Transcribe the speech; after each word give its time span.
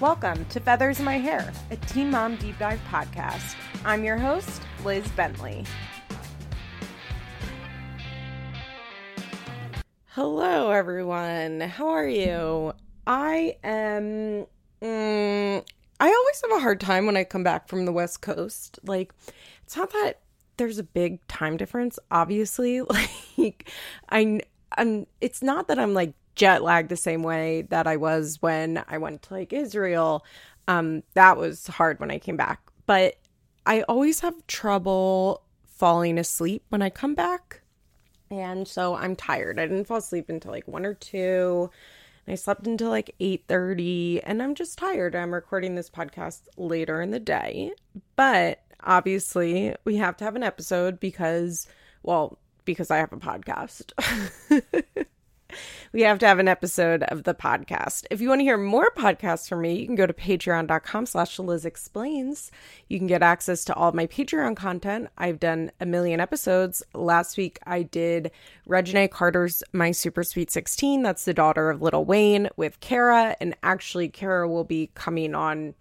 Welcome 0.00 0.44
to 0.50 0.60
Feathers 0.60 1.00
in 1.00 1.04
My 1.04 1.18
Hair, 1.18 1.52
a 1.72 1.76
Teen 1.76 2.12
Mom 2.12 2.36
Deep 2.36 2.56
Dive 2.56 2.78
podcast. 2.88 3.56
I'm 3.84 4.04
your 4.04 4.16
host, 4.16 4.62
Liz 4.84 5.04
Bentley. 5.08 5.64
Hello, 10.10 10.70
everyone. 10.70 11.62
How 11.62 11.88
are 11.88 12.06
you? 12.06 12.74
I 13.08 13.56
am. 13.64 14.46
Mm, 14.80 15.64
I 15.98 16.06
always 16.06 16.42
have 16.42 16.52
a 16.52 16.60
hard 16.60 16.78
time 16.78 17.04
when 17.04 17.16
I 17.16 17.24
come 17.24 17.42
back 17.42 17.66
from 17.66 17.84
the 17.84 17.90
West 17.90 18.22
Coast. 18.22 18.78
Like, 18.84 19.12
it's 19.64 19.76
not 19.76 19.90
that 19.90 20.20
there's 20.58 20.78
a 20.78 20.84
big 20.84 21.26
time 21.26 21.56
difference, 21.56 21.98
obviously. 22.12 22.82
Like, 23.36 23.68
I, 24.10 24.42
I'm, 24.76 25.08
it's 25.20 25.42
not 25.42 25.66
that 25.66 25.80
I'm 25.80 25.92
like 25.92 26.14
jet 26.38 26.62
lagged 26.62 26.88
the 26.88 26.96
same 26.96 27.22
way 27.22 27.62
that 27.68 27.86
I 27.86 27.96
was 27.96 28.40
when 28.40 28.82
I 28.88 28.96
went 28.96 29.22
to 29.22 29.34
like 29.34 29.52
Israel. 29.52 30.24
Um, 30.68 31.02
that 31.14 31.36
was 31.36 31.66
hard 31.66 32.00
when 32.00 32.10
I 32.10 32.18
came 32.18 32.36
back, 32.36 32.60
but 32.86 33.16
I 33.66 33.82
always 33.82 34.20
have 34.20 34.46
trouble 34.46 35.42
falling 35.66 36.16
asleep 36.16 36.62
when 36.70 36.80
I 36.80 36.90
come 36.90 37.14
back. 37.14 37.62
And 38.30 38.68
so 38.68 38.94
I'm 38.94 39.16
tired. 39.16 39.58
I 39.58 39.66
didn't 39.66 39.86
fall 39.86 39.98
asleep 39.98 40.28
until 40.28 40.52
like 40.52 40.68
one 40.68 40.86
or 40.86 40.94
two. 40.94 41.70
I 42.28 42.34
slept 42.34 42.66
until 42.66 42.90
like 42.90 43.14
8:30 43.20 44.20
and 44.22 44.42
I'm 44.42 44.54
just 44.54 44.78
tired. 44.78 45.16
I'm 45.16 45.34
recording 45.34 45.74
this 45.74 45.90
podcast 45.90 46.42
later 46.56 47.00
in 47.00 47.10
the 47.10 47.20
day. 47.20 47.72
But 48.16 48.62
obviously, 48.84 49.74
we 49.84 49.96
have 49.96 50.16
to 50.18 50.24
have 50.24 50.36
an 50.36 50.42
episode 50.42 51.00
because 51.00 51.66
well, 52.02 52.38
because 52.64 52.90
I 52.90 52.98
have 52.98 53.12
a 53.12 53.16
podcast. 53.16 53.92
we 55.92 56.02
have 56.02 56.18
to 56.18 56.26
have 56.26 56.38
an 56.38 56.48
episode 56.48 57.02
of 57.04 57.24
the 57.24 57.34
podcast. 57.34 58.06
If 58.10 58.20
you 58.20 58.28
want 58.28 58.40
to 58.40 58.44
hear 58.44 58.56
more 58.56 58.90
podcasts 58.96 59.48
from 59.48 59.62
me, 59.62 59.78
you 59.78 59.86
can 59.86 59.94
go 59.94 60.06
to 60.06 60.12
patreon.com 60.12 61.06
slash 61.06 61.38
Liz 61.38 61.64
Explains. 61.64 62.50
You 62.88 62.98
can 62.98 63.06
get 63.06 63.22
access 63.22 63.64
to 63.64 63.74
all 63.74 63.92
my 63.92 64.06
Patreon 64.06 64.56
content. 64.56 65.08
I've 65.16 65.40
done 65.40 65.70
a 65.80 65.86
million 65.86 66.20
episodes. 66.20 66.82
Last 66.94 67.36
week 67.36 67.58
I 67.66 67.82
did 67.82 68.30
Reginae 68.68 69.10
Carter's 69.10 69.62
My 69.72 69.90
Super 69.90 70.24
Sweet 70.24 70.50
16. 70.50 71.02
That's 71.02 71.24
the 71.24 71.34
daughter 71.34 71.70
of 71.70 71.82
Lil 71.82 72.04
Wayne 72.04 72.48
with 72.56 72.80
Kara. 72.80 73.36
And 73.40 73.56
actually, 73.62 74.08
Kara 74.08 74.48
will 74.48 74.64
be 74.64 74.90
coming 74.94 75.34
on 75.34 75.74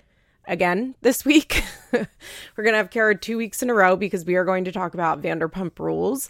again 0.47 0.95
this 1.01 1.25
week. 1.25 1.63
We're 1.91 2.63
going 2.63 2.73
to 2.73 2.77
have 2.77 2.89
Kara 2.89 3.17
two 3.17 3.37
weeks 3.37 3.61
in 3.61 3.69
a 3.69 3.73
row 3.73 3.95
because 3.95 4.25
we 4.25 4.35
are 4.35 4.45
going 4.45 4.65
to 4.65 4.71
talk 4.71 4.93
about 4.93 5.21
Vanderpump 5.21 5.77
Rules 5.77 6.29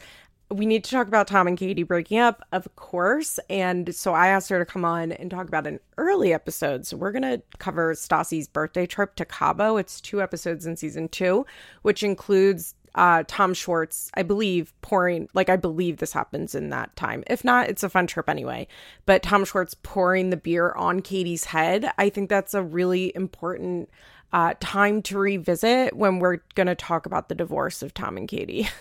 we 0.50 0.66
need 0.66 0.84
to 0.86 0.92
talk 0.92 1.08
about 1.08 1.28
Tom 1.28 1.48
and 1.48 1.58
Katie 1.58 1.84
breaking 1.84 2.20
up, 2.20 2.46
of 2.54 2.74
course. 2.76 3.38
And 3.50 3.94
so 3.94 4.14
I 4.14 4.28
asked 4.28 4.50
her 4.50 4.60
to 4.60 4.66
come 4.66 4.86
on 4.86 5.12
and 5.12 5.30
talk 5.30 5.48
about 5.48 5.68
an 5.68 5.80
early 5.98 6.34
episode. 6.34 6.86
So 6.86 6.96
we're 6.96 7.12
going 7.12 7.24
to 7.24 7.42
cover 7.58 7.94
Stassi's 7.94 8.48
birthday 8.48 8.86
trip 8.86 9.16
to 9.16 9.26
Cabo. 9.26 9.76
It's 9.78 10.00
two 10.00 10.22
episodes 10.22 10.66
in 10.66 10.78
season 10.78 11.10
two, 11.10 11.46
which 11.82 12.02
includes 12.02 12.76
uh, 12.96 13.24
Tom 13.28 13.54
Schwartz, 13.54 14.10
I 14.16 14.24
believe, 14.24 14.74
pouring, 14.82 15.28
like, 15.34 15.50
I 15.50 15.58
believe 15.58 15.98
this 15.98 16.14
happens 16.14 16.56
in 16.56 16.70
that 16.70 16.96
time. 16.96 17.24
If 17.28 17.44
not, 17.44 17.70
it's 17.70 17.84
a 17.84 17.90
fun 17.90 18.08
trip 18.08 18.30
anyway. 18.30 18.68
But 19.06 19.24
Tom 19.24 19.44
Schwartz 19.44 19.76
pouring 19.84 20.30
the 20.30 20.38
beer 20.38 20.72
on 20.72 21.02
Katie's 21.02 21.46
head, 21.46 21.92
I 21.98 22.10
think 22.10 22.30
that's 22.30 22.54
a 22.54 22.64
really 22.64 23.12
important 23.14 23.90
uh, 24.34 24.54
time 24.60 25.02
to 25.04 25.18
revisit 25.18 25.96
when 25.96 26.20
we're 26.20 26.40
going 26.56 26.68
to 26.68 26.76
talk 26.76 27.06
about 27.06 27.30
the 27.30 27.36
divorce 27.36 27.84
of 27.84 27.94
Tom 27.94 28.18
and 28.18 28.28
Katie. 28.28 28.68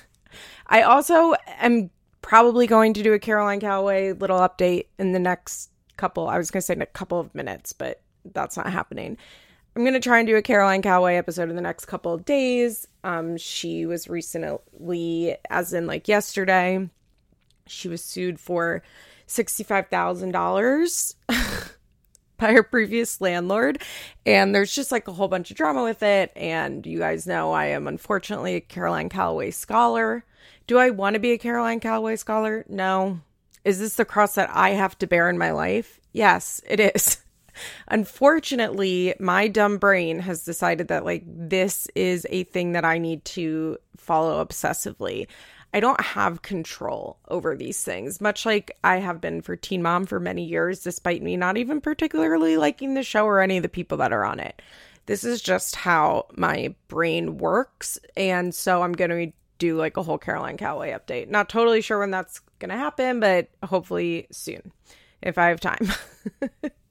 I 0.66 0.82
also 0.82 1.34
am 1.58 1.90
probably 2.22 2.66
going 2.66 2.92
to 2.94 3.02
do 3.02 3.12
a 3.12 3.18
Caroline 3.18 3.60
Calloway 3.60 4.12
little 4.12 4.38
update 4.38 4.86
in 4.98 5.12
the 5.12 5.18
next 5.18 5.70
couple, 5.96 6.28
I 6.28 6.38
was 6.38 6.50
going 6.50 6.60
to 6.60 6.66
say 6.66 6.74
in 6.74 6.82
a 6.82 6.86
couple 6.86 7.20
of 7.20 7.34
minutes, 7.34 7.72
but 7.72 8.02
that's 8.32 8.56
not 8.56 8.70
happening. 8.70 9.16
I'm 9.74 9.82
going 9.82 9.94
to 9.94 10.00
try 10.00 10.18
and 10.18 10.26
do 10.26 10.36
a 10.36 10.42
Caroline 10.42 10.82
Calloway 10.82 11.16
episode 11.16 11.50
in 11.50 11.56
the 11.56 11.62
next 11.62 11.84
couple 11.84 12.12
of 12.14 12.24
days. 12.24 12.88
Um, 13.04 13.36
she 13.36 13.84
was 13.84 14.08
recently, 14.08 15.36
as 15.50 15.72
in 15.72 15.86
like 15.86 16.08
yesterday, 16.08 16.88
she 17.66 17.88
was 17.88 18.02
sued 18.02 18.40
for 18.40 18.82
$65,000 19.28 21.14
by 22.38 22.52
her 22.52 22.62
previous 22.62 23.20
landlord. 23.20 23.82
And 24.24 24.54
there's 24.54 24.74
just 24.74 24.92
like 24.92 25.08
a 25.08 25.12
whole 25.12 25.28
bunch 25.28 25.50
of 25.50 25.56
drama 25.56 25.82
with 25.82 26.02
it. 26.02 26.32
And 26.36 26.84
you 26.86 26.98
guys 26.98 27.26
know 27.26 27.52
I 27.52 27.66
am 27.66 27.86
unfortunately 27.86 28.56
a 28.56 28.60
Caroline 28.60 29.08
Calloway 29.08 29.50
scholar. 29.50 30.24
Do 30.66 30.78
I 30.78 30.90
want 30.90 31.14
to 31.14 31.20
be 31.20 31.32
a 31.32 31.38
Caroline 31.38 31.80
Calloway 31.80 32.16
scholar? 32.16 32.64
No. 32.68 33.20
Is 33.64 33.78
this 33.78 33.94
the 33.94 34.04
cross 34.04 34.34
that 34.34 34.50
I 34.52 34.70
have 34.70 34.98
to 34.98 35.06
bear 35.06 35.28
in 35.28 35.38
my 35.38 35.52
life? 35.52 36.00
Yes, 36.12 36.60
it 36.68 36.80
is. 36.80 37.18
Unfortunately, 37.88 39.14
my 39.18 39.48
dumb 39.48 39.78
brain 39.78 40.18
has 40.20 40.44
decided 40.44 40.88
that 40.88 41.04
like 41.04 41.22
this 41.26 41.88
is 41.94 42.26
a 42.30 42.44
thing 42.44 42.72
that 42.72 42.84
I 42.84 42.98
need 42.98 43.24
to 43.24 43.78
follow 43.96 44.44
obsessively. 44.44 45.26
I 45.74 45.80
don't 45.80 46.00
have 46.00 46.42
control 46.42 47.18
over 47.28 47.56
these 47.56 47.82
things, 47.82 48.20
much 48.20 48.46
like 48.46 48.76
I 48.82 48.96
have 48.96 49.20
been 49.20 49.42
for 49.42 49.56
Teen 49.56 49.82
Mom 49.82 50.06
for 50.06 50.18
many 50.18 50.44
years, 50.44 50.80
despite 50.80 51.22
me 51.22 51.36
not 51.36 51.56
even 51.56 51.80
particularly 51.80 52.56
liking 52.56 52.94
the 52.94 53.02
show 53.02 53.26
or 53.26 53.40
any 53.40 53.58
of 53.58 53.62
the 53.62 53.68
people 53.68 53.98
that 53.98 54.12
are 54.12 54.24
on 54.24 54.40
it. 54.40 54.62
This 55.06 55.22
is 55.22 55.40
just 55.40 55.76
how 55.76 56.26
my 56.36 56.74
brain 56.88 57.38
works. 57.38 57.98
And 58.16 58.54
so 58.54 58.82
I'm 58.82 58.92
going 58.92 59.10
to 59.10 59.32
do 59.58 59.76
like 59.76 59.96
a 59.96 60.02
whole 60.02 60.18
Caroline 60.18 60.56
Calloway 60.56 60.92
update. 60.92 61.28
Not 61.28 61.48
totally 61.48 61.80
sure 61.80 61.98
when 61.98 62.10
that's 62.10 62.40
going 62.58 62.70
to 62.70 62.76
happen, 62.76 63.20
but 63.20 63.48
hopefully 63.62 64.26
soon 64.30 64.72
if 65.22 65.38
I 65.38 65.48
have 65.48 65.60
time. 65.60 65.88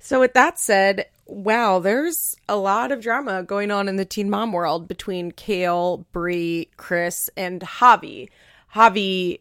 so, 0.00 0.20
with 0.20 0.34
that 0.34 0.58
said, 0.58 1.06
wow, 1.26 1.78
there's 1.78 2.36
a 2.48 2.56
lot 2.56 2.92
of 2.92 3.00
drama 3.00 3.42
going 3.42 3.70
on 3.70 3.88
in 3.88 3.96
the 3.96 4.04
teen 4.04 4.30
mom 4.30 4.52
world 4.52 4.88
between 4.88 5.32
Kail, 5.32 6.06
Bri, 6.12 6.70
Chris, 6.76 7.30
and 7.36 7.60
Javi. 7.60 8.28
Javi, 8.74 9.40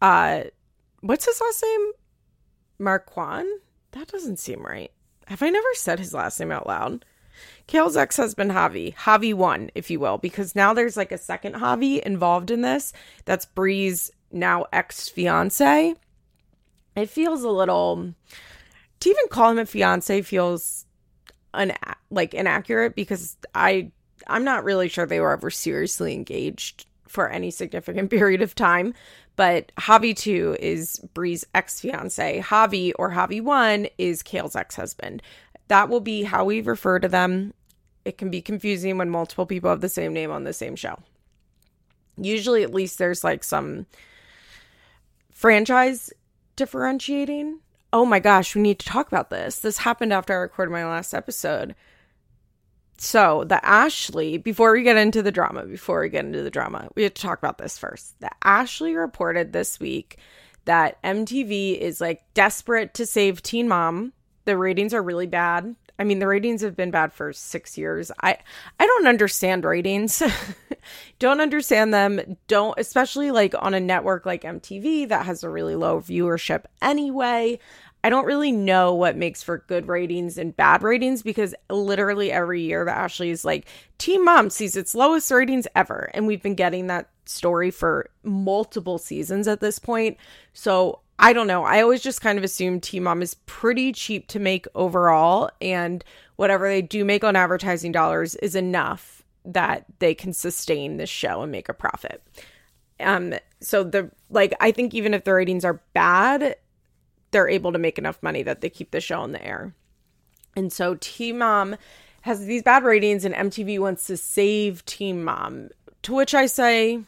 uh, 0.00 0.42
what's 1.00 1.26
his 1.26 1.40
last 1.40 1.62
name? 1.62 1.92
Marquand? 2.78 3.48
That 3.92 4.08
doesn't 4.08 4.38
seem 4.38 4.62
right. 4.62 4.90
Have 5.26 5.42
I 5.42 5.50
never 5.50 5.68
said 5.74 5.98
his 5.98 6.14
last 6.14 6.40
name 6.40 6.50
out 6.52 6.66
loud? 6.66 7.04
Kail's 7.66 7.96
ex 7.96 8.16
husband, 8.16 8.50
Javi, 8.50 8.94
Javi 8.94 9.32
one, 9.32 9.70
if 9.74 9.90
you 9.90 10.00
will, 10.00 10.18
because 10.18 10.54
now 10.54 10.74
there's 10.74 10.96
like 10.96 11.12
a 11.12 11.18
second 11.18 11.54
Javi 11.54 12.00
involved 12.00 12.50
in 12.50 12.60
this. 12.62 12.92
That's 13.24 13.46
Bri's 13.46 14.10
now 14.30 14.66
ex 14.72 15.08
fiance. 15.08 15.94
It 16.94 17.08
feels 17.08 17.42
a 17.42 17.50
little, 17.50 18.14
to 19.02 19.08
even 19.10 19.28
call 19.30 19.50
him 19.50 19.58
a 19.58 19.66
fiance 19.66 20.22
feels 20.22 20.86
un- 21.54 21.72
like 22.10 22.34
inaccurate 22.34 22.94
because 22.94 23.36
I 23.52 23.90
I'm 24.28 24.44
not 24.44 24.62
really 24.62 24.88
sure 24.88 25.06
they 25.06 25.18
were 25.18 25.32
ever 25.32 25.50
seriously 25.50 26.14
engaged 26.14 26.86
for 27.08 27.28
any 27.28 27.50
significant 27.50 28.10
period 28.16 28.42
of 28.42 28.54
time. 28.54 28.94
But 29.34 29.72
Javi 29.76 30.16
2 30.16 30.56
is 30.60 31.00
Bri's 31.14 31.44
ex 31.52 31.80
fiance. 31.80 32.40
Javi 32.40 32.92
or 32.96 33.10
Javi 33.10 33.42
1 33.42 33.88
is 33.98 34.22
Kail's 34.22 34.54
ex 34.54 34.76
husband. 34.76 35.20
That 35.66 35.88
will 35.88 36.00
be 36.00 36.22
how 36.22 36.44
we 36.44 36.60
refer 36.60 37.00
to 37.00 37.08
them. 37.08 37.54
It 38.04 38.18
can 38.18 38.30
be 38.30 38.40
confusing 38.40 38.98
when 38.98 39.10
multiple 39.10 39.46
people 39.46 39.70
have 39.70 39.80
the 39.80 39.88
same 39.88 40.12
name 40.12 40.30
on 40.30 40.44
the 40.44 40.52
same 40.52 40.76
show. 40.76 40.96
Usually, 42.16 42.62
at 42.62 42.74
least, 42.74 42.98
there's 42.98 43.24
like 43.24 43.42
some 43.42 43.86
franchise 45.32 46.12
differentiating 46.54 47.58
oh 47.92 48.04
my 48.04 48.18
gosh, 48.18 48.54
we 48.54 48.62
need 48.62 48.78
to 48.78 48.86
talk 48.86 49.06
about 49.08 49.30
this. 49.30 49.58
This 49.58 49.78
happened 49.78 50.12
after 50.12 50.32
I 50.32 50.36
recorded 50.36 50.72
my 50.72 50.86
last 50.86 51.12
episode. 51.14 51.74
So, 52.98 53.44
the 53.44 53.64
Ashley, 53.64 54.38
before 54.38 54.72
we 54.72 54.82
get 54.82 54.96
into 54.96 55.22
the 55.22 55.32
drama, 55.32 55.64
before 55.64 56.00
we 56.00 56.08
get 56.08 56.24
into 56.24 56.42
the 56.42 56.50
drama, 56.50 56.88
we 56.94 57.02
have 57.02 57.14
to 57.14 57.22
talk 57.22 57.38
about 57.38 57.58
this 57.58 57.76
first. 57.76 58.18
The 58.20 58.30
Ashley 58.44 58.94
reported 58.94 59.52
this 59.52 59.80
week 59.80 60.18
that 60.66 61.02
MTV 61.02 61.78
is 61.78 62.00
like 62.00 62.22
desperate 62.34 62.94
to 62.94 63.06
save 63.06 63.42
Teen 63.42 63.68
Mom. 63.68 64.12
The 64.44 64.56
ratings 64.56 64.94
are 64.94 65.02
really 65.02 65.26
bad. 65.26 65.74
I 65.98 66.04
mean, 66.04 66.20
the 66.20 66.26
ratings 66.26 66.62
have 66.62 66.76
been 66.76 66.90
bad 66.90 67.12
for 67.12 67.32
6 67.32 67.78
years. 67.78 68.10
I 68.22 68.38
I 68.78 68.86
don't 68.86 69.06
understand 69.06 69.64
ratings. 69.64 70.22
don't 71.18 71.40
understand 71.40 71.92
them. 71.92 72.36
Don't 72.48 72.78
especially 72.78 73.30
like 73.30 73.54
on 73.58 73.74
a 73.74 73.80
network 73.80 74.26
like 74.26 74.42
MTV 74.42 75.08
that 75.08 75.26
has 75.26 75.44
a 75.44 75.50
really 75.50 75.76
low 75.76 76.00
viewership 76.00 76.64
anyway. 76.80 77.58
I 78.04 78.10
don't 78.10 78.26
really 78.26 78.52
know 78.52 78.94
what 78.94 79.16
makes 79.16 79.42
for 79.42 79.58
good 79.68 79.86
ratings 79.86 80.36
and 80.36 80.56
bad 80.56 80.82
ratings 80.82 81.22
because 81.22 81.54
literally 81.70 82.32
every 82.32 82.62
year 82.62 82.84
that 82.84 82.96
Ashley 82.96 83.30
is 83.30 83.44
like, 83.44 83.66
Teen 83.98 84.24
Mom 84.24 84.50
sees 84.50 84.76
its 84.76 84.94
lowest 84.94 85.30
ratings 85.30 85.68
ever. 85.76 86.10
And 86.12 86.26
we've 86.26 86.42
been 86.42 86.56
getting 86.56 86.88
that 86.88 87.10
story 87.26 87.70
for 87.70 88.10
multiple 88.24 88.98
seasons 88.98 89.46
at 89.46 89.60
this 89.60 89.78
point. 89.78 90.16
So 90.52 91.00
I 91.18 91.32
don't 91.32 91.46
know. 91.46 91.64
I 91.64 91.82
always 91.82 92.02
just 92.02 92.20
kind 92.20 92.38
of 92.38 92.44
assume 92.44 92.80
Teen 92.80 93.04
Mom 93.04 93.22
is 93.22 93.34
pretty 93.46 93.92
cheap 93.92 94.26
to 94.28 94.40
make 94.40 94.66
overall. 94.74 95.50
And 95.60 96.04
whatever 96.34 96.68
they 96.68 96.82
do 96.82 97.04
make 97.04 97.22
on 97.22 97.36
advertising 97.36 97.92
dollars 97.92 98.34
is 98.36 98.56
enough 98.56 99.22
that 99.44 99.84
they 100.00 100.14
can 100.14 100.32
sustain 100.32 100.96
this 100.96 101.10
show 101.10 101.42
and 101.42 101.52
make 101.52 101.68
a 101.68 101.74
profit. 101.74 102.22
Um, 102.98 103.34
so 103.60 103.84
the 103.84 104.10
like 104.30 104.54
I 104.60 104.70
think 104.70 104.94
even 104.94 105.14
if 105.14 105.24
the 105.24 105.34
ratings 105.34 105.64
are 105.64 105.80
bad, 105.94 106.56
they're 107.32 107.48
able 107.48 107.72
to 107.72 107.78
make 107.78 107.98
enough 107.98 108.22
money 108.22 108.42
that 108.44 108.60
they 108.60 108.70
keep 108.70 108.90
the 108.90 109.00
show 109.00 109.24
in 109.24 109.32
the 109.32 109.44
air. 109.44 109.74
And 110.54 110.72
so 110.72 110.96
Teen 111.00 111.38
Mom 111.38 111.76
has 112.22 112.44
these 112.44 112.62
bad 112.62 112.84
ratings, 112.84 113.24
and 113.24 113.34
MTV 113.34 113.80
wants 113.80 114.06
to 114.06 114.16
save 114.16 114.84
Teen 114.84 115.24
Mom. 115.24 115.70
To 116.02 116.14
which 116.14 116.34
I 116.34 116.46
say, 116.46 117.00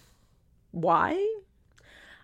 why? 0.72 1.14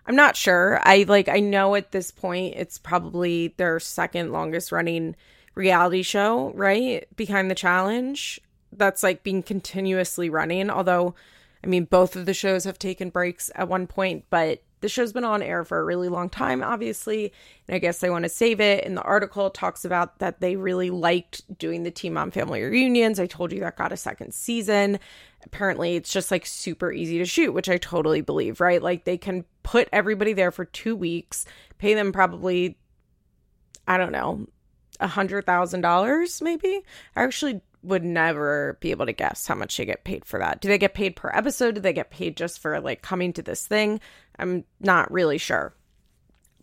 I'm 0.05 0.15
not 0.15 0.35
sure. 0.35 0.81
I 0.83 1.05
like 1.07 1.29
I 1.29 1.39
know 1.39 1.75
at 1.75 1.91
this 1.91 2.11
point 2.11 2.55
it's 2.57 2.77
probably 2.77 3.49
their 3.57 3.79
second 3.79 4.31
longest 4.31 4.71
running 4.71 5.15
reality 5.55 6.01
show, 6.01 6.51
right? 6.55 7.07
Behind 7.15 7.51
the 7.51 7.55
challenge. 7.55 8.41
That's 8.73 9.03
like 9.03 9.23
being 9.23 9.43
continuously 9.43 10.29
running, 10.29 10.69
although 10.69 11.13
I 11.63 11.67
mean 11.67 11.85
both 11.85 12.15
of 12.15 12.25
the 12.25 12.33
shows 12.33 12.63
have 12.63 12.79
taken 12.79 13.09
breaks 13.09 13.51
at 13.55 13.67
one 13.67 13.85
point, 13.85 14.25
but 14.29 14.63
the 14.81 14.89
show's 14.89 15.13
been 15.13 15.23
on 15.23 15.41
air 15.41 15.63
for 15.63 15.79
a 15.79 15.83
really 15.83 16.09
long 16.09 16.29
time, 16.29 16.63
obviously, 16.63 17.31
and 17.67 17.75
I 17.75 17.79
guess 17.79 17.99
they 17.99 18.09
want 18.09 18.23
to 18.23 18.29
save 18.29 18.59
it. 18.59 18.83
And 18.83 18.97
the 18.97 19.03
article 19.03 19.49
talks 19.49 19.85
about 19.85 20.19
that 20.19 20.41
they 20.41 20.55
really 20.55 20.89
liked 20.89 21.57
doing 21.57 21.83
the 21.83 21.91
Teen 21.91 22.13
Mom 22.13 22.31
family 22.31 22.61
reunions. 22.61 23.19
I 23.19 23.27
told 23.27 23.51
you 23.51 23.59
that 23.61 23.77
got 23.77 23.91
a 23.91 23.97
second 23.97 24.33
season. 24.33 24.99
Apparently, 25.45 25.95
it's 25.95 26.11
just 26.11 26.31
like 26.31 26.45
super 26.45 26.91
easy 26.91 27.19
to 27.19 27.25
shoot, 27.25 27.51
which 27.53 27.69
I 27.69 27.77
totally 27.77 28.21
believe, 28.21 28.59
right? 28.59 28.81
Like 28.81 29.05
they 29.05 29.17
can 29.17 29.45
put 29.63 29.87
everybody 29.91 30.33
there 30.33 30.51
for 30.51 30.65
two 30.65 30.95
weeks, 30.95 31.45
pay 31.77 31.93
them 31.93 32.11
probably, 32.11 32.77
I 33.87 33.97
don't 33.97 34.11
know, 34.11 34.47
a 34.99 35.07
hundred 35.07 35.45
thousand 35.45 35.81
dollars, 35.81 36.41
maybe. 36.41 36.81
I 37.15 37.23
actually 37.23 37.61
would 37.83 38.03
never 38.03 38.77
be 38.79 38.91
able 38.91 39.05
to 39.05 39.13
guess 39.13 39.47
how 39.47 39.55
much 39.55 39.75
they 39.77 39.85
get 39.85 40.03
paid 40.03 40.25
for 40.25 40.39
that. 40.39 40.61
Do 40.61 40.67
they 40.67 40.77
get 40.77 40.93
paid 40.93 41.15
per 41.15 41.31
episode? 41.33 41.75
Do 41.75 41.81
they 41.81 41.93
get 41.93 42.11
paid 42.11 42.37
just 42.37 42.59
for 42.59 42.79
like 42.79 43.01
coming 43.01 43.33
to 43.33 43.41
this 43.41 43.65
thing? 43.65 43.99
I'm 44.37 44.63
not 44.79 45.11
really 45.11 45.37
sure. 45.37 45.73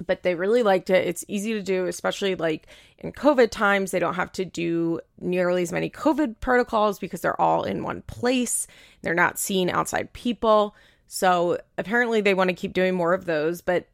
But 0.07 0.23
they 0.23 0.37
really 0.37 0.63
liked 0.63 0.91
it. 0.91 1.09
It's 1.09 1.25
easy 1.27 1.55
to 1.55 1.63
do, 1.63 1.87
especially 1.87 2.37
like 2.37 2.69
in 2.99 3.11
COVID 3.11 3.51
times. 3.51 3.91
They 3.91 3.99
don't 3.99 4.15
have 4.15 4.31
to 4.33 4.45
do 4.45 5.01
nearly 5.21 5.63
as 5.63 5.73
many 5.73 5.91
COVID 5.91 6.37
protocols 6.39 7.01
because 7.01 7.21
they're 7.21 7.41
all 7.41 7.65
in 7.65 7.83
one 7.83 8.03
place. 8.03 8.69
They're 9.03 9.15
not 9.15 9.41
seeing 9.41 9.71
outside 9.71 10.13
people. 10.13 10.77
So 11.09 11.59
apparently 11.77 12.21
they 12.21 12.35
want 12.35 12.51
to 12.51 12.55
keep 12.55 12.75
doing 12.75 12.95
more 12.95 13.13
of 13.13 13.25
those. 13.25 13.61
But 13.61 13.89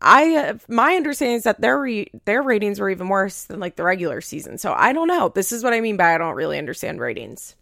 I 0.00 0.58
my 0.68 0.94
understanding 0.94 1.36
is 1.36 1.44
that 1.44 1.60
their 1.60 1.80
re, 1.80 2.10
their 2.24 2.42
ratings 2.42 2.78
were 2.78 2.90
even 2.90 3.08
worse 3.08 3.44
than 3.44 3.60
like 3.60 3.76
the 3.76 3.84
regular 3.84 4.20
season. 4.20 4.58
So 4.58 4.72
I 4.72 4.92
don't 4.92 5.08
know. 5.08 5.28
This 5.28 5.50
is 5.50 5.64
what 5.64 5.72
I 5.72 5.80
mean 5.80 5.96
by 5.96 6.14
I 6.14 6.18
don't 6.18 6.36
really 6.36 6.58
understand 6.58 7.00
ratings. 7.00 7.56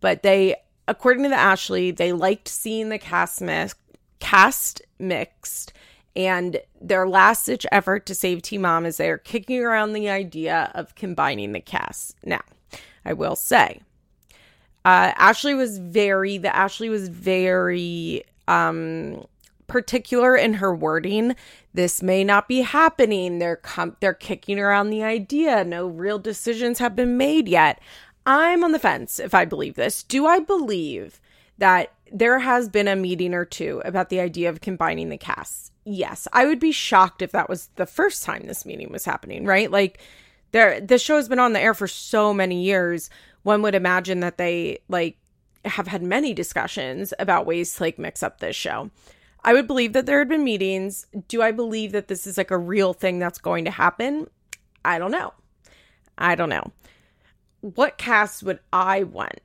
But 0.00 0.22
they 0.22 0.56
according 0.88 1.22
to 1.22 1.28
the 1.30 1.36
Ashley, 1.36 1.90
they 1.92 2.12
liked 2.12 2.48
seeing 2.48 2.88
the 2.88 2.98
cast 2.98 3.40
mix, 3.40 3.74
cast 4.20 4.82
mixed 4.98 5.72
and 6.14 6.60
their 6.80 7.08
last 7.08 7.46
ditch 7.46 7.66
effort 7.72 8.06
to 8.06 8.14
save 8.14 8.42
Teen 8.42 8.62
Mom 8.62 8.84
is 8.84 8.96
they 8.96 9.10
are 9.10 9.18
kicking 9.18 9.62
around 9.62 9.92
the 9.92 10.10
idea 10.10 10.70
of 10.74 10.94
combining 10.94 11.52
the 11.52 11.60
cast. 11.60 12.16
Now, 12.24 12.42
I 13.04 13.14
will 13.14 13.36
say, 13.36 13.80
uh, 14.84 15.12
Ashley 15.16 15.54
was 15.54 15.78
very, 15.78 16.38
the 16.38 16.54
Ashley 16.54 16.88
was 16.88 17.08
very 17.08 18.24
um, 18.46 19.24
particular 19.72 20.36
in 20.36 20.54
her 20.54 20.74
wording. 20.74 21.34
This 21.72 22.02
may 22.02 22.22
not 22.22 22.46
be 22.46 22.60
happening. 22.60 23.38
They're 23.38 23.56
com- 23.56 23.96
they're 24.00 24.12
kicking 24.12 24.60
around 24.60 24.90
the 24.90 25.02
idea. 25.02 25.64
No 25.64 25.86
real 25.86 26.18
decisions 26.18 26.78
have 26.78 26.94
been 26.94 27.16
made 27.16 27.48
yet. 27.48 27.80
I'm 28.26 28.62
on 28.62 28.72
the 28.72 28.78
fence 28.78 29.18
if 29.18 29.34
I 29.34 29.46
believe 29.46 29.74
this. 29.74 30.02
Do 30.02 30.26
I 30.26 30.40
believe 30.40 31.20
that 31.56 31.94
there 32.12 32.38
has 32.38 32.68
been 32.68 32.86
a 32.86 32.94
meeting 32.94 33.32
or 33.32 33.46
two 33.46 33.80
about 33.84 34.10
the 34.10 34.20
idea 34.20 34.50
of 34.50 34.60
combining 34.60 35.08
the 35.08 35.16
casts? 35.16 35.72
Yes. 35.84 36.28
I 36.34 36.44
would 36.44 36.60
be 36.60 36.70
shocked 36.70 37.22
if 37.22 37.32
that 37.32 37.48
was 37.48 37.70
the 37.76 37.86
first 37.86 38.22
time 38.22 38.42
this 38.46 38.66
meeting 38.66 38.92
was 38.92 39.06
happening, 39.06 39.46
right? 39.46 39.70
Like 39.70 39.98
there 40.52 40.82
the 40.82 40.98
show 40.98 41.16
has 41.16 41.30
been 41.30 41.38
on 41.38 41.54
the 41.54 41.60
air 41.60 41.72
for 41.72 41.88
so 41.88 42.34
many 42.34 42.62
years. 42.62 43.08
One 43.42 43.62
would 43.62 43.74
imagine 43.74 44.20
that 44.20 44.36
they 44.36 44.80
like 44.90 45.16
have 45.64 45.86
had 45.86 46.02
many 46.02 46.34
discussions 46.34 47.14
about 47.18 47.46
ways 47.46 47.74
to 47.74 47.84
like 47.84 47.98
mix 47.98 48.22
up 48.22 48.38
this 48.38 48.54
show. 48.54 48.90
I 49.44 49.52
would 49.52 49.66
believe 49.66 49.92
that 49.92 50.06
there 50.06 50.18
had 50.18 50.28
been 50.28 50.44
meetings. 50.44 51.06
Do 51.28 51.42
I 51.42 51.52
believe 51.52 51.92
that 51.92 52.08
this 52.08 52.26
is 52.26 52.38
like 52.38 52.50
a 52.50 52.58
real 52.58 52.92
thing 52.92 53.18
that's 53.18 53.38
going 53.38 53.64
to 53.64 53.70
happen? 53.70 54.28
I 54.84 54.98
don't 54.98 55.10
know. 55.10 55.32
I 56.16 56.34
don't 56.34 56.48
know. 56.48 56.72
What 57.60 57.98
cast 57.98 58.42
would 58.42 58.60
I 58.72 59.02
want? 59.04 59.40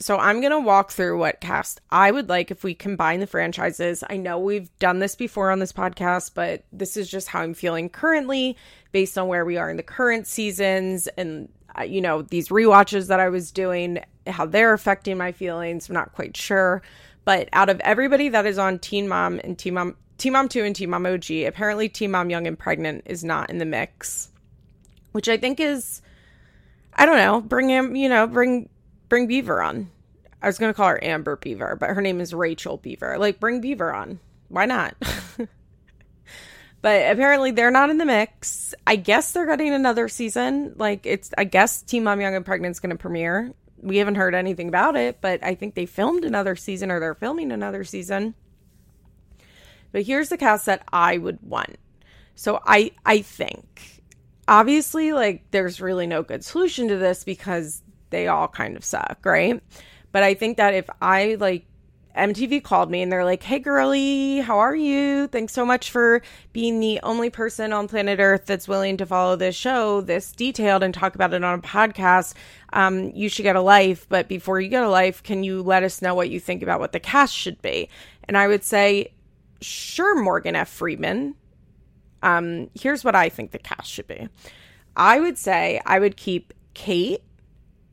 So 0.00 0.18
I'm 0.18 0.40
going 0.40 0.50
to 0.50 0.60
walk 0.60 0.90
through 0.90 1.18
what 1.18 1.40
cast 1.40 1.80
I 1.90 2.10
would 2.10 2.28
like 2.28 2.50
if 2.50 2.64
we 2.64 2.74
combine 2.74 3.20
the 3.20 3.26
franchises. 3.26 4.02
I 4.08 4.16
know 4.16 4.38
we've 4.38 4.76
done 4.78 4.98
this 4.98 5.14
before 5.14 5.50
on 5.50 5.60
this 5.60 5.72
podcast, 5.72 6.32
but 6.34 6.64
this 6.72 6.96
is 6.96 7.08
just 7.08 7.28
how 7.28 7.40
I'm 7.40 7.54
feeling 7.54 7.88
currently 7.88 8.56
based 8.92 9.16
on 9.16 9.28
where 9.28 9.44
we 9.44 9.56
are 9.56 9.70
in 9.70 9.76
the 9.76 9.82
current 9.82 10.26
seasons 10.26 11.06
and 11.16 11.48
uh, 11.78 11.82
you 11.82 12.00
know, 12.00 12.22
these 12.22 12.50
re-watches 12.50 13.08
that 13.08 13.20
I 13.20 13.28
was 13.28 13.50
doing, 13.50 13.98
how 14.26 14.46
they're 14.46 14.72
affecting 14.72 15.18
my 15.18 15.32
feelings. 15.32 15.88
I'm 15.88 15.94
not 15.94 16.12
quite 16.12 16.36
sure. 16.36 16.82
But 17.24 17.48
out 17.52 17.70
of 17.70 17.80
everybody 17.80 18.28
that 18.30 18.46
is 18.46 18.58
on 18.58 18.78
Teen 18.78 19.08
Mom 19.08 19.40
and 19.42 19.58
Teen 19.58 19.74
Mom, 19.74 19.96
Teen 20.18 20.32
Mom 20.32 20.48
2 20.48 20.64
and 20.64 20.76
Teen 20.76 20.90
Mom 20.90 21.06
OG, 21.06 21.30
apparently 21.46 21.88
Teen 21.88 22.10
Mom 22.10 22.30
Young 22.30 22.46
and 22.46 22.58
Pregnant 22.58 23.04
is 23.06 23.24
not 23.24 23.50
in 23.50 23.58
the 23.58 23.64
mix, 23.64 24.28
which 25.12 25.28
I 25.28 25.36
think 25.36 25.58
is, 25.58 26.02
I 26.92 27.06
don't 27.06 27.16
know, 27.16 27.40
bring 27.40 27.68
him, 27.68 27.96
you 27.96 28.08
know, 28.08 28.26
bring 28.26 28.68
bring 29.08 29.26
Beaver 29.26 29.62
on. 29.62 29.90
I 30.42 30.46
was 30.46 30.58
gonna 30.58 30.74
call 30.74 30.88
her 30.88 31.02
Amber 31.02 31.36
Beaver, 31.36 31.76
but 31.76 31.90
her 31.90 32.02
name 32.02 32.20
is 32.20 32.34
Rachel 32.34 32.76
Beaver. 32.76 33.16
Like, 33.18 33.40
bring 33.40 33.60
Beaver 33.60 33.92
on. 33.92 34.20
Why 34.48 34.66
not? 34.66 34.94
but 36.82 37.10
apparently 37.10 37.50
they're 37.50 37.70
not 37.70 37.88
in 37.88 37.96
the 37.96 38.04
mix. 38.04 38.74
I 38.86 38.96
guess 38.96 39.32
they're 39.32 39.46
getting 39.46 39.72
another 39.72 40.08
season. 40.08 40.74
Like, 40.76 41.06
it's 41.06 41.30
I 41.38 41.44
guess 41.44 41.80
Teen 41.80 42.04
Mom 42.04 42.20
Young 42.20 42.34
and 42.34 42.44
Pregnant 42.44 42.72
is 42.72 42.80
gonna 42.80 42.96
premiere 42.96 43.54
we 43.84 43.98
haven't 43.98 44.14
heard 44.14 44.34
anything 44.34 44.68
about 44.68 44.96
it, 44.96 45.20
but 45.20 45.44
I 45.44 45.54
think 45.54 45.74
they 45.74 45.86
filmed 45.86 46.24
another 46.24 46.56
season 46.56 46.90
or 46.90 46.98
they're 46.98 47.14
filming 47.14 47.52
another 47.52 47.84
season. 47.84 48.34
But 49.92 50.02
here's 50.02 50.30
the 50.30 50.38
cast 50.38 50.66
that 50.66 50.82
I 50.92 51.18
would 51.18 51.38
want. 51.42 51.76
So 52.34 52.60
I 52.66 52.92
I 53.04 53.20
think 53.20 54.02
obviously 54.48 55.12
like 55.12 55.44
there's 55.50 55.80
really 55.80 56.06
no 56.06 56.22
good 56.22 56.44
solution 56.44 56.88
to 56.88 56.96
this 56.96 57.24
because 57.24 57.82
they 58.10 58.26
all 58.26 58.48
kind 58.48 58.76
of 58.76 58.84
suck, 58.84 59.18
right? 59.24 59.62
But 60.12 60.22
I 60.22 60.34
think 60.34 60.56
that 60.56 60.74
if 60.74 60.88
I 61.00 61.36
like 61.38 61.66
MTV 62.16 62.62
called 62.62 62.90
me 62.90 63.02
and 63.02 63.10
they're 63.10 63.24
like, 63.24 63.42
"Hey 63.42 63.58
girly, 63.58 64.38
how 64.40 64.58
are 64.58 64.76
you? 64.76 65.26
Thanks 65.26 65.52
so 65.52 65.66
much 65.66 65.90
for 65.90 66.22
being 66.52 66.78
the 66.78 67.00
only 67.02 67.28
person 67.28 67.72
on 67.72 67.88
planet 67.88 68.20
Earth 68.20 68.46
that's 68.46 68.68
willing 68.68 68.96
to 68.98 69.06
follow 69.06 69.34
this 69.34 69.56
show 69.56 70.00
this 70.00 70.30
detailed 70.30 70.82
and 70.82 70.94
talk 70.94 71.14
about 71.16 71.34
it 71.34 71.42
on 71.42 71.58
a 71.58 71.62
podcast. 71.62 72.34
Um, 72.72 73.10
you 73.14 73.28
should 73.28 73.42
get 73.42 73.56
a 73.56 73.60
life, 73.60 74.06
but 74.08 74.28
before 74.28 74.60
you 74.60 74.68
get 74.68 74.84
a 74.84 74.88
life, 74.88 75.22
can 75.22 75.42
you 75.42 75.62
let 75.62 75.82
us 75.82 76.02
know 76.02 76.14
what 76.14 76.30
you 76.30 76.38
think 76.38 76.62
about 76.62 76.80
what 76.80 76.92
the 76.92 77.00
cast 77.00 77.34
should 77.34 77.60
be?" 77.62 77.88
And 78.28 78.38
I 78.38 78.46
would 78.46 78.62
say, 78.62 79.12
"Sure, 79.60 80.20
Morgan 80.22 80.54
F. 80.54 80.68
Freeman. 80.68 81.34
Um, 82.22 82.70
here's 82.74 83.04
what 83.04 83.16
I 83.16 83.28
think 83.28 83.50
the 83.50 83.58
cast 83.58 83.90
should 83.90 84.06
be. 84.06 84.28
I 84.96 85.18
would 85.18 85.36
say 85.36 85.80
I 85.84 85.98
would 85.98 86.16
keep 86.16 86.54
Kate, 86.74 87.22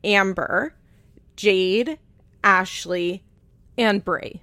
Amber, 0.04 0.74
Jade, 1.34 1.98
Ashley." 2.44 3.24
And 3.78 4.04
Bri. 4.04 4.42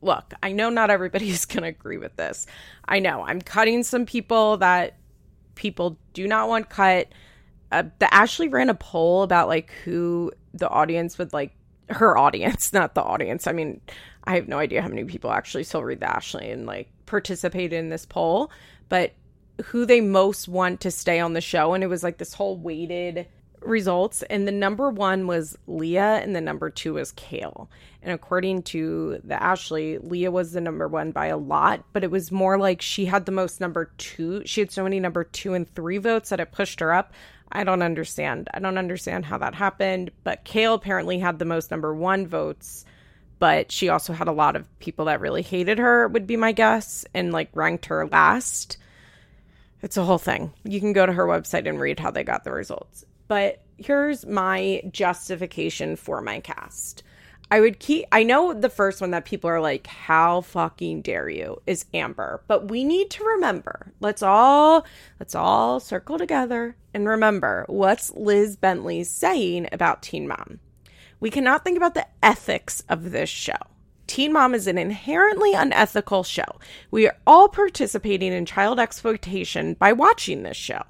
Look, 0.00 0.32
I 0.42 0.52
know 0.52 0.70
not 0.70 0.90
everybody 0.90 1.30
is 1.30 1.44
going 1.44 1.62
to 1.62 1.68
agree 1.68 1.98
with 1.98 2.16
this. 2.16 2.46
I 2.86 3.00
know 3.00 3.24
I'm 3.24 3.40
cutting 3.40 3.82
some 3.82 4.06
people 4.06 4.58
that 4.58 4.96
people 5.54 5.98
do 6.12 6.26
not 6.28 6.48
want 6.48 6.70
cut. 6.70 7.08
Uh, 7.72 7.84
the 7.98 8.12
Ashley 8.14 8.48
ran 8.48 8.70
a 8.70 8.74
poll 8.74 9.22
about 9.22 9.48
like 9.48 9.70
who 9.84 10.32
the 10.54 10.68
audience 10.68 11.18
would 11.18 11.32
like 11.32 11.52
her 11.90 12.16
audience, 12.16 12.72
not 12.72 12.94
the 12.94 13.02
audience. 13.02 13.46
I 13.46 13.52
mean, 13.52 13.80
I 14.24 14.34
have 14.34 14.48
no 14.48 14.58
idea 14.58 14.82
how 14.82 14.88
many 14.88 15.04
people 15.04 15.30
actually 15.30 15.64
still 15.64 15.82
read 15.82 16.00
the 16.00 16.10
Ashley 16.10 16.50
and 16.50 16.66
like 16.66 16.90
participate 17.06 17.72
in 17.72 17.88
this 17.88 18.06
poll, 18.06 18.50
but 18.88 19.12
who 19.64 19.84
they 19.84 20.00
most 20.00 20.46
want 20.48 20.80
to 20.82 20.90
stay 20.90 21.18
on 21.18 21.32
the 21.32 21.40
show. 21.40 21.74
And 21.74 21.82
it 21.82 21.88
was 21.88 22.04
like 22.04 22.18
this 22.18 22.34
whole 22.34 22.56
weighted 22.56 23.26
results, 23.62 24.22
and 24.22 24.46
the 24.46 24.52
number 24.52 24.90
one 24.90 25.26
was 25.26 25.56
Leah, 25.66 26.20
and 26.22 26.34
the 26.34 26.40
number 26.40 26.70
two 26.70 26.94
was 26.94 27.12
Kail 27.12 27.68
And 28.02 28.12
according 28.12 28.62
to 28.64 29.20
the 29.24 29.42
Ashley, 29.42 29.98
Leah 29.98 30.30
was 30.30 30.52
the 30.52 30.60
number 30.60 30.88
one 30.88 31.12
by 31.12 31.26
a 31.26 31.36
lot, 31.36 31.84
but 31.92 32.04
it 32.04 32.10
was 32.10 32.32
more 32.32 32.58
like 32.58 32.80
she 32.82 33.06
had 33.06 33.26
the 33.26 33.32
most 33.32 33.60
number 33.60 33.90
two. 33.98 34.42
She 34.46 34.60
had 34.60 34.70
so 34.70 34.84
many 34.84 35.00
number 35.00 35.24
two 35.24 35.54
and 35.54 35.68
three 35.74 35.98
votes 35.98 36.30
that 36.30 36.40
it 36.40 36.52
pushed 36.52 36.80
her 36.80 36.92
up. 36.92 37.12
I 37.50 37.64
don't 37.64 37.82
understand. 37.82 38.48
I 38.52 38.58
don't 38.60 38.78
understand 38.78 39.24
how 39.24 39.38
that 39.38 39.54
happened. 39.54 40.10
But 40.22 40.44
Kail 40.44 40.74
apparently 40.74 41.18
had 41.18 41.38
the 41.38 41.44
most 41.44 41.70
number 41.70 41.94
one 41.94 42.26
votes, 42.26 42.84
but 43.38 43.72
she 43.72 43.88
also 43.88 44.12
had 44.12 44.28
a 44.28 44.32
lot 44.32 44.56
of 44.56 44.78
people 44.78 45.06
that 45.06 45.20
really 45.20 45.42
hated 45.42 45.78
her, 45.78 46.08
would 46.08 46.26
be 46.26 46.36
my 46.36 46.52
guess, 46.52 47.04
and 47.14 47.32
like 47.32 47.48
ranked 47.54 47.86
her 47.86 48.06
last. 48.06 48.76
It's 49.80 49.96
a 49.96 50.04
whole 50.04 50.18
thing. 50.18 50.52
You 50.64 50.80
can 50.80 50.92
go 50.92 51.06
to 51.06 51.12
her 51.12 51.26
website 51.26 51.68
and 51.68 51.80
read 51.80 52.00
how 52.00 52.10
they 52.10 52.24
got 52.24 52.44
the 52.44 52.50
results. 52.50 53.04
But 53.28 53.62
here's 53.76 54.26
my 54.26 54.82
justification 54.90 55.96
for 55.96 56.20
my 56.20 56.40
cast. 56.40 57.02
I 57.50 57.60
would 57.60 57.78
keep 57.78 58.04
I 58.12 58.24
know 58.24 58.52
the 58.52 58.68
first 58.68 59.00
one 59.00 59.10
that 59.12 59.24
people 59.24 59.48
are 59.48 59.60
like 59.60 59.86
how 59.86 60.42
fucking 60.42 61.02
dare 61.02 61.30
you 61.30 61.62
is 61.66 61.86
Amber, 61.94 62.42
but 62.46 62.68
we 62.68 62.84
need 62.84 63.08
to 63.10 63.24
remember. 63.24 63.92
Let's 64.00 64.22
all 64.22 64.84
let's 65.18 65.34
all 65.34 65.80
circle 65.80 66.18
together 66.18 66.76
and 66.92 67.08
remember 67.08 67.64
what's 67.68 68.10
Liz 68.14 68.56
Bentley 68.56 69.04
saying 69.04 69.68
about 69.72 70.02
Teen 70.02 70.28
Mom. 70.28 70.60
We 71.20 71.30
cannot 71.30 71.64
think 71.64 71.76
about 71.76 71.94
the 71.94 72.06
ethics 72.22 72.82
of 72.88 73.12
this 73.12 73.30
show. 73.30 73.56
Teen 74.06 74.32
Mom 74.32 74.54
is 74.54 74.66
an 74.66 74.78
inherently 74.78 75.54
unethical 75.54 76.24
show. 76.24 76.58
We 76.90 77.06
are 77.06 77.16
all 77.26 77.48
participating 77.48 78.32
in 78.32 78.44
child 78.46 78.78
exploitation 78.78 79.74
by 79.74 79.92
watching 79.92 80.42
this 80.42 80.56
show. 80.56 80.82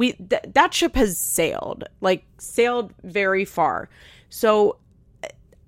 We 0.00 0.12
th- 0.12 0.54
that 0.54 0.72
ship 0.72 0.94
has 0.94 1.18
sailed, 1.18 1.84
like 2.00 2.24
sailed 2.38 2.94
very 3.04 3.44
far. 3.44 3.90
So 4.30 4.78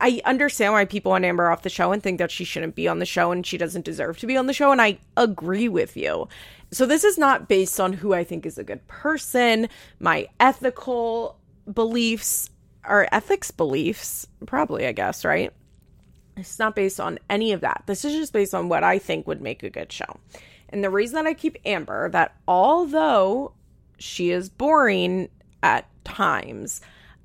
I 0.00 0.22
understand 0.24 0.72
why 0.72 0.86
people 0.86 1.10
want 1.10 1.26
Amber 1.26 1.50
off 1.50 1.60
the 1.60 1.68
show 1.68 1.92
and 1.92 2.02
think 2.02 2.16
that 2.16 2.30
she 2.30 2.44
shouldn't 2.44 2.74
be 2.74 2.88
on 2.88 2.98
the 2.98 3.04
show 3.04 3.30
and 3.30 3.44
she 3.44 3.58
doesn't 3.58 3.84
deserve 3.84 4.16
to 4.20 4.26
be 4.26 4.38
on 4.38 4.46
the 4.46 4.54
show. 4.54 4.72
And 4.72 4.80
I 4.80 4.96
agree 5.18 5.68
with 5.68 5.98
you. 5.98 6.28
So 6.70 6.86
this 6.86 7.04
is 7.04 7.18
not 7.18 7.46
based 7.46 7.78
on 7.78 7.92
who 7.92 8.14
I 8.14 8.24
think 8.24 8.46
is 8.46 8.56
a 8.56 8.64
good 8.64 8.88
person, 8.88 9.68
my 10.00 10.28
ethical 10.40 11.38
beliefs 11.70 12.48
or 12.88 13.08
ethics 13.12 13.50
beliefs, 13.50 14.26
probably, 14.46 14.86
I 14.86 14.92
guess, 14.92 15.26
right? 15.26 15.52
It's 16.38 16.58
not 16.58 16.74
based 16.74 17.00
on 17.00 17.18
any 17.28 17.52
of 17.52 17.60
that. 17.60 17.82
This 17.84 18.02
is 18.06 18.14
just 18.14 18.32
based 18.32 18.54
on 18.54 18.70
what 18.70 18.82
I 18.82 18.98
think 18.98 19.26
would 19.26 19.42
make 19.42 19.62
a 19.62 19.68
good 19.68 19.92
show. 19.92 20.18
And 20.70 20.82
the 20.82 20.88
reason 20.88 21.16
that 21.16 21.26
I 21.26 21.34
keep 21.34 21.58
Amber, 21.66 22.08
that 22.08 22.34
although 22.48 23.52
she 24.02 24.30
is 24.30 24.48
boring 24.48 25.28
at 25.62 25.86
times, 26.04 26.80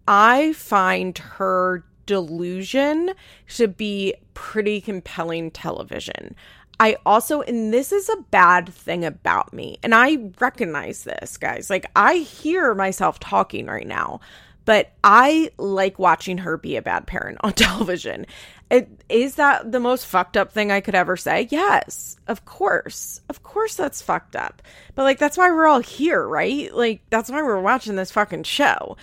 I 0.07 0.53
find 0.53 1.17
her 1.17 1.84
delusion 2.05 3.12
to 3.55 3.67
be 3.67 4.13
pretty 4.34 4.79
compelling 4.79 5.51
television. 5.51 6.36
I 6.79 6.98
also, 7.05 7.41
and 7.41 7.74
this 7.74 7.91
is 7.91 8.07
a 8.07 8.22
bad 8.29 8.69
thing 8.69 9.03
about 9.03 9.51
me, 9.51 9.79
and 9.81 9.96
I 9.96 10.29
recognize 10.39 11.03
this, 11.03 11.38
guys. 11.38 11.69
Like, 11.69 11.88
I 11.96 12.17
hear 12.17 12.75
myself 12.75 13.19
talking 13.19 13.65
right 13.65 13.88
now, 13.88 14.19
but 14.67 14.91
I 15.01 15.50
like 15.57 15.97
watching 15.97 16.39
her 16.39 16.57
be 16.57 16.75
a 16.75 16.81
bad 16.81 17.07
parent 17.07 17.38
on 17.43 17.53
television. 17.53 18.25
It, 18.69 18.89
is 19.07 19.36
that 19.36 19.71
the 19.71 19.79
most 19.79 20.05
fucked 20.05 20.36
up 20.36 20.51
thing 20.51 20.74
I 20.74 20.81
could 20.81 20.93
ever 20.93 21.15
say? 21.15 21.47
Yes, 21.50 22.17
of 22.27 22.43
course. 22.43 23.21
Of 23.29 23.43
course 23.43 23.75
that's 23.75 24.01
fucked 24.01 24.36
up. 24.36 24.62
But 24.93 25.03
like 25.03 25.19
that's 25.19 25.38
why 25.38 25.50
we're 25.51 25.67
all 25.67 25.79
here, 25.79 26.21
right? 26.27 26.71
Like 26.75 27.01
that's 27.09 27.31
why 27.31 27.41
we're 27.41 27.62
watching 27.62 27.95
this 27.95 28.12
fucking 28.12 28.43
show 28.43 28.97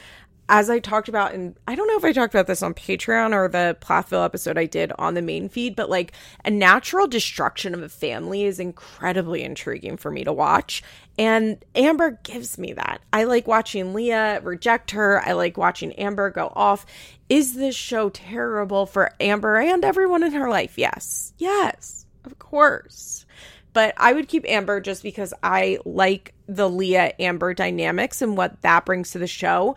as 0.49 0.69
I 0.69 0.79
talked 0.79 1.09
about, 1.09 1.33
and 1.33 1.57
I 1.67 1.75
don't 1.75 1.89
know 1.89 1.97
if 1.97 2.05
I 2.05 2.13
talked 2.13 2.35
about 2.35 2.47
this 2.47 2.63
on 2.63 2.75
Patreon 2.75 3.33
or 3.33 3.49
the 3.49 3.77
Plathville 3.81 4.25
episode 4.25 4.59
I 4.59 4.67
did 4.67 4.93
on 4.99 5.15
the 5.15 5.23
main 5.23 5.49
feed, 5.49 5.75
but 5.75 5.89
like 5.89 6.13
a 6.45 6.51
natural 6.51 7.07
destruction 7.07 7.73
of 7.73 7.83
a 7.83 7.89
family 7.89 8.45
is 8.45 8.61
incredibly 8.61 9.43
intriguing 9.43 9.97
for 9.97 10.11
me 10.11 10.23
to 10.25 10.33
watch. 10.33 10.83
And 11.19 11.65
Amber 11.75 12.19
gives 12.23 12.59
me 12.59 12.75
that. 12.75 13.01
I 13.13 13.25
like 13.25 13.47
watching 13.47 13.95
Leah 13.95 14.41
reject 14.43 14.91
her. 14.91 15.23
I 15.25 15.33
like 15.33 15.57
watching 15.57 15.93
Amber 15.95 16.31
go 16.31 16.53
off. 16.55 16.85
Is 17.29 17.55
this 17.55 17.75
show 17.75 18.11
terrible 18.11 18.85
for 18.85 19.15
Amber 19.21 19.59
and 19.59 19.85
everyone 19.85 20.23
in 20.23 20.33
her 20.33 20.51
life? 20.51 20.77
Yes. 20.77 21.33
Yes, 21.39 22.05
of 22.25 22.39
course. 22.39 23.25
But 23.73 23.95
I 23.97 24.13
would 24.13 24.29
keep 24.29 24.45
Amber 24.47 24.81
just 24.81 25.03
because 25.03 25.33
I 25.43 25.79
like 25.85 26.35
the 26.47 26.69
Leah 26.69 27.15
Amber 27.19 27.55
dynamics 27.55 28.23
and 28.23 28.37
what 28.37 28.61
that 28.63 28.85
brings 28.85 29.13
to 29.13 29.19
the 29.19 29.27
show. 29.27 29.75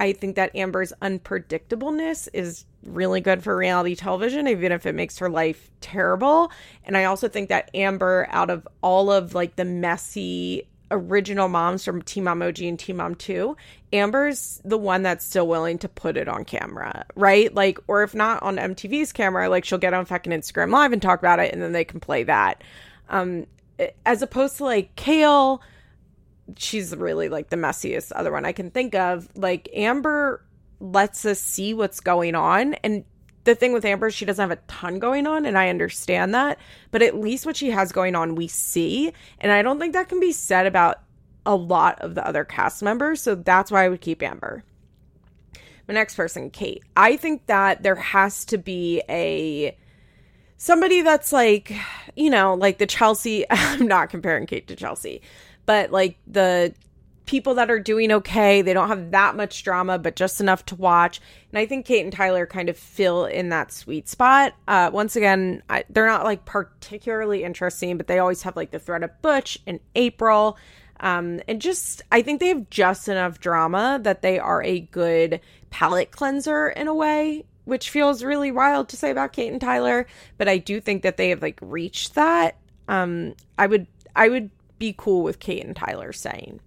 I 0.00 0.14
think 0.14 0.36
that 0.36 0.56
Amber's 0.56 0.94
unpredictableness 1.02 2.28
is 2.32 2.64
really 2.82 3.20
good 3.20 3.42
for 3.42 3.54
reality 3.54 3.94
television, 3.94 4.48
even 4.48 4.72
if 4.72 4.86
it 4.86 4.94
makes 4.94 5.18
her 5.18 5.28
life 5.28 5.70
terrible. 5.82 6.50
And 6.84 6.96
I 6.96 7.04
also 7.04 7.28
think 7.28 7.50
that 7.50 7.70
Amber, 7.74 8.26
out 8.30 8.48
of 8.48 8.66
all 8.82 9.12
of 9.12 9.34
like 9.34 9.56
the 9.56 9.66
messy 9.66 10.66
original 10.90 11.48
moms 11.48 11.84
from 11.84 12.00
Teen 12.00 12.24
Mom 12.24 12.40
OG 12.40 12.60
and 12.62 12.78
Teen 12.78 12.96
Mom 12.96 13.14
2, 13.14 13.54
Amber's 13.92 14.62
the 14.64 14.78
one 14.78 15.02
that's 15.02 15.24
still 15.24 15.46
willing 15.46 15.78
to 15.78 15.88
put 15.88 16.16
it 16.16 16.28
on 16.28 16.46
camera, 16.46 17.04
right? 17.14 17.54
Like, 17.54 17.78
or 17.86 18.02
if 18.02 18.14
not 18.14 18.42
on 18.42 18.56
MTV's 18.56 19.12
camera, 19.12 19.50
like 19.50 19.66
she'll 19.66 19.78
get 19.78 19.92
on 19.92 20.06
fucking 20.06 20.32
Instagram 20.32 20.72
Live 20.72 20.94
and 20.94 21.02
talk 21.02 21.18
about 21.18 21.40
it 21.40 21.52
and 21.52 21.60
then 21.60 21.72
they 21.72 21.84
can 21.84 22.00
play 22.00 22.22
that. 22.24 22.64
Um, 23.10 23.46
as 24.06 24.22
opposed 24.22 24.56
to 24.56 24.64
like 24.64 24.96
Kail 24.96 25.60
she's 26.56 26.94
really 26.94 27.28
like 27.28 27.50
the 27.50 27.56
messiest 27.56 28.12
other 28.14 28.32
one 28.32 28.44
I 28.44 28.52
can 28.52 28.70
think 28.70 28.94
of. 28.94 29.28
Like 29.34 29.68
Amber 29.74 30.44
lets 30.80 31.24
us 31.24 31.40
see 31.40 31.74
what's 31.74 32.00
going 32.00 32.34
on 32.34 32.74
and 32.74 33.04
the 33.44 33.54
thing 33.54 33.72
with 33.72 33.84
Amber, 33.84 34.10
she 34.10 34.24
doesn't 34.24 34.42
have 34.42 34.56
a 34.56 34.62
ton 34.66 34.98
going 34.98 35.26
on, 35.26 35.46
and 35.46 35.56
I 35.56 35.68
understand 35.68 36.34
that. 36.34 36.58
But 36.90 37.02
at 37.02 37.16
least 37.16 37.46
what 37.46 37.56
she 37.56 37.70
has 37.70 37.92
going 37.92 38.14
on, 38.14 38.34
we 38.34 38.48
see. 38.48 39.12
And 39.38 39.50
I 39.50 39.62
don't 39.62 39.78
think 39.78 39.94
that 39.94 40.08
can 40.08 40.20
be 40.20 40.32
said 40.32 40.66
about 40.66 41.00
a 41.46 41.54
lot 41.54 42.00
of 42.00 42.14
the 42.14 42.26
other 42.26 42.44
cast 42.44 42.82
members. 42.82 43.22
So 43.22 43.34
that's 43.34 43.70
why 43.70 43.84
I 43.84 43.88
would 43.88 44.00
keep 44.00 44.22
Amber. 44.22 44.62
The 45.86 45.94
next 45.94 46.14
person, 46.14 46.50
Kate. 46.50 46.82
I 46.96 47.16
think 47.16 47.46
that 47.46 47.82
there 47.82 47.96
has 47.96 48.44
to 48.46 48.58
be 48.58 49.02
a 49.08 49.76
somebody 50.56 51.00
that's 51.00 51.32
like, 51.32 51.72
you 52.14 52.30
know, 52.30 52.54
like 52.54 52.78
the 52.78 52.86
Chelsea. 52.86 53.46
I'm 53.50 53.88
not 53.88 54.10
comparing 54.10 54.46
Kate 54.46 54.68
to 54.68 54.76
Chelsea, 54.76 55.22
but 55.70 55.92
like 55.92 56.18
the 56.26 56.74
people 57.26 57.54
that 57.54 57.70
are 57.70 57.78
doing 57.78 58.10
okay, 58.10 58.60
they 58.60 58.72
don't 58.72 58.88
have 58.88 59.12
that 59.12 59.36
much 59.36 59.62
drama, 59.62 60.00
but 60.00 60.16
just 60.16 60.40
enough 60.40 60.66
to 60.66 60.74
watch. 60.74 61.20
And 61.52 61.60
I 61.60 61.64
think 61.64 61.86
Kate 61.86 62.02
and 62.02 62.12
Tyler 62.12 62.44
kind 62.44 62.68
of 62.68 62.76
fill 62.76 63.24
in 63.24 63.50
that 63.50 63.70
sweet 63.70 64.08
spot. 64.08 64.54
Uh, 64.66 64.90
once 64.92 65.14
again, 65.14 65.62
I, 65.70 65.84
they're 65.88 66.08
not 66.08 66.24
like 66.24 66.44
particularly 66.44 67.44
interesting, 67.44 67.96
but 67.96 68.08
they 68.08 68.18
always 68.18 68.42
have 68.42 68.56
like 68.56 68.72
the 68.72 68.80
threat 68.80 69.04
of 69.04 69.22
Butch 69.22 69.60
and 69.64 69.78
April. 69.94 70.58
Um, 70.98 71.40
and 71.46 71.62
just, 71.62 72.02
I 72.10 72.20
think 72.22 72.40
they 72.40 72.48
have 72.48 72.68
just 72.68 73.06
enough 73.06 73.38
drama 73.38 74.00
that 74.02 74.22
they 74.22 74.40
are 74.40 74.64
a 74.64 74.80
good 74.80 75.40
palate 75.70 76.10
cleanser 76.10 76.70
in 76.70 76.88
a 76.88 76.94
way, 76.96 77.44
which 77.64 77.90
feels 77.90 78.24
really 78.24 78.50
wild 78.50 78.88
to 78.88 78.96
say 78.96 79.12
about 79.12 79.32
Kate 79.32 79.52
and 79.52 79.60
Tyler. 79.60 80.08
But 80.36 80.48
I 80.48 80.58
do 80.58 80.80
think 80.80 81.04
that 81.04 81.16
they 81.16 81.28
have 81.28 81.42
like 81.42 81.60
reached 81.62 82.16
that. 82.16 82.56
Um, 82.88 83.36
I 83.56 83.68
would, 83.68 83.86
I 84.16 84.28
would 84.28 84.50
be 84.80 84.92
cool 84.98 85.22
with 85.22 85.38
Kate 85.38 85.64
and 85.64 85.76
Tyler 85.76 86.12
saying. 86.12 86.58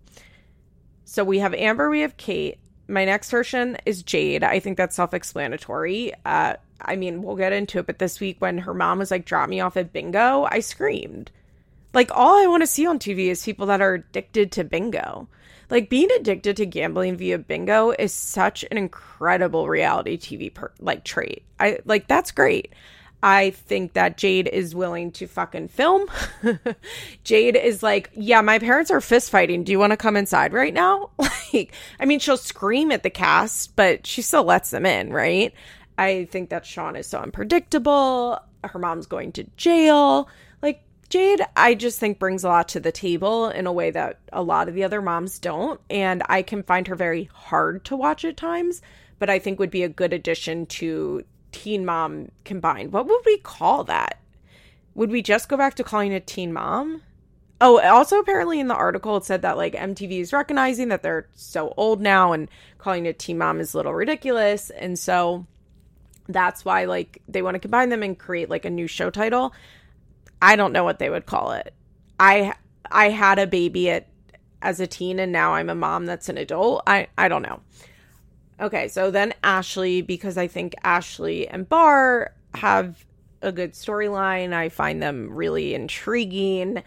So 1.03 1.25
we 1.25 1.39
have 1.39 1.53
Amber, 1.53 1.89
we 1.89 1.99
have 1.99 2.15
Kate. 2.15 2.57
My 2.87 3.03
next 3.03 3.29
person 3.29 3.77
is 3.85 4.03
Jade. 4.03 4.43
I 4.43 4.59
think 4.59 4.77
that's 4.77 4.95
self 4.95 5.13
explanatory. 5.13 6.13
Uh, 6.25 6.55
I 6.81 6.95
mean, 6.95 7.21
we'll 7.21 7.35
get 7.35 7.51
into 7.51 7.79
it, 7.79 7.85
but 7.87 7.99
this 7.99 8.19
week 8.19 8.37
when 8.39 8.59
her 8.59 8.73
mom 8.73 8.99
was 8.99 9.11
like, 9.11 9.25
drop 9.25 9.49
me 9.49 9.59
off 9.59 9.75
at 9.77 9.91
bingo, 9.91 10.47
I 10.49 10.59
screamed. 10.59 11.31
Like, 11.93 12.09
all 12.13 12.41
I 12.41 12.47
want 12.47 12.63
to 12.63 12.67
see 12.67 12.87
on 12.87 12.99
TV 12.99 13.27
is 13.27 13.43
people 13.43 13.67
that 13.67 13.81
are 13.81 13.95
addicted 13.95 14.51
to 14.53 14.63
bingo. 14.63 15.27
Like, 15.69 15.89
being 15.89 16.09
addicted 16.11 16.57
to 16.57 16.65
gambling 16.65 17.17
via 17.17 17.37
bingo 17.37 17.91
is 17.91 18.13
such 18.13 18.65
an 18.69 18.77
incredible 18.77 19.69
reality 19.69 20.17
TV 20.17 20.53
per- 20.53 20.73
like 20.79 21.03
trait. 21.03 21.43
I 21.59 21.79
like 21.85 22.07
that's 22.07 22.31
great. 22.31 22.73
I 23.23 23.51
think 23.51 23.93
that 23.93 24.17
Jade 24.17 24.49
is 24.49 24.75
willing 24.75 25.09
to 25.13 25.27
fucking 25.27 25.69
film. 25.69 26.07
Jade 27.23 27.55
is 27.55 27.81
like, 27.81 28.09
yeah, 28.13 28.41
my 28.41 28.59
parents 28.59 28.91
are 28.91 28.99
fist 28.99 29.31
fighting. 29.31 29.63
Do 29.63 29.71
you 29.71 29.79
want 29.79 29.91
to 29.91 29.97
come 29.97 30.17
inside 30.17 30.51
right 30.51 30.73
now? 30.73 31.11
like, 31.53 31.73
I 32.01 32.05
mean, 32.05 32.19
she'll 32.19 32.35
scream 32.35 32.91
at 32.91 33.01
the 33.01 33.09
cast, 33.09 33.77
but 33.77 34.05
she 34.05 34.21
still 34.21 34.43
lets 34.43 34.71
them 34.71 34.85
in, 34.85 35.13
right? 35.13 35.53
I 35.97 36.25
think 36.31 36.49
that 36.49 36.65
Sean 36.65 36.97
is 36.97 37.07
so 37.07 37.19
unpredictable. 37.19 38.39
Her 38.61 38.79
mom's 38.79 39.05
going 39.05 39.31
to 39.33 39.45
jail. 39.55 40.27
Like, 40.61 40.83
Jade, 41.07 41.45
I 41.55 41.75
just 41.75 42.01
think 42.01 42.19
brings 42.19 42.43
a 42.43 42.49
lot 42.49 42.67
to 42.69 42.81
the 42.81 42.91
table 42.91 43.47
in 43.47 43.67
a 43.67 43.73
way 43.73 43.89
that 43.91 44.19
a 44.33 44.43
lot 44.43 44.67
of 44.67 44.75
the 44.75 44.83
other 44.83 45.01
moms 45.01 45.39
don't. 45.39 45.79
And 45.89 46.23
I 46.27 46.41
can 46.41 46.61
find 46.61 46.87
her 46.89 46.95
very 46.95 47.29
hard 47.33 47.85
to 47.85 47.95
watch 47.95 48.25
at 48.25 48.35
times, 48.35 48.81
but 49.17 49.29
I 49.29 49.39
think 49.39 49.59
would 49.59 49.71
be 49.71 49.83
a 49.83 49.89
good 49.89 50.11
addition 50.11 50.65
to 50.65 51.23
teen 51.53 51.85
mom 51.85 52.29
combined. 52.43 52.91
What 52.91 53.07
would 53.07 53.21
we 53.25 53.37
call 53.37 53.83
that? 53.85 54.19
Would 54.95 55.09
we 55.09 55.21
just 55.21 55.49
go 55.49 55.57
back 55.57 55.75
to 55.75 55.83
calling 55.83 56.11
it 56.11 56.27
teen 56.27 56.51
mom? 56.51 57.01
Oh, 57.61 57.79
also 57.79 58.19
apparently 58.19 58.59
in 58.59 58.67
the 58.67 58.75
article 58.75 59.15
it 59.15 59.23
said 59.23 59.41
that 59.43 59.55
like 59.55 59.73
MTV 59.73 60.19
is 60.19 60.33
recognizing 60.33 60.89
that 60.89 61.01
they're 61.01 61.27
so 61.33 61.73
old 61.77 62.01
now 62.01 62.33
and 62.33 62.49
calling 62.77 63.05
it 63.05 63.19
teen 63.19 63.37
mom 63.37 63.59
is 63.61 63.73
a 63.73 63.77
little 63.77 63.93
ridiculous. 63.93 64.69
And 64.69 64.99
so 64.99 65.45
that's 66.27 66.65
why 66.65 66.85
like 66.85 67.21
they 67.27 67.41
want 67.41 67.55
to 67.55 67.59
combine 67.59 67.89
them 67.89 68.03
and 68.03 68.19
create 68.19 68.49
like 68.49 68.65
a 68.65 68.69
new 68.69 68.87
show 68.87 69.09
title. 69.09 69.53
I 70.41 70.55
don't 70.55 70.73
know 70.73 70.83
what 70.83 70.99
they 70.99 71.09
would 71.09 71.25
call 71.25 71.53
it. 71.53 71.73
I 72.19 72.53
I 72.91 73.09
had 73.09 73.39
a 73.39 73.47
baby 73.47 73.89
at 73.89 74.07
as 74.61 74.79
a 74.79 74.87
teen 74.87 75.19
and 75.19 75.31
now 75.31 75.53
I'm 75.53 75.69
a 75.69 75.75
mom 75.75 76.05
that's 76.05 76.29
an 76.29 76.37
adult. 76.37 76.83
I 76.85 77.07
I 77.17 77.29
don't 77.29 77.43
know. 77.43 77.61
Okay, 78.59 78.87
so 78.87 79.11
then 79.11 79.33
Ashley, 79.43 80.01
because 80.01 80.37
I 80.37 80.47
think 80.47 80.75
Ashley 80.83 81.47
and 81.47 81.67
Bar 81.67 82.33
have 82.53 83.05
a 83.41 83.51
good 83.51 83.73
storyline. 83.73 84.53
I 84.53 84.69
find 84.69 85.01
them 85.01 85.29
really 85.31 85.73
intriguing. 85.73 86.83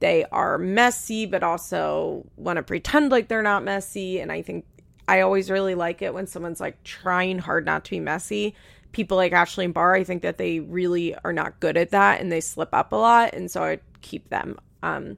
They 0.00 0.24
are 0.32 0.58
messy, 0.58 1.26
but 1.26 1.42
also 1.42 2.26
want 2.36 2.56
to 2.56 2.62
pretend 2.62 3.10
like 3.10 3.28
they're 3.28 3.42
not 3.42 3.62
messy. 3.62 4.20
And 4.20 4.32
I 4.32 4.42
think 4.42 4.64
I 5.06 5.20
always 5.20 5.50
really 5.50 5.74
like 5.74 6.02
it 6.02 6.14
when 6.14 6.26
someone's 6.26 6.60
like 6.60 6.82
trying 6.84 7.38
hard 7.38 7.66
not 7.66 7.84
to 7.84 7.90
be 7.90 8.00
messy. 8.00 8.54
People 8.92 9.16
like 9.16 9.32
Ashley 9.32 9.66
and 9.66 9.74
Bar, 9.74 9.94
I 9.94 10.04
think 10.04 10.22
that 10.22 10.38
they 10.38 10.60
really 10.60 11.14
are 11.22 11.32
not 11.32 11.60
good 11.60 11.76
at 11.76 11.90
that 11.90 12.20
and 12.20 12.32
they 12.32 12.40
slip 12.40 12.70
up 12.72 12.92
a 12.92 12.96
lot. 12.96 13.34
And 13.34 13.50
so 13.50 13.62
I 13.62 13.78
keep 14.00 14.28
them. 14.30 14.58
Um, 14.82 15.16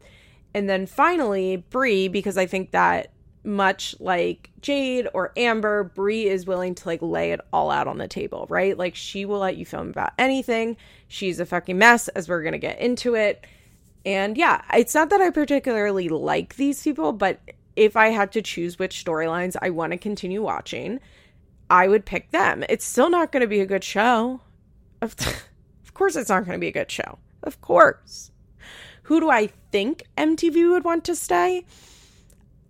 and 0.53 0.69
then 0.69 0.87
finally, 0.87 1.57
Bri, 1.71 2.09
because 2.09 2.37
I 2.37 2.47
think 2.47 2.73
that 2.73 3.13
much 3.45 3.95
like 3.99 4.51
Jade 4.61 5.09
or 5.15 5.33
Amber, 5.37 5.85
Bri 5.85 6.27
is 6.27 6.47
willing 6.47 6.75
to 6.77 6.89
like 6.89 7.03
lay 7.03 7.33
it 7.33 7.41
all 7.53 7.71
out 7.71 7.89
on 7.89 7.99
the 7.99 8.09
table, 8.09 8.47
right? 8.49 8.77
Like 8.77 8.95
she 8.95 9.25
will 9.25 9.41
let 9.41 9.57
you 9.57 9.67
film 9.67 9.89
about 9.89 10.13
anything. 10.19 10.77
She's 11.09 11.41
a 11.41 11.47
fucking 11.47 11.79
mess, 11.79 12.09
as 12.09 12.29
we're 12.29 12.43
gonna 12.43 12.59
get 12.59 12.79
into 12.79 13.15
it. 13.15 13.47
And 14.05 14.37
yeah, 14.37 14.63
it's 14.75 14.95
not 14.95 15.11
that 15.11 15.21
I 15.21 15.31
particularly 15.31 16.09
like 16.09 16.57
these 16.57 16.83
people, 16.83 17.13
but 17.13 17.41
if 17.77 17.97
I 17.97 18.09
had 18.09 18.33
to 18.33 18.43
choose 18.43 18.79
which 18.79 19.05
storylines 19.05 19.57
I 19.61 19.71
want 19.71 19.93
to 19.93 19.99
continue 19.99 20.43
watching, 20.43 21.01
I 21.71 21.89
would 21.89 22.05
pick 22.05 22.31
them. 22.31 22.65
It's 22.69 22.85
still 22.85 23.11
not 23.11 23.33
going 23.33 23.41
to 23.41 23.47
be 23.47 23.61
a 23.61 23.67
good 23.67 23.85
show. 23.85 24.41
Of, 25.01 25.15
of 25.85 25.95
course, 25.95 26.17
it's 26.17 26.29
not 26.29 26.45
going 26.45 26.57
to 26.57 26.61
be 26.61 26.69
a 26.69 26.73
good 26.73 26.91
show. 26.91 27.19
Of 27.43 27.61
course. 27.61 28.31
Who 29.05 29.21
do 29.21 29.31
I 29.31 29.49
think 29.71 30.05
MTV 30.17 30.71
would 30.71 30.85
want 30.85 31.05
to 31.05 31.17
stay? 31.17 31.65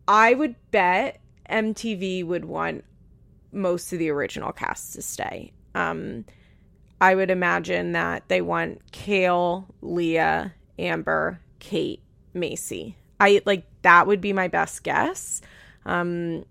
I 0.06 0.34
would 0.34 0.56
bet 0.70 1.20
MTV 1.48 2.24
would 2.24 2.44
want 2.44 2.84
most 3.52 3.92
of 3.92 3.98
the 3.98 4.10
original 4.10 4.52
cast 4.52 4.94
to 4.94 5.02
stay. 5.02 5.52
Um, 5.74 6.24
I 7.00 7.14
would 7.14 7.30
imagine 7.30 7.92
that 7.92 8.28
they 8.28 8.40
want 8.40 8.92
Kail, 8.92 9.66
Leah, 9.80 10.54
Amber, 10.78 11.40
Kate, 11.58 12.02
Maci. 12.34 12.94
I 13.20 13.42
like 13.44 13.66
that 13.82 14.06
would 14.06 14.20
be 14.20 14.32
my 14.32 14.48
best 14.48 14.82
guess. 14.82 15.40
Um, 15.84 16.44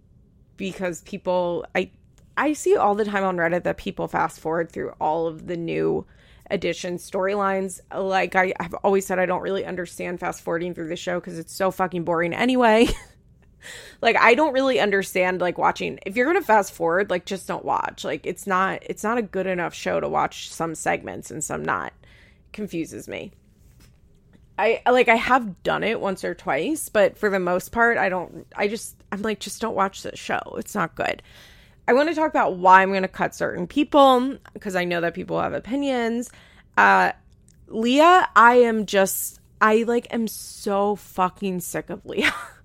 because 0.57 1.01
people 1.01 1.65
I 1.73 1.91
I 2.37 2.53
see 2.53 2.75
all 2.75 2.95
the 2.95 3.05
time 3.05 3.23
on 3.23 3.37
Reddit 3.37 3.63
that 3.63 3.77
people 3.77 4.07
fast 4.07 4.39
forward 4.39 4.71
through 4.71 4.93
all 5.01 5.27
of 5.27 5.47
the 5.47 5.57
new 5.57 6.05
addition 6.49 6.97
storylines. 6.97 7.79
Like 7.93 8.35
I 8.35 8.53
have 8.59 8.73
always 8.83 9.05
said 9.05 9.19
I 9.19 9.25
don't 9.25 9.41
really 9.41 9.65
understand 9.65 10.19
fast 10.19 10.41
forwarding 10.41 10.73
through 10.73 10.89
the 10.89 10.95
show 10.95 11.19
because 11.19 11.39
it's 11.39 11.53
so 11.53 11.71
fucking 11.71 12.03
boring 12.03 12.33
anyway. 12.33 12.87
like 14.01 14.15
I 14.17 14.33
don't 14.33 14.53
really 14.53 14.79
understand 14.79 15.41
like 15.41 15.57
watching 15.57 15.99
if 16.05 16.15
you're 16.15 16.25
gonna 16.25 16.41
fast 16.41 16.73
forward, 16.73 17.09
like 17.09 17.25
just 17.25 17.47
don't 17.47 17.65
watch. 17.65 18.03
Like 18.03 18.25
it's 18.25 18.47
not 18.47 18.83
it's 18.83 19.03
not 19.03 19.17
a 19.17 19.23
good 19.23 19.47
enough 19.47 19.73
show 19.73 19.99
to 19.99 20.09
watch 20.09 20.49
some 20.51 20.75
segments 20.75 21.31
and 21.31 21.43
some 21.43 21.63
not. 21.63 21.93
It 22.45 22.53
confuses 22.53 23.07
me. 23.07 23.31
I 24.57 24.81
like 24.85 25.09
I 25.09 25.15
have 25.15 25.63
done 25.63 25.83
it 25.83 25.99
once 25.99 26.23
or 26.23 26.35
twice, 26.35 26.89
but 26.89 27.17
for 27.17 27.29
the 27.29 27.39
most 27.39 27.71
part, 27.71 27.97
I 27.97 28.09
don't. 28.09 28.45
I 28.55 28.67
just 28.67 28.95
I'm 29.11 29.21
like 29.21 29.39
just 29.39 29.59
don't 29.59 29.75
watch 29.75 30.03
the 30.03 30.15
show. 30.15 30.39
It's 30.57 30.75
not 30.75 30.95
good. 30.95 31.23
I 31.87 31.93
want 31.93 32.09
to 32.09 32.15
talk 32.15 32.29
about 32.29 32.57
why 32.57 32.81
I'm 32.81 32.91
going 32.91 33.01
to 33.01 33.07
cut 33.07 33.33
certain 33.33 33.65
people 33.65 34.37
because 34.53 34.75
I 34.75 34.85
know 34.85 35.01
that 35.01 35.15
people 35.15 35.41
have 35.41 35.53
opinions. 35.53 36.29
Uh, 36.77 37.11
Leah, 37.67 38.29
I 38.35 38.55
am 38.57 38.85
just 38.85 39.39
I 39.59 39.83
like 39.83 40.07
am 40.13 40.27
so 40.27 40.95
fucking 40.95 41.61
sick 41.61 41.89
of 41.89 42.05
Leah. 42.05 42.33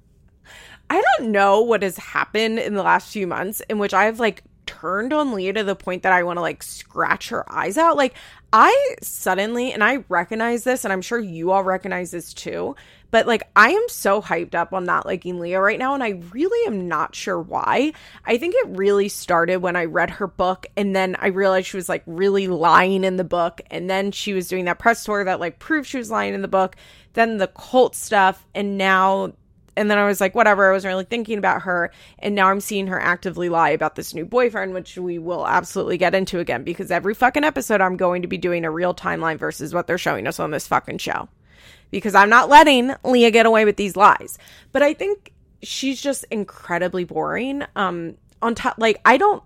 I 0.89 1.03
don't 1.19 1.33
know 1.33 1.63
what 1.63 1.83
has 1.83 1.97
happened 1.97 2.59
in 2.59 2.75
the 2.75 2.83
last 2.83 3.13
few 3.13 3.27
months 3.27 3.61
in 3.69 3.79
which 3.79 3.95
I've 3.95 4.21
like 4.21 4.43
turned 4.67 5.13
on 5.13 5.33
Leah 5.33 5.53
to 5.55 5.65
the 5.65 5.77
point 5.77 6.03
that 6.03 6.13
I 6.13 6.25
want 6.25 6.37
to 6.37 6.43
like 6.43 6.63
scratch 6.63 7.31
her 7.31 7.51
eyes 7.51 7.79
out. 7.79 7.97
Like, 7.97 8.15
I 8.53 8.97
suddenly, 9.03 9.73
and 9.73 9.83
I 9.83 10.05
recognize 10.09 10.65
this, 10.65 10.85
and 10.85 10.93
I'm 10.93 11.03
sure 11.03 11.19
you 11.19 11.51
all 11.51 11.63
recognize 11.63 12.11
this 12.11 12.33
too, 12.33 12.77
but 13.11 13.27
like, 13.27 13.43
I 13.55 13.71
am 13.71 13.89
so 13.89 14.23
hyped 14.23 14.55
up 14.55 14.73
on 14.73 14.85
not 14.85 15.07
liking 15.07 15.41
Leah 15.41 15.61
right 15.61 15.79
now, 15.79 15.95
and 15.95 16.03
I 16.03 16.21
really 16.33 16.67
am 16.67 16.89
not 16.89 17.15
sure 17.15 17.41
why. 17.41 17.93
I 18.25 18.39
think 18.39 18.55
it 18.57 18.69
really 18.69 19.09
started 19.09 19.59
when 19.59 19.77
I 19.77 19.85
read 19.85 20.11
her 20.11 20.27
book, 20.27 20.67
and 20.77 20.95
then 20.95 21.17
I 21.19 21.29
realized 21.29 21.69
she 21.69 21.77
was 21.77 21.89
like 21.89 22.03
really 22.07 22.49
lying 22.49 23.05
in 23.05 23.17
the 23.17 23.25
book, 23.25 23.61
and 23.71 23.91
then 23.91 24.13
she 24.13 24.33
was 24.33 24.49
doing 24.49 24.67
that 24.67 24.79
press 24.79 25.05
tour 25.05 25.25
that 25.25 25.41
like 25.41 25.59
proved 25.59 25.89
she 25.89 25.99
was 25.99 26.11
lying 26.11 26.35
in 26.35 26.43
the 26.43 26.49
book, 26.49 26.77
then 27.15 27.39
the 27.39 27.49
cult 27.49 27.95
stuff, 27.95 28.47
and 28.55 28.79
now 28.79 29.33
and 29.77 29.91
then 29.91 29.99
I 29.99 30.07
was 30.07 30.21
like, 30.21 30.35
whatever. 30.35 30.69
I 30.69 30.73
wasn't 30.73 30.93
really 30.93 31.05
thinking 31.05 31.39
about 31.39 31.63
her. 31.63 31.93
And 32.19 32.35
now 32.35 32.49
I'm 32.49 32.61
seeing 32.61 32.87
her 32.87 32.99
actively 32.99 33.49
lie 33.49 33.71
about 33.71 33.95
this 33.95 34.15
new 34.15 34.25
boyfriend, 34.25 34.73
which 34.73 34.97
we 34.97 35.19
will 35.19 35.47
absolutely 35.47 35.99
get 35.99 36.15
into 36.15 36.39
again 36.39 36.65
because 36.65 36.91
every 36.91 37.15
fucking 37.15 37.45
episode 37.45 37.81
I'm 37.81 37.97
going 37.97 38.23
to 38.23 38.29
be 38.29 38.39
doing 38.39 38.65
a 38.65 38.71
real 38.71 38.95
timeline 38.95 39.39
versus 39.39 39.75
what 39.75 39.87
they're 39.87 39.99
showing 39.99 40.27
us 40.27 40.41
on 40.41 40.51
this 40.51 40.67
fucking 40.67 40.99
show. 40.99 41.29
Because 41.91 42.15
I'm 42.15 42.31
not 42.31 42.49
letting 42.49 42.95
Leah 43.05 43.31
get 43.31 43.47
away 43.47 43.65
with 43.65 43.77
these 43.77 43.97
lies. 43.97 44.39
But 44.73 44.83
I 44.83 44.95
think 44.95 45.33
she's 45.63 46.01
just 46.01 46.25
incredibly 46.31 47.05
boring. 47.05 47.63
Um, 47.77 48.17
on 48.43 48.55
top, 48.55 48.77
like, 48.79 49.01
I 49.05 49.19
don't 49.19 49.43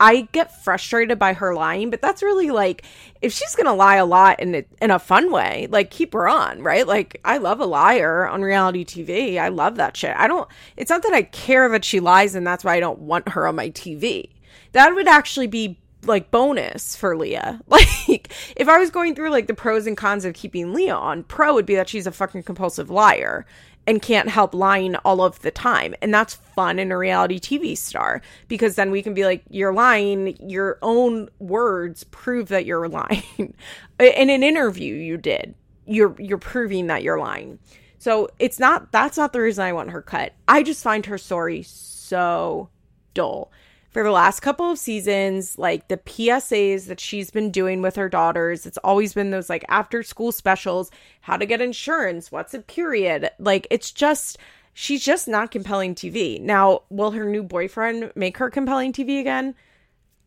I 0.00 0.28
get 0.32 0.62
frustrated 0.62 1.18
by 1.18 1.32
her 1.32 1.54
lying, 1.54 1.90
but 1.90 2.00
that's 2.00 2.22
really 2.22 2.50
like 2.50 2.84
if 3.20 3.32
she's 3.32 3.56
gonna 3.56 3.74
lie 3.74 3.96
a 3.96 4.06
lot 4.06 4.40
in 4.40 4.54
a, 4.54 4.64
in 4.80 4.90
a 4.90 4.98
fun 4.98 5.32
way, 5.32 5.66
like 5.70 5.90
keep 5.90 6.12
her 6.12 6.28
on, 6.28 6.62
right? 6.62 6.86
Like 6.86 7.20
I 7.24 7.38
love 7.38 7.60
a 7.60 7.66
liar 7.66 8.26
on 8.28 8.42
reality 8.42 8.84
TV. 8.84 9.38
I 9.38 9.48
love 9.48 9.76
that 9.76 9.96
shit. 9.96 10.14
I 10.16 10.28
don't. 10.28 10.48
It's 10.76 10.90
not 10.90 11.02
that 11.02 11.12
I 11.12 11.22
care 11.22 11.68
that 11.68 11.84
she 11.84 12.00
lies, 12.00 12.34
and 12.34 12.46
that's 12.46 12.64
why 12.64 12.74
I 12.74 12.80
don't 12.80 13.00
want 13.00 13.30
her 13.30 13.46
on 13.46 13.56
my 13.56 13.70
TV. 13.70 14.30
That 14.72 14.94
would 14.94 15.08
actually 15.08 15.48
be 15.48 15.78
like 16.04 16.30
bonus 16.30 16.96
for 16.96 17.16
Leah. 17.16 17.60
Like 18.08 18.32
if 18.56 18.68
I 18.68 18.78
was 18.78 18.90
going 18.90 19.14
through 19.14 19.30
like 19.30 19.48
the 19.48 19.54
pros 19.54 19.86
and 19.86 19.96
cons 19.96 20.24
of 20.24 20.32
keeping 20.32 20.72
Leah 20.72 20.94
on, 20.94 21.24
pro 21.24 21.52
would 21.52 21.66
be 21.66 21.74
that 21.74 21.90
she's 21.90 22.06
a 22.06 22.12
fucking 22.12 22.42
compulsive 22.42 22.88
liar 22.88 23.44
and 23.88 24.02
can't 24.02 24.28
help 24.28 24.52
lying 24.52 24.96
all 24.96 25.22
of 25.22 25.40
the 25.40 25.50
time. 25.50 25.94
And 26.02 26.12
that's 26.12 26.34
fun 26.34 26.78
in 26.78 26.92
a 26.92 26.98
reality 26.98 27.40
TV 27.40 27.74
star 27.76 28.20
because 28.46 28.74
then 28.74 28.90
we 28.90 29.00
can 29.00 29.14
be 29.14 29.24
like, 29.24 29.42
you're 29.48 29.72
lying, 29.72 30.36
your 30.46 30.78
own 30.82 31.30
words 31.38 32.04
prove 32.04 32.48
that 32.48 32.66
you're 32.66 32.86
lying. 32.90 33.54
in 33.98 34.28
an 34.28 34.42
interview 34.42 34.94
you 34.94 35.16
did, 35.16 35.54
you're 35.86 36.14
you're 36.18 36.36
proving 36.36 36.88
that 36.88 37.02
you're 37.02 37.18
lying. 37.18 37.58
So 37.96 38.28
it's 38.38 38.58
not 38.58 38.92
that's 38.92 39.16
not 39.16 39.32
the 39.32 39.40
reason 39.40 39.64
I 39.64 39.72
want 39.72 39.90
her 39.90 40.02
cut. 40.02 40.34
I 40.46 40.62
just 40.62 40.84
find 40.84 41.06
her 41.06 41.16
story 41.16 41.62
so 41.62 42.68
dull 43.14 43.50
for 43.98 44.04
the 44.04 44.12
last 44.12 44.38
couple 44.38 44.70
of 44.70 44.78
seasons, 44.78 45.58
like 45.58 45.88
the 45.88 45.96
PSAs 45.96 46.86
that 46.86 47.00
she's 47.00 47.32
been 47.32 47.50
doing 47.50 47.82
with 47.82 47.96
her 47.96 48.08
daughters, 48.08 48.64
it's 48.64 48.78
always 48.84 49.12
been 49.12 49.32
those 49.32 49.50
like 49.50 49.64
after 49.68 50.04
school 50.04 50.30
specials, 50.30 50.92
how 51.20 51.36
to 51.36 51.44
get 51.44 51.60
insurance, 51.60 52.30
what's 52.30 52.54
a 52.54 52.60
period. 52.60 53.28
Like 53.40 53.66
it's 53.72 53.90
just, 53.90 54.38
she's 54.72 55.04
just 55.04 55.26
not 55.26 55.50
compelling 55.50 55.96
TV. 55.96 56.40
Now, 56.40 56.82
will 56.90 57.10
her 57.10 57.24
new 57.24 57.42
boyfriend 57.42 58.12
make 58.14 58.38
her 58.38 58.50
compelling 58.50 58.92
TV 58.92 59.18
again? 59.18 59.56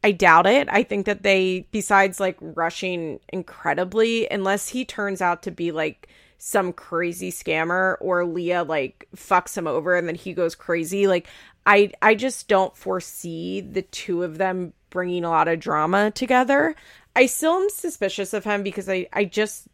I 0.04 0.12
doubt 0.12 0.48
it. 0.48 0.68
I 0.70 0.84
think 0.84 1.06
that 1.06 1.24
they, 1.24 1.66
besides 1.72 2.20
like 2.20 2.36
rushing 2.42 3.22
incredibly, 3.32 4.30
unless 4.30 4.68
he 4.68 4.84
turns 4.84 5.22
out 5.22 5.44
to 5.44 5.52
be 5.52 5.72
like 5.72 6.10
some 6.44 6.74
crazy 6.74 7.32
scammer 7.32 7.98
or 8.02 8.26
Leah 8.26 8.64
like 8.64 9.08
fucks 9.16 9.56
him 9.56 9.68
over 9.68 9.96
and 9.96 10.08
then 10.08 10.16
he 10.16 10.34
goes 10.34 10.56
crazy, 10.56 11.08
like 11.08 11.28
I 11.66 11.92
I 12.02 12.16
just 12.16 12.48
don't 12.48 12.76
foresee 12.76 13.62
the 13.62 13.84
two 13.84 14.24
of 14.24 14.38
them 14.38 14.74
bringing 14.90 15.24
a 15.24 15.30
lot 15.30 15.48
of 15.48 15.60
drama 15.60 16.12
together. 16.12 16.76
I 17.16 17.26
still 17.26 17.54
am 17.54 17.70
suspicious 17.70 18.34
of 18.34 18.44
him 18.44 18.64
because 18.64 18.90
I 18.90 19.08
I 19.14 19.26
just 19.26 19.68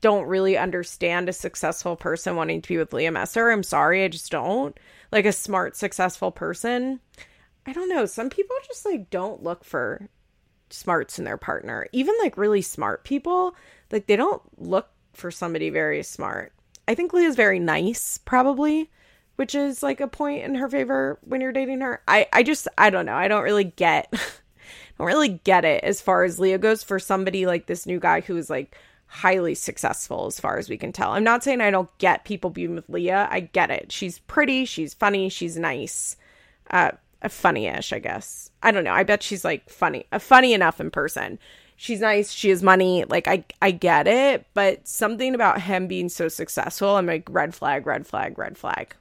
don't 0.00 0.26
really 0.26 0.58
understand 0.58 1.28
a 1.28 1.32
successful 1.32 1.96
person 1.96 2.36
wanting 2.36 2.60
to 2.60 2.68
be 2.68 2.76
with 2.76 2.92
Leah 2.92 3.12
Messer. 3.12 3.50
I'm 3.50 3.62
sorry, 3.62 4.04
I 4.04 4.08
just 4.08 4.30
don't. 4.30 4.78
Like 5.12 5.24
a 5.26 5.32
smart, 5.32 5.76
successful 5.76 6.32
person. 6.32 7.00
I 7.66 7.72
don't 7.72 7.88
know. 7.88 8.06
Some 8.06 8.28
people 8.28 8.56
just 8.66 8.84
like 8.84 9.10
don't 9.10 9.42
look 9.42 9.64
for 9.64 10.08
smarts 10.70 11.18
in 11.18 11.24
their 11.24 11.36
partner. 11.36 11.86
Even 11.92 12.14
like 12.20 12.36
really 12.36 12.62
smart 12.62 13.04
people, 13.04 13.54
like 13.90 14.06
they 14.06 14.16
don't 14.16 14.42
look 14.60 14.88
for 15.12 15.30
somebody 15.30 15.70
very 15.70 16.02
smart. 16.02 16.52
I 16.88 16.94
think 16.94 17.12
Leah's 17.12 17.36
very 17.36 17.60
nice, 17.60 18.18
probably 18.18 18.90
which 19.42 19.56
is 19.56 19.82
like 19.82 20.00
a 20.00 20.06
point 20.06 20.44
in 20.44 20.54
her 20.54 20.68
favor 20.68 21.18
when 21.22 21.40
you're 21.40 21.50
dating 21.50 21.80
her. 21.80 22.00
I 22.06 22.28
I 22.32 22.44
just 22.44 22.68
I 22.78 22.90
don't 22.90 23.06
know. 23.06 23.16
I 23.16 23.26
don't 23.26 23.42
really 23.42 23.64
get 23.64 24.08
don't 24.98 25.08
really 25.08 25.40
get 25.42 25.64
it 25.64 25.82
as 25.82 26.00
far 26.00 26.22
as 26.22 26.38
Leah 26.38 26.58
goes 26.58 26.84
for 26.84 27.00
somebody 27.00 27.44
like 27.44 27.66
this 27.66 27.84
new 27.84 27.98
guy 27.98 28.20
who 28.20 28.36
is 28.36 28.48
like 28.48 28.76
highly 29.06 29.56
successful 29.56 30.26
as 30.26 30.38
far 30.38 30.58
as 30.58 30.68
we 30.68 30.78
can 30.78 30.92
tell. 30.92 31.10
I'm 31.10 31.24
not 31.24 31.42
saying 31.42 31.60
I 31.60 31.72
don't 31.72 31.90
get 31.98 32.24
people 32.24 32.50
being 32.50 32.76
with 32.76 32.88
Leah. 32.88 33.26
I 33.32 33.40
get 33.40 33.72
it. 33.72 33.90
She's 33.90 34.20
pretty, 34.20 34.64
she's 34.64 34.94
funny, 34.94 35.28
she's 35.28 35.56
nice. 35.56 36.14
Uh 36.70 36.92
funny-ish, 37.28 37.92
I 37.92 37.98
guess. 37.98 38.48
I 38.62 38.70
don't 38.70 38.84
know. 38.84 38.92
I 38.92 39.02
bet 39.02 39.24
she's 39.24 39.44
like 39.44 39.68
funny, 39.68 40.06
uh, 40.12 40.20
funny 40.20 40.54
enough 40.54 40.80
in 40.80 40.92
person. 40.92 41.40
She's 41.74 42.00
nice, 42.00 42.30
she 42.30 42.50
has 42.50 42.62
money, 42.62 43.06
like 43.06 43.26
I 43.26 43.44
I 43.60 43.72
get 43.72 44.06
it, 44.06 44.46
but 44.54 44.86
something 44.86 45.34
about 45.34 45.62
him 45.62 45.88
being 45.88 46.08
so 46.08 46.28
successful, 46.28 46.90
I'm 46.94 47.06
like 47.06 47.26
red 47.28 47.56
flag, 47.56 47.88
red 47.88 48.06
flag, 48.06 48.38
red 48.38 48.56
flag. 48.56 48.94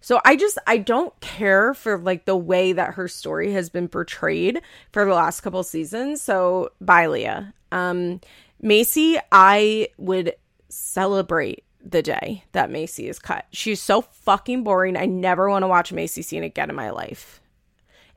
So 0.00 0.20
I 0.24 0.36
just 0.36 0.58
I 0.66 0.78
don't 0.78 1.18
care 1.20 1.74
for 1.74 1.98
like 1.98 2.24
the 2.24 2.36
way 2.36 2.72
that 2.72 2.94
her 2.94 3.08
story 3.08 3.52
has 3.52 3.68
been 3.68 3.88
portrayed 3.88 4.62
for 4.92 5.04
the 5.04 5.14
last 5.14 5.40
couple 5.42 5.62
seasons. 5.62 6.22
So 6.22 6.70
bye 6.80 7.06
Leah. 7.06 7.54
Um 7.70 8.20
Maci, 8.62 9.18
I 9.32 9.88
would 9.96 10.34
celebrate 10.68 11.64
the 11.82 12.02
day 12.02 12.44
that 12.52 12.70
Maci 12.70 13.08
is 13.08 13.18
cut. 13.18 13.46
She's 13.52 13.80
so 13.80 14.02
fucking 14.02 14.64
boring. 14.64 14.96
I 14.96 15.06
never 15.06 15.48
want 15.48 15.62
to 15.62 15.68
watch 15.68 15.92
Maci 15.92 16.24
scene 16.24 16.44
again 16.44 16.70
in 16.70 16.76
my 16.76 16.90
life. 16.90 17.40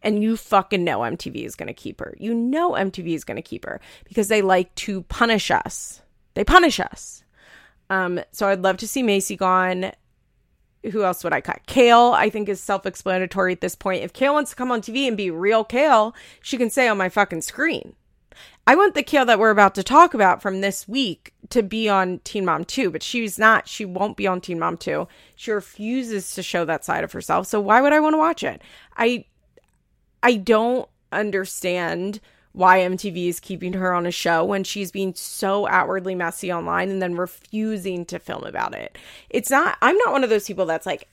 And 0.01 0.21
you 0.21 0.35
fucking 0.35 0.83
know 0.83 0.99
MTV 0.99 1.45
is 1.45 1.55
going 1.55 1.67
to 1.67 1.73
keep 1.73 2.01
her. 2.01 2.13
You 2.19 2.33
know 2.33 2.71
MTV 2.71 3.15
is 3.15 3.23
going 3.23 3.37
to 3.37 3.41
keep 3.41 3.63
her 3.65 3.79
because 4.03 4.27
they 4.27 4.41
like 4.41 4.73
to 4.75 5.03
punish 5.03 5.49
us. 5.49 6.01
They 6.33 6.43
punish 6.43 6.79
us. 6.79 7.23
Um, 7.89 8.19
so 8.31 8.47
I'd 8.47 8.63
love 8.63 8.77
to 8.77 8.87
see 8.87 9.01
Maci 9.01 9.37
gone. 9.37 9.93
Who 10.91 11.03
else 11.03 11.23
would 11.23 11.33
I 11.33 11.41
cut? 11.41 11.61
Kail, 11.65 12.13
I 12.15 12.29
think, 12.29 12.49
is 12.49 12.61
self 12.61 12.85
explanatory 12.85 13.53
at 13.53 13.61
this 13.61 13.75
point. 13.75 14.03
If 14.03 14.13
Kail 14.13 14.33
wants 14.33 14.51
to 14.51 14.55
come 14.55 14.71
on 14.71 14.81
TV 14.81 15.07
and 15.07 15.15
be 15.15 15.31
real 15.31 15.63
Kail, 15.63 16.13
she 16.41 16.57
can 16.57 16.69
say 16.69 16.87
on 16.87 16.97
my 16.97 17.09
fucking 17.09 17.41
screen. 17.41 17.95
I 18.65 18.75
want 18.75 18.95
the 18.95 19.03
Kail 19.03 19.25
that 19.25 19.39
we're 19.39 19.49
about 19.49 19.75
to 19.75 19.83
talk 19.83 20.13
about 20.13 20.41
from 20.41 20.61
this 20.61 20.87
week 20.87 21.33
to 21.49 21.61
be 21.61 21.89
on 21.89 22.19
Teen 22.19 22.45
Mom 22.45 22.63
2, 22.63 22.91
but 22.91 23.03
she's 23.03 23.37
not. 23.37 23.67
She 23.67 23.83
won't 23.83 24.15
be 24.15 24.25
on 24.25 24.39
Teen 24.39 24.59
Mom 24.59 24.77
2. 24.77 25.07
She 25.35 25.51
refuses 25.51 26.33
to 26.35 26.43
show 26.43 26.63
that 26.65 26.85
side 26.85 27.03
of 27.03 27.11
herself. 27.11 27.47
So 27.47 27.59
why 27.59 27.81
would 27.81 27.93
I 27.93 27.99
want 27.99 28.13
to 28.13 28.17
watch 28.19 28.43
it? 28.43 28.61
I 28.95 29.25
I 30.21 30.35
don't 30.35 30.87
understand 31.11 32.21
why 32.53 32.79
MTV 32.79 33.27
is 33.27 33.39
keeping 33.39 33.73
her 33.73 33.93
on 33.93 34.05
a 34.05 34.11
show 34.11 34.45
when 34.45 34.63
she's 34.63 34.91
being 34.91 35.13
so 35.15 35.67
outwardly 35.67 36.15
messy 36.15 36.53
online 36.53 36.89
and 36.89 37.01
then 37.01 37.15
refusing 37.15 38.05
to 38.05 38.19
film 38.19 38.43
about 38.43 38.75
it. 38.75 38.97
It's 39.29 39.49
not, 39.49 39.77
I'm 39.81 39.97
not 39.97 40.11
one 40.11 40.23
of 40.23 40.29
those 40.29 40.47
people 40.47 40.65
that's 40.65 40.85
like, 40.85 41.09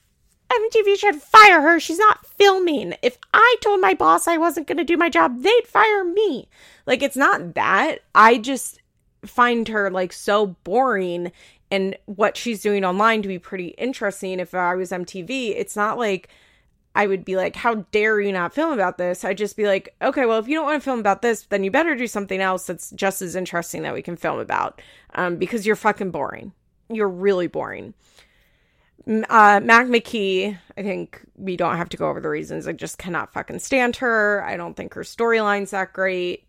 MTV 0.51 0.97
should 0.99 1.17
fire 1.17 1.61
her. 1.61 1.81
She's 1.81 1.99
not 1.99 2.27
filming. 2.27 2.95
If 3.03 3.17
I 3.33 3.57
told 3.63 3.81
my 3.81 3.95
boss 3.95 4.27
I 4.27 4.37
wasn't 4.37 4.67
going 4.67 4.79
to 4.79 4.85
do 4.85 4.97
my 4.97 5.09
job, 5.09 5.43
they'd 5.43 5.67
fire 5.67 6.05
me. 6.05 6.49
Like, 6.87 7.03
it's 7.03 7.17
not 7.17 7.55
that. 7.55 8.01
I 8.15 8.39
just 8.39 8.81
find 9.25 9.69
her 9.69 9.91
like 9.91 10.13
so 10.13 10.57
boring 10.65 11.31
and 11.71 11.97
what 12.07 12.37
she's 12.37 12.63
doing 12.63 12.85
online 12.85 13.23
to 13.23 13.29
be 13.29 13.39
pretty 13.39 13.69
interesting. 13.69 14.41
If 14.41 14.55
I 14.55 14.75
was 14.75 14.91
MTV, 14.91 15.55
it's 15.57 15.77
not 15.77 15.99
like, 15.99 16.29
I 17.01 17.07
would 17.07 17.25
be 17.25 17.35
like, 17.35 17.57
How 17.57 17.77
dare 17.93 18.21
you 18.21 18.31
not 18.31 18.53
film 18.53 18.75
about 18.75 18.99
this? 18.99 19.25
I'd 19.25 19.39
just 19.39 19.57
be 19.57 19.65
like, 19.65 19.95
Okay, 20.03 20.27
well, 20.27 20.39
if 20.39 20.49
you 20.49 20.55
don't 20.55 20.67
want 20.67 20.83
to 20.83 20.85
film 20.85 21.01
about 21.01 21.23
this, 21.23 21.45
then 21.45 21.65
you 21.65 21.71
better 21.71 21.95
do 21.95 22.07
something 22.07 22.43
else 22.43 22.67
that's 22.67 22.91
just 22.91 23.23
as 23.23 23.35
interesting 23.35 23.81
that 23.83 23.95
we 23.95 24.03
can 24.03 24.17
film 24.17 24.39
about 24.39 24.83
um, 25.15 25.37
because 25.37 25.65
you're 25.67 25.77
fucking 25.77 26.11
boring. 26.11 26.53
You're 26.91 27.09
really 27.09 27.47
boring. 27.47 27.95
Uh, 29.07 29.61
Mac 29.63 29.87
McKee, 29.87 30.59
I 30.77 30.83
think 30.83 31.23
we 31.37 31.57
don't 31.57 31.79
have 31.79 31.89
to 31.89 31.97
go 31.97 32.11
over 32.11 32.21
the 32.21 32.29
reasons. 32.29 32.69
I 32.69 32.73
just 32.73 32.99
cannot 32.99 33.33
fucking 33.33 33.61
stand 33.61 33.97
her. 33.97 34.45
I 34.45 34.59
don't 34.59 34.77
think 34.77 34.93
her 34.93 35.01
storyline's 35.01 35.71
that 35.71 35.95
great. 35.95 36.47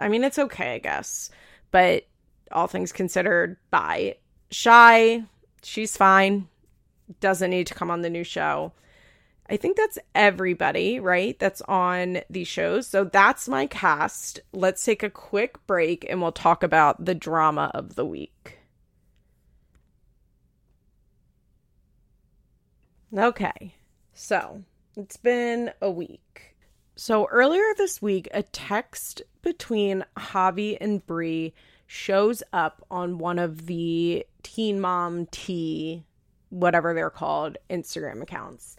I 0.00 0.08
mean, 0.08 0.24
it's 0.24 0.40
okay, 0.40 0.74
I 0.74 0.78
guess. 0.78 1.30
But 1.70 2.08
all 2.50 2.66
things 2.66 2.90
considered, 2.90 3.56
bye. 3.70 4.16
Shy, 4.50 5.22
she's 5.62 5.96
fine. 5.96 6.48
Doesn't 7.20 7.50
need 7.50 7.68
to 7.68 7.74
come 7.74 7.92
on 7.92 8.00
the 8.00 8.10
new 8.10 8.24
show. 8.24 8.72
I 9.50 9.56
think 9.56 9.76
that's 9.76 9.98
everybody, 10.14 11.00
right? 11.00 11.36
That's 11.38 11.60
on 11.62 12.20
these 12.30 12.46
shows. 12.46 12.86
So 12.86 13.02
that's 13.04 13.48
my 13.48 13.66
cast. 13.66 14.40
Let's 14.52 14.84
take 14.84 15.02
a 15.02 15.10
quick 15.10 15.66
break 15.66 16.06
and 16.08 16.22
we'll 16.22 16.30
talk 16.30 16.62
about 16.62 17.04
the 17.04 17.16
drama 17.16 17.72
of 17.74 17.96
the 17.96 18.06
week. 18.06 18.58
Okay. 23.16 23.74
So, 24.14 24.62
it's 24.96 25.16
been 25.16 25.72
a 25.82 25.90
week. 25.90 26.54
So, 26.94 27.26
earlier 27.26 27.64
this 27.76 28.00
week, 28.00 28.28
a 28.32 28.42
text 28.42 29.22
between 29.42 30.04
Javi 30.16 30.76
and 30.80 31.04
Bri 31.04 31.54
shows 31.86 32.42
up 32.52 32.84
on 32.90 33.18
one 33.18 33.38
of 33.38 33.66
the 33.66 34.24
Teen 34.44 34.80
Mom 34.80 35.26
T, 35.26 36.04
whatever 36.50 36.94
they're 36.94 37.10
called, 37.10 37.56
Instagram 37.68 38.22
accounts. 38.22 38.76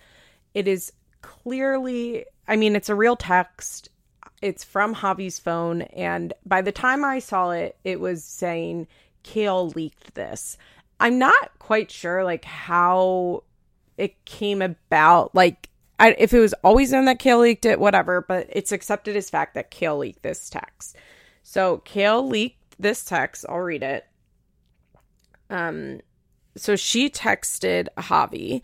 It 0.53 0.67
is 0.67 0.91
clearly, 1.21 2.25
I 2.47 2.55
mean, 2.55 2.75
it's 2.75 2.89
a 2.89 2.95
real 2.95 3.15
text. 3.15 3.89
It's 4.41 4.63
from 4.63 4.95
Javi's 4.95 5.39
phone. 5.39 5.83
And 5.83 6.33
by 6.45 6.61
the 6.61 6.71
time 6.71 7.05
I 7.05 7.19
saw 7.19 7.51
it, 7.51 7.77
it 7.83 7.99
was 7.99 8.23
saying 8.23 8.87
Kail 9.23 9.69
leaked 9.69 10.15
this. 10.15 10.57
I'm 10.99 11.17
not 11.17 11.57
quite 11.59 11.91
sure, 11.91 12.23
like, 12.23 12.45
how 12.45 13.43
it 13.97 14.23
came 14.25 14.61
about. 14.61 15.33
Like, 15.35 15.69
I, 15.99 16.15
if 16.17 16.33
it 16.33 16.39
was 16.39 16.53
always 16.63 16.91
known 16.91 17.05
that 17.05 17.19
Kail 17.19 17.39
leaked 17.39 17.65
it, 17.65 17.79
whatever, 17.79 18.21
but 18.21 18.47
it's 18.49 18.71
accepted 18.71 19.15
as 19.15 19.29
fact 19.29 19.53
that 19.53 19.71
Kail 19.71 19.97
leaked 19.97 20.23
this 20.23 20.49
text. 20.49 20.95
So 21.43 21.77
Kail 21.85 22.27
leaked 22.27 22.75
this 22.79 23.03
text. 23.05 23.45
I'll 23.47 23.59
read 23.59 23.83
it. 23.83 24.05
Um, 25.49 26.01
so 26.55 26.75
she 26.75 27.09
texted 27.09 27.87
Javi 27.97 28.61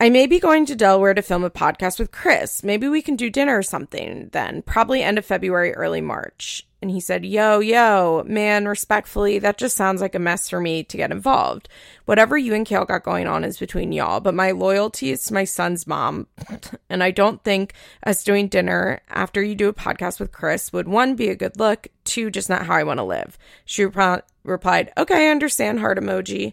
I 0.00 0.10
may 0.10 0.28
be 0.28 0.38
going 0.38 0.64
to 0.66 0.76
Delaware 0.76 1.14
to 1.14 1.22
film 1.22 1.42
a 1.42 1.50
podcast 1.50 1.98
with 1.98 2.12
Chris. 2.12 2.62
Maybe 2.62 2.88
we 2.88 3.02
can 3.02 3.16
do 3.16 3.30
dinner 3.30 3.58
or 3.58 3.64
something 3.64 4.28
then, 4.30 4.62
probably 4.62 5.02
end 5.02 5.18
of 5.18 5.26
February, 5.26 5.74
early 5.74 6.00
March. 6.00 6.64
And 6.80 6.88
he 6.88 7.00
said, 7.00 7.24
Yo, 7.24 7.58
yo, 7.58 8.22
man, 8.24 8.68
respectfully, 8.68 9.40
that 9.40 9.58
just 9.58 9.76
sounds 9.76 10.00
like 10.00 10.14
a 10.14 10.20
mess 10.20 10.48
for 10.48 10.60
me 10.60 10.84
to 10.84 10.96
get 10.96 11.10
involved. 11.10 11.68
Whatever 12.04 12.38
you 12.38 12.54
and 12.54 12.64
Kail 12.64 12.84
got 12.84 13.02
going 13.02 13.26
on 13.26 13.42
is 13.42 13.58
between 13.58 13.90
y'all, 13.90 14.20
but 14.20 14.34
my 14.34 14.52
loyalty 14.52 15.10
is 15.10 15.24
to 15.24 15.34
my 15.34 15.42
son's 15.42 15.88
mom. 15.88 16.28
and 16.88 17.02
I 17.02 17.10
don't 17.10 17.42
think 17.42 17.74
us 18.06 18.22
doing 18.22 18.46
dinner 18.46 19.00
after 19.08 19.42
you 19.42 19.56
do 19.56 19.68
a 19.68 19.74
podcast 19.74 20.20
with 20.20 20.30
Chris 20.30 20.72
would 20.72 20.86
one, 20.86 21.16
be 21.16 21.28
a 21.28 21.34
good 21.34 21.58
look, 21.58 21.88
two, 22.04 22.30
just 22.30 22.48
not 22.48 22.66
how 22.66 22.74
I 22.74 22.84
want 22.84 22.98
to 22.98 23.04
live. 23.04 23.36
She 23.64 23.84
rep- 23.84 24.28
replied, 24.44 24.92
Okay, 24.96 25.26
I 25.26 25.32
understand, 25.32 25.80
heart 25.80 25.98
emoji. 25.98 26.52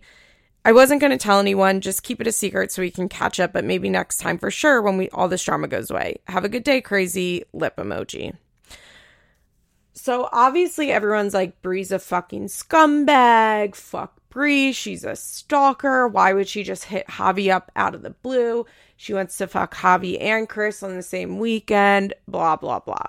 I 0.65 0.71
wasn't 0.71 0.99
going 0.99 1.11
to 1.11 1.17
tell 1.17 1.39
anyone, 1.39 1.79
just 1.79 2.01
keep 2.01 2.19
it 2.19 2.25
a 2.25 2.31
secret 2.31 2.71
so 2.71 2.81
we 2.81 2.89
can 2.89 3.07
catch 3.07 3.39
up, 3.39 3.53
but 3.53 3.63
maybe 3.63 3.87
next 3.87 4.17
time 4.17 4.39
for 4.39 4.49
sure 4.49 4.81
when 4.81 4.97
we 4.97 5.09
all 5.09 5.27
this 5.27 5.43
drama 5.43 5.67
goes 5.67 5.91
away. 5.91 6.17
Have 6.27 6.43
a 6.43 6.49
good 6.49 6.63
day, 6.63 6.81
crazy 6.81 7.43
lip 7.53 7.77
emoji. 7.77 8.35
So 9.93 10.27
obviously 10.31 10.91
everyone's 10.91 11.35
like, 11.35 11.61
Bri's 11.61 11.91
a 11.91 11.99
fucking 11.99 12.47
scumbag. 12.47 13.75
Fuck 13.75 14.19
Bri, 14.31 14.71
She's 14.71 15.03
a 15.03 15.15
stalker. 15.15 16.07
Why 16.07 16.33
would 16.33 16.47
she 16.47 16.63
just 16.63 16.85
hit 16.85 17.05
Javi 17.07 17.53
up 17.53 17.71
out 17.75 17.93
of 17.93 18.01
the 18.01 18.09
blue? 18.09 18.65
She 18.97 19.13
wants 19.13 19.37
to 19.37 19.45
fuck 19.45 19.75
Javi 19.75 20.19
and 20.19 20.49
Chris 20.49 20.81
on 20.81 20.95
the 20.95 21.03
same 21.03 21.37
weekend. 21.37 22.15
Blah, 22.27 22.55
blah, 22.55 22.79
blah. 22.79 23.05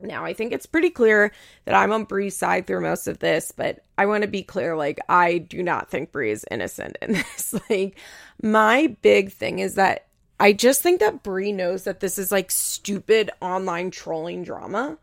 Now, 0.00 0.24
I 0.24 0.32
think 0.32 0.52
it's 0.52 0.66
pretty 0.66 0.90
clear 0.90 1.32
that 1.64 1.74
I'm 1.74 1.92
on 1.92 2.04
Bri's 2.04 2.36
side 2.36 2.66
through 2.66 2.82
most 2.82 3.08
of 3.08 3.18
this, 3.18 3.52
but 3.52 3.84
I 3.96 4.06
want 4.06 4.22
to 4.22 4.28
be 4.28 4.42
clear 4.42 4.76
like, 4.76 5.00
I 5.08 5.38
do 5.38 5.62
not 5.62 5.90
think 5.90 6.12
Bri 6.12 6.30
is 6.30 6.44
innocent 6.50 6.96
in 7.02 7.12
this. 7.14 7.54
like, 7.68 7.98
my 8.40 8.96
big 9.02 9.32
thing 9.32 9.58
is 9.58 9.74
that 9.74 10.06
I 10.40 10.52
just 10.52 10.82
think 10.82 11.00
that 11.00 11.22
Bri 11.24 11.50
knows 11.50 11.84
that 11.84 12.00
this 12.00 12.18
is 12.18 12.30
like 12.30 12.50
stupid 12.50 13.30
online 13.40 13.90
trolling 13.90 14.44
drama 14.44 14.98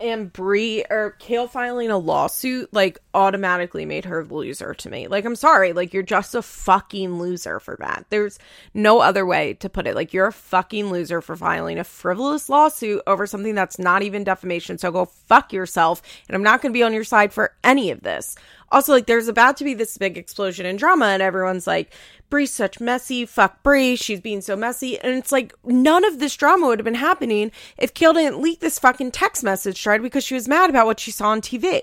and 0.00 0.32
Bri 0.32 0.84
or 0.90 1.16
Kail 1.18 1.48
filing 1.48 1.90
a 1.90 1.98
lawsuit 1.98 2.72
like 2.72 2.98
automatically 3.14 3.84
made 3.84 4.04
her 4.04 4.24
loser 4.24 4.74
to 4.74 4.90
me. 4.90 5.08
Like 5.08 5.24
I'm 5.24 5.36
sorry, 5.36 5.72
like 5.72 5.92
you're 5.92 6.02
just 6.02 6.34
a 6.34 6.42
fucking 6.42 7.18
loser 7.18 7.60
for 7.60 7.76
that. 7.80 8.06
There's 8.10 8.38
no 8.74 9.00
other 9.00 9.26
way 9.26 9.54
to 9.54 9.68
put 9.68 9.86
it. 9.86 9.94
Like 9.94 10.12
you're 10.12 10.26
a 10.26 10.32
fucking 10.32 10.90
loser 10.90 11.20
for 11.20 11.36
filing 11.36 11.78
a 11.78 11.84
frivolous 11.84 12.48
lawsuit 12.48 13.02
over 13.06 13.26
something 13.26 13.54
that's 13.54 13.78
not 13.78 14.02
even 14.02 14.24
defamation. 14.24 14.78
So 14.78 14.92
go 14.92 15.06
fuck 15.06 15.52
yourself 15.52 16.02
and 16.28 16.36
I'm 16.36 16.42
not 16.42 16.62
going 16.62 16.72
to 16.72 16.78
be 16.78 16.82
on 16.82 16.92
your 16.92 17.04
side 17.04 17.32
for 17.32 17.54
any 17.64 17.90
of 17.90 18.02
this. 18.02 18.36
Also, 18.70 18.92
like 18.92 19.06
there's 19.06 19.28
about 19.28 19.56
to 19.56 19.64
be 19.64 19.74
this 19.74 19.96
big 19.96 20.18
explosion 20.18 20.66
in 20.66 20.76
drama 20.76 21.06
and 21.06 21.22
everyone's 21.22 21.66
like 21.66 21.92
Bri's 22.30 22.52
such 22.52 22.80
messy. 22.80 23.24
Fuck 23.26 23.62
Bri. 23.62 23.96
She's 23.96 24.20
being 24.20 24.40
so 24.40 24.56
messy. 24.56 24.98
And 24.98 25.14
it's 25.14 25.32
like 25.32 25.54
none 25.64 26.04
of 26.04 26.18
this 26.18 26.36
drama 26.36 26.66
would 26.66 26.78
have 26.78 26.84
been 26.84 26.94
happening 26.94 27.52
if 27.76 27.94
Kail 27.94 28.12
didn't 28.12 28.40
leak 28.40 28.60
this 28.60 28.78
fucking 28.78 29.12
text 29.12 29.42
message 29.42 29.82
thread 29.82 30.02
because 30.02 30.24
she 30.24 30.34
was 30.34 30.48
mad 30.48 30.70
about 30.70 30.86
what 30.86 31.00
she 31.00 31.10
saw 31.10 31.28
on 31.28 31.40
TV. 31.40 31.82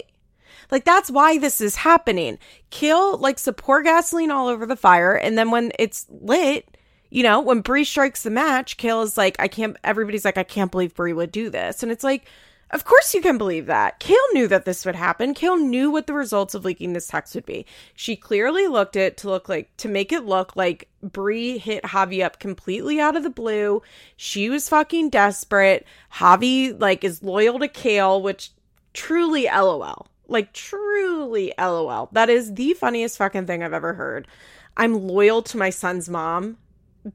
Like 0.71 0.85
that's 0.85 1.11
why 1.11 1.37
this 1.37 1.61
is 1.61 1.77
happening. 1.77 2.39
Kail 2.69 3.17
likes 3.17 3.43
to 3.43 3.53
pour 3.53 3.81
gasoline 3.81 4.31
all 4.31 4.47
over 4.47 4.65
the 4.65 4.75
fire, 4.75 5.13
and 5.15 5.37
then 5.37 5.51
when 5.51 5.71
it's 5.77 6.05
lit, 6.09 6.77
you 7.09 7.23
know, 7.23 7.39
when 7.39 7.61
Bri 7.61 7.83
strikes 7.83 8.23
the 8.23 8.29
match, 8.29 8.77
Kail 8.77 9.01
is 9.01 9.17
like, 9.17 9.35
I 9.39 9.47
can't. 9.47 9.77
Everybody's 9.83 10.25
like, 10.25 10.37
I 10.37 10.43
can't 10.43 10.71
believe 10.71 10.95
Bri 10.95 11.13
would 11.13 11.31
do 11.31 11.49
this, 11.49 11.83
and 11.83 11.91
it's 11.91 12.03
like, 12.03 12.25
of 12.71 12.83
course 12.83 13.13
you 13.13 13.21
can 13.21 13.37
believe 13.37 13.67
that. 13.67 13.99
Kail 13.99 14.17
knew 14.33 14.47
that 14.47 14.65
this 14.65 14.85
would 14.85 14.95
happen. 14.95 15.33
Kail 15.33 15.55
knew 15.57 15.91
what 15.91 16.07
the 16.07 16.13
results 16.13 16.55
of 16.55 16.65
leaking 16.65 16.93
this 16.93 17.07
text 17.07 17.35
would 17.35 17.45
be. 17.45 17.65
She 17.95 18.15
clearly 18.15 18.67
looked 18.67 18.95
it 18.95 19.17
to 19.17 19.29
look 19.29 19.47
like 19.47 19.75
to 19.77 19.87
make 19.87 20.11
it 20.11 20.25
look 20.25 20.55
like 20.55 20.89
Bri 21.01 21.57
hit 21.57 21.83
Javi 21.83 22.23
up 22.23 22.39
completely 22.39 22.99
out 22.99 23.15
of 23.15 23.23
the 23.23 23.29
blue. 23.29 23.81
She 24.17 24.49
was 24.49 24.67
fucking 24.69 25.09
desperate. 25.09 25.85
Javi 26.13 26.79
like 26.79 27.03
is 27.03 27.23
loyal 27.23 27.59
to 27.59 27.67
Kail, 27.67 28.21
which 28.21 28.51
truly 28.93 29.45
LOL. 29.45 30.07
Like 30.27 30.53
truly 30.53 31.53
LOL. 31.59 32.09
That 32.13 32.29
is 32.29 32.53
the 32.55 32.73
funniest 32.73 33.17
fucking 33.17 33.45
thing 33.45 33.63
I've 33.63 33.73
ever 33.73 33.93
heard. 33.93 34.27
I'm 34.75 35.07
loyal 35.07 35.41
to 35.43 35.57
my 35.57 35.69
son's 35.69 36.09
mom. 36.09 36.57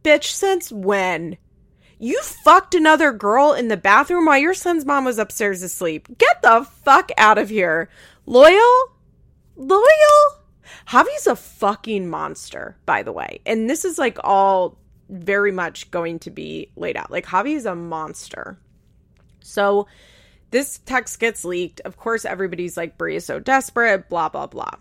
Bitch, 0.04 0.30
since 0.30 0.70
when? 0.70 1.36
You 2.02 2.18
fucked 2.22 2.74
another 2.74 3.12
girl 3.12 3.52
in 3.52 3.68
the 3.68 3.76
bathroom 3.76 4.24
while 4.24 4.38
your 4.38 4.54
son's 4.54 4.86
mom 4.86 5.04
was 5.04 5.18
upstairs 5.18 5.62
asleep. 5.62 6.08
Get 6.16 6.40
the 6.40 6.66
fuck 6.82 7.10
out 7.18 7.36
of 7.36 7.50
here. 7.50 7.90
Loyal? 8.24 8.94
Loyal? 9.54 10.40
Javi's 10.88 11.26
a 11.26 11.36
fucking 11.36 12.08
monster, 12.08 12.78
by 12.86 13.02
the 13.02 13.12
way. 13.12 13.42
And 13.44 13.68
this 13.68 13.84
is 13.84 13.98
like 13.98 14.16
all 14.24 14.78
very 15.10 15.52
much 15.52 15.90
going 15.90 16.18
to 16.20 16.30
be 16.30 16.70
laid 16.74 16.96
out. 16.96 17.10
Like 17.10 17.26
Javi 17.26 17.54
is 17.54 17.66
a 17.66 17.74
monster. 17.74 18.58
So 19.42 19.86
this 20.52 20.78
text 20.86 21.20
gets 21.20 21.44
leaked. 21.44 21.82
Of 21.84 21.98
course, 21.98 22.24
everybody's 22.24 22.78
like, 22.78 22.96
Bri 22.96 23.16
is 23.16 23.26
so 23.26 23.40
desperate, 23.40 24.08
blah, 24.08 24.30
blah, 24.30 24.46
blah. 24.46 24.72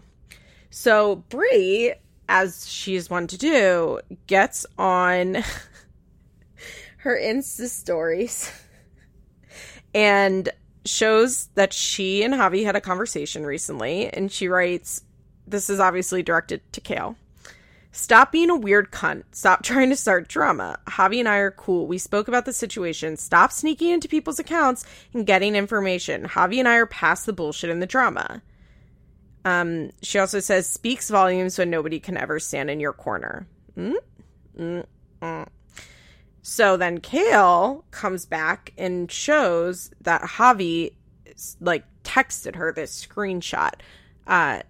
So 0.69 1.17
Bri, 1.27 1.95
as 2.29 2.65
she's 2.65 3.09
one 3.09 3.27
to 3.27 3.37
do, 3.37 3.99
gets 4.27 4.65
on 4.77 5.43
her 6.99 7.17
Insta 7.17 7.67
stories 7.67 8.51
and 9.93 10.49
shows 10.85 11.47
that 11.55 11.73
she 11.73 12.23
and 12.23 12.33
Javi 12.33 12.63
had 12.65 12.75
a 12.75 12.81
conversation 12.81 13.45
recently. 13.45 14.07
And 14.09 14.31
she 14.31 14.47
writes, 14.47 15.03
This 15.47 15.69
is 15.69 15.79
obviously 15.79 16.23
directed 16.23 16.61
to 16.73 16.81
Kail. 16.81 17.15
Stop 17.91 18.31
being 18.31 18.49
a 18.49 18.55
weird 18.55 18.91
cunt. 18.91 19.23
Stop 19.31 19.63
trying 19.63 19.89
to 19.89 19.95
start 19.95 20.27
drama. 20.27 20.77
Javi 20.87 21.19
and 21.19 21.27
I 21.27 21.37
are 21.37 21.51
cool. 21.51 21.87
We 21.87 21.97
spoke 21.97 22.27
about 22.27 22.45
the 22.45 22.53
situation. 22.53 23.17
Stop 23.17 23.51
sneaking 23.51 23.89
into 23.89 24.07
people's 24.07 24.39
accounts 24.39 24.85
and 25.13 25.25
getting 25.25 25.55
information. 25.55 26.23
Javi 26.23 26.59
and 26.59 26.67
I 26.67 26.75
are 26.75 26.85
past 26.85 27.25
the 27.25 27.33
bullshit 27.33 27.69
and 27.69 27.81
the 27.81 27.87
drama. 27.87 28.41
Um, 29.45 29.91
she 30.01 30.19
also 30.19 30.41
says, 30.41 30.67
speaks 30.67 31.09
volumes 31.09 31.57
when 31.57 31.69
nobody 31.69 31.99
can 31.99 32.17
ever 32.17 32.39
stand 32.39 32.69
in 32.69 32.81
your 32.81 32.93
corner. 32.93 33.47
Mm? 33.77 33.95
Mm, 34.57 34.85
mm. 35.21 35.47
So 36.41 36.77
then 36.77 36.99
Kail 36.99 37.85
comes 37.91 38.25
back 38.25 38.73
and 38.77 39.11
shows 39.11 39.91
that 40.01 40.21
Javi 40.21 40.93
like 41.59 41.83
texted 42.03 42.55
her 42.55 42.71
this 42.71 43.05
screenshot. 43.05 43.73
Uh, 44.27 44.61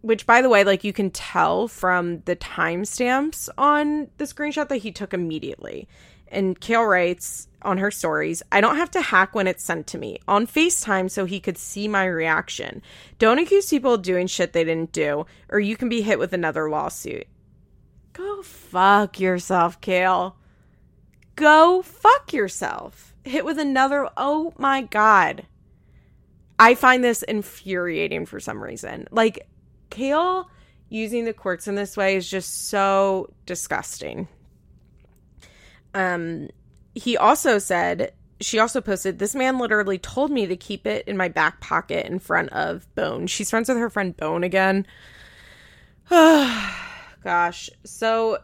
which 0.00 0.26
by 0.26 0.42
the 0.42 0.48
way, 0.48 0.64
like 0.64 0.84
you 0.84 0.92
can 0.92 1.10
tell 1.10 1.68
from 1.68 2.20
the 2.20 2.36
timestamps 2.36 3.48
on 3.58 4.08
the 4.18 4.24
screenshot 4.24 4.68
that 4.68 4.78
he 4.78 4.92
took 4.92 5.12
immediately. 5.12 5.88
And 6.30 6.60
Kail 6.60 6.84
writes 6.84 7.48
on 7.62 7.78
her 7.78 7.90
stories, 7.90 8.42
I 8.52 8.60
don't 8.60 8.76
have 8.76 8.90
to 8.92 9.00
hack 9.00 9.34
when 9.34 9.46
it's 9.46 9.64
sent 9.64 9.86
to 9.88 9.98
me 9.98 10.20
on 10.28 10.46
FaceTime 10.46 11.10
so 11.10 11.24
he 11.24 11.40
could 11.40 11.58
see 11.58 11.88
my 11.88 12.04
reaction. 12.04 12.82
Don't 13.18 13.38
accuse 13.38 13.70
people 13.70 13.94
of 13.94 14.02
doing 14.02 14.26
shit 14.26 14.52
they 14.52 14.64
didn't 14.64 14.92
do, 14.92 15.26
or 15.48 15.58
you 15.58 15.76
can 15.76 15.88
be 15.88 16.02
hit 16.02 16.18
with 16.18 16.32
another 16.32 16.70
lawsuit. 16.70 17.26
Go 18.12 18.42
fuck 18.42 19.18
yourself, 19.18 19.80
Kail. 19.80 20.37
Go 21.38 21.82
fuck 21.82 22.32
yourself. 22.32 23.14
Hit 23.22 23.44
with 23.44 23.60
another. 23.60 24.08
Oh 24.16 24.52
my 24.58 24.82
God. 24.82 25.46
I 26.58 26.74
find 26.74 27.04
this 27.04 27.22
infuriating 27.22 28.26
for 28.26 28.40
some 28.40 28.60
reason. 28.60 29.06
Like, 29.12 29.46
Kail 29.88 30.50
using 30.88 31.24
the 31.24 31.32
courts 31.32 31.68
in 31.68 31.76
this 31.76 31.96
way 31.96 32.16
is 32.16 32.28
just 32.28 32.66
so 32.70 33.32
disgusting. 33.46 34.26
Um, 35.94 36.48
he 36.96 37.16
also 37.16 37.60
said, 37.60 38.14
she 38.40 38.58
also 38.58 38.80
posted, 38.80 39.20
This 39.20 39.36
man 39.36 39.58
literally 39.58 39.98
told 39.98 40.32
me 40.32 40.48
to 40.48 40.56
keep 40.56 40.88
it 40.88 41.06
in 41.06 41.16
my 41.16 41.28
back 41.28 41.60
pocket 41.60 42.06
in 42.06 42.18
front 42.18 42.48
of 42.48 42.92
Bone. 42.96 43.28
She's 43.28 43.50
friends 43.50 43.68
with 43.68 43.78
her 43.78 43.90
friend 43.90 44.16
Bone 44.16 44.42
again. 44.42 44.88
Gosh. 46.10 47.70
So 47.84 48.38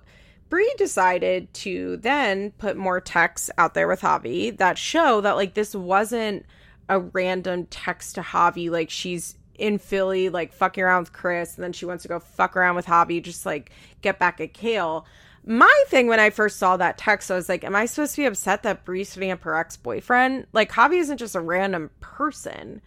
Bri 0.54 0.72
decided 0.78 1.52
to 1.52 1.96
then 1.96 2.52
put 2.58 2.76
more 2.76 3.00
texts 3.00 3.50
out 3.58 3.74
there 3.74 3.88
with 3.88 4.02
Javi 4.02 4.56
that 4.58 4.78
show 4.78 5.20
that 5.20 5.34
like 5.34 5.54
this 5.54 5.74
wasn't 5.74 6.46
a 6.88 7.00
random 7.00 7.66
text 7.66 8.14
to 8.14 8.20
Javi, 8.20 8.70
like 8.70 8.88
she's 8.88 9.34
in 9.56 9.78
Philly, 9.78 10.28
like 10.28 10.52
fucking 10.52 10.84
around 10.84 11.00
with 11.00 11.12
Chris, 11.12 11.56
and 11.56 11.64
then 11.64 11.72
she 11.72 11.86
wants 11.86 12.02
to 12.02 12.08
go 12.08 12.20
fuck 12.20 12.56
around 12.56 12.76
with 12.76 12.86
Javi, 12.86 13.20
just 13.20 13.44
like 13.44 13.72
get 14.00 14.20
back 14.20 14.40
at 14.40 14.54
Kail. 14.54 15.06
My 15.44 15.84
thing 15.88 16.06
when 16.06 16.20
I 16.20 16.30
first 16.30 16.60
saw 16.60 16.76
that 16.76 16.98
text, 16.98 17.32
I 17.32 17.34
was 17.34 17.48
like, 17.48 17.64
Am 17.64 17.74
I 17.74 17.86
supposed 17.86 18.14
to 18.14 18.22
be 18.22 18.26
upset 18.26 18.62
that 18.62 18.84
Bri's 18.84 19.12
hitting 19.12 19.32
up 19.32 19.42
her 19.42 19.56
ex 19.56 19.76
boyfriend? 19.76 20.46
Like, 20.52 20.70
Javi 20.70 21.00
isn't 21.00 21.18
just 21.18 21.34
a 21.34 21.40
random 21.40 21.90
person. 21.98 22.80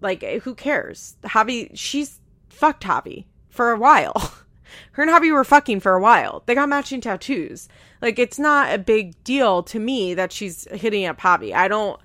Like, 0.00 0.24
who 0.24 0.56
cares? 0.56 1.14
Javi, 1.22 1.70
she's 1.72 2.18
fucked 2.48 2.82
Javi 2.82 3.26
for 3.48 3.70
a 3.70 3.78
while. 3.78 4.34
her 4.92 5.02
and 5.02 5.12
Javi 5.12 5.32
were 5.32 5.44
fucking 5.44 5.80
for 5.80 5.94
a 5.94 6.00
while. 6.00 6.42
They 6.46 6.54
got 6.54 6.68
matching 6.68 7.00
tattoos. 7.00 7.68
Like 8.02 8.18
it's 8.18 8.38
not 8.38 8.72
a 8.72 8.78
big 8.78 9.22
deal 9.24 9.62
to 9.64 9.78
me 9.78 10.14
that 10.14 10.32
she's 10.32 10.66
hitting 10.70 11.06
up 11.06 11.20
Javi. 11.20 11.52
I 11.52 11.68
don't. 11.68 12.00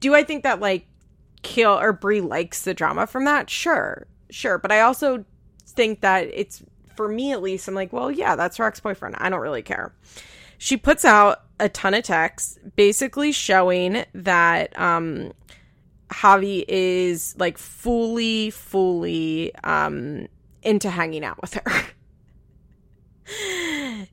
Do 0.00 0.14
I 0.14 0.24
think 0.24 0.42
that 0.42 0.60
like 0.60 0.86
Kail 1.42 1.78
or 1.78 1.92
Bri 1.92 2.20
likes 2.20 2.62
the 2.62 2.74
drama 2.74 3.06
from 3.06 3.24
that? 3.24 3.48
Sure, 3.48 4.06
sure. 4.30 4.58
But 4.58 4.72
I 4.72 4.80
also 4.80 5.24
think 5.66 6.00
that 6.00 6.28
it's 6.32 6.62
for 6.96 7.08
me 7.08 7.32
at 7.32 7.42
least. 7.42 7.68
I'm 7.68 7.74
like, 7.74 7.92
well, 7.92 8.10
yeah, 8.10 8.36
that's 8.36 8.56
her 8.58 8.64
ex 8.64 8.80
boyfriend. 8.80 9.16
I 9.18 9.30
don't 9.30 9.40
really 9.40 9.62
care. 9.62 9.94
She 10.58 10.76
puts 10.76 11.04
out 11.04 11.42
a 11.58 11.68
ton 11.68 11.94
of 11.94 12.04
texts, 12.04 12.58
basically 12.76 13.32
showing 13.32 14.04
that 14.14 14.78
um 14.78 15.32
Javi 16.10 16.64
is 16.68 17.34
like 17.38 17.56
fully, 17.56 18.50
fully 18.50 19.54
um 19.64 20.26
into 20.62 20.90
hanging 20.90 21.24
out 21.24 21.40
with 21.40 21.54
her. 21.54 21.82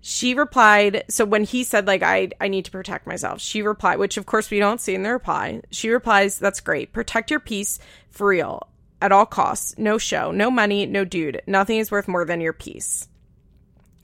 she 0.01 0.33
replied 0.33 1.03
so 1.09 1.25
when 1.25 1.43
he 1.43 1.63
said 1.63 1.87
like 1.87 2.03
I 2.03 2.29
I 2.39 2.47
need 2.47 2.65
to 2.65 2.71
protect 2.71 3.07
myself 3.07 3.41
she 3.41 3.61
replied 3.61 3.99
which 3.99 4.17
of 4.17 4.25
course 4.25 4.49
we 4.49 4.59
don't 4.59 4.81
see 4.81 4.95
in 4.95 5.03
the 5.03 5.11
reply 5.11 5.61
she 5.71 5.89
replies 5.89 6.37
that's 6.37 6.59
great 6.59 6.93
protect 6.93 7.31
your 7.31 7.39
peace 7.39 7.79
for 8.11 8.27
real 8.27 8.67
at 9.01 9.11
all 9.11 9.25
costs 9.25 9.77
no 9.77 9.97
show 9.97 10.31
no 10.31 10.51
money 10.51 10.85
no 10.85 11.05
dude 11.05 11.41
nothing 11.47 11.79
is 11.79 11.91
worth 11.91 12.07
more 12.07 12.25
than 12.25 12.41
your 12.41 12.53
peace. 12.53 13.07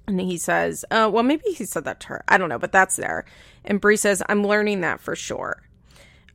And 0.08 0.20
he 0.20 0.38
says 0.38 0.84
uh, 0.92 1.10
well 1.14 1.24
maybe 1.24 1.44
he 1.56 1.66
said 1.66 1.86
that 1.86 2.00
to 2.02 2.08
her 2.08 2.24
I 2.28 2.38
don't 2.38 2.50
know 2.50 2.60
but 2.60 2.72
that's 2.72 2.96
there. 2.96 3.26
And 3.66 3.80
Bri 3.80 3.98
says 3.98 4.24
I'm 4.28 4.46
learning 4.46 4.82
that 4.82 5.00
for 5.00 5.16
sure. 5.16 5.62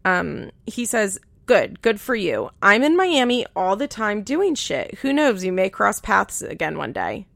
Um 0.04 0.50
he 0.66 0.84
says 0.84 1.18
good 1.48 1.82
good 1.82 2.00
for 2.00 2.14
you 2.14 2.50
I'm 2.62 2.84
in 2.84 2.96
Miami 2.96 3.44
all 3.56 3.74
the 3.74 3.88
time 3.88 4.22
doing 4.22 4.54
shit 4.54 4.98
who 4.98 5.12
knows 5.12 5.42
you 5.42 5.52
may 5.52 5.68
cross 5.68 6.00
paths 6.00 6.42
again 6.42 6.78
one 6.78 6.92
day 6.92 7.26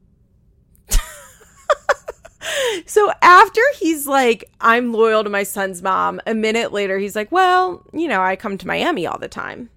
so 2.85 3.11
after 3.21 3.61
he's 3.77 4.07
like, 4.07 4.49
I'm 4.59 4.93
loyal 4.93 5.23
to 5.23 5.29
my 5.29 5.43
son's 5.43 5.81
mom, 5.81 6.21
a 6.25 6.33
minute 6.33 6.71
later, 6.71 6.97
he's 6.97 7.15
like, 7.15 7.31
Well, 7.31 7.85
you 7.93 8.07
know, 8.07 8.21
I 8.21 8.35
come 8.35 8.57
to 8.57 8.67
Miami 8.67 9.05
all 9.05 9.17
the 9.17 9.27
time. 9.27 9.69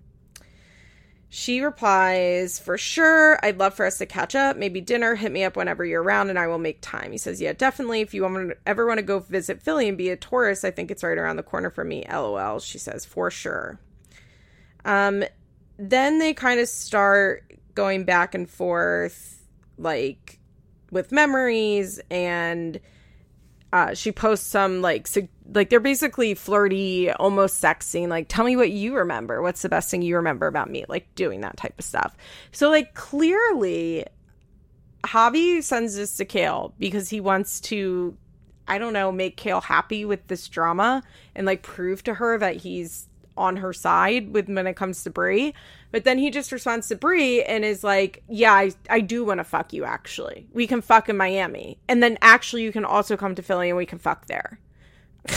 She 1.29 1.61
replies, 1.61 2.59
For 2.59 2.79
sure. 2.79 3.39
I'd 3.45 3.59
love 3.59 3.75
for 3.75 3.87
us 3.87 3.99
to 3.99 4.07
catch 4.07 4.35
up, 4.35 4.57
maybe 4.57 4.81
dinner. 4.81 5.15
Hit 5.15 5.33
me 5.33 5.45
up 5.45 5.57
whenever 5.57 5.85
you're 5.85 6.03
around 6.03 6.31
and 6.31 6.39
I 6.39 6.47
will 6.47 6.59
make 6.59 6.81
time. 6.81 7.13
He 7.13 7.19
says, 7.19 7.41
Yeah, 7.41 7.53
definitely. 7.53 8.01
If 8.01 8.15
you 8.15 8.55
ever 8.67 8.87
want 8.87 8.99
to 8.99 9.05
go 9.05 9.19
visit 9.21 9.63
Philly 9.63 9.89
and 9.89 9.99
be 9.99 10.11
a 10.11 10.17
tourist, 10.17 10.65
I 10.65 10.71
think 10.71 10.91
it's 10.91 11.03
right 11.03 11.19
around 11.19 11.37
the 11.37 11.43
corner 11.43 11.71
for 11.71 11.85
me. 11.85 12.05
LOL. 12.11 12.61
She 12.61 12.79
says, 12.79 13.05
For 13.05 13.31
sure. 13.31 13.79
Um, 14.87 15.25
then 15.79 16.19
they 16.19 16.33
kind 16.33 16.61
of 16.61 16.69
start 16.69 17.53
going 17.75 18.05
back 18.05 18.35
and 18.35 18.49
forth, 18.49 19.47
like 19.77 20.39
with 20.91 21.13
memories 21.13 22.01
and 22.11 22.81
uh, 23.73 23.93
she 23.93 24.13
posts 24.13 24.47
some 24.47 24.81
like 24.81 25.07
su- 25.07 25.29
like 25.53 25.69
they're 25.69 25.81
basically 25.81 26.35
flirty, 26.35 27.11
almost 27.11 27.63
sexing. 27.63 28.09
Like, 28.09 28.29
tell 28.29 28.45
me 28.45 28.57
what 28.57 28.71
you 28.71 28.97
remember. 28.97 29.43
What's 29.43 29.63
the 29.63 29.69
best 29.69 29.91
thing 29.91 30.03
you 30.03 30.17
remember 30.17 30.47
about 30.47 30.71
me? 30.71 30.85
Like 30.89 31.15
doing 31.15 31.43
that 31.43 31.57
type 31.57 31.75
of 31.79 31.85
stuff. 31.85 32.17
So 32.53 32.71
like 32.71 32.95
clearly, 32.95 34.07
Javi 35.05 35.63
sends 35.63 35.97
this 35.97 36.17
to 36.17 36.25
Kail 36.25 36.75
because 36.79 37.11
he 37.11 37.21
wants 37.21 37.61
to, 37.63 38.17
I 38.67 38.79
don't 38.79 38.93
know, 38.93 39.13
make 39.13 39.37
Kail 39.37 39.61
happy 39.61 40.05
with 40.05 40.27
this 40.29 40.49
drama 40.49 41.03
and 41.35 41.45
like 41.45 41.63
prove 41.63 42.03
to 42.05 42.15
her 42.15 42.39
that 42.39 42.57
he's 42.57 43.09
on 43.37 43.57
her 43.57 43.73
side 43.73 44.33
with 44.33 44.49
when 44.49 44.67
it 44.67 44.77
comes 44.77 45.03
to 45.05 45.11
Bri. 45.11 45.55
But 45.93 46.05
then 46.05 46.19
he 46.19 46.31
just 46.31 46.53
responds 46.53 46.89
to 46.89 46.97
Bri 46.97 47.43
and 47.45 47.65
is 47.65 47.85
like, 47.85 48.23
Yeah, 48.29 48.53
I, 48.53 48.73
I 48.89 49.01
do 49.01 49.25
want 49.25 49.39
to 49.39 49.45
fuck 49.45 49.73
you 49.73 49.85
actually. 49.85 50.47
We 50.53 50.67
can 50.67 50.83
fuck 50.83 51.09
in 51.09 51.17
Miami. 51.17 51.79
And 51.89 52.03
then 52.03 52.19
actually 52.21 52.63
you 52.63 52.73
can 52.73 52.85
also 52.85 53.17
come 53.17 53.35
to 53.35 53.43
Philly 53.43 53.69
and 53.69 53.77
we 53.77 53.87
can 53.87 53.99
fuck 53.99 54.27
there. 54.27 54.61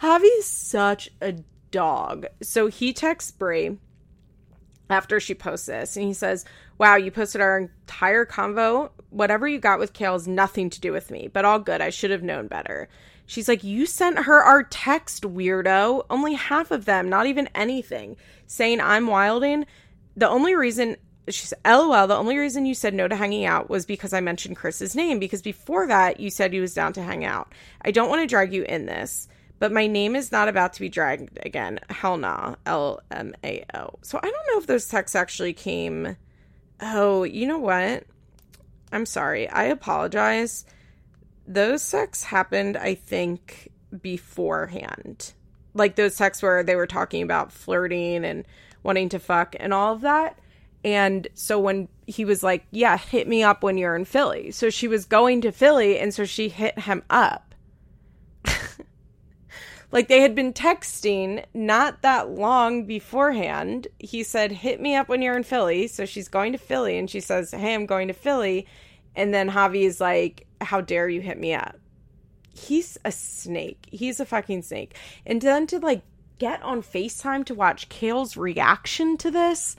Javi's 0.00 0.46
such 0.46 1.10
a 1.20 1.34
dog. 1.70 2.26
So 2.42 2.68
he 2.68 2.92
texts 2.92 3.32
Bri 3.32 3.78
after 4.90 5.18
she 5.18 5.34
posts 5.34 5.66
this 5.66 5.96
and 5.96 6.06
he 6.06 6.12
says, 6.12 6.44
Wow, 6.78 6.96
you 6.96 7.10
posted 7.10 7.40
our 7.40 7.58
entire 7.58 8.24
convo. 8.24 8.90
Whatever 9.10 9.46
you 9.46 9.58
got 9.58 9.78
with 9.78 9.92
Kail 9.92 10.12
has 10.12 10.26
nothing 10.26 10.70
to 10.70 10.80
do 10.80 10.92
with 10.92 11.10
me, 11.10 11.28
but 11.32 11.44
all 11.44 11.58
good. 11.58 11.80
I 11.80 11.90
should 11.90 12.10
have 12.10 12.22
known 12.22 12.48
better. 12.48 12.88
She's 13.26 13.48
like, 13.48 13.64
You 13.64 13.86
sent 13.86 14.18
her 14.20 14.42
our 14.42 14.62
text, 14.62 15.22
weirdo. 15.22 16.04
Only 16.10 16.34
half 16.34 16.70
of 16.70 16.84
them, 16.84 17.08
not 17.08 17.26
even 17.26 17.48
anything, 17.54 18.16
saying 18.46 18.80
I'm 18.80 19.06
wilding. 19.06 19.66
The 20.16 20.28
only 20.28 20.54
reason 20.54 20.96
she's 21.28 21.54
LOL, 21.64 22.06
the 22.06 22.16
only 22.16 22.36
reason 22.36 22.66
you 22.66 22.74
said 22.74 22.94
no 22.94 23.08
to 23.08 23.16
hanging 23.16 23.46
out 23.46 23.70
was 23.70 23.86
because 23.86 24.12
I 24.12 24.20
mentioned 24.20 24.56
Chris's 24.56 24.94
name, 24.94 25.18
because 25.18 25.42
before 25.42 25.86
that, 25.86 26.20
you 26.20 26.30
said 26.30 26.52
he 26.52 26.60
was 26.60 26.74
down 26.74 26.92
to 26.94 27.02
hang 27.02 27.24
out. 27.24 27.52
I 27.82 27.90
don't 27.90 28.10
want 28.10 28.20
to 28.22 28.26
drag 28.26 28.52
you 28.52 28.62
in 28.64 28.86
this, 28.86 29.28
but 29.58 29.72
my 29.72 29.86
name 29.86 30.14
is 30.14 30.30
not 30.30 30.48
about 30.48 30.74
to 30.74 30.80
be 30.80 30.88
dragged 30.88 31.38
again. 31.44 31.80
Hell 31.88 32.18
nah. 32.18 32.56
L 32.66 33.00
M 33.10 33.34
A 33.42 33.64
O. 33.74 33.98
So 34.02 34.18
I 34.18 34.30
don't 34.30 34.46
know 34.52 34.58
if 34.58 34.66
those 34.66 34.86
texts 34.86 35.16
actually 35.16 35.54
came 35.54 36.16
Oh, 36.80 37.22
you 37.22 37.46
know 37.46 37.58
what? 37.58 38.04
I'm 38.92 39.06
sorry. 39.06 39.48
I 39.48 39.64
apologize. 39.64 40.64
Those 41.46 41.82
sex 41.82 42.24
happened, 42.24 42.76
I 42.76 42.94
think, 42.94 43.70
beforehand. 44.00 45.32
Like 45.74 45.96
those 45.96 46.16
texts 46.16 46.42
where 46.42 46.62
they 46.62 46.76
were 46.76 46.86
talking 46.86 47.22
about 47.22 47.52
flirting 47.52 48.24
and 48.24 48.44
wanting 48.82 49.08
to 49.10 49.18
fuck 49.18 49.56
and 49.58 49.74
all 49.74 49.94
of 49.94 50.02
that. 50.02 50.38
And 50.84 51.26
so 51.34 51.58
when 51.58 51.88
he 52.06 52.24
was 52.24 52.42
like, 52.42 52.66
Yeah, 52.70 52.96
hit 52.96 53.26
me 53.26 53.42
up 53.42 53.62
when 53.62 53.78
you're 53.78 53.96
in 53.96 54.04
Philly. 54.04 54.50
So 54.50 54.70
she 54.70 54.86
was 54.86 55.06
going 55.06 55.40
to 55.40 55.50
Philly 55.50 55.98
and 55.98 56.14
so 56.14 56.24
she 56.24 56.48
hit 56.48 56.78
him 56.78 57.02
up. 57.10 57.54
like 59.90 60.08
they 60.08 60.20
had 60.20 60.34
been 60.34 60.52
texting 60.52 61.44
not 61.54 62.02
that 62.02 62.28
long 62.28 62.84
beforehand. 62.84 63.88
He 63.98 64.22
said, 64.22 64.52
Hit 64.52 64.80
me 64.80 64.94
up 64.94 65.08
when 65.08 65.22
you're 65.22 65.36
in 65.36 65.42
Philly. 65.42 65.88
So 65.88 66.04
she's 66.04 66.28
going 66.28 66.52
to 66.52 66.58
Philly 66.58 66.98
and 66.98 67.08
she 67.08 67.20
says, 67.20 67.50
Hey, 67.50 67.74
I'm 67.74 67.86
going 67.86 68.08
to 68.08 68.14
Philly. 68.14 68.66
And 69.16 69.32
then 69.32 69.50
Javi 69.50 69.84
is 69.84 70.00
like, 70.00 70.46
How 70.64 70.80
dare 70.80 71.08
you 71.08 71.20
hit 71.20 71.38
me 71.38 71.54
up? 71.54 71.76
He's 72.52 72.98
a 73.04 73.12
snake. 73.12 73.88
He's 73.90 74.20
a 74.20 74.24
fucking 74.24 74.62
snake. 74.62 74.96
And 75.26 75.40
then 75.40 75.66
to 75.68 75.78
like 75.78 76.02
get 76.38 76.62
on 76.62 76.82
FaceTime 76.82 77.44
to 77.46 77.54
watch 77.54 77.88
Kail's 77.88 78.36
reaction 78.36 79.16
to 79.18 79.30
this, 79.30 79.76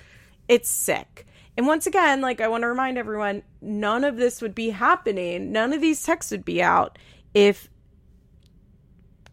it's 0.47 0.69
sick. 0.69 1.25
And 1.57 1.67
once 1.67 1.87
again, 1.87 2.21
like 2.21 2.41
I 2.41 2.47
want 2.47 2.63
to 2.63 2.67
remind 2.67 2.97
everyone, 2.97 3.43
none 3.61 4.03
of 4.03 4.17
this 4.17 4.41
would 4.41 4.55
be 4.55 4.69
happening. 4.71 5.51
None 5.51 5.73
of 5.73 5.81
these 5.81 6.03
texts 6.03 6.31
would 6.31 6.45
be 6.45 6.61
out 6.61 6.97
if 7.33 7.69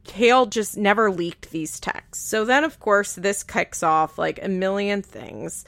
Kail 0.04 0.46
just 0.46 0.76
never 0.76 1.10
leaked 1.10 1.50
these 1.50 1.80
texts. 1.80 2.24
So 2.24 2.44
then, 2.44 2.64
of 2.64 2.80
course, 2.80 3.14
this 3.14 3.42
kicks 3.42 3.82
off 3.82 4.18
like 4.18 4.42
a 4.42 4.48
million 4.48 5.02
things. 5.02 5.64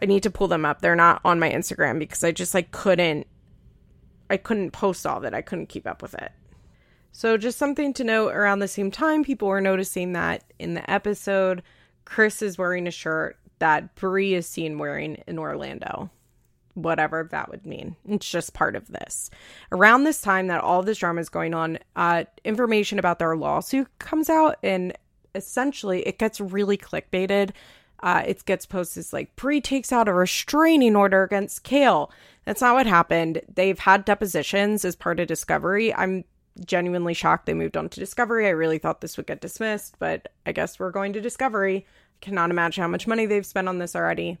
I 0.00 0.06
need 0.06 0.22
to 0.24 0.30
pull 0.30 0.48
them 0.48 0.64
up. 0.64 0.80
They're 0.80 0.96
not 0.96 1.20
on 1.24 1.38
my 1.38 1.50
Instagram 1.50 1.98
because 1.98 2.24
I 2.24 2.32
just 2.32 2.54
like 2.54 2.70
couldn't 2.70 3.26
I 4.32 4.38
couldn't 4.38 4.70
post 4.70 5.06
all 5.06 5.18
of 5.18 5.24
it. 5.24 5.34
I 5.34 5.42
couldn't 5.42 5.68
keep 5.68 5.86
up 5.86 6.00
with 6.00 6.14
it. 6.14 6.32
So 7.12 7.36
just 7.36 7.58
something 7.58 7.92
to 7.92 8.04
note 8.04 8.32
around 8.32 8.60
the 8.60 8.68
same 8.68 8.90
time 8.90 9.22
people 9.22 9.48
were 9.48 9.60
noticing 9.60 10.14
that 10.14 10.42
in 10.58 10.72
the 10.72 10.90
episode 10.90 11.62
Chris 12.06 12.40
is 12.40 12.56
wearing 12.56 12.86
a 12.86 12.90
shirt 12.90 13.36
that 13.58 13.94
Bri 13.94 14.34
is 14.34 14.48
seen 14.48 14.78
wearing 14.78 15.22
in 15.26 15.38
Orlando. 15.38 16.10
Whatever 16.74 17.28
that 17.30 17.50
would 17.50 17.66
mean. 17.66 17.96
It's 18.08 18.28
just 18.28 18.54
part 18.54 18.74
of 18.74 18.88
this. 18.88 19.28
Around 19.70 20.04
this 20.04 20.22
time 20.22 20.46
that 20.46 20.62
all 20.62 20.82
this 20.82 20.98
drama 20.98 21.20
is 21.20 21.28
going 21.28 21.52
on, 21.52 21.78
uh, 21.94 22.24
information 22.44 22.98
about 22.98 23.18
their 23.18 23.36
lawsuit 23.36 23.86
comes 23.98 24.30
out, 24.30 24.56
and 24.62 24.96
essentially 25.34 26.00
it 26.08 26.18
gets 26.18 26.40
really 26.40 26.78
clickbaited. 26.78 27.50
Uh, 28.02 28.22
it 28.26 28.44
gets 28.46 28.66
posted 28.66 29.12
like 29.12 29.36
Bri 29.36 29.60
takes 29.60 29.92
out 29.92 30.08
a 30.08 30.12
restraining 30.12 30.96
order 30.96 31.22
against 31.22 31.62
Kail. 31.62 32.10
That's 32.44 32.60
not 32.60 32.74
what 32.74 32.86
happened. 32.86 33.40
They've 33.52 33.78
had 33.78 34.04
depositions 34.04 34.84
as 34.84 34.96
part 34.96 35.20
of 35.20 35.28
Discovery. 35.28 35.94
I'm 35.94 36.24
genuinely 36.66 37.14
shocked 37.14 37.46
they 37.46 37.54
moved 37.54 37.76
on 37.76 37.88
to 37.88 38.00
Discovery. 38.00 38.46
I 38.46 38.50
really 38.50 38.78
thought 38.78 39.00
this 39.00 39.16
would 39.16 39.26
get 39.26 39.40
dismissed, 39.40 39.96
but 39.98 40.32
I 40.44 40.52
guess 40.52 40.78
we're 40.78 40.90
going 40.90 41.12
to 41.14 41.20
Discovery 41.20 41.86
I 41.86 42.24
cannot 42.24 42.50
imagine 42.50 42.82
how 42.82 42.88
much 42.88 43.06
money 43.06 43.26
they've 43.26 43.46
spent 43.46 43.68
on 43.68 43.78
this 43.78 43.96
already. 43.96 44.38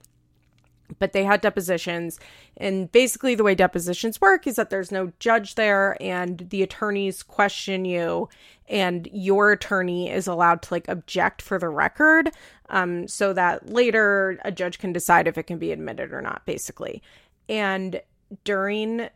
But 0.98 1.12
they 1.12 1.24
had 1.24 1.40
depositions, 1.40 2.20
and 2.58 2.92
basically, 2.92 3.34
the 3.34 3.44
way 3.44 3.54
depositions 3.54 4.20
work 4.20 4.46
is 4.46 4.56
that 4.56 4.68
there's 4.68 4.92
no 4.92 5.10
judge 5.20 5.54
there, 5.54 5.96
and 6.02 6.46
the 6.50 6.62
attorneys 6.62 7.22
question 7.22 7.86
you, 7.86 8.28
and 8.68 9.08
your 9.10 9.52
attorney 9.52 10.10
is 10.10 10.26
allowed 10.26 10.60
to 10.62 10.74
like 10.74 10.88
object 10.88 11.40
for 11.40 11.58
the 11.58 11.70
record, 11.70 12.30
um, 12.68 13.08
so 13.08 13.32
that 13.32 13.70
later 13.70 14.38
a 14.44 14.52
judge 14.52 14.78
can 14.78 14.92
decide 14.92 15.26
if 15.26 15.38
it 15.38 15.44
can 15.44 15.58
be 15.58 15.72
admitted 15.72 16.12
or 16.12 16.20
not, 16.20 16.44
basically. 16.44 17.02
And 17.48 18.00
during, 18.44 19.08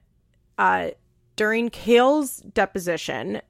uh, 0.59 0.91
during 1.37 1.71
Kail's 1.71 2.39
deposition, 2.39 3.41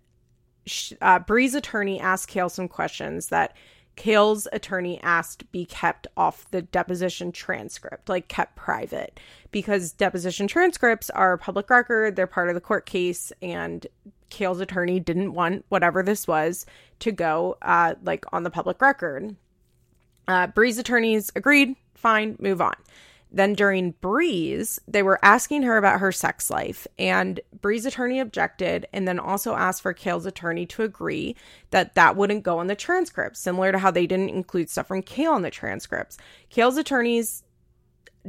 uh, 1.01 1.19
Bri's 1.21 1.55
attorney 1.55 2.01
asked 2.01 2.29
Kail 2.29 2.49
some 2.49 2.69
questions 2.69 3.29
that 3.29 3.57
Kail's 3.97 4.47
attorney 4.53 5.01
asked 5.03 5.51
be 5.53 5.65
kept 5.65 6.07
off 6.17 6.51
the 6.51 6.61
deposition 6.63 7.33
transcript, 7.33 8.09
like 8.09 8.29
kept 8.29 8.55
private, 8.55 9.19
because 9.51 9.93
deposition 9.93 10.47
transcripts 10.47 11.09
are 11.11 11.39
public 11.39 11.71
record, 11.71 12.15
they're 12.15 12.27
part 12.27 12.49
of 12.51 12.55
the 12.55 12.61
court 12.61 12.85
case, 12.85 13.33
and 13.41 13.87
Kail's 14.29 14.61
attorney 14.61 15.01
didn't 15.01 15.33
want 15.33 15.65
whatever 15.71 16.03
this 16.03 16.29
was 16.29 16.67
to 16.99 17.11
go 17.11 17.57
uh, 17.63 17.95
like 18.03 18.27
on 18.33 18.43
the 18.43 18.51
public 18.51 18.83
record. 18.83 19.35
Uh, 20.29 20.49
Bri's 20.49 20.79
attorneys 20.79 21.31
agreed, 21.35 21.75
fine, 21.95 22.37
move 22.39 22.61
on. 22.61 22.75
Then 23.37 23.53
during 23.53 23.91
Bri's, 24.01 24.81
they 24.89 25.03
were 25.03 25.19
asking 25.23 25.63
her 25.65 25.77
about 25.77 26.01
her 26.01 26.11
sex 26.11 26.49
life, 26.49 26.87
and 26.99 27.39
Bri's 27.61 27.85
attorney 27.85 28.19
objected 28.19 28.87
and 28.95 29.07
then 29.07 29.19
also 29.19 29.55
asked 29.55 29.83
for 29.83 29.93
Kail's 29.93 30.25
attorney 30.25 30.65
to 30.65 30.83
agree 30.83 31.37
that 31.71 31.97
that 31.97 32.17
wouldn't 32.17 32.45
go 32.45 32.59
on 32.61 32.67
the 32.67 32.75
transcripts, 32.75 33.39
similar 33.39 33.73
to 33.73 33.79
how 33.79 33.91
they 33.91 34.07
didn't 34.07 34.31
include 34.31 34.71
stuff 34.71 34.89
from 34.89 35.03
Kail 35.03 35.33
on 35.33 35.43
the 35.43 35.51
transcripts. 35.51 36.17
Kail's 36.49 36.79
attorneys 36.79 37.43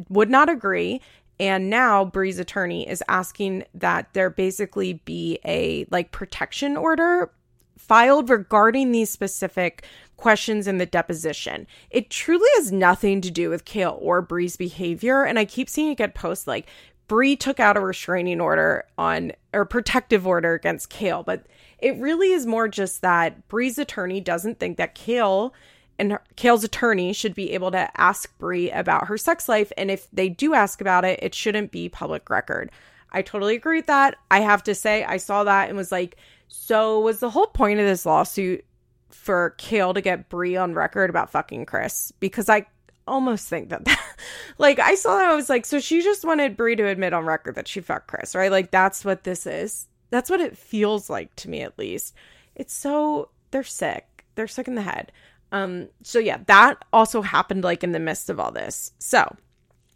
would 0.10 0.30
not 0.30 0.50
agree, 0.50 1.00
and 1.40 1.70
now 1.70 2.04
Bri's 2.04 2.38
attorney 2.38 2.86
is 2.86 3.02
asking 3.08 3.64
that 3.76 4.10
there 4.12 4.30
basically 4.30 5.02
be 5.06 5.40
a 5.46 5.86
like 5.90 6.12
protection 6.12 6.76
order 6.76 7.32
filed 7.78 8.30
regarding 8.30 8.92
these 8.92 9.10
specific 9.10 9.86
questions 10.18 10.68
in 10.68 10.78
the 10.78 10.86
deposition. 10.86 11.68
It 11.90 12.10
truly 12.10 12.50
has 12.56 12.72
nothing 12.72 13.22
to 13.22 13.32
do 13.32 13.50
with 13.50 13.66
Kail 13.66 13.98
or 14.02 14.22
Bri's 14.22 14.58
behavior. 14.58 15.24
And 15.24 15.40
I 15.40 15.46
keep 15.46 15.70
seeing 15.70 15.92
it 15.92 15.98
get 15.98 16.16
posted 16.16 16.48
like 16.48 16.68
Bri 17.08 17.36
took 17.36 17.60
out 17.60 17.78
a 17.78 17.80
restraining 17.80 18.42
order 18.42 18.86
on 18.98 19.32
or 19.54 19.64
protective 19.66 20.28
order 20.28 20.54
against 20.54 20.90
Kail, 20.90 21.24
but 21.24 21.46
it 21.80 21.96
really 21.98 22.32
is 22.32 22.46
more 22.46 22.68
just 22.68 23.02
that 23.02 23.48
Bri's 23.48 23.78
attorney 23.78 24.20
doesn't 24.20 24.60
think 24.60 24.78
that 24.78 24.96
Kail 24.96 25.54
and 26.00 26.12
her, 26.12 26.24
Kail's 26.36 26.64
attorney 26.64 27.14
should 27.14 27.34
be 27.34 27.54
able 27.54 27.72
to 27.72 27.90
ask 28.00 28.38
Bri 28.38 28.70
about 28.72 29.08
her 29.08 29.18
sex 29.18 29.48
life. 29.48 29.72
And 29.78 29.90
if 29.90 30.08
they 30.12 30.30
do 30.30 30.54
ask 30.54 30.82
about 30.82 31.06
it, 31.06 31.20
it 31.22 31.34
shouldn't 31.34 31.72
be 31.72 31.88
public 31.88 32.30
record. 32.30 32.72
I 33.12 33.22
totally 33.22 33.56
agree 33.56 33.78
with 33.78 33.88
that. 33.88 34.18
I 34.30 34.42
have 34.42 34.64
to 34.64 34.76
say, 34.76 35.04
I 35.04 35.18
saw 35.18 35.44
that 35.46 35.70
and 35.70 35.78
was 35.78 35.92
like, 35.92 36.18
so 36.50 37.00
was 37.00 37.20
the 37.20 37.30
whole 37.30 37.48
point 37.48 37.80
of 37.80 37.86
this 37.86 38.06
lawsuit 38.06 38.66
for 39.10 39.52
Kail 39.58 39.94
to 39.94 40.02
get 40.02 40.30
Bri 40.30 40.58
on 40.58 40.74
record 40.74 41.10
about 41.10 41.32
fucking 41.32 41.66
Chris? 41.66 42.12
Because 42.20 42.50
I 42.50 42.66
almost 43.08 43.48
think 43.48 43.70
that, 43.70 43.86
that 43.86 44.04
like 44.58 44.80
I 44.80 44.96
saw 44.96 45.18
that 45.18 45.30
I 45.30 45.36
was 45.36 45.50
like, 45.50 45.66
so 45.66 45.80
she 45.80 46.02
just 46.02 46.26
wanted 46.26 46.58
Bri 46.58 46.76
to 46.76 46.88
admit 46.88 47.14
on 47.14 47.26
record 47.26 47.56
that 47.56 47.68
she 47.68 47.80
fucked 47.80 48.08
Chris, 48.08 48.36
right? 48.36 48.52
Like 48.52 48.72
that's 48.72 49.06
what 49.06 49.24
this 49.24 49.48
is. 49.48 49.88
That's 50.10 50.30
what 50.30 50.42
it 50.42 50.58
feels 50.58 51.10
like 51.10 51.36
to 51.38 51.50
me 51.50 51.62
at 51.62 51.78
least. 51.78 52.14
It's 52.56 52.74
so 52.74 53.30
they're 53.52 53.64
sick. 53.64 54.26
They're 54.36 54.48
sick 54.48 54.68
in 54.68 54.76
the 54.76 54.82
head. 54.82 55.12
Um 55.52 55.90
so 56.04 56.20
yeah, 56.20 56.40
that 56.48 56.84
also 56.92 57.22
happened 57.22 57.64
like 57.64 57.84
in 57.84 57.92
the 57.92 58.00
midst 58.00 58.30
of 58.30 58.40
all 58.40 58.52
this. 58.52 58.92
So 59.00 59.36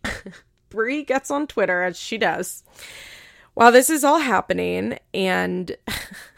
Bri 0.69 1.04
gets 1.04 1.32
on 1.32 1.47
Twitter 1.47 1.84
as 1.84 2.00
she 2.00 2.17
does 2.17 2.63
while 3.54 3.71
this 3.71 3.89
is 3.89 4.04
all 4.04 4.19
happening 4.19 4.97
and 5.13 5.76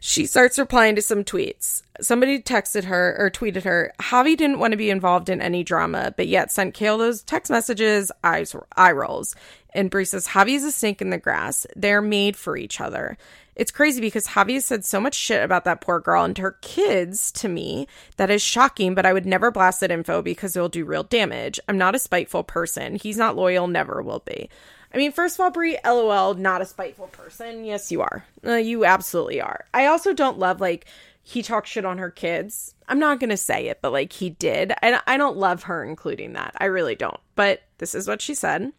she 0.00 0.26
starts 0.26 0.58
replying 0.58 0.94
to 0.96 1.02
some 1.02 1.24
tweets. 1.24 1.82
Somebody 2.00 2.40
texted 2.40 2.84
her 2.84 3.16
or 3.18 3.30
tweeted 3.30 3.64
her, 3.64 3.92
Javi 4.00 4.36
didn't 4.36 4.58
want 4.58 4.72
to 4.72 4.76
be 4.76 4.90
involved 4.90 5.28
in 5.28 5.42
any 5.42 5.64
drama, 5.64 6.14
but 6.16 6.28
yet 6.28 6.50
sent 6.50 6.74
Kail 6.74 6.98
those 6.98 7.22
text 7.22 7.50
messages, 7.50 8.10
eyes, 8.24 8.54
eye 8.76 8.92
rolls. 8.92 9.34
And 9.74 9.90
Bri 9.90 10.04
says, 10.04 10.28
Javi's 10.28 10.64
a 10.64 10.72
snake 10.72 11.00
in 11.00 11.10
the 11.10 11.18
grass. 11.18 11.66
They're 11.76 12.02
made 12.02 12.36
for 12.36 12.56
each 12.56 12.80
other. 12.80 13.16
It's 13.56 13.70
crazy 13.70 14.00
because 14.00 14.28
Javi 14.28 14.54
has 14.54 14.64
said 14.64 14.84
so 14.84 15.00
much 15.00 15.14
shit 15.14 15.42
about 15.44 15.64
that 15.64 15.82
poor 15.82 16.00
girl 16.00 16.24
and 16.24 16.38
her 16.38 16.52
kids 16.62 17.30
to 17.32 17.48
me 17.48 17.86
that 18.16 18.30
is 18.30 18.40
shocking, 18.40 18.94
but 18.94 19.04
I 19.04 19.12
would 19.12 19.26
never 19.26 19.50
blast 19.50 19.80
that 19.80 19.90
info 19.90 20.22
because 20.22 20.56
it'll 20.56 20.70
do 20.70 20.84
real 20.84 21.02
damage. 21.02 21.60
I'm 21.68 21.76
not 21.76 21.94
a 21.94 21.98
spiteful 21.98 22.42
person. 22.42 22.94
He's 22.94 23.18
not 23.18 23.36
loyal, 23.36 23.66
never 23.66 24.00
will 24.00 24.20
be. 24.20 24.48
I 24.92 24.98
mean, 24.98 25.12
first 25.12 25.36
of 25.36 25.40
all, 25.40 25.50
Bri, 25.50 25.78
lol, 25.84 26.34
not 26.34 26.62
a 26.62 26.66
spiteful 26.66 27.06
person. 27.08 27.64
Yes, 27.64 27.92
you 27.92 28.02
are. 28.02 28.24
Uh, 28.44 28.54
you 28.54 28.84
absolutely 28.84 29.40
are. 29.40 29.66
I 29.72 29.86
also 29.86 30.12
don't 30.12 30.38
love, 30.38 30.60
like, 30.60 30.86
he 31.22 31.42
talks 31.42 31.70
shit 31.70 31.84
on 31.84 31.98
her 31.98 32.10
kids. 32.10 32.74
I'm 32.88 32.98
not 32.98 33.20
to 33.20 33.36
say 33.36 33.68
it, 33.68 33.78
but, 33.82 33.92
like, 33.92 34.12
he 34.12 34.30
did. 34.30 34.72
And 34.82 35.00
I 35.06 35.16
don't 35.16 35.36
love 35.36 35.64
her 35.64 35.84
including 35.84 36.32
that. 36.32 36.54
I 36.58 36.64
really 36.64 36.96
don't. 36.96 37.20
But 37.36 37.62
this 37.78 37.94
is 37.94 38.08
what 38.08 38.20
she 38.20 38.34
said. 38.34 38.72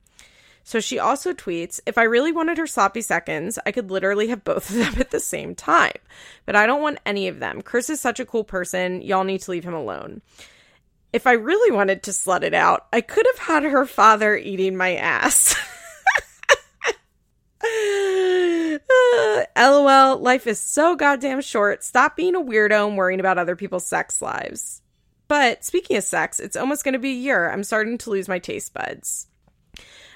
So 0.63 0.79
she 0.79 0.99
also 0.99 1.33
tweets 1.33 1.79
If 1.85 1.97
I 1.97 2.03
really 2.03 2.31
wanted 2.31 2.57
her 2.57 2.67
sloppy 2.67 3.01
seconds, 3.01 3.57
I 3.65 3.71
could 3.71 3.89
literally 3.89 4.27
have 4.27 4.43
both 4.43 4.69
of 4.69 4.75
them 4.75 4.95
at 4.99 5.11
the 5.11 5.19
same 5.19 5.55
time. 5.55 5.93
But 6.45 6.55
I 6.55 6.65
don't 6.67 6.81
want 6.81 6.99
any 7.05 7.27
of 7.27 7.39
them. 7.39 7.61
Chris 7.61 7.89
is 7.89 7.99
such 7.99 8.19
a 8.19 8.25
cool 8.25 8.43
person. 8.43 9.01
Y'all 9.01 9.23
need 9.23 9.41
to 9.41 9.51
leave 9.51 9.63
him 9.63 9.73
alone. 9.73 10.21
If 11.13 11.27
I 11.27 11.33
really 11.33 11.75
wanted 11.75 12.03
to 12.03 12.11
slut 12.11 12.43
it 12.43 12.53
out, 12.53 12.87
I 12.93 13.01
could 13.01 13.25
have 13.33 13.47
had 13.47 13.63
her 13.63 13.85
father 13.85 14.35
eating 14.37 14.77
my 14.77 14.95
ass. 14.95 15.55
LOL, 19.61 20.17
life 20.17 20.47
is 20.47 20.59
so 20.59 20.95
goddamn 20.95 21.41
short. 21.41 21.83
Stop 21.83 22.15
being 22.15 22.35
a 22.35 22.41
weirdo 22.41 22.87
and 22.87 22.97
worrying 22.97 23.19
about 23.19 23.37
other 23.37 23.55
people's 23.55 23.85
sex 23.85 24.19
lives. 24.21 24.81
But 25.27 25.63
speaking 25.63 25.97
of 25.97 26.03
sex, 26.03 26.39
it's 26.39 26.55
almost 26.55 26.83
going 26.83 26.93
to 26.93 26.99
be 26.99 27.11
a 27.11 27.13
year. 27.13 27.49
I'm 27.49 27.63
starting 27.63 27.99
to 27.99 28.09
lose 28.09 28.27
my 28.27 28.39
taste 28.39 28.73
buds. 28.73 29.27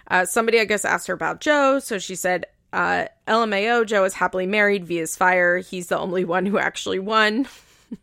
Uh, 0.10 0.26
somebody, 0.26 0.60
I 0.60 0.66
guess, 0.66 0.84
asked 0.84 1.08
her 1.08 1.14
about 1.14 1.42
Joe. 1.42 1.78
So 1.80 2.00
she 2.00 2.16
said, 2.16 2.48
uh, 2.74 3.06
LMAO, 3.28 3.86
Joe 3.86 4.04
is 4.04 4.16
happily 4.16 4.48
married. 4.48 4.86
Vee's 4.86 5.16
fire. 5.16 5.60
He's 5.60 5.88
the 5.88 6.00
only 6.00 6.26
one 6.26 6.48
who 6.48 6.58
actually 6.58 7.00
won. 7.00 7.48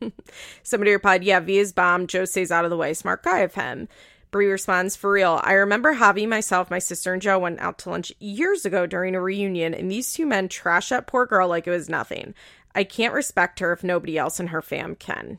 Somebody 0.62 0.92
replied, 0.92 1.24
Yeah, 1.24 1.40
Vee's 1.40 1.72
bomb. 1.72 2.06
Joe 2.06 2.24
stays 2.24 2.52
out 2.52 2.64
of 2.64 2.70
the 2.70 2.76
way. 2.76 2.94
Smart 2.94 3.22
guy 3.24 3.40
of 3.40 3.54
him. 3.54 3.88
Bri 4.32 4.48
responds, 4.48 4.96
For 4.96 5.12
real, 5.12 5.40
I 5.44 5.52
remember 5.52 5.94
Javi, 5.94 6.26
myself, 6.26 6.70
my 6.70 6.80
sister, 6.80 7.12
and 7.12 7.22
Joe 7.22 7.38
went 7.38 7.60
out 7.60 7.78
to 7.80 7.90
lunch 7.90 8.12
years 8.18 8.64
ago 8.64 8.86
during 8.86 9.14
a 9.14 9.20
reunion, 9.20 9.74
and 9.74 9.90
these 9.90 10.12
two 10.12 10.26
men 10.26 10.48
trash 10.48 10.88
that 10.88 11.06
poor 11.06 11.26
girl 11.26 11.46
like 11.48 11.66
it 11.66 11.70
was 11.70 11.88
nothing. 11.88 12.34
I 12.74 12.82
can't 12.82 13.14
respect 13.14 13.60
her 13.60 13.72
if 13.72 13.84
nobody 13.84 14.16
else 14.16 14.40
in 14.40 14.48
her 14.48 14.62
fam 14.62 14.96
can. 14.96 15.38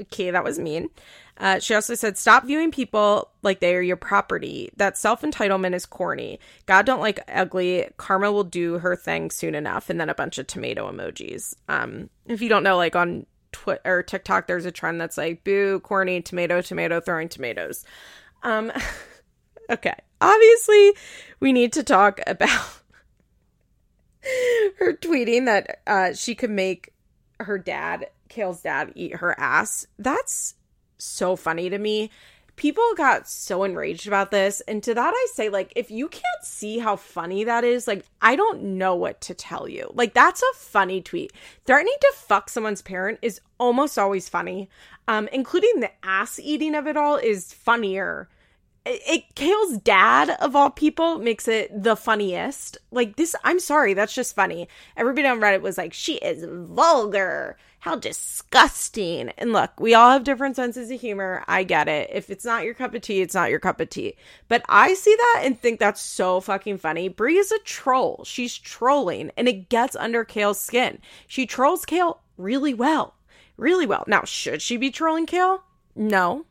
Okay, 0.00 0.30
that 0.30 0.42
was 0.42 0.58
mean. 0.58 0.88
Uh, 1.36 1.58
she 1.58 1.74
also 1.74 1.94
said, 1.94 2.16
"Stop 2.16 2.46
viewing 2.46 2.70
people 2.70 3.30
like 3.42 3.60
they 3.60 3.76
are 3.76 3.82
your 3.82 3.96
property. 3.96 4.70
That 4.76 4.96
self 4.96 5.22
entitlement 5.22 5.74
is 5.74 5.84
corny. 5.86 6.40
God 6.66 6.86
don't 6.86 7.00
like 7.00 7.20
ugly. 7.28 7.88
Karma 7.96 8.32
will 8.32 8.44
do 8.44 8.78
her 8.78 8.96
thing 8.96 9.30
soon 9.30 9.54
enough." 9.54 9.90
And 9.90 10.00
then 10.00 10.08
a 10.08 10.14
bunch 10.14 10.38
of 10.38 10.46
tomato 10.46 10.90
emojis. 10.90 11.54
Um, 11.68 12.08
if 12.26 12.40
you 12.40 12.48
don't 12.48 12.62
know, 12.62 12.76
like 12.76 12.96
on 12.96 13.26
Or 13.84 14.02
TikTok, 14.02 14.46
there's 14.46 14.66
a 14.66 14.72
trend 14.72 15.00
that's 15.00 15.16
like 15.16 15.44
"boo, 15.44 15.80
corny, 15.80 16.22
tomato, 16.22 16.60
tomato, 16.60 17.00
throwing 17.00 17.28
tomatoes." 17.28 17.84
Um, 18.42 18.72
okay, 19.70 19.94
obviously, 20.20 20.92
we 21.40 21.52
need 21.52 21.72
to 21.74 21.82
talk 21.82 22.20
about 22.26 22.80
her 24.78 24.94
tweeting 24.94 25.46
that 25.46 25.80
uh, 25.86 26.12
she 26.14 26.34
could 26.34 26.50
make 26.50 26.92
her 27.40 27.58
dad, 27.58 28.06
Kail's 28.28 28.62
dad, 28.62 28.92
eat 28.94 29.16
her 29.16 29.38
ass. 29.38 29.86
That's 29.98 30.54
so 30.98 31.36
funny 31.36 31.70
to 31.70 31.78
me. 31.78 32.10
People 32.56 32.84
got 32.96 33.28
so 33.28 33.64
enraged 33.64 34.06
about 34.06 34.30
this. 34.30 34.60
And 34.62 34.82
to 34.84 34.94
that, 34.94 35.12
I 35.14 35.26
say, 35.32 35.48
like, 35.48 35.72
if 35.74 35.90
you 35.90 36.08
can't 36.08 36.24
see 36.42 36.78
how 36.78 36.96
funny 36.96 37.44
that 37.44 37.64
is, 37.64 37.86
like, 37.86 38.04
I 38.22 38.36
don't 38.36 38.62
know 38.78 38.94
what 38.94 39.20
to 39.22 39.34
tell 39.34 39.68
you. 39.68 39.90
Like, 39.94 40.14
that's 40.14 40.42
a 40.42 40.56
funny 40.56 41.00
tweet. 41.00 41.32
Threatening 41.66 41.96
to 42.00 42.12
fuck 42.16 42.48
someone's 42.48 42.82
parent 42.82 43.18
is 43.22 43.40
almost 43.58 43.98
always 43.98 44.28
funny. 44.28 44.68
Um, 45.06 45.28
including 45.32 45.80
the 45.80 45.90
ass 46.02 46.38
eating 46.38 46.74
of 46.74 46.86
it 46.86 46.96
all 46.96 47.16
is 47.16 47.52
funnier 47.52 48.28
it 48.86 49.34
Kail's 49.34 49.78
dad 49.78 50.30
of 50.40 50.54
all 50.54 50.70
people 50.70 51.18
makes 51.18 51.48
it 51.48 51.70
the 51.82 51.96
funniest. 51.96 52.78
Like 52.90 53.16
this, 53.16 53.34
I'm 53.44 53.60
sorry, 53.60 53.94
that's 53.94 54.14
just 54.14 54.34
funny. 54.34 54.68
Everybody 54.96 55.26
on 55.26 55.40
Reddit 55.40 55.62
was 55.62 55.78
like, 55.78 55.92
"She 55.92 56.16
is 56.16 56.44
vulgar. 56.48 57.56
How 57.84 57.96
disgusting!" 57.96 59.28
And 59.36 59.52
look, 59.52 59.78
we 59.78 59.92
all 59.92 60.10
have 60.12 60.24
different 60.24 60.56
senses 60.56 60.90
of 60.90 60.98
humor. 60.98 61.44
I 61.46 61.64
get 61.64 61.86
it. 61.86 62.08
If 62.10 62.30
it's 62.30 62.44
not 62.46 62.64
your 62.64 62.72
cup 62.72 62.94
of 62.94 63.02
tea, 63.02 63.20
it's 63.20 63.34
not 63.34 63.50
your 63.50 63.60
cup 63.60 63.78
of 63.78 63.90
tea. 63.90 64.16
But 64.48 64.64
I 64.70 64.94
see 64.94 65.14
that 65.14 65.42
and 65.44 65.60
think 65.60 65.78
that's 65.78 66.00
so 66.00 66.40
fucking 66.40 66.78
funny. 66.78 67.08
Bri 67.08 67.36
is 67.36 67.52
a 67.52 67.58
troll. 67.58 68.24
She's 68.24 68.56
trolling, 68.56 69.32
and 69.36 69.48
it 69.48 69.68
gets 69.68 69.96
under 69.96 70.24
Kail's 70.24 70.58
skin. 70.58 70.98
She 71.26 71.44
trolls 71.44 71.84
Kail 71.84 72.22
really 72.38 72.72
well, 72.72 73.16
really 73.58 73.84
well. 73.84 74.04
Now, 74.06 74.24
should 74.24 74.62
she 74.62 74.78
be 74.78 74.90
trolling 74.90 75.26
Kail? 75.26 75.62
No, 75.94 76.46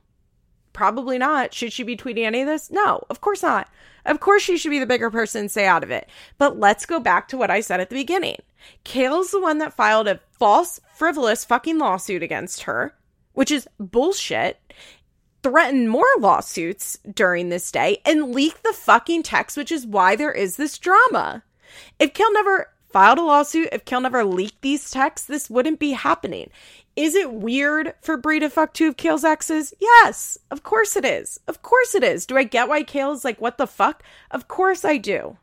Probably 0.74 1.20
not. 1.20 1.54
Should 1.54 1.72
she 1.72 1.84
be 1.84 1.96
tweeting 1.96 2.26
any 2.26 2.42
of 2.42 2.48
this? 2.48 2.72
No, 2.72 3.04
of 3.10 3.22
course 3.22 3.44
not. 3.44 3.70
Of 4.06 4.20
course 4.20 4.42
she 4.42 4.58
should 4.58 4.72
be 4.72 4.80
the 4.80 4.88
bigger 4.88 5.12
person 5.12 5.42
and 5.42 5.52
stay 5.52 5.68
out 5.68 5.84
of 5.84 5.92
it. 5.92 6.10
But 6.40 6.60
let's 6.60 6.88
go 6.88 7.00
back 7.00 7.28
to 7.28 7.38
what 7.38 7.52
I 7.52 7.62
said 7.62 7.80
at 7.80 7.90
the 7.90 7.96
beginning. 7.96 8.42
Kail's 8.84 9.32
the 9.32 9.40
one 9.40 9.60
that 9.60 9.74
filed 9.74 10.08
a 10.08 10.20
false, 10.32 10.82
frivolous 10.94 11.44
fucking 11.46 11.78
lawsuit 11.78 12.24
against 12.24 12.64
her, 12.64 12.96
which 13.34 13.52
is 13.52 13.68
bullshit. 13.80 14.60
threaten 15.44 15.88
more 15.90 16.08
lawsuits 16.20 16.98
during 17.14 17.50
this 17.50 17.72
day 17.72 18.02
and 18.06 18.34
leak 18.34 18.64
the 18.64 18.74
fucking 18.74 19.24
text, 19.24 19.58
which 19.58 19.72
is 19.72 19.86
why 19.86 20.16
there 20.16 20.32
is 20.32 20.56
this 20.56 20.78
drama. 20.78 21.44
If 22.00 22.14
Kail 22.14 22.32
never 22.32 22.70
filed 22.92 23.18
a 23.18 23.24
lawsuit, 23.24 23.70
if 23.72 23.86
Kail 23.86 24.00
never 24.02 24.24
leaked 24.24 24.62
these 24.62 24.90
texts, 24.90 25.28
this 25.28 25.50
wouldn't 25.50 25.80
be 25.80 25.92
happening. 25.92 26.50
Is 26.96 27.16
it 27.16 27.34
weird 27.34 27.94
for 28.02 28.18
Bri 28.18 28.40
to 28.40 28.50
fuck 28.50 28.74
two 28.74 28.88
of 28.88 28.98
Kail's 28.98 29.24
exes? 29.24 29.74
Yes, 29.82 30.38
of 30.50 30.64
course 30.64 30.96
it 30.96 31.04
is. 31.04 31.40
Of 31.48 31.62
course 31.62 31.94
it 31.96 32.04
is. 32.04 32.26
Do 32.26 32.38
I 32.38 32.44
get 32.44 32.70
why 32.70 32.84
Kail's 32.84 33.26
like, 33.26 33.42
what 33.42 33.58
the 33.58 33.68
fuck? 33.68 34.04
Of 34.32 34.48
course 34.48 34.86
I 34.86 34.98
do. 34.98 35.38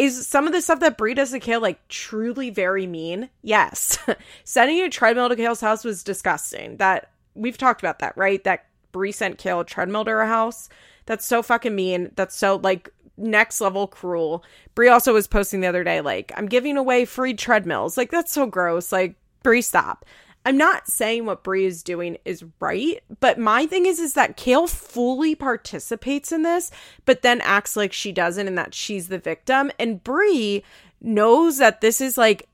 Is 0.00 0.26
some 0.26 0.46
of 0.46 0.54
the 0.54 0.62
stuff 0.62 0.80
that 0.80 0.96
Bri 0.96 1.12
does 1.12 1.32
to 1.32 1.38
Kail 1.38 1.60
like 1.60 1.86
truly 1.88 2.48
very 2.48 2.86
mean? 2.86 3.28
Yes. 3.42 3.98
Sending 4.44 4.80
a 4.80 4.88
treadmill 4.88 5.28
to 5.28 5.36
Kail's 5.36 5.60
house 5.60 5.84
was 5.84 6.02
disgusting. 6.02 6.78
That 6.78 7.10
we've 7.34 7.58
talked 7.58 7.82
about 7.82 7.98
that, 7.98 8.16
right? 8.16 8.42
That 8.44 8.64
Bri 8.92 9.12
sent 9.12 9.36
Kail 9.36 9.60
a 9.60 9.64
treadmill 9.64 10.06
to 10.06 10.12
her 10.12 10.26
house. 10.26 10.70
That's 11.04 11.26
so 11.26 11.42
fucking 11.42 11.74
mean. 11.74 12.12
That's 12.16 12.34
so 12.34 12.56
like 12.56 12.88
next 13.18 13.60
level 13.60 13.86
cruel. 13.86 14.42
Bri 14.74 14.88
also 14.88 15.12
was 15.12 15.26
posting 15.26 15.60
the 15.60 15.66
other 15.66 15.84
day, 15.84 16.00
like, 16.00 16.32
I'm 16.34 16.46
giving 16.46 16.78
away 16.78 17.04
free 17.04 17.34
treadmills. 17.34 17.98
Like, 17.98 18.10
that's 18.10 18.32
so 18.32 18.46
gross. 18.46 18.92
Like, 18.92 19.16
Bri, 19.42 19.60
stop. 19.60 20.06
I'm 20.44 20.56
not 20.56 20.88
saying 20.88 21.26
what 21.26 21.42
Bri 21.44 21.66
is 21.66 21.82
doing 21.82 22.16
is 22.24 22.44
right, 22.60 23.02
but 23.20 23.38
my 23.38 23.66
thing 23.66 23.84
is 23.84 24.00
is 24.00 24.14
that 24.14 24.36
Kail 24.36 24.66
fully 24.66 25.34
participates 25.34 26.32
in 26.32 26.42
this, 26.42 26.70
but 27.04 27.22
then 27.22 27.42
acts 27.42 27.76
like 27.76 27.92
she 27.92 28.10
doesn't 28.10 28.48
and 28.48 28.56
that 28.56 28.74
she's 28.74 29.08
the 29.08 29.18
victim. 29.18 29.70
And 29.78 30.02
Bri 30.02 30.64
knows 31.00 31.58
that 31.58 31.82
this 31.82 32.00
is 32.00 32.16
like 32.16 32.48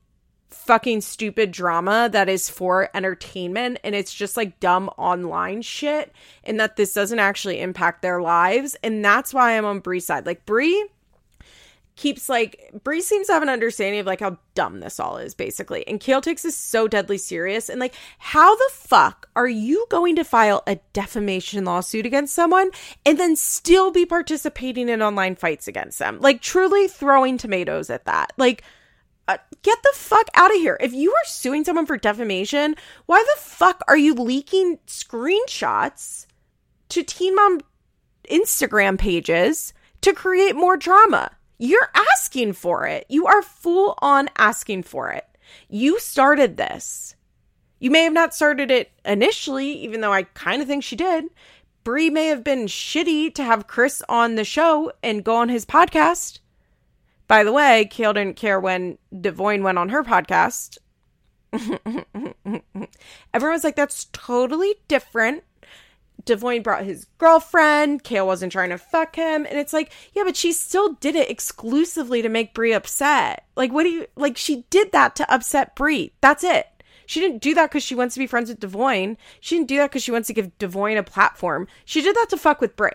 fucking 0.49 1.01
stupid 1.01 1.51
drama 1.51 2.09
that 2.11 2.27
is 2.27 2.49
for 2.49 2.89
entertainment 2.93 3.79
and 3.83 3.93
it's 3.93 4.13
just 4.13 4.37
like 4.37 4.59
dumb 4.59 4.89
online 4.97 5.61
shit 5.61 6.13
and 6.43 6.59
that 6.59 6.75
this 6.75 6.93
doesn't 6.93 7.19
actually 7.19 7.61
impact 7.61 8.01
their 8.01 8.21
lives. 8.21 8.75
And 8.83 9.03
that's 9.03 9.33
why 9.33 9.57
I'm 9.57 9.65
on 9.65 9.79
Bri's 9.79 10.05
side. 10.05 10.25
Like 10.25 10.45
Bri 10.45 10.89
keeps 11.97 12.29
like 12.29 12.69
Bri 12.83 13.01
seems 13.01 13.27
to 13.27 13.33
have 13.33 13.41
an 13.41 13.49
understanding 13.49 13.99
of 13.99 14.05
like 14.05 14.21
how 14.21 14.37
dumb 14.53 14.79
this 14.79 14.99
all 14.99 15.17
is, 15.17 15.33
basically. 15.33 15.85
And 15.87 15.99
Kail 15.99 16.21
takes 16.21 16.43
this 16.43 16.55
so 16.55 16.87
deadly 16.87 17.17
serious. 17.17 17.69
And 17.69 17.79
like, 17.79 17.95
how 18.19 18.55
the 18.55 18.69
fuck 18.73 19.27
are 19.35 19.47
you 19.47 19.85
going 19.89 20.15
to 20.15 20.23
file 20.23 20.63
a 20.67 20.79
defamation 20.93 21.65
lawsuit 21.65 22.05
against 22.05 22.35
someone 22.35 22.69
and 23.05 23.19
then 23.19 23.35
still 23.35 23.91
be 23.91 24.05
participating 24.05 24.87
in 24.87 25.01
online 25.01 25.35
fights 25.35 25.67
against 25.67 25.99
them? 25.99 26.19
Like, 26.21 26.41
truly 26.41 26.87
throwing 26.87 27.37
tomatoes 27.37 27.89
at 27.89 28.05
that. 28.05 28.31
Like, 28.37 28.63
uh, 29.27 29.37
get 29.61 29.77
the 29.83 29.93
fuck 29.95 30.27
out 30.35 30.51
of 30.51 30.57
here. 30.57 30.77
If 30.79 30.93
you 30.93 31.11
are 31.11 31.25
suing 31.25 31.65
someone 31.65 31.85
for 31.85 31.97
defamation, 31.97 32.75
why 33.07 33.25
the 33.35 33.41
fuck 33.41 33.83
are 33.87 33.97
you 33.97 34.13
leaking 34.13 34.77
screenshots 34.87 36.27
to 36.89 37.03
Teen 37.03 37.35
Mom 37.35 37.59
Instagram 38.29 38.97
pages 38.97 39.73
to 40.01 40.13
create 40.13 40.55
more 40.55 40.77
drama? 40.77 41.31
You're 41.57 41.91
asking 42.13 42.53
for 42.53 42.85
it. 42.85 43.05
You 43.09 43.25
are 43.27 43.41
full 43.41 43.97
on 44.01 44.29
asking 44.37 44.83
for 44.83 45.11
it. 45.11 45.25
You 45.69 45.99
started 45.99 46.57
this. 46.57 47.15
You 47.79 47.91
may 47.91 48.03
have 48.03 48.13
not 48.13 48.33
started 48.33 48.71
it 48.71 48.91
initially, 49.05 49.71
even 49.71 50.01
though 50.01 50.13
I 50.13 50.23
kind 50.23 50.61
of 50.61 50.67
think 50.67 50.83
she 50.83 50.95
did. 50.95 51.25
Bri 51.83 52.09
may 52.09 52.27
have 52.27 52.43
been 52.43 52.65
shitty 52.65 53.33
to 53.35 53.43
have 53.43 53.67
Chris 53.67 54.01
on 54.09 54.35
the 54.35 54.43
show 54.43 54.91
and 55.01 55.23
go 55.23 55.35
on 55.35 55.49
his 55.49 55.65
podcast. 55.65 56.39
By 57.27 57.43
the 57.43 57.53
way, 57.53 57.87
Kail 57.89 58.13
didn't 58.13 58.35
care 58.35 58.59
when 58.59 58.97
Devoin 59.13 59.61
went 59.63 59.77
on 59.77 59.89
her 59.89 60.03
podcast. 60.03 60.77
Everyone's 63.33 63.63
like, 63.63 63.75
that's 63.75 64.05
totally 64.11 64.75
different 64.87 65.43
Devoin 66.27 66.61
brought 66.61 66.83
his 66.83 67.07
girlfriend. 67.17 68.03
Kail 68.03 68.27
wasn't 68.27 68.51
trying 68.51 68.69
to 68.69 68.77
fuck 68.77 69.15
him. 69.15 69.45
And 69.45 69.57
it's 69.57 69.73
like, 69.73 69.91
yeah, 70.13 70.23
but 70.23 70.35
she 70.35 70.51
still 70.51 70.93
did 70.93 71.15
it 71.15 71.29
exclusively 71.29 72.21
to 72.21 72.29
make 72.29 72.53
Bri 72.53 72.73
upset. 72.73 73.45
Like, 73.55 73.71
what 73.71 73.83
do 73.83 73.89
you, 73.89 74.07
like, 74.15 74.37
she 74.37 74.65
did 74.69 74.91
that 74.91 75.15
to 75.15 75.33
upset 75.33 75.75
Bri. 75.75 76.11
That's 76.21 76.43
it. 76.43 76.67
She 77.05 77.21
didn't 77.21 77.41
do 77.41 77.53
that 77.55 77.69
because 77.69 77.83
she 77.83 77.95
wants 77.95 78.15
to 78.15 78.19
be 78.19 78.27
friends 78.27 78.49
with 78.49 78.59
Devoin. 78.59 79.15
She 79.39 79.55
didn't 79.55 79.69
do 79.69 79.77
that 79.77 79.89
because 79.89 80.03
she 80.03 80.11
wants 80.11 80.27
to 80.27 80.33
give 80.33 80.57
Devoin 80.59 80.97
a 80.97 81.03
platform. 81.03 81.67
She 81.85 82.01
did 82.01 82.15
that 82.17 82.27
to 82.29 82.37
fuck 82.37 82.59
with 82.59 82.75
Bri. 82.75 82.91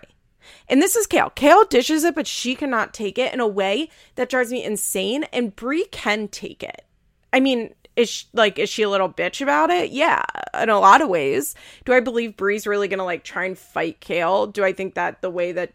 And 0.69 0.83
this 0.83 0.97
is 0.97 1.07
Kail. 1.07 1.31
Kail 1.31 1.65
dishes 1.65 2.05
it, 2.05 2.15
but 2.15 2.27
she 2.27 2.55
cannot 2.55 2.93
take 2.93 3.17
it 3.17 3.33
in 3.33 3.41
a 3.41 3.49
way 3.49 3.89
that 4.17 4.29
drives 4.29 4.53
me 4.53 4.63
insane. 4.63 5.25
And 5.33 5.57
Bri 5.57 5.87
can 5.87 6.29
take 6.29 6.63
it. 6.63 6.85
I 7.33 7.41
mean, 7.41 7.75
is 7.97 8.09
she, 8.09 8.27
like 8.33 8.59
is 8.59 8.69
she 8.69 8.83
a 8.83 8.89
little 8.89 9.09
bitch 9.09 9.41
about 9.41 9.71
it? 9.71 9.91
Yeah, 9.91 10.23
in 10.61 10.69
a 10.69 10.79
lot 10.79 11.03
of 11.03 11.09
ways. 11.09 11.55
Do 11.85 11.93
I 11.93 12.01
believe 12.01 12.37
bri's 12.37 12.67
really 12.67 12.89
gonna 12.89 13.05
like 13.05 13.25
try 13.25 13.45
and 13.45 13.59
fight 13.59 14.01
kail 14.01 14.47
Do 14.47 14.65
I 14.65 14.73
think 14.73 14.95
that 14.95 15.23
the 15.23 15.31
way 15.31 15.53
that 15.53 15.73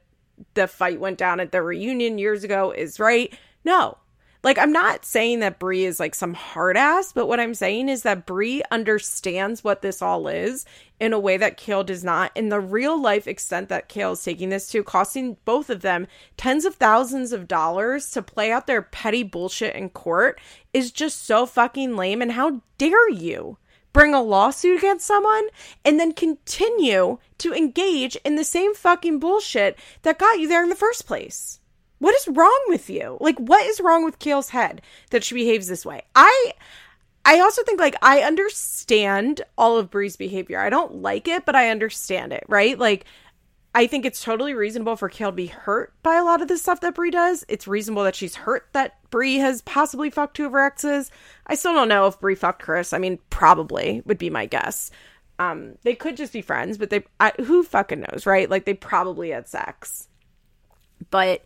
the 0.54 0.68
fight 0.68 1.00
went 1.00 1.18
down 1.18 1.40
at 1.40 1.52
the 1.52 1.62
reunion 1.62 2.18
years 2.18 2.44
ago 2.44 2.72
is 2.72 3.00
right? 3.00 3.34
No. 3.64 3.98
Like 4.44 4.58
I'm 4.58 4.72
not 4.72 5.04
saying 5.04 5.40
that 5.40 5.60
Bri 5.60 5.84
is 5.84 6.00
like 6.00 6.16
some 6.16 6.34
hard 6.34 6.78
ass, 6.78 7.12
but 7.12 7.28
what 7.28 7.40
I'm 7.40 7.54
saying 7.54 7.90
is 7.90 8.04
that 8.04 8.26
Bri 8.26 8.62
understands 8.72 9.64
what 9.64 9.82
this 9.82 10.02
all 10.02 10.28
is 10.28 10.66
in 11.00 11.14
a 11.14 11.20
way 11.20 11.38
that 11.38 11.58
Kail 11.58 11.84
does 11.84 12.04
not. 12.04 12.32
In 12.36 12.50
the 12.50 12.60
real 12.60 13.00
life 13.02 13.28
extent 13.28 13.70
that 13.70 13.90
Kail 13.90 14.14
is 14.14 14.24
taking 14.24 14.50
this 14.50 14.68
to, 14.70 14.84
costing 14.84 15.38
both 15.46 15.70
of 15.70 15.82
them 15.82 16.08
tens 16.38 16.66
of 16.66 16.76
thousands 16.76 17.32
of 17.32 17.48
dollars 17.48 18.12
to 18.12 18.22
play 18.22 18.52
out 18.52 18.68
their 18.68 18.82
petty 18.82 19.24
bullshit 19.24 19.76
in 19.76 19.90
court 19.90 20.40
is 20.74 20.92
just 20.92 21.26
so 21.26 21.46
fucking 21.46 21.96
lame. 21.96 22.22
And 22.22 22.34
how 22.34 22.62
dare 22.78 23.10
you? 23.10 23.58
bring 23.98 24.14
a 24.14 24.22
lawsuit 24.22 24.78
against 24.78 25.08
someone 25.08 25.48
and 25.84 26.00
then 26.00 26.14
continue 26.14 27.18
to 27.40 27.52
engage 27.52 28.16
in 28.18 28.36
the 28.36 28.44
same 28.44 28.76
fucking 28.76 29.18
bullshit 29.18 29.76
that 30.04 30.20
got 30.20 30.40
you 30.40 30.48
there 30.48 30.62
in 30.62 30.70
the 30.70 30.76
first 30.76 31.08
place. 31.08 31.60
What 32.00 32.16
is 32.16 32.28
wrong 32.28 32.64
with 32.68 32.90
you? 32.90 33.18
Like, 33.20 33.38
what 33.38 33.66
is 33.66 33.80
wrong 33.80 34.06
with 34.06 34.20
Kail's 34.20 34.50
head 34.50 34.82
that 35.10 35.24
she 35.24 35.36
behaves 35.36 35.68
this 35.68 35.86
way? 35.86 36.04
I. 36.16 36.54
I 37.30 37.42
also 37.42 37.62
think 37.64 37.78
like 37.78 37.98
I 38.02 38.22
understand 38.22 39.42
all 39.58 39.78
of 39.78 39.92
Bri's 39.92 40.16
behavior. 40.16 40.62
I 40.62 40.70
don't 40.70 41.02
like 41.02 41.28
it, 41.28 41.46
but 41.46 41.58
I 41.58 41.72
understand 41.72 42.32
it, 42.32 42.46
right? 42.48 42.80
Like 42.80 43.04
I 43.78 43.86
think 43.86 44.06
it's 44.06 44.24
totally 44.24 44.56
reasonable 44.56 44.96
for 44.96 45.08
Kail 45.08 45.30
to 45.30 45.36
be 45.36 45.46
hurt 45.46 45.94
by 46.02 46.16
a 46.16 46.24
lot 46.24 46.42
of 46.42 46.48
the 46.48 46.58
stuff 46.58 46.82
that 46.82 46.96
Bri 46.96 47.12
does. 47.12 47.46
It's 47.48 47.68
reasonable 47.68 48.06
that 48.06 48.16
she's 48.16 48.34
hurt 48.34 48.68
that 48.74 48.98
Bri 49.12 49.36
has 49.36 49.62
possibly 49.62 50.10
fucked 50.10 50.36
two 50.36 50.48
of 50.48 50.54
her 50.54 50.62
exes. 50.62 51.12
I 51.46 51.54
still 51.54 51.76
don't 51.76 51.88
know 51.88 52.08
if 52.08 52.20
Bri 52.20 52.34
fucked 52.34 52.64
Chris. 52.64 52.92
I 52.92 52.98
mean, 52.98 53.20
probably 53.30 54.02
would 54.06 54.18
be 54.18 54.32
my 54.32 54.48
guess. 54.48 54.90
Um, 55.38 55.78
they 55.84 55.94
could 55.94 56.18
just 56.18 56.34
be 56.34 56.42
friends, 56.42 56.80
but 56.80 56.90
they 56.90 57.04
I, 57.20 57.34
who 57.46 57.62
fucking 57.62 58.00
knows, 58.00 58.26
right? 58.26 58.50
Like 58.50 58.66
they 58.66 58.74
probably 58.74 59.30
had 59.30 59.48
sex. 59.48 60.08
But 61.12 61.44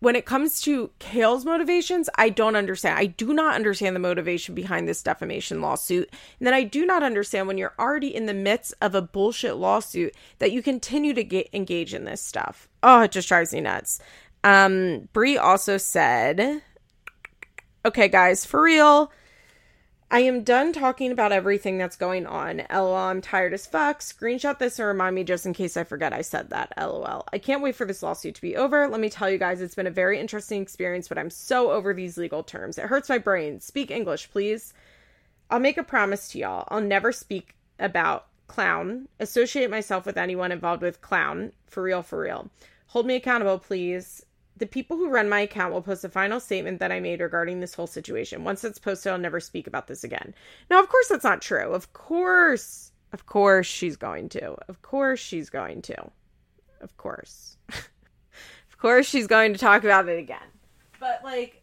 when 0.00 0.14
it 0.14 0.26
comes 0.26 0.60
to 0.62 0.90
Kail's 0.98 1.44
motivations, 1.44 2.10
I 2.16 2.28
don't 2.28 2.56
understand. 2.56 2.98
I 2.98 3.06
do 3.06 3.32
not 3.32 3.54
understand 3.54 3.96
the 3.96 4.00
motivation 4.00 4.54
behind 4.54 4.86
this 4.86 5.02
defamation 5.02 5.60
lawsuit. 5.62 6.10
And 6.38 6.46
then 6.46 6.52
I 6.54 6.64
do 6.64 6.84
not 6.84 7.02
understand 7.02 7.46
when 7.46 7.56
you're 7.56 7.74
already 7.78 8.14
in 8.14 8.26
the 8.26 8.34
midst 8.34 8.74
of 8.82 8.94
a 8.94 9.00
bullshit 9.00 9.56
lawsuit 9.56 10.14
that 10.38 10.52
you 10.52 10.62
continue 10.62 11.14
to 11.14 11.24
get 11.24 11.48
engage 11.52 11.94
in 11.94 12.04
this 12.04 12.20
stuff. 12.20 12.68
Oh, 12.82 13.02
it 13.02 13.12
just 13.12 13.28
drives 13.28 13.52
me 13.52 13.62
nuts. 13.62 14.00
Um, 14.44 15.08
Bri 15.12 15.38
also 15.38 15.78
said, 15.78 16.62
okay, 17.84 18.08
guys, 18.08 18.44
for 18.44 18.62
real, 18.62 19.10
I 20.08 20.20
am 20.20 20.44
done 20.44 20.72
talking 20.72 21.10
about 21.10 21.32
everything 21.32 21.78
that's 21.78 21.96
going 21.96 22.26
on. 22.26 22.62
LOL, 22.72 22.94
I'm 22.94 23.20
tired 23.20 23.52
as 23.52 23.66
fuck. 23.66 23.98
Screenshot 23.98 24.58
this 24.58 24.78
and 24.78 24.86
remind 24.86 25.16
me 25.16 25.24
just 25.24 25.46
in 25.46 25.52
case 25.52 25.76
I 25.76 25.82
forget 25.82 26.12
I 26.12 26.22
said 26.22 26.50
that. 26.50 26.72
LOL. 26.78 27.26
I 27.32 27.38
can't 27.38 27.60
wait 27.60 27.74
for 27.74 27.84
this 27.84 28.04
lawsuit 28.04 28.36
to 28.36 28.40
be 28.40 28.56
over. 28.56 28.86
Let 28.86 29.00
me 29.00 29.10
tell 29.10 29.28
you 29.28 29.36
guys, 29.36 29.60
it's 29.60 29.74
been 29.74 29.88
a 29.88 29.90
very 29.90 30.20
interesting 30.20 30.62
experience, 30.62 31.08
but 31.08 31.18
I'm 31.18 31.30
so 31.30 31.72
over 31.72 31.92
these 31.92 32.16
legal 32.16 32.44
terms. 32.44 32.78
It 32.78 32.84
hurts 32.84 33.08
my 33.08 33.18
brain. 33.18 33.58
Speak 33.58 33.90
English, 33.90 34.30
please. 34.30 34.72
I'll 35.50 35.58
make 35.58 35.76
a 35.76 35.82
promise 35.82 36.28
to 36.28 36.38
y'all. 36.38 36.68
I'll 36.68 36.80
never 36.80 37.10
speak 37.10 37.56
about 37.80 38.26
clown, 38.46 39.08
associate 39.18 39.70
myself 39.70 40.06
with 40.06 40.16
anyone 40.16 40.52
involved 40.52 40.82
with 40.82 41.02
clown. 41.02 41.50
For 41.66 41.82
real, 41.82 42.02
for 42.02 42.20
real. 42.20 42.48
Hold 42.88 43.06
me 43.06 43.16
accountable, 43.16 43.58
please 43.58 44.24
the 44.56 44.66
people 44.66 44.96
who 44.96 45.10
run 45.10 45.28
my 45.28 45.40
account 45.40 45.72
will 45.72 45.82
post 45.82 46.04
a 46.04 46.08
final 46.08 46.40
statement 46.40 46.80
that 46.80 46.92
I 46.92 47.00
made 47.00 47.20
regarding 47.20 47.60
this 47.60 47.74
whole 47.74 47.86
situation. 47.86 48.44
Once 48.44 48.64
it's 48.64 48.78
posted, 48.78 49.12
I'll 49.12 49.18
never 49.18 49.40
speak 49.40 49.66
about 49.66 49.86
this 49.86 50.02
again. 50.02 50.34
Now, 50.70 50.80
of 50.80 50.88
course, 50.88 51.08
that's 51.08 51.24
not 51.24 51.42
true. 51.42 51.72
Of 51.72 51.92
course, 51.92 52.92
of 53.12 53.26
course, 53.26 53.66
she's 53.66 53.96
going 53.96 54.28
to. 54.30 54.56
Of 54.68 54.82
course, 54.82 55.20
she's 55.20 55.50
going 55.50 55.82
to. 55.82 56.10
Of 56.80 56.96
course. 56.96 57.56
of 57.68 58.78
course, 58.78 59.06
she's 59.06 59.26
going 59.26 59.52
to 59.52 59.58
talk 59.58 59.84
about 59.84 60.08
it 60.08 60.18
again. 60.18 60.38
But, 60.98 61.20
like, 61.22 61.62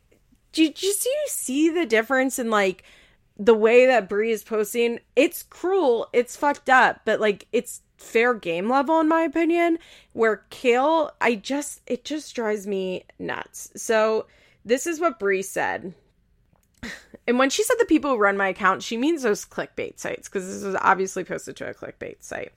do, 0.51 0.71
do 0.71 0.85
you 0.85 1.25
see 1.27 1.69
the 1.69 1.87
difference 1.87 2.37
in, 2.37 2.51
like, 2.51 2.83
the 3.37 3.53
way 3.53 3.85
that 3.85 4.09
Bri 4.09 4.31
is 4.31 4.43
posting? 4.43 4.99
It's 5.15 5.43
cruel. 5.43 6.09
It's 6.13 6.35
fucked 6.35 6.69
up. 6.69 7.01
But, 7.05 7.19
like, 7.19 7.47
it's 7.51 7.81
fair 8.03 8.33
game 8.33 8.69
level 8.69 8.99
in 8.99 9.07
my 9.07 9.21
opinion 9.21 9.79
where 10.11 10.43
Kail 10.49 11.11
I 11.21 11.35
just 11.35 11.79
it 11.87 12.03
just 12.03 12.35
drives 12.35 12.67
me 12.67 13.05
nuts. 13.17 13.71
So 13.75 14.27
this 14.65 14.85
is 14.85 14.99
what 14.99 15.19
Bri 15.19 15.41
said. 15.41 15.93
And 17.25 17.39
when 17.39 17.49
she 17.49 17.63
said 17.63 17.77
the 17.79 17.85
people 17.85 18.11
who 18.11 18.17
run 18.17 18.35
my 18.35 18.49
account, 18.49 18.83
she 18.83 18.97
means 18.97 19.23
those 19.23 19.45
clickbait 19.45 19.97
sites 19.97 20.27
because 20.27 20.45
this 20.45 20.63
was 20.63 20.75
obviously 20.81 21.23
posted 21.23 21.55
to 21.55 21.69
a 21.69 21.73
clickbait 21.73 22.21
site. 22.21 22.51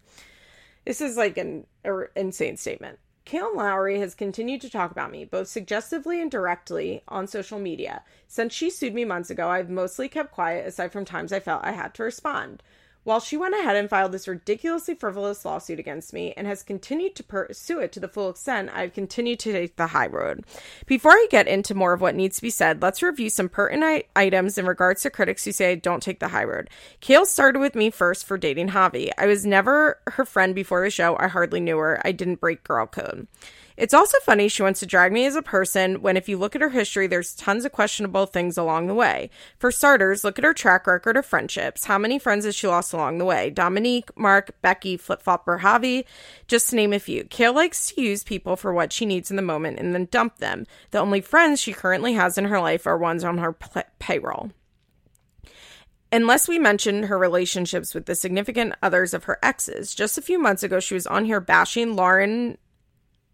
This 0.85 1.01
is 1.01 1.17
like 1.17 1.39
an 1.39 1.67
er, 1.85 2.11
insane 2.17 2.57
statement. 2.57 2.99
Kail 3.27 3.51
Lowry 3.57 3.99
has 3.99 4.15
continued 4.15 4.61
to 4.61 4.71
talk 4.71 4.93
about 4.93 5.11
me, 5.11 5.25
both 5.25 5.49
suggestively 5.49 6.23
and 6.23 6.31
directly, 6.31 7.03
on 7.09 7.27
social 7.27 7.59
media. 7.59 8.05
Since 8.29 8.55
she 8.55 8.71
sued 8.71 8.95
me 8.95 9.05
months 9.05 9.31
ago, 9.31 9.49
I've 9.49 9.69
mostly 9.69 10.09
kept 10.09 10.31
quiet 10.31 10.65
aside 10.65 10.93
from 10.93 11.05
times 11.05 11.33
I 11.33 11.41
felt 11.41 11.65
I 11.65 11.73
had 11.73 11.93
to 11.95 12.05
respond. 12.05 12.63
While 13.07 13.21
she 13.21 13.37
went 13.37 13.55
ahead 13.55 13.77
and 13.77 13.89
filed 13.89 14.11
this 14.11 14.27
ridiculously 14.27 14.97
frivolous 14.97 15.45
lawsuit 15.45 15.79
against 15.79 16.13
me 16.13 16.35
and 16.37 16.45
has 16.45 16.65
continued 16.65 17.15
to 17.15 17.23
pursue 17.23 17.79
it 17.79 17.93
to 17.93 18.01
the 18.01 18.09
full 18.09 18.29
extent, 18.29 18.69
I've 18.75 18.95
continued 18.95 19.39
to 19.39 19.53
take 19.53 19.77
the 19.77 19.87
high 19.87 20.09
road. 20.09 20.45
Before 20.87 21.13
I 21.13 21.29
get 21.31 21.47
into 21.47 21.73
more 21.73 21.93
of 21.93 22.01
what 22.01 22.17
needs 22.17 22.35
to 22.35 22.43
be 22.43 22.51
said, 22.51 22.83
let's 22.83 23.05
review 23.05 23.31
some 23.31 23.49
pertinent 23.49 24.07
items 24.17 24.59
in 24.59 24.67
regards 24.67 25.03
to 25.03 25.11
critics 25.11 25.45
who 25.45 25.53
say 25.53 25.71
I 25.71 25.75
don't 25.77 26.03
take 26.03 26.19
the 26.19 26.27
high 26.27 26.43
road. 26.43 26.69
Kail 26.99 27.27
started 27.27 27.61
with 27.61 27.77
me 27.77 27.91
first 27.91 28.27
for 28.27 28.37
dating 28.37 28.71
Javi. 28.71 29.13
I 29.17 29.27
was 29.27 29.47
never 29.47 30.01
her 30.09 30.25
friend 30.25 30.53
before 30.53 30.83
the 30.83 30.91
show. 30.91 31.17
I 31.17 31.29
hardly 31.29 31.61
knew 31.61 31.79
her. 31.79 32.01
I 32.05 32.11
didn't 32.11 32.41
break 32.41 32.65
girl 32.65 32.89
code. 32.89 33.29
It's 33.77 33.93
also 33.93 34.19
funny 34.21 34.49
she 34.49 34.63
wants 34.63 34.81
to 34.81 34.87
drag 34.87 35.13
me 35.13 35.27
as 35.27 35.37
a 35.37 35.43
person 35.43 36.01
when, 36.01 36.17
if 36.17 36.29
you 36.29 36.39
look 36.39 36.57
at 36.57 36.63
her 36.63 36.71
history, 36.71 37.07
there's 37.07 37.35
tons 37.35 37.67
of 37.67 37.73
questionable 37.73 38.25
things 38.25 38.57
along 38.57 38.87
the 38.87 38.95
way. 38.95 39.29
For 39.59 39.71
starters, 39.71 40.25
look 40.25 40.39
at 40.39 40.45
her 40.45 40.55
track 40.55 40.87
record 40.87 41.17
of 41.17 41.27
friendships. 41.27 41.85
How 41.85 41.99
many 41.99 42.19
friends 42.19 42.47
has 42.47 42.55
she 42.55 42.67
lost 42.67 42.95
along 42.95 43.19
the 43.19 43.27
way? 43.27 43.51
Dominique, 43.51 44.17
Mark, 44.17 44.61
Becky, 44.63 44.97
Flip 44.97 45.21
Flopper, 45.21 45.59
Javi, 45.59 46.05
just 46.49 46.71
to 46.71 46.77
name 46.77 46.95
a 46.95 46.99
few. 46.99 47.25
Kail 47.25 47.53
likes 47.53 47.91
to 47.91 48.01
use 48.01 48.25
people 48.25 48.57
for 48.57 48.73
what 48.73 48.93
she 48.95 49.05
needs 49.05 49.31
in 49.31 49.37
the 49.37 49.43
moment 49.43 49.79
and 49.79 49.95
then 49.95 50.09
dump 50.11 50.39
them. 50.39 50.67
The 50.91 50.99
only 50.99 51.21
friends 51.21 51.61
she 51.61 51.75
currently 51.75 52.15
has 52.15 52.39
in 52.39 52.47
her 52.47 52.61
life 52.61 52.87
are 52.87 52.97
ones 52.97 53.25
on 53.25 53.39
her 53.39 53.53
payroll. 53.99 54.53
Unless 56.13 56.49
we 56.49 56.59
mention 56.59 57.03
her 57.05 57.19
relationships 57.19 57.93
with 57.93 58.07
the 58.07 58.15
significant 58.15 58.75
others 58.83 59.13
of 59.13 59.25
her 59.25 59.39
exes. 59.43 59.95
Just 59.95 60.17
a 60.17 60.23
few 60.23 60.39
months 60.39 60.63
ago, 60.63 60.81
she 60.81 60.95
was 60.95 61.07
on 61.07 61.25
here 61.25 61.41
bashing 61.41 61.95
Lauren 61.95 62.57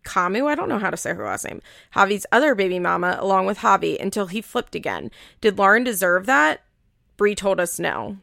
Comeau, 0.05 0.49
I 0.49 0.55
don't 0.55 0.69
know 0.69 0.79
how 0.79 0.91
to 0.91 0.97
say 0.97 1.13
her 1.13 1.25
last 1.25 1.45
name, 1.45 1.61
Javi's 1.95 2.27
other 2.33 2.55
baby 2.55 2.79
mama, 2.79 3.17
along 3.21 3.47
with 3.47 3.59
Javi, 3.59 4.01
until 4.01 4.27
he 4.27 4.41
flipped 4.41 4.75
again. 4.75 5.11
Did 5.41 5.59
Lauren 5.59 5.85
deserve 5.85 6.27
that? 6.27 6.63
Bri 7.17 7.35
told 7.35 7.61
us 7.61 7.79
no. 7.79 8.19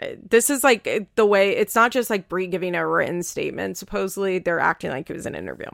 Uh, 0.00 0.08
this 0.28 0.50
is 0.50 0.62
like 0.62 0.86
uh, 0.86 1.00
the 1.14 1.26
way 1.26 1.56
it's 1.56 1.74
not 1.74 1.92
just 1.92 2.10
like 2.10 2.28
Bri 2.28 2.46
giving 2.46 2.74
a 2.74 2.86
written 2.86 3.22
statement. 3.22 3.78
Supposedly, 3.78 4.38
they're 4.38 4.60
acting 4.60 4.90
like 4.90 5.08
it 5.08 5.16
was 5.16 5.26
an 5.26 5.34
interview. 5.34 5.68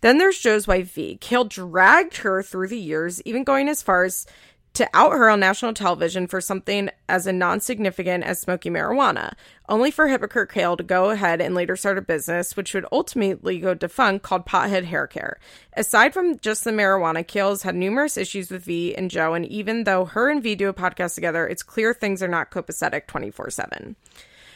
Then 0.00 0.18
there's 0.18 0.38
Joe's 0.38 0.66
wife 0.66 0.92
V. 0.92 1.16
Kail 1.20 1.44
dragged 1.44 2.18
her 2.18 2.42
through 2.42 2.68
the 2.68 2.78
years, 2.78 3.22
even 3.22 3.44
going 3.44 3.68
as 3.68 3.82
far 3.82 4.04
as 4.04 4.26
to 4.74 4.88
out 4.94 5.12
her 5.12 5.28
on 5.28 5.40
national 5.40 5.74
television 5.74 6.26
for 6.26 6.40
something 6.40 6.88
as 7.08 7.26
a 7.26 7.32
non 7.32 7.60
significant 7.60 8.24
as 8.24 8.40
smoking 8.40 8.72
marijuana, 8.72 9.32
only 9.68 9.90
for 9.90 10.08
hypocrite 10.08 10.50
Kail 10.50 10.76
to 10.76 10.82
go 10.82 11.10
ahead 11.10 11.40
and 11.40 11.54
later 11.54 11.76
start 11.76 11.98
a 11.98 12.02
business 12.02 12.56
which 12.56 12.72
would 12.72 12.86
ultimately 12.90 13.58
go 13.58 13.74
defunct 13.74 14.24
called 14.24 14.46
Pothead 14.46 14.84
Hair 14.84 15.08
Care. 15.08 15.38
Aside 15.74 16.14
from 16.14 16.38
just 16.38 16.64
the 16.64 16.70
marijuana, 16.70 17.26
Kail's 17.26 17.62
had 17.62 17.74
numerous 17.74 18.16
issues 18.16 18.50
with 18.50 18.64
V 18.64 18.94
and 18.94 19.10
Joe, 19.10 19.34
and 19.34 19.46
even 19.46 19.84
though 19.84 20.06
her 20.06 20.30
and 20.30 20.42
V 20.42 20.54
do 20.54 20.68
a 20.68 20.74
podcast 20.74 21.14
together, 21.14 21.46
it's 21.46 21.62
clear 21.62 21.92
things 21.92 22.22
are 22.22 22.28
not 22.28 22.50
copacetic 22.50 23.06
24 23.06 23.50
7. 23.50 23.96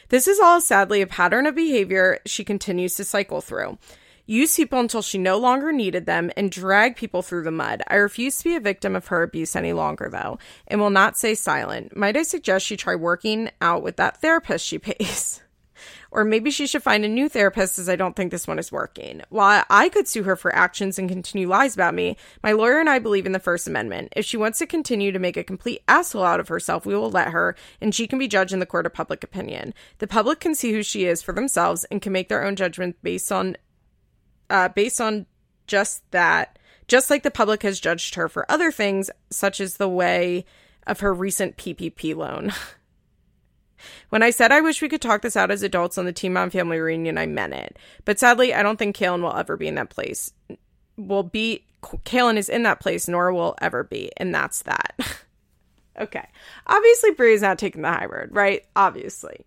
This 0.09 0.29
is 0.29 0.39
all 0.39 0.61
sadly 0.61 1.03
a 1.03 1.07
pattern 1.07 1.47
of 1.47 1.57
behavior 1.57 2.21
she 2.25 2.45
continues 2.45 2.95
to 2.95 3.05
cycle 3.05 3.41
through 3.41 3.77
use 4.27 4.57
people 4.57 4.81
until 4.81 5.03
she 5.03 5.19
no 5.19 5.39
longer 5.39 5.73
needed 5.73 6.07
them, 6.07 6.31
and 6.37 6.51
drag 6.51 6.97
people 6.97 7.23
through 7.23 7.45
the 7.45 7.51
mud. 7.51 7.83
I 7.89 7.95
refuse 7.95 8.39
to 8.39 8.45
be 8.45 8.57
a 8.57 8.61
victim 8.61 8.95
of 8.95 9.07
her 9.09 9.23
abuse 9.23 9.57
any 9.57 9.73
longer, 9.73 10.09
though, 10.11 10.39
and 10.67 10.81
will 10.81 10.91
not 10.91 11.17
stay 11.17 11.35
silent. 11.35 11.97
Might 11.97 12.17
I 12.17 12.23
suggest 12.23 12.67
she 12.67 12.77
try 12.77 12.95
working 12.95 13.51
out 13.61 13.83
with 13.83 13.97
that 13.97 14.21
therapist 14.21 14.67
she 14.67 14.79
pays? 14.81 15.41
or 16.11 16.25
maybe 16.25 16.51
she 16.51 16.67
should 16.67 16.83
find 16.83 17.05
a 17.05 17.09
new 17.09 17.29
therapist 17.29 17.79
as 17.79 17.89
I 17.89 17.97
don't 17.97 18.17
think 18.17 18.31
this 18.31 18.47
one 18.47 18.59
is 18.59 18.73
working. 18.73 19.23
While 19.29 19.65
I 19.69 19.89
could 19.89 20.09
sue 20.09 20.23
her 20.23 20.37
for 20.37 20.55
actions 20.55 20.99
and 20.99 21.09
continue 21.09 21.49
lies 21.49 21.75
about 21.75 21.95
me, 21.95 22.17
my 22.43 22.53
lawyer 22.53 22.81
and 22.81 22.89
I 22.89 22.99
believe 22.99 23.27
in 23.27 23.33
the 23.33 23.39
First 23.39 23.67
Amendment. 23.67 24.13
If 24.17 24.25
she 24.25 24.37
wants 24.37 24.59
to 24.59 24.67
continue 24.67 25.13
to 25.13 25.19
make 25.19 25.37
a 25.37 25.45
complete 25.45 25.83
asshole 25.89 26.25
out 26.25 26.41
of 26.41 26.49
herself, 26.49 26.87
we 26.87 26.97
will 26.97 27.11
let 27.11 27.29
her, 27.29 27.55
and 27.81 27.95
she 27.95 28.07
can 28.07 28.19
be 28.19 28.29
judged 28.29 28.53
in 28.53 28.61
the 28.61 28.67
court 28.67 28.87
of 28.87 28.95
public 28.95 29.23
opinion. 29.23 29.75
The 29.99 30.07
public 30.07 30.41
can 30.41 30.55
see 30.55 30.73
who 30.73 30.83
she 30.83 31.05
is 31.05 31.23
for 31.23 31.33
themselves 31.33 31.85
and 31.91 32.01
can 32.01 32.13
make 32.13 32.29
their 32.29 32.45
own 32.45 32.57
judgment 32.57 32.97
based 33.03 33.31
on 33.31 33.57
uh, 34.51 34.69
based 34.69 35.01
on 35.01 35.27
just 35.67 36.09
that, 36.13 36.59
just 36.89 37.11
like 37.11 37.23
the 37.23 37.31
public 37.31 37.63
has 37.63 37.81
judged 37.81 38.15
her 38.15 38.29
for 38.29 38.51
other 38.51 38.71
things, 38.71 39.11
such 39.31 39.61
as 39.61 39.77
the 39.77 39.89
way 39.89 40.45
of 40.87 41.01
her 41.01 41.13
recent 41.13 41.57
PPP 41.57 42.15
loan. 42.15 42.53
when 44.11 44.23
I 44.23 44.31
said 44.31 44.53
I 44.53 44.61
wish 44.61 44.81
we 44.81 44.89
could 44.89 45.03
talk 45.03 45.23
this 45.23 45.37
out 45.37 45.51
as 45.51 45.63
adults 45.63 45.99
on 45.99 46.05
the 46.05 46.13
Teen 46.13 46.33
Mom 46.33 46.51
Family 46.51 46.79
reunion, 46.79 47.19
I 47.19 47.27
meant 47.27 47.55
it. 47.55 47.79
But 48.05 48.19
sadly, 48.19 48.55
I 48.55 48.63
don't 48.63 48.79
think 48.79 48.97
Kailyn 48.97 49.23
will 49.23 49.37
ever 49.37 49.57
be 49.57 49.67
in 49.67 49.75
that 49.77 49.91
place. 49.91 50.33
Will 50.97 51.23
be 51.23 51.65
Kailyn 51.83 52.37
is 52.37 52.49
in 52.49 52.63
that 52.65 52.81
place, 52.81 53.09
nor 53.09 53.33
will 53.33 53.55
ever 53.61 53.85
be, 53.85 54.11
and 54.17 54.35
that's 54.35 54.63
that. 54.63 54.99
okay, 56.01 56.27
obviously 56.67 57.13
Bri 57.13 57.35
is 57.35 57.43
not 57.43 57.59
taking 57.59 57.83
the 57.83 57.93
high 57.93 58.07
road, 58.07 58.31
right? 58.33 58.65
Obviously. 58.75 59.45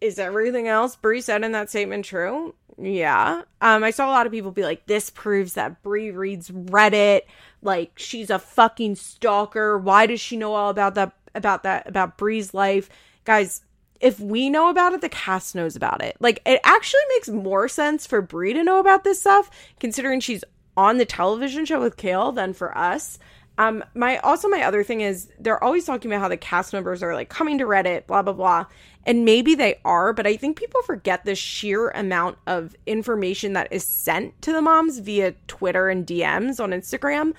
Is 0.00 0.18
everything 0.18 0.66
else 0.66 0.96
Bri 0.96 1.20
said 1.20 1.44
in 1.44 1.52
that 1.52 1.68
statement 1.68 2.06
true? 2.06 2.54
Yeah. 2.80 3.42
Um, 3.60 3.84
I 3.84 3.90
saw 3.90 4.06
a 4.06 4.10
lot 4.10 4.26
of 4.26 4.32
people 4.32 4.52
be 4.52 4.62
like, 4.62 4.86
this 4.86 5.10
proves 5.10 5.54
that 5.54 5.82
Bri 5.82 6.10
reads 6.10 6.50
Reddit. 6.50 7.22
Like, 7.62 7.92
she's 7.96 8.30
a 8.30 8.38
fucking 8.38 8.94
stalker. 8.94 9.76
Why 9.76 10.06
does 10.06 10.20
she 10.20 10.36
know 10.36 10.54
all 10.54 10.70
about 10.70 10.94
that 10.94 11.12
about 11.34 11.62
that 11.64 11.86
about 11.86 12.16
Bri's 12.16 12.54
life? 12.54 12.88
Guys, 13.24 13.62
if 14.00 14.18
we 14.18 14.48
know 14.48 14.70
about 14.70 14.94
it, 14.94 15.02
the 15.02 15.10
cast 15.10 15.54
knows 15.54 15.76
about 15.76 16.02
it. 16.02 16.16
Like, 16.20 16.40
it 16.46 16.60
actually 16.64 17.00
makes 17.10 17.28
more 17.28 17.68
sense 17.68 18.06
for 18.06 18.22
Bri 18.22 18.54
to 18.54 18.64
know 18.64 18.80
about 18.80 19.04
this 19.04 19.20
stuff, 19.20 19.50
considering 19.78 20.20
she's 20.20 20.42
on 20.74 20.96
the 20.96 21.04
television 21.04 21.66
show 21.66 21.80
with 21.80 21.98
Kail, 21.98 22.32
than 22.32 22.54
for 22.54 22.76
us. 22.76 23.18
Um, 23.58 23.84
my 23.94 24.16
also 24.18 24.48
my 24.48 24.62
other 24.62 24.82
thing 24.82 25.02
is 25.02 25.28
they're 25.38 25.62
always 25.62 25.84
talking 25.84 26.10
about 26.10 26.22
how 26.22 26.28
the 26.28 26.36
cast 26.36 26.72
members 26.72 27.02
are 27.02 27.14
like 27.14 27.28
coming 27.28 27.58
to 27.58 27.64
Reddit, 27.64 28.06
blah 28.06 28.22
blah 28.22 28.32
blah, 28.32 28.64
and 29.04 29.24
maybe 29.24 29.54
they 29.54 29.78
are, 29.84 30.12
but 30.12 30.26
I 30.26 30.36
think 30.36 30.58
people 30.58 30.80
forget 30.82 31.24
the 31.24 31.34
sheer 31.34 31.90
amount 31.90 32.38
of 32.46 32.74
information 32.86 33.52
that 33.54 33.68
is 33.70 33.84
sent 33.84 34.40
to 34.42 34.52
the 34.52 34.62
moms 34.62 34.98
via 34.98 35.32
Twitter 35.46 35.88
and 35.88 36.06
DMs 36.06 36.58
on 36.58 36.70
Instagram. 36.70 37.34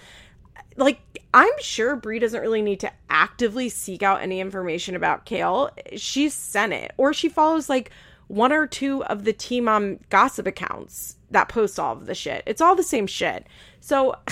Like 0.78 0.99
I'm 1.34 1.51
sure 1.59 1.95
Bri 1.95 2.20
doesn't 2.20 2.41
really 2.41 2.62
need 2.62 2.82
to 2.82 2.91
actively 3.09 3.70
seek 3.70 4.03
out 4.03 4.22
any 4.22 4.39
information 4.39 4.95
about 4.95 5.26
Kail. 5.26 5.72
She's 5.95 6.34
sent 6.34 6.74
it, 6.74 6.93
or 6.97 7.14
she 7.14 7.30
follows 7.30 7.68
like 7.68 7.89
one 8.28 8.51
or 8.53 8.68
two 8.68 9.03
of 9.05 9.24
the 9.24 9.34
Teen 9.34 9.64
Mom 9.66 9.99
gossip 10.09 10.45
accounts 10.45 11.18
that 11.32 11.49
post 11.49 11.80
all 11.80 11.93
of 11.93 12.05
the 12.05 12.16
shit. 12.16 12.43
It's 12.45 12.62
all 12.62 12.76
the 12.76 12.84
same 12.84 13.07
shit. 13.07 13.47
So. 13.80 14.16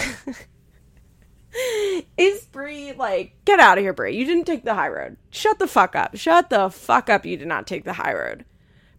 Is 2.18 2.46
Bri 2.46 2.94
like, 2.94 3.34
get 3.46 3.60
out 3.60 3.78
of 3.78 3.84
here, 3.84 3.94
Bri. 3.94 4.16
You 4.16 4.26
didn't 4.26 4.46
take 4.46 4.64
the 4.64 4.76
high 4.76 4.90
road. 4.90 5.18
Shut 5.32 5.60
the 5.60 5.68
fuck 5.68 5.96
up. 5.96 6.16
Shut 6.16 6.50
the 6.50 6.70
fuck 6.70 7.10
up. 7.10 7.26
You 7.26 7.38
did 7.38 7.48
not 7.48 7.68
take 7.68 7.84
the 7.84 7.94
high 7.94 8.14
road. 8.14 8.46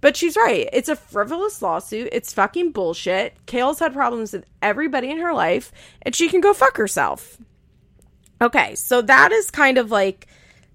But 0.00 0.16
she's 0.16 0.36
right. 0.36 0.68
It's 0.72 0.88
a 0.88 0.96
frivolous 0.96 1.60
lawsuit. 1.60 2.08
It's 2.12 2.32
fucking 2.32 2.72
bullshit. 2.72 3.34
Kail's 3.46 3.78
had 3.78 3.92
problems 3.92 4.32
with 4.32 4.46
everybody 4.62 5.10
in 5.10 5.18
her 5.18 5.34
life, 5.34 5.72
and 6.02 6.14
she 6.14 6.28
can 6.28 6.40
go 6.40 6.54
fuck 6.54 6.76
herself. 6.76 7.38
Okay, 8.40 8.74
so 8.74 9.02
that 9.02 9.32
is 9.32 9.50
kind 9.50 9.76
of 9.76 9.90
like 9.90 10.26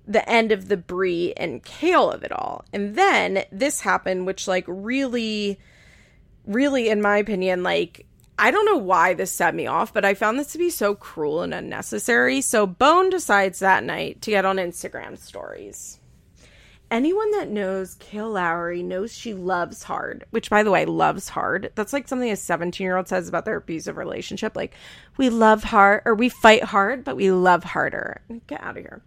the 0.07 0.27
end 0.29 0.51
of 0.51 0.67
the 0.67 0.77
Bri 0.77 1.33
and 1.35 1.63
Kail 1.63 2.11
of 2.11 2.23
it 2.23 2.31
all. 2.31 2.63
And 2.71 2.95
then 2.95 3.43
this 3.51 3.81
happened, 3.81 4.27
which 4.27 4.47
like 4.47 4.65
really, 4.67 5.59
really, 6.45 6.89
in 6.89 7.01
my 7.01 7.17
opinion, 7.17 7.63
like 7.63 8.05
I 8.37 8.51
don't 8.51 8.65
know 8.65 8.77
why 8.77 9.13
this 9.13 9.31
set 9.31 9.55
me 9.55 9.65
off, 9.65 9.93
but 9.93 10.03
I 10.03 10.13
found 10.13 10.37
this 10.37 10.51
to 10.51 10.57
be 10.57 10.69
so 10.69 10.93
cruel 10.93 11.41
and 11.41 11.53
unnecessary. 11.53 12.41
So 12.41 12.67
Bone 12.67 13.09
decides 13.09 13.59
that 13.59 13.83
night 13.83 14.21
to 14.23 14.31
get 14.31 14.45
on 14.45 14.57
Instagram 14.57 15.17
stories. 15.17 15.99
Anyone 16.91 17.31
that 17.31 17.49
knows 17.49 17.95
Kail 17.95 18.29
Lowry 18.29 18.83
knows 18.83 19.11
she 19.11 19.33
loves 19.33 19.83
hard, 19.83 20.25
which 20.29 20.49
by 20.49 20.63
the 20.63 20.69
way, 20.69 20.85
loves 20.85 21.29
hard. 21.29 21.71
That's 21.75 21.93
like 21.93 22.07
something 22.07 22.29
a 22.29 22.35
17 22.35 22.83
year 22.83 22.97
old 22.97 23.07
says 23.07 23.27
about 23.27 23.45
their 23.45 23.57
abusive 23.57 23.97
relationship. 23.97 24.55
Like, 24.55 24.75
we 25.17 25.29
love 25.29 25.63
hard 25.63 26.03
or 26.05 26.13
we 26.13 26.29
fight 26.29 26.63
hard, 26.65 27.03
but 27.03 27.15
we 27.15 27.31
love 27.31 27.63
harder. 27.63 28.21
Get 28.47 28.61
out 28.61 28.77
of 28.77 28.83
here. 28.83 29.01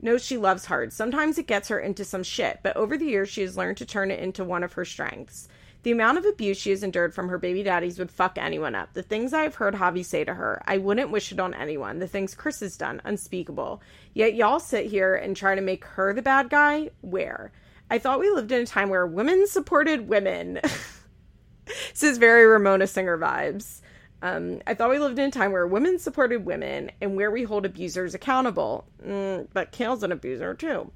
Knows 0.00 0.24
she 0.24 0.36
loves 0.36 0.64
hard. 0.64 0.92
Sometimes 0.92 1.38
it 1.38 1.46
gets 1.46 1.68
her 1.68 1.78
into 1.78 2.04
some 2.04 2.24
shit, 2.24 2.58
but 2.64 2.76
over 2.76 2.98
the 2.98 3.06
years, 3.06 3.28
she 3.28 3.42
has 3.42 3.56
learned 3.56 3.76
to 3.76 3.86
turn 3.86 4.10
it 4.10 4.18
into 4.18 4.42
one 4.42 4.64
of 4.64 4.72
her 4.72 4.84
strengths. 4.84 5.46
The 5.82 5.90
amount 5.90 6.18
of 6.18 6.24
abuse 6.24 6.58
she 6.58 6.70
has 6.70 6.84
endured 6.84 7.12
from 7.12 7.28
her 7.28 7.38
baby 7.38 7.64
daddies 7.64 7.98
would 7.98 8.10
fuck 8.10 8.38
anyone 8.38 8.74
up. 8.74 8.92
The 8.92 9.02
things 9.02 9.32
I 9.32 9.42
have 9.42 9.56
heard 9.56 9.74
Javi 9.74 10.04
say 10.04 10.24
to 10.24 10.34
her, 10.34 10.62
I 10.64 10.78
wouldn't 10.78 11.10
wish 11.10 11.32
it 11.32 11.40
on 11.40 11.54
anyone. 11.54 11.98
The 11.98 12.06
things 12.06 12.34
Chris 12.36 12.60
has 12.60 12.76
done, 12.76 13.02
unspeakable. 13.04 13.82
Yet 14.14 14.34
y'all 14.34 14.60
sit 14.60 14.86
here 14.86 15.16
and 15.16 15.36
try 15.36 15.56
to 15.56 15.60
make 15.60 15.84
her 15.84 16.14
the 16.14 16.22
bad 16.22 16.50
guy? 16.50 16.90
Where? 17.00 17.50
I 17.90 17.98
thought 17.98 18.20
we 18.20 18.30
lived 18.30 18.52
in 18.52 18.62
a 18.62 18.66
time 18.66 18.90
where 18.90 19.06
women 19.06 19.46
supported 19.48 20.08
women. 20.08 20.60
this 21.64 22.02
is 22.02 22.16
very 22.18 22.46
Ramona 22.46 22.86
Singer 22.86 23.18
vibes. 23.18 23.80
Um, 24.22 24.62
I 24.68 24.74
thought 24.74 24.90
we 24.90 25.00
lived 25.00 25.18
in 25.18 25.28
a 25.28 25.32
time 25.32 25.50
where 25.50 25.66
women 25.66 25.98
supported 25.98 26.46
women 26.46 26.92
and 27.00 27.16
where 27.16 27.32
we 27.32 27.42
hold 27.42 27.66
abusers 27.66 28.14
accountable. 28.14 28.86
Mm, 29.04 29.48
but 29.52 29.72
Kail's 29.72 30.04
an 30.04 30.12
abuser 30.12 30.54
too. 30.54 30.92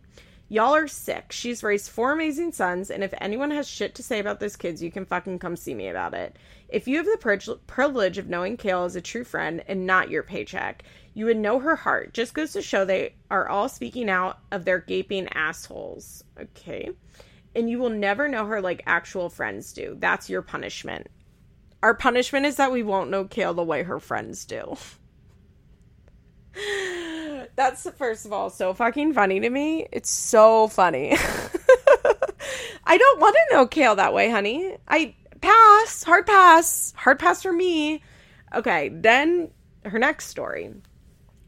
Y'all 0.48 0.76
are 0.76 0.86
sick. 0.86 1.32
She's 1.32 1.64
raised 1.64 1.90
four 1.90 2.12
amazing 2.12 2.52
sons, 2.52 2.88
and 2.90 3.02
if 3.02 3.12
anyone 3.20 3.50
has 3.50 3.66
shit 3.66 3.96
to 3.96 4.02
say 4.02 4.20
about 4.20 4.38
those 4.38 4.54
kids, 4.54 4.80
you 4.80 4.92
can 4.92 5.04
fucking 5.04 5.40
come 5.40 5.56
see 5.56 5.74
me 5.74 5.88
about 5.88 6.14
it. 6.14 6.36
If 6.68 6.86
you 6.86 6.98
have 6.98 7.06
the 7.06 7.58
privilege 7.66 8.16
of 8.16 8.28
knowing 8.28 8.56
Kail 8.56 8.84
as 8.84 8.94
a 8.94 9.00
true 9.00 9.24
friend 9.24 9.64
and 9.66 9.86
not 9.86 10.08
your 10.08 10.22
paycheck, 10.22 10.84
you 11.14 11.24
would 11.24 11.36
know 11.36 11.58
her 11.58 11.74
heart. 11.74 12.14
Just 12.14 12.34
goes 12.34 12.52
to 12.52 12.62
show 12.62 12.84
they 12.84 13.14
are 13.28 13.48
all 13.48 13.68
speaking 13.68 14.08
out 14.08 14.38
of 14.52 14.64
their 14.64 14.78
gaping 14.78 15.28
assholes. 15.28 16.22
Okay. 16.40 16.90
And 17.56 17.68
you 17.68 17.78
will 17.78 17.90
never 17.90 18.28
know 18.28 18.46
her 18.46 18.60
like 18.60 18.82
actual 18.86 19.28
friends 19.28 19.72
do. 19.72 19.96
That's 19.98 20.30
your 20.30 20.42
punishment. 20.42 21.08
Our 21.82 21.94
punishment 21.94 22.46
is 22.46 22.56
that 22.56 22.70
we 22.70 22.82
won't 22.82 23.10
know 23.10 23.24
Kail 23.24 23.54
the 23.54 23.64
way 23.64 23.82
her 23.82 23.98
friends 23.98 24.44
do. 24.44 24.76
That's 27.56 27.88
first 27.96 28.26
of 28.26 28.32
all 28.32 28.50
so 28.50 28.74
fucking 28.74 29.14
funny 29.14 29.40
to 29.40 29.50
me. 29.50 29.88
It's 29.90 30.10
so 30.10 30.68
funny. 30.68 31.16
I 32.86 32.98
don't 32.98 33.20
want 33.20 33.34
to 33.34 33.54
know 33.54 33.66
kail 33.66 33.96
that 33.96 34.14
way, 34.14 34.30
honey. 34.30 34.76
I 34.86 35.14
pass, 35.40 36.02
hard 36.02 36.26
pass, 36.26 36.92
hard 36.96 37.18
pass 37.18 37.42
for 37.42 37.52
me. 37.52 38.02
Okay, 38.54 38.90
then 38.90 39.50
her 39.84 39.98
next 39.98 40.26
story. 40.28 40.72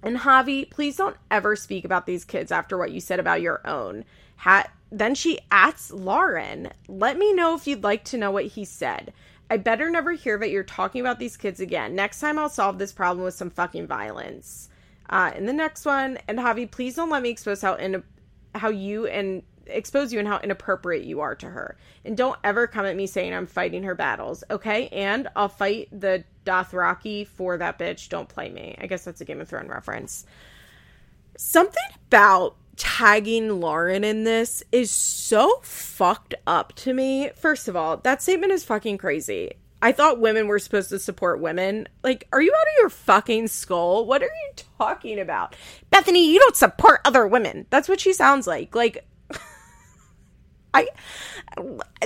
And 0.02 0.16
Javi, 0.16 0.70
please 0.70 0.96
don't 0.96 1.16
ever 1.30 1.56
speak 1.56 1.84
about 1.84 2.06
these 2.06 2.24
kids 2.24 2.50
after 2.50 2.78
what 2.78 2.90
you 2.90 3.00
said 3.00 3.20
about 3.20 3.42
your 3.42 3.66
own. 3.66 4.04
Ha- 4.36 4.70
then 4.90 5.14
she 5.14 5.38
asks 5.50 5.90
Lauren, 5.90 6.70
let 6.88 7.18
me 7.18 7.34
know 7.34 7.54
if 7.54 7.66
you'd 7.66 7.82
like 7.82 8.04
to 8.04 8.16
know 8.18 8.30
what 8.30 8.46
he 8.46 8.64
said. 8.64 9.12
I 9.50 9.56
better 9.56 9.90
never 9.90 10.12
hear 10.12 10.38
that 10.38 10.50
you're 10.50 10.62
talking 10.62 11.00
about 11.00 11.18
these 11.18 11.36
kids 11.36 11.60
again. 11.60 11.94
Next 11.94 12.20
time 12.20 12.38
I'll 12.38 12.48
solve 12.48 12.78
this 12.78 12.92
problem 12.92 13.24
with 13.24 13.34
some 13.34 13.50
fucking 13.50 13.86
violence 13.86 14.68
uh, 15.08 15.32
in 15.36 15.46
the 15.46 15.52
next 15.52 15.84
one. 15.84 16.18
And 16.28 16.38
Javi, 16.38 16.70
please 16.70 16.94
don't 16.94 17.10
let 17.10 17.22
me 17.22 17.30
expose 17.30 17.60
how 17.62 17.74
in 17.74 18.02
how 18.54 18.70
you 18.70 19.06
and 19.06 19.42
expose 19.66 20.12
you 20.12 20.18
and 20.18 20.26
how 20.26 20.38
inappropriate 20.38 21.04
you 21.04 21.20
are 21.20 21.34
to 21.36 21.46
her. 21.46 21.76
And 22.04 22.16
don't 22.16 22.38
ever 22.42 22.66
come 22.66 22.86
at 22.86 22.96
me 22.96 23.06
saying 23.06 23.34
I'm 23.34 23.46
fighting 23.46 23.82
her 23.82 23.94
battles, 23.94 24.42
okay? 24.50 24.88
And 24.88 25.28
I'll 25.36 25.48
fight 25.48 25.88
the 25.92 26.24
Dothraki 26.44 27.26
for 27.26 27.58
that 27.58 27.78
bitch. 27.78 28.08
Don't 28.08 28.28
play 28.28 28.48
me. 28.50 28.76
I 28.80 28.86
guess 28.86 29.04
that's 29.04 29.20
a 29.20 29.24
Game 29.24 29.40
of 29.40 29.48
Thrones 29.48 29.68
reference. 29.68 30.24
Something 31.36 31.84
about 32.06 32.56
tagging 32.76 33.60
Lauren 33.60 34.04
in 34.04 34.24
this 34.24 34.62
is 34.72 34.90
so 34.90 35.60
fucked 35.62 36.34
up 36.46 36.74
to 36.76 36.94
me. 36.94 37.30
First 37.36 37.68
of 37.68 37.76
all, 37.76 37.98
that 37.98 38.22
statement 38.22 38.52
is 38.52 38.64
fucking 38.64 38.98
crazy. 38.98 39.52
I 39.80 39.92
thought 39.92 40.20
women 40.20 40.48
were 40.48 40.58
supposed 40.58 40.90
to 40.90 40.98
support 40.98 41.40
women. 41.40 41.88
Like, 42.02 42.26
are 42.32 42.42
you 42.42 42.52
out 42.52 42.66
of 42.66 42.72
your 42.80 42.90
fucking 42.90 43.48
skull? 43.48 44.06
What 44.06 44.22
are 44.22 44.26
you 44.26 44.64
talking 44.78 45.20
about? 45.20 45.54
Bethany, 45.90 46.32
you 46.32 46.40
don't 46.40 46.56
support 46.56 47.00
other 47.04 47.26
women. 47.26 47.66
That's 47.70 47.88
what 47.88 48.00
she 48.00 48.12
sounds 48.12 48.46
like. 48.46 48.74
Like, 48.74 49.06
I. 50.74 50.88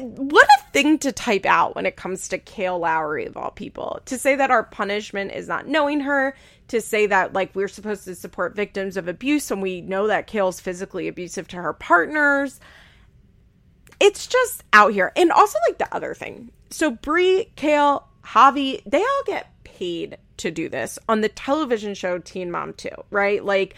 What 0.00 0.46
a 0.58 0.72
thing 0.72 0.98
to 1.00 1.12
type 1.12 1.46
out 1.46 1.74
when 1.74 1.86
it 1.86 1.96
comes 1.96 2.28
to 2.28 2.38
Kail 2.38 2.78
Lowry, 2.78 3.24
of 3.24 3.36
all 3.38 3.50
people. 3.50 4.00
To 4.06 4.18
say 4.18 4.36
that 4.36 4.50
our 4.50 4.64
punishment 4.64 5.32
is 5.32 5.48
not 5.48 5.66
knowing 5.66 6.00
her, 6.00 6.36
to 6.68 6.80
say 6.80 7.06
that, 7.06 7.32
like, 7.32 7.54
we're 7.54 7.68
supposed 7.68 8.04
to 8.04 8.14
support 8.14 8.54
victims 8.54 8.98
of 8.98 9.08
abuse 9.08 9.50
and 9.50 9.62
we 9.62 9.80
know 9.80 10.08
that 10.08 10.26
Kail's 10.26 10.60
physically 10.60 11.08
abusive 11.08 11.48
to 11.48 11.56
her 11.56 11.72
partners 11.72 12.60
it's 14.02 14.26
just 14.26 14.64
out 14.72 14.92
here. 14.92 15.12
And 15.14 15.30
also, 15.30 15.58
like 15.68 15.78
the 15.78 15.94
other 15.94 16.12
thing. 16.12 16.50
So, 16.72 16.90
Bri, 16.90 17.52
Kail, 17.54 18.08
Javi, 18.24 18.82
they 18.84 19.02
all 19.02 19.22
get 19.26 19.48
paid 19.62 20.16
to 20.38 20.50
do 20.50 20.68
this 20.70 20.98
on 21.06 21.20
the 21.20 21.28
television 21.28 21.94
show 21.94 22.18
Teen 22.18 22.50
Mom 22.50 22.72
2, 22.72 22.88
right? 23.10 23.44
Like, 23.44 23.74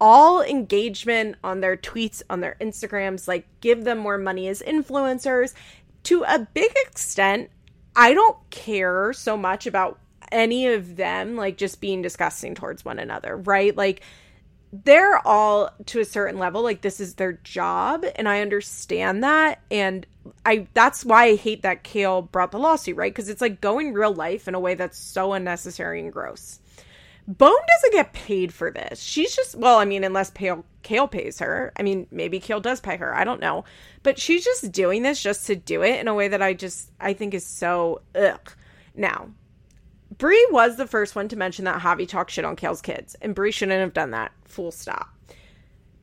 all 0.00 0.42
engagement 0.42 1.36
on 1.42 1.60
their 1.60 1.76
tweets, 1.76 2.22
on 2.30 2.40
their 2.40 2.56
Instagrams, 2.60 3.26
like, 3.26 3.46
give 3.60 3.84
them 3.84 3.98
more 3.98 4.16
money 4.16 4.46
as 4.46 4.62
influencers. 4.62 5.54
To 6.04 6.22
a 6.22 6.46
big 6.54 6.70
extent, 6.86 7.50
I 7.96 8.14
don't 8.14 8.38
care 8.50 9.12
so 9.12 9.36
much 9.36 9.66
about 9.66 9.98
any 10.30 10.68
of 10.68 10.96
them, 10.96 11.34
like, 11.34 11.56
just 11.56 11.80
being 11.80 12.00
disgusting 12.00 12.54
towards 12.54 12.84
one 12.84 13.00
another, 13.00 13.36
right? 13.36 13.76
Like, 13.76 14.02
they're 14.72 15.26
all 15.26 15.70
to 15.86 16.00
a 16.00 16.04
certain 16.04 16.38
level 16.38 16.62
like 16.62 16.80
this 16.80 17.00
is 17.00 17.14
their 17.14 17.34
job 17.44 18.04
and 18.16 18.28
i 18.28 18.40
understand 18.40 19.22
that 19.22 19.60
and 19.70 20.06
i 20.44 20.66
that's 20.74 21.04
why 21.04 21.26
i 21.26 21.36
hate 21.36 21.62
that 21.62 21.84
kail 21.84 22.22
brought 22.22 22.50
the 22.50 22.58
lawsuit 22.58 22.96
right? 22.96 23.12
Because 23.12 23.28
it's 23.28 23.40
like 23.40 23.60
going 23.60 23.92
real 23.92 24.12
life 24.12 24.48
in 24.48 24.54
a 24.54 24.60
way 24.60 24.74
that's 24.74 24.98
so 24.98 25.32
unnecessary 25.34 26.00
and 26.00 26.12
gross. 26.12 26.58
Bone 27.28 27.50
doesn't 27.50 27.92
get 27.92 28.12
paid 28.12 28.54
for 28.54 28.70
this. 28.70 29.00
She's 29.00 29.34
just 29.34 29.54
well 29.54 29.78
i 29.78 29.84
mean 29.84 30.04
unless 30.04 30.30
Kail, 30.30 30.64
kail 30.82 31.06
pays 31.06 31.38
her. 31.40 31.72
I 31.76 31.82
mean 31.82 32.06
maybe 32.10 32.40
kail 32.40 32.60
does 32.60 32.80
pay 32.80 32.96
her. 32.96 33.14
I 33.14 33.24
don't 33.24 33.40
know. 33.40 33.64
But 34.02 34.18
she's 34.18 34.44
just 34.44 34.72
doing 34.72 35.02
this 35.02 35.22
just 35.22 35.46
to 35.48 35.56
do 35.56 35.82
it 35.82 36.00
in 36.00 36.08
a 36.08 36.14
way 36.14 36.28
that 36.28 36.42
i 36.42 36.54
just 36.54 36.90
i 37.00 37.12
think 37.12 37.34
is 37.34 37.46
so 37.46 38.02
ugh. 38.14 38.52
Now 38.94 39.28
Bri 40.18 40.42
was 40.50 40.76
the 40.76 40.86
first 40.86 41.14
one 41.14 41.28
to 41.28 41.36
mention 41.36 41.64
that 41.66 41.80
Javi 41.80 42.08
talked 42.08 42.30
shit 42.30 42.44
on 42.44 42.56
Kail's 42.56 42.80
kids, 42.80 43.16
and 43.20 43.34
Bri 43.34 43.50
shouldn't 43.50 43.80
have 43.80 43.94
done 43.94 44.12
that. 44.12 44.32
Full 44.44 44.72
stop. 44.72 45.08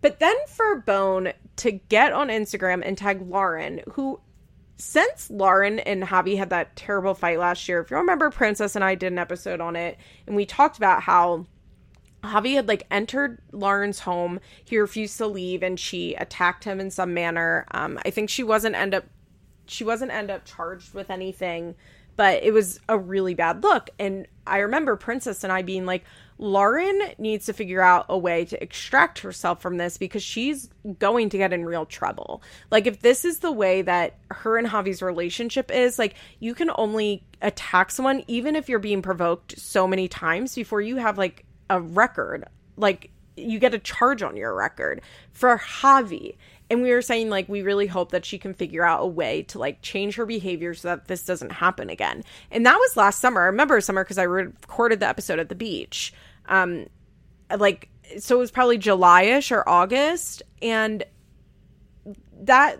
But 0.01 0.19
then 0.19 0.35
for 0.47 0.81
Bone 0.81 1.33
to 1.57 1.71
get 1.71 2.11
on 2.11 2.27
Instagram 2.27 2.81
and 2.85 2.97
tag 2.97 3.21
Lauren, 3.27 3.81
who 3.93 4.19
since 4.75 5.29
Lauren 5.29 5.79
and 5.79 6.03
Javi 6.03 6.37
had 6.37 6.49
that 6.49 6.75
terrible 6.75 7.13
fight 7.13 7.39
last 7.39 7.69
year, 7.69 7.79
if 7.79 7.89
you 7.89 7.97
remember, 7.97 8.29
Princess 8.29 8.75
and 8.75 8.83
I 8.83 8.95
did 8.95 9.13
an 9.13 9.19
episode 9.19 9.61
on 9.61 9.75
it, 9.75 9.97
and 10.27 10.35
we 10.35 10.45
talked 10.45 10.77
about 10.77 11.01
how 11.03 11.45
Javi 12.23 12.55
had 12.55 12.67
like 12.67 12.85
entered 12.89 13.39
Lauren's 13.51 13.99
home. 13.99 14.39
He 14.63 14.77
refused 14.77 15.17
to 15.17 15.27
leave 15.27 15.61
and 15.61 15.79
she 15.79 16.15
attacked 16.15 16.63
him 16.63 16.79
in 16.79 16.89
some 16.89 17.13
manner. 17.13 17.65
Um, 17.71 17.99
I 18.05 18.09
think 18.09 18.29
she 18.29 18.43
wasn't 18.43 18.75
end 18.75 18.93
up 18.93 19.05
she 19.65 19.83
wasn't 19.83 20.11
end 20.11 20.29
up 20.29 20.45
charged 20.45 20.93
with 20.93 21.09
anything, 21.09 21.75
but 22.15 22.43
it 22.43 22.53
was 22.53 22.79
a 22.87 22.97
really 22.97 23.33
bad 23.33 23.63
look. 23.63 23.89
And 23.99 24.27
I 24.45 24.59
remember 24.59 24.95
Princess 24.95 25.43
and 25.43 25.51
I 25.53 25.61
being 25.61 25.85
like, 25.85 26.03
Lauren 26.37 26.99
needs 27.17 27.45
to 27.45 27.53
figure 27.53 27.81
out 27.81 28.07
a 28.09 28.17
way 28.17 28.43
to 28.45 28.61
extract 28.61 29.19
herself 29.19 29.61
from 29.61 29.77
this 29.77 29.97
because 29.97 30.23
she's 30.23 30.69
going 30.99 31.29
to 31.29 31.37
get 31.37 31.53
in 31.53 31.63
real 31.63 31.85
trouble. 31.85 32.41
Like, 32.71 32.87
if 32.87 33.01
this 33.01 33.23
is 33.23 33.39
the 33.39 33.51
way 33.51 33.81
that 33.83 34.17
her 34.31 34.57
and 34.57 34.67
Javi's 34.67 35.01
relationship 35.01 35.71
is, 35.71 35.99
like, 35.99 36.15
you 36.39 36.53
can 36.55 36.71
only 36.75 37.23
attack 37.41 37.91
someone 37.91 38.23
even 38.27 38.55
if 38.55 38.67
you're 38.67 38.79
being 38.79 39.01
provoked 39.01 39.57
so 39.59 39.87
many 39.87 40.07
times 40.07 40.55
before 40.55 40.81
you 40.81 40.97
have 40.97 41.17
like 41.17 41.45
a 41.69 41.79
record. 41.79 42.45
Like, 42.75 43.11
you 43.37 43.59
get 43.59 43.73
a 43.73 43.79
charge 43.79 44.21
on 44.21 44.35
your 44.35 44.53
record. 44.55 45.01
For 45.31 45.57
Javi, 45.57 46.35
and 46.73 46.81
we 46.81 46.91
were 46.91 47.03
saying 47.03 47.29
like 47.29 47.47
we 47.47 47.61
really 47.61 47.85
hope 47.85 48.11
that 48.11 48.25
she 48.25 48.39
can 48.39 48.55
figure 48.55 48.83
out 48.83 49.03
a 49.03 49.07
way 49.07 49.43
to 49.43 49.59
like 49.59 49.81
change 49.83 50.15
her 50.15 50.25
behavior 50.25 50.73
so 50.73 50.87
that 50.89 51.07
this 51.07 51.23
doesn't 51.23 51.51
happen 51.51 51.89
again. 51.89 52.23
And 52.49 52.65
that 52.65 52.77
was 52.77 52.97
last 52.97 53.21
summer. 53.21 53.41
I 53.41 53.45
remember 53.45 53.79
summer 53.79 54.03
because 54.03 54.17
i 54.17 54.23
recorded 54.23 54.99
the 54.99 55.07
episode 55.07 55.37
at 55.37 55.49
the 55.49 55.55
beach. 55.55 56.13
Um 56.47 56.87
like 57.55 57.89
so 58.17 58.37
it 58.37 58.39
was 58.39 58.51
probably 58.51 58.79
july-ish 58.79 59.51
or 59.51 59.67
august. 59.69 60.41
And 60.63 61.03
that 62.41 62.79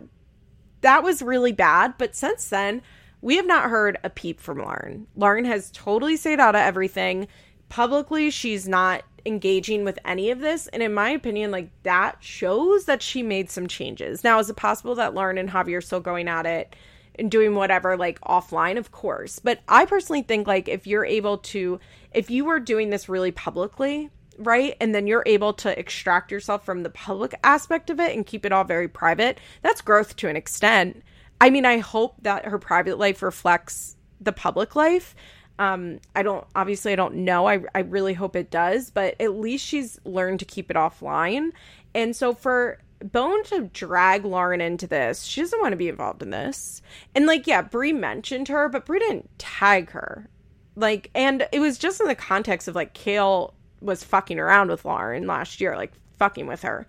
that 0.82 1.04
was 1.04 1.22
really 1.22 1.52
bad. 1.52 1.94
But 2.00 2.16
since 2.16 2.50
then 2.50 2.82
we 3.22 3.38
have 3.38 3.46
not 3.46 3.70
heard 3.70 4.00
a 4.04 4.10
peep 4.10 4.40
from 4.40 4.58
lauren. 4.58 5.06
Lauren 5.16 5.46
has 5.46 5.70
totally 5.72 6.18
stayed 6.18 6.40
out 6.40 6.56
of 6.56 6.62
everything. 6.62 7.28
Publicly 7.70 8.32
she's 8.32 8.68
not 8.68 9.04
engaging 9.26 9.84
with 9.84 10.00
any 10.06 10.32
of 10.32 10.40
this. 10.40 10.68
And 10.68 10.84
in 10.84 10.94
my 10.94 11.10
opinion, 11.10 11.52
like 11.52 11.70
that 11.84 12.18
shows 12.20 12.86
that 12.86 13.02
she 13.02 13.24
made 13.24 13.50
some 13.50 13.68
changes. 13.68 14.24
Now, 14.24 14.40
is 14.40 14.50
it 14.50 14.56
possible 14.56 14.96
that 14.96 15.14
Lauren 15.14 15.38
and 15.38 15.50
Javi 15.50 15.78
are 15.78 15.82
still 15.82 16.00
going 16.00 16.28
at 16.28 16.46
it 16.46 16.76
and 17.16 17.30
doing 17.30 17.56
whatever 17.56 17.98
like 17.98 18.20
offline? 18.22 18.78
Of 18.78 18.92
course. 18.92 19.40
But 19.40 19.62
I 19.68 19.86
personally 19.86 20.24
think 20.24 20.48
like 20.48 20.68
if 20.68 20.88
you're 20.88 21.06
able 21.06 21.40
to, 21.40 21.80
if 22.14 22.30
you 22.30 22.46
were 22.46 22.60
doing 22.60 22.90
this 22.90 23.10
really 23.10 23.32
publicly, 23.32 24.10
right? 24.38 24.76
And 24.82 24.94
then 24.94 25.08
you're 25.08 25.24
able 25.26 25.54
to 25.54 25.78
extract 25.78 26.32
yourself 26.32 26.66
from 26.66 26.84
the 26.84 26.90
public 26.90 27.36
aspect 27.44 27.90
of 27.90 28.00
it 28.00 28.16
and 28.16 28.26
keep 28.26 28.46
it 28.46 28.52
all 28.52 28.64
very 28.64 28.88
private, 28.88 29.40
that's 29.62 29.82
growth 29.82 30.16
to 30.18 30.28
an 30.28 30.36
extent. 30.36 31.04
I 31.40 31.50
mean, 31.50 31.66
I 31.66 31.78
hope 31.80 32.16
that 32.22 32.46
her 32.46 32.58
private 32.58 32.98
life 32.98 33.22
reflects 33.22 33.96
the 34.20 34.32
public 34.32 34.76
life 34.76 35.16
um, 35.60 36.00
I 36.16 36.24
don't 36.24 36.46
obviously 36.56 36.94
I 36.94 36.96
don't 36.96 37.16
know. 37.16 37.48
I 37.48 37.64
I 37.76 37.80
really 37.80 38.14
hope 38.14 38.36
it 38.36 38.50
does, 38.50 38.90
but 38.90 39.16
at 39.20 39.36
least 39.36 39.66
she's 39.66 40.00
learned 40.06 40.40
to 40.40 40.46
keep 40.46 40.72
it 40.72 40.78
offline. 40.78 41.52
And 41.94 42.16
so 42.16 42.34
for 42.34 42.80
Bone 43.04 43.44
to 43.46 43.70
drag 43.74 44.24
Lauren 44.24 44.62
into 44.62 44.88
this, 44.88 45.24
she 45.24 45.42
doesn't 45.42 45.62
want 45.62 45.74
to 45.74 45.78
be 45.78 45.90
involved 45.90 46.24
in 46.24 46.30
this. 46.30 46.82
And 47.14 47.26
like, 47.26 47.46
yeah, 47.48 47.62
Bri 47.62 47.92
mentioned 47.92 48.48
her, 48.48 48.70
but 48.70 48.86
Bri 48.86 49.00
didn't 49.00 49.30
tag 49.38 49.92
her. 49.92 50.30
Like, 50.76 51.12
and 51.14 51.48
it 51.52 51.60
was 51.60 51.78
just 51.78 52.02
in 52.02 52.08
the 52.08 52.16
context 52.16 52.68
of 52.68 52.76
like 52.76 52.94
Kail 52.94 53.54
was 53.82 54.04
fucking 54.04 54.40
around 54.40 54.70
with 54.70 54.86
Lauren 54.86 55.28
last 55.28 55.60
year, 55.60 55.76
like 55.76 55.92
fucking 56.18 56.48
with 56.48 56.62
her, 56.62 56.88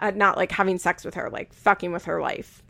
uh, 0.00 0.10
not 0.12 0.36
like 0.36 0.50
having 0.50 0.78
sex 0.78 1.04
with 1.04 1.14
her, 1.14 1.28
like 1.30 1.52
fucking 1.52 1.92
with 1.92 2.06
her 2.06 2.20
life. 2.20 2.62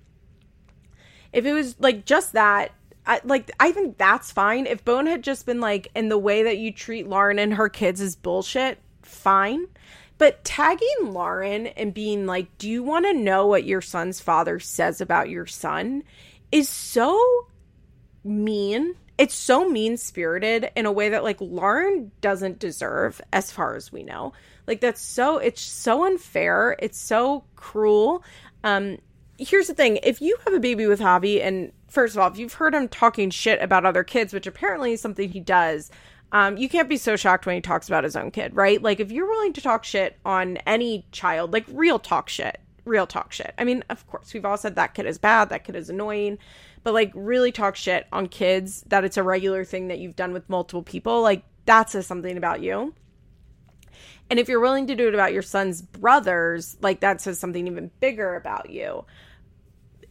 If 1.32 1.47
it 1.47 1.53
was 1.53 1.76
like 1.78 2.05
just 2.05 2.32
that, 2.32 2.72
I, 3.11 3.20
like 3.24 3.50
I 3.58 3.72
think 3.72 3.98
that's 3.98 4.30
fine. 4.30 4.66
If 4.66 4.84
Bone 4.84 5.06
had 5.06 5.24
just 5.24 5.44
been 5.44 5.61
like, 5.61 5.88
in 5.96 6.08
the 6.08 6.16
way 6.16 6.44
that 6.44 6.58
you 6.58 6.72
treat 6.72 7.08
Lauren 7.08 7.40
and 7.40 7.54
her 7.54 7.68
kids 7.68 8.00
is 8.00 8.14
bullshit, 8.14 8.78
fine. 9.02 9.66
But 10.16 10.44
tagging 10.44 11.12
Lauren 11.12 11.66
and 11.66 11.92
being 11.92 12.26
like, 12.26 12.56
do 12.56 12.68
you 12.68 12.84
want 12.84 13.06
to 13.06 13.12
know 13.12 13.48
what 13.48 13.64
your 13.64 13.80
son's 13.80 14.20
father 14.20 14.61
says 14.61 15.00
about 15.00 15.28
your 15.28 15.46
son 15.46 16.04
is 16.52 16.68
so 16.68 17.20
mean. 18.22 18.94
It's 19.18 19.34
so 19.34 19.68
mean 19.68 19.96
spirited 19.96 20.70
in 20.76 20.86
a 20.86 20.92
way 20.92 21.08
that 21.08 21.24
like 21.24 21.40
Lauren 21.40 22.12
doesn't 22.20 22.61
deserve, 22.61 23.20
as 23.32 23.50
far 23.50 23.74
as 23.74 23.90
we 23.90 24.04
know. 24.04 24.34
Like 24.68 24.80
that's 24.80 25.00
so 25.00 25.38
it's 25.38 25.62
so 25.62 26.04
unfair. 26.04 26.76
It's 26.78 26.98
so 26.98 27.42
cruel. 27.56 28.22
Um, 28.62 28.98
here's 29.41 29.66
the 29.66 29.74
thing: 29.74 29.99
if 30.03 30.20
you 30.20 30.36
have 30.45 30.55
a 30.55 30.61
baby 30.61 30.86
with 30.86 31.01
Javi 31.01 31.43
and 31.43 31.72
first 31.91 32.14
of 32.14 32.22
all, 32.22 32.30
if 32.30 32.38
you've 32.38 32.55
heard 32.55 32.74
him 32.74 32.88
talking 32.88 33.30
shit 33.30 33.61
about 33.61 33.84
other 33.84 34.05
kids, 34.05 34.32
which 34.32 34.47
apparently 34.47 34.93
is 34.93 35.01
something 35.01 35.28
he 35.28 35.41
does, 35.41 35.91
um, 36.32 36.57
you 36.57 36.68
can't 36.68 36.88
be 36.88 36.97
so 36.97 37.16
shocked 37.16 37.47
when 37.47 37.57
he 37.57 37.61
talks 37.61 37.88
about 37.88 38.05
his 38.05 38.16
own 38.16 38.30
kid, 38.30 38.55
right? 38.55 38.80
Like, 38.80 39.01
if 39.01 39.11
you're 39.11 39.28
willing 39.28 39.53
to 39.55 39.61
talk 39.61 39.84
shit 39.84 40.16
on 40.24 40.59
any 40.59 41.05
child, 41.12 41.53
like 41.53 41.66
real 41.68 41.99
talk 41.99 42.28
shit, 42.28 42.61
real 42.84 43.07
talk 43.07 43.32
shit. 43.32 43.53
I 43.59 43.64
mean, 43.64 43.84
of 43.91 44.07
course, 44.07 44.32
we've 44.32 44.45
all 44.45 44.57
said 44.57 44.76
that 44.76 44.95
kid 44.95 45.07
is 45.07 45.18
bad, 45.18 45.49
that 45.49 45.64
kid 45.64 45.74
is 45.76 45.91
annoying, 45.91 46.38
but 46.84 46.95
like, 46.95 47.11
really 47.14 47.53
talk 47.53 47.76
shit 47.76 48.07
on 48.12 48.28
kids 48.28 48.82
that 48.88 49.05
it's 49.05 49.16
a 49.16 49.22
regular 49.22 49.64
thing 49.64 49.88
that 49.88 49.99
you've 49.99 50.16
done 50.16 50.32
with 50.32 50.49
multiple 50.49 50.82
people, 50.82 51.20
like, 51.22 51.43
that 51.66 51.91
says 51.91 52.07
something 52.07 52.36
about 52.36 52.62
you. 52.62 52.95
And 54.30 54.38
if 54.38 54.49
you're 54.49 54.61
willing 54.61 54.86
to 54.86 54.95
do 54.95 55.09
it 55.09 55.14
about 55.14 55.32
your 55.32 55.43
son's 55.43 55.82
brothers, 55.82 56.76
like, 56.80 57.01
that 57.01 57.20
says 57.20 57.41
something 57.41 57.66
even 57.66 57.91
bigger 57.99 58.36
about 58.36 58.70
you 58.70 59.05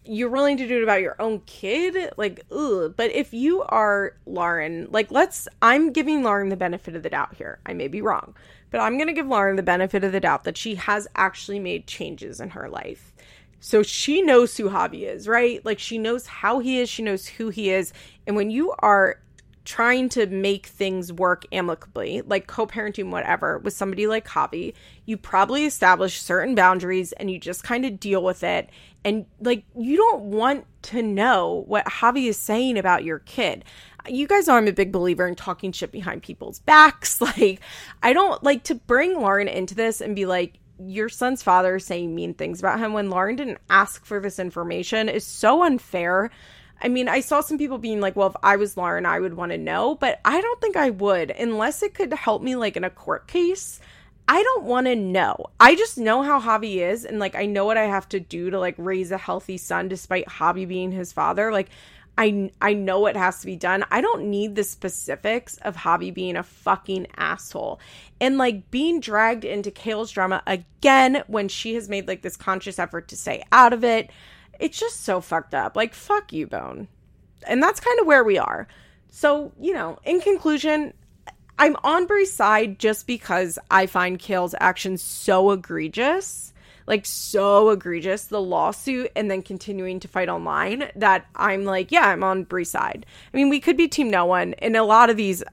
you're 0.05 0.29
willing 0.29 0.57
to 0.57 0.67
do 0.67 0.77
it 0.77 0.83
about 0.83 1.01
your 1.01 1.15
own 1.19 1.41
kid 1.41 2.11
like 2.17 2.45
ugh. 2.51 2.93
but 2.95 3.11
if 3.11 3.33
you 3.33 3.61
are 3.63 4.15
lauren 4.25 4.87
like 4.91 5.11
let's 5.11 5.47
i'm 5.61 5.91
giving 5.91 6.23
lauren 6.23 6.49
the 6.49 6.55
benefit 6.55 6.95
of 6.95 7.03
the 7.03 7.09
doubt 7.09 7.35
here. 7.35 7.59
I 7.65 7.73
may 7.73 7.87
be 7.87 8.01
wrong 8.01 8.33
but 8.71 8.81
i'm 8.81 8.97
going 8.97 9.07
to 9.07 9.13
give 9.13 9.27
lauren 9.27 9.55
the 9.55 9.63
benefit 9.63 10.03
of 10.03 10.11
the 10.11 10.19
doubt 10.19 10.43
that 10.45 10.57
she 10.57 10.75
has 10.75 11.07
actually 11.15 11.59
made 11.59 11.87
changes 11.87 12.39
in 12.39 12.51
her 12.51 12.69
life. 12.69 13.13
So 13.61 13.83
she 13.83 14.21
knows 14.21 14.55
who 14.55 14.69
javi 14.69 15.03
is 15.03 15.27
right? 15.27 15.63
Like 15.65 15.79
she 15.79 15.97
knows 15.97 16.25
how 16.25 16.59
he 16.59 16.79
is 16.79 16.89
she 16.89 17.03
knows 17.03 17.27
who 17.27 17.49
he 17.49 17.69
is. 17.69 17.93
And 18.25 18.35
when 18.35 18.49
you 18.49 18.73
are 18.79 19.19
trying 19.70 20.09
to 20.09 20.26
make 20.26 20.65
things 20.65 21.13
work 21.13 21.45
amicably, 21.51 22.24
like 22.24 22.47
co 22.47 22.65
parenting, 22.65 23.11
whatever, 23.11 23.59
with 23.59 23.72
somebody 23.72 24.07
like 24.07 24.28
Javi, 24.28 24.74
you 25.05 25.15
probably 25.15 25.63
establish 25.63 26.20
certain 26.20 26.55
boundaries 26.55 27.11
and 27.11 27.30
you 27.30 27.38
just 27.38 27.63
kind 27.63 27.86
of 27.86 27.99
deal 27.99 28.24
with 28.24 28.43
it. 28.43 28.72
And 29.05 29.28
like, 29.39 29.65
you 29.78 29.95
don't 29.95 30.24
want 30.24 30.65
to 30.82 31.03
know 31.03 31.65
what 31.67 31.86
Javi 31.86 32.30
is 32.30 32.38
saying 32.38 32.80
about 32.80 33.03
your 33.03 33.20
kid. 33.20 33.63
You 34.07 34.26
guys 34.26 34.47
know 34.47 34.55
I'm 34.55 34.67
a 34.67 34.72
big 34.72 34.91
believer 34.91 35.28
in 35.28 35.36
talking 35.36 35.72
shit 35.72 35.91
behind 35.91 36.24
people's 36.24 36.57
backs. 36.57 37.22
Like, 37.38 37.61
I 38.01 38.11
don't 38.11 38.41
like 38.41 38.63
to 38.63 38.76
bring 38.76 39.22
Lauren 39.22 39.47
into 39.47 39.76
this 39.76 40.01
and 40.01 40.15
be 40.15 40.26
like, 40.26 40.57
your 40.84 41.09
son's 41.09 41.43
father 41.43 41.78
saying 41.78 42.15
mean 42.15 42.34
things 42.34 42.59
about 42.59 42.80
him 42.80 42.93
when 42.93 43.11
Lauren 43.11 43.36
didn't 43.36 43.59
ask 43.70 44.03
for 44.03 44.20
this 44.20 44.39
information 44.39 45.09
is 45.09 45.26
so 45.26 45.61
unfair 45.63 46.32
I 46.82 46.88
mean, 46.88 47.09
I 47.09 47.19
saw 47.19 47.41
some 47.41 47.57
people 47.57 47.77
being 47.77 47.99
like, 47.99 48.15
well, 48.15 48.30
if 48.30 48.36
I 48.41 48.55
was 48.55 48.77
Lauren, 48.77 49.05
I 49.05 49.19
would 49.19 49.34
want 49.34 49.51
to 49.51 49.57
know, 49.57 49.95
but 49.95 50.19
I 50.23 50.39
don't 50.39 50.61
think 50.61 50.77
I 50.77 50.89
would 50.89 51.32
unless 51.32 51.84
it 51.84 51.93
could 51.93 52.13
help 52.13 52.41
me 52.41 52.55
like 52.55 52.77
in 52.77 52.84
a 52.84 52.89
court 52.89 53.27
case. 53.27 53.80
I 54.27 54.43
don't 54.43 54.65
want 54.65 54.86
to 54.86 54.95
know. 54.95 55.47
I 55.59 55.75
just 55.75 55.97
know 55.97 56.21
how 56.21 56.39
Javi 56.39 56.75
is 56.75 57.03
and 57.03 57.17
like 57.17 57.36
I 57.36 57.47
know 57.47 57.65
what 57.65 57.77
I 57.77 57.86
have 57.86 58.07
to 58.09 58.19
do 58.19 58.51
to 58.51 58.59
like 58.59 58.75
raise 58.77 59.11
a 59.11 59.17
healthy 59.17 59.57
son 59.57 59.88
despite 59.88 60.27
Javi 60.27 60.67
being 60.67 60.91
his 60.91 61.11
father. 61.11 61.51
Like 61.51 61.69
I 62.15 62.51
I 62.61 62.73
know 62.73 62.99
what 62.99 63.17
has 63.17 63.39
to 63.39 63.47
be 63.47 63.55
done. 63.55 63.86
I 63.89 64.01
don't 64.01 64.30
need 64.30 64.55
the 64.55 64.63
specifics 64.63 65.57
of 65.63 65.75
Javi 65.75 66.13
being 66.13 66.36
a 66.36 66.43
fucking 66.43 67.07
asshole. 67.17 67.80
And 68.21 68.38
like 68.38 68.69
being 68.69 68.99
dragged 68.99 69.45
into 69.45 69.71
Kail's 69.71 70.11
drama 70.11 70.43
again 70.45 71.23
when 71.25 71.47
she 71.47 71.73
has 71.73 71.89
made 71.89 72.07
like 72.07 72.21
this 72.21 72.38
conscious 72.38 72.77
effort 72.77 73.07
to 73.07 73.17
stay 73.17 73.43
out 73.51 73.73
of 73.73 73.84
it 73.84 74.11
it's 74.60 74.80
just 74.80 75.03
so 75.03 75.22
fucked 75.22 75.53
up. 75.53 75.76
Like, 75.76 75.93
fuck 75.93 76.34
you, 76.34 76.47
Bone. 76.47 76.88
And 77.47 77.64
that's 77.64 77.80
kind 77.80 77.99
of 77.99 78.05
where 78.05 78.24
we 78.24 78.38
are. 78.38 78.68
So, 79.10 79.51
you 79.60 79.74
know, 79.74 79.97
in 80.03 80.20
conclusion, 80.20 80.93
I'm 81.57 81.76
on 81.84 82.05
Bri's 82.05 82.32
side 82.32 82.80
just 82.80 83.07
because 83.07 83.57
I 83.72 83.86
find 83.86 84.20
Kail's 84.20 84.55
actions 84.60 85.01
so 85.01 85.51
egregious. 85.51 86.53
Like, 86.86 87.05
so 87.05 87.70
egregious, 87.70 88.26
the 88.26 88.41
lawsuit 88.41 89.12
and 89.16 89.30
then 89.30 89.43
continuing 89.43 89.99
to 89.99 90.07
fight 90.07 90.28
online 90.28 90.89
that 90.95 91.26
I'm 91.36 91.64
like, 91.64 91.91
yeah, 91.91 92.07
I'm 92.07 92.24
on 92.24 92.45
Bri's 92.45 92.72
side. 92.72 93.05
I 93.32 93.38
mean, 93.38 93.49
we 93.49 93.60
could 93.60 93.78
be 93.78 93.88
Team 93.88 94.10
No 94.10 94.26
One 94.26 94.53
in 94.53 94.76
a 94.76 94.84
lot 94.84 95.10
of 95.10 95.18
these 95.18 95.43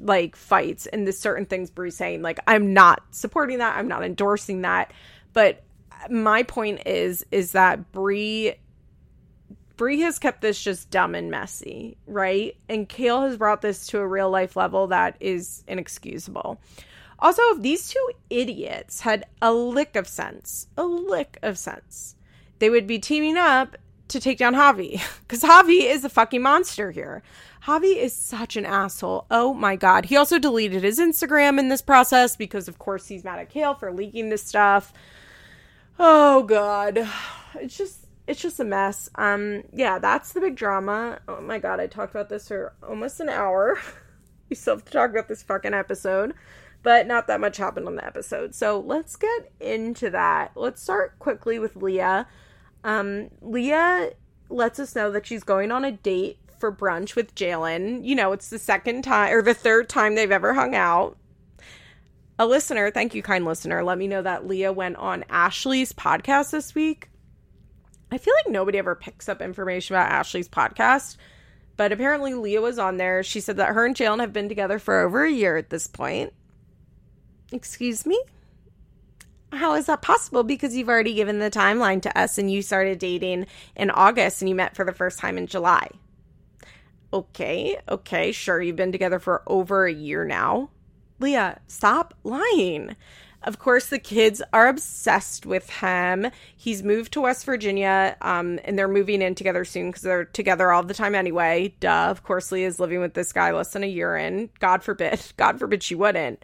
like 0.00 0.36
fights 0.36 0.86
and 0.86 1.06
the 1.06 1.12
certain 1.12 1.46
things 1.46 1.70
Bri's 1.70 1.96
saying. 1.96 2.22
Like, 2.22 2.40
I'm 2.46 2.72
not 2.72 3.02
supporting 3.10 3.58
that, 3.58 3.76
I'm 3.76 3.88
not 3.88 4.04
endorsing 4.04 4.62
that. 4.62 4.92
But 5.32 5.62
my 6.10 6.42
point 6.42 6.86
is 6.86 7.24
is 7.30 7.52
that 7.52 7.92
Bri 7.92 8.54
Bri 9.76 10.00
has 10.00 10.18
kept 10.18 10.40
this 10.40 10.62
just 10.62 10.90
dumb 10.90 11.14
and 11.14 11.30
messy, 11.30 11.96
right? 12.06 12.56
And 12.68 12.88
Kail 12.88 13.22
has 13.22 13.36
brought 13.36 13.60
this 13.60 13.86
to 13.88 13.98
a 13.98 14.06
real 14.06 14.30
life 14.30 14.56
level 14.56 14.86
that 14.88 15.16
is 15.20 15.64
inexcusable. 15.66 16.60
Also, 17.18 17.42
if 17.50 17.62
these 17.62 17.88
two 17.88 18.10
idiots 18.30 19.00
had 19.00 19.26
a 19.42 19.52
lick 19.52 19.96
of 19.96 20.06
sense, 20.06 20.68
a 20.76 20.84
lick 20.84 21.38
of 21.42 21.58
sense, 21.58 22.14
they 22.58 22.70
would 22.70 22.86
be 22.86 22.98
teaming 22.98 23.36
up 23.36 23.76
to 24.08 24.20
take 24.20 24.38
down 24.38 24.54
Javi 24.54 25.02
because 25.20 25.42
Javi 25.42 25.90
is 25.90 26.04
a 26.04 26.08
fucking 26.08 26.42
monster 26.42 26.90
here. 26.90 27.22
Javi 27.64 27.96
is 27.96 28.14
such 28.14 28.56
an 28.56 28.66
asshole. 28.66 29.26
Oh 29.30 29.54
my 29.54 29.74
god. 29.74 30.04
He 30.04 30.16
also 30.16 30.38
deleted 30.38 30.84
his 30.84 30.98
Instagram 30.98 31.58
in 31.58 31.68
this 31.68 31.82
process 31.82 32.36
because 32.36 32.68
of 32.68 32.78
course 32.78 33.08
he's 33.08 33.24
mad 33.24 33.38
at 33.38 33.50
Kail 33.50 33.74
for 33.74 33.92
leaking 33.92 34.28
this 34.28 34.42
stuff. 34.42 34.92
Oh 35.98 36.42
god. 36.42 37.08
It's 37.60 37.76
just 37.76 38.06
it's 38.26 38.40
just 38.40 38.60
a 38.60 38.64
mess. 38.64 39.08
Um 39.14 39.62
yeah, 39.72 39.98
that's 39.98 40.32
the 40.32 40.40
big 40.40 40.56
drama. 40.56 41.20
Oh 41.28 41.40
my 41.40 41.58
god, 41.58 41.80
I 41.80 41.86
talked 41.86 42.14
about 42.14 42.28
this 42.28 42.48
for 42.48 42.74
almost 42.82 43.20
an 43.20 43.28
hour. 43.28 43.78
we 44.48 44.56
still 44.56 44.76
have 44.76 44.84
to 44.84 44.92
talk 44.92 45.10
about 45.10 45.28
this 45.28 45.42
fucking 45.42 45.74
episode. 45.74 46.34
But 46.82 47.06
not 47.06 47.26
that 47.28 47.40
much 47.40 47.56
happened 47.56 47.86
on 47.86 47.96
the 47.96 48.06
episode. 48.06 48.54
So 48.54 48.78
let's 48.78 49.16
get 49.16 49.52
into 49.58 50.10
that. 50.10 50.52
Let's 50.54 50.82
start 50.82 51.18
quickly 51.18 51.58
with 51.58 51.76
Leah. 51.76 52.26
Um, 52.84 53.30
Leah 53.40 54.10
lets 54.50 54.78
us 54.78 54.94
know 54.94 55.10
that 55.10 55.26
she's 55.26 55.42
going 55.44 55.72
on 55.72 55.86
a 55.86 55.92
date 55.92 56.38
for 56.58 56.70
brunch 56.70 57.16
with 57.16 57.34
Jaylan. 57.34 58.04
You 58.04 58.14
know, 58.14 58.32
it's 58.32 58.50
the 58.50 58.58
second 58.58 59.02
time 59.02 59.32
or 59.32 59.40
the 59.40 59.54
third 59.54 59.88
time 59.88 60.14
they've 60.14 60.30
ever 60.30 60.52
hung 60.52 60.74
out. 60.74 61.16
A 62.36 62.46
listener, 62.46 62.90
thank 62.90 63.14
you, 63.14 63.22
kind 63.22 63.44
listener, 63.44 63.84
let 63.84 63.96
me 63.96 64.08
know 64.08 64.20
that 64.22 64.46
Leah 64.46 64.72
went 64.72 64.96
on 64.96 65.24
Ashley's 65.30 65.92
podcast 65.92 66.50
this 66.50 66.74
week. 66.74 67.08
I 68.10 68.18
feel 68.18 68.34
like 68.44 68.52
nobody 68.52 68.78
ever 68.78 68.96
picks 68.96 69.28
up 69.28 69.40
information 69.40 69.94
about 69.94 70.10
Ashley's 70.10 70.48
podcast, 70.48 71.16
but 71.76 71.92
apparently 71.92 72.34
Leah 72.34 72.60
was 72.60 72.78
on 72.78 72.96
there. 72.96 73.22
She 73.22 73.40
said 73.40 73.58
that 73.58 73.74
her 73.74 73.86
and 73.86 73.94
Jaylan 73.94 74.18
have 74.20 74.32
been 74.32 74.48
together 74.48 74.80
for 74.80 75.00
over 75.00 75.24
a 75.24 75.30
year 75.30 75.56
at 75.56 75.70
this 75.70 75.86
point. 75.86 76.32
Excuse 77.52 78.04
me? 78.04 78.20
How 79.52 79.74
is 79.74 79.86
that 79.86 80.02
possible? 80.02 80.42
Because 80.42 80.76
you've 80.76 80.88
already 80.88 81.14
given 81.14 81.38
the 81.38 81.50
timeline 81.52 82.02
to 82.02 82.18
us 82.18 82.36
and 82.36 82.50
you 82.50 82.62
started 82.62 82.98
dating 82.98 83.46
in 83.76 83.90
August 83.90 84.42
and 84.42 84.48
you 84.48 84.56
met 84.56 84.74
for 84.74 84.84
the 84.84 84.92
first 84.92 85.20
time 85.20 85.38
in 85.38 85.46
July. 85.46 85.88
Okay, 87.12 87.78
okay, 87.88 88.32
sure, 88.32 88.60
you've 88.60 88.74
been 88.74 88.90
together 88.90 89.20
for 89.20 89.44
over 89.46 89.86
a 89.86 89.92
year 89.92 90.24
now. 90.24 90.70
Leah, 91.20 91.60
stop 91.66 92.14
lying. 92.24 92.96
Of 93.44 93.58
course, 93.58 93.86
the 93.86 93.98
kids 93.98 94.42
are 94.54 94.68
obsessed 94.68 95.44
with 95.44 95.68
him. 95.68 96.30
He's 96.56 96.82
moved 96.82 97.12
to 97.12 97.20
West 97.20 97.44
Virginia, 97.44 98.16
um, 98.22 98.58
and 98.64 98.78
they're 98.78 98.88
moving 98.88 99.20
in 99.20 99.34
together 99.34 99.66
soon 99.66 99.88
because 99.88 100.02
they're 100.02 100.24
together 100.24 100.72
all 100.72 100.82
the 100.82 100.94
time 100.94 101.14
anyway. 101.14 101.74
Duh. 101.78 102.06
Of 102.08 102.22
course, 102.22 102.50
Leah 102.50 102.68
is 102.68 102.80
living 102.80 103.00
with 103.00 103.12
this 103.12 103.32
guy 103.32 103.50
less 103.52 103.72
than 103.72 103.84
a 103.84 103.88
year 103.88 104.16
in. 104.16 104.48
God 104.60 104.82
forbid. 104.82 105.20
God 105.36 105.58
forbid 105.58 105.82
she 105.82 105.94
wouldn't. 105.94 106.42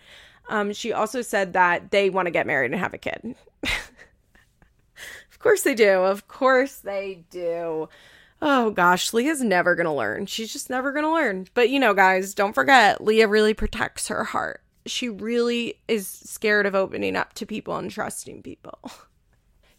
Um, 0.50 0.72
she 0.74 0.92
also 0.92 1.22
said 1.22 1.54
that 1.54 1.90
they 1.90 2.10
want 2.10 2.26
to 2.26 2.32
get 2.32 2.46
married 2.46 2.72
and 2.72 2.80
have 2.80 2.92
a 2.92 2.98
kid. 2.98 3.34
of 3.62 5.38
course 5.38 5.62
they 5.62 5.74
do. 5.74 5.90
Of 5.90 6.28
course 6.28 6.76
they 6.76 7.24
do. 7.30 7.88
Oh 8.42 8.70
gosh, 8.70 9.12
Leah's 9.12 9.42
never 9.42 9.74
going 9.74 9.86
to 9.86 9.92
learn. 9.92 10.26
She's 10.26 10.52
just 10.52 10.70
never 10.70 10.92
going 10.92 11.04
to 11.04 11.12
learn. 11.12 11.46
But 11.54 11.70
you 11.70 11.78
know, 11.78 11.94
guys, 11.94 12.34
don't 12.34 12.54
forget, 12.54 13.02
Leah 13.02 13.28
really 13.28 13.54
protects 13.54 14.08
her 14.08 14.24
heart. 14.24 14.62
She 14.86 15.08
really 15.08 15.78
is 15.88 16.08
scared 16.08 16.64
of 16.64 16.74
opening 16.74 17.16
up 17.16 17.34
to 17.34 17.46
people 17.46 17.76
and 17.76 17.90
trusting 17.90 18.42
people. 18.42 18.78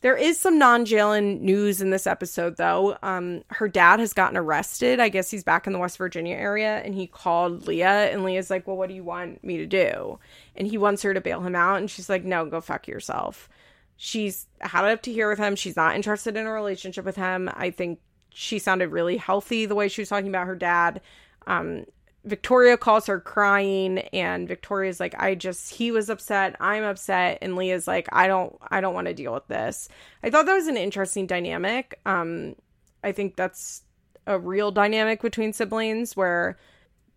There 0.02 0.18
is 0.18 0.40
some 0.40 0.58
non 0.58 0.86
Jaylan 0.86 1.42
news 1.42 1.80
in 1.80 1.92
this 1.92 2.08
episode, 2.08 2.58
though. 2.58 2.98
Um, 3.04 3.44
her 3.50 3.68
dad 3.68 4.00
has 4.00 4.14
gotten 4.14 4.36
arrested. 4.36 5.00
I 5.00 5.10
guess 5.10 5.30
he's 5.30 5.44
back 5.44 5.68
in 5.68 5.74
the 5.74 5.80
West 5.80 6.00
Virginia 6.00 6.36
area, 6.36 6.80
and 6.80 6.96
he 6.96 7.06
called 7.06 7.68
Leah, 7.68 8.10
and 8.12 8.24
Leah's 8.24 8.50
like, 8.50 8.66
"Well, 8.66 8.78
what 8.78 8.90
do 8.90 8.96
you 8.96 9.04
want 9.04 9.44
me 9.44 9.58
to 9.58 9.68
do?" 9.68 10.18
And 10.56 10.68
he 10.68 10.80
wants 10.80 11.04
her 11.04 11.14
to 11.14 11.22
bail 11.22 11.42
him 11.42 11.56
out, 11.56 11.78
and 11.78 11.90
she's 11.90 12.10
like, 12.10 12.24
"No, 12.24 12.46
go 12.48 12.62
fuck 12.62 12.88
yourself." 12.88 13.48
She's 13.96 14.48
had 14.60 14.86
it 14.86 14.92
up 14.92 15.04
to 15.04 15.14
here 15.14 15.30
with 15.30 15.38
him. 15.38 15.56
She's 15.56 15.76
not 15.76 15.96
interested 15.96 16.36
in 16.36 16.48
a 16.48 16.52
relationship 16.52 17.06
with 17.06 17.16
him. 17.16 17.48
I 17.54 17.70
think 17.70 18.00
she 18.34 18.60
sounded 18.60 18.90
really 18.90 19.18
healthy 19.18 19.66
the 19.66 19.76
way 19.76 19.88
she 19.88 20.02
was 20.02 20.10
talking 20.10 20.30
about 20.30 20.48
her 20.48 20.56
dad. 20.56 21.02
Um, 21.48 21.86
Victoria 22.24 22.78
calls 22.78 23.08
her 23.08 23.20
crying 23.20 24.00
and 24.14 24.48
Victoria's 24.48 25.00
like 25.00 25.16
I 25.20 25.34
just 25.34 25.74
he 25.74 25.92
was 25.92 26.10
upset, 26.10 26.56
I'm 26.60 26.84
upset 26.84 27.40
and 27.42 27.56
Leah's 27.56 27.88
like 27.88 28.08
I 28.12 28.28
don't 28.28 28.56
I 28.70 28.80
don't 28.80 28.94
want 28.94 29.08
to 29.08 29.14
deal 29.14 29.34
with 29.34 29.48
this. 29.48 29.90
I 30.24 30.30
thought 30.30 30.46
that 30.46 30.54
was 30.54 30.68
an 30.68 30.78
interesting 30.78 31.26
dynamic. 31.26 32.00
Um 32.06 32.56
I 33.04 33.12
think 33.12 33.36
that's 33.36 33.84
a 34.28 34.38
real 34.38 34.72
dynamic 34.72 35.22
between 35.22 35.52
siblings 35.52 36.16
where 36.16 36.60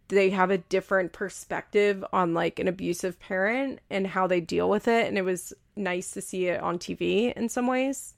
they 0.08 0.30
have 0.30 0.50
a 0.50 0.58
different 0.58 1.12
perspective 1.12 2.02
on 2.12 2.32
like 2.32 2.58
an 2.58 2.68
abusive 2.68 3.20
parent 3.20 3.80
and 3.90 4.06
how 4.06 4.26
they 4.26 4.40
deal 4.40 4.70
with 4.70 4.88
it 4.88 5.06
and 5.06 5.18
it 5.18 5.22
was 5.22 5.52
nice 5.76 6.12
to 6.12 6.22
see 6.22 6.46
it 6.46 6.60
on 6.62 6.78
TV 6.78 7.32
in 7.34 7.50
some 7.50 7.66
ways. 7.66 8.14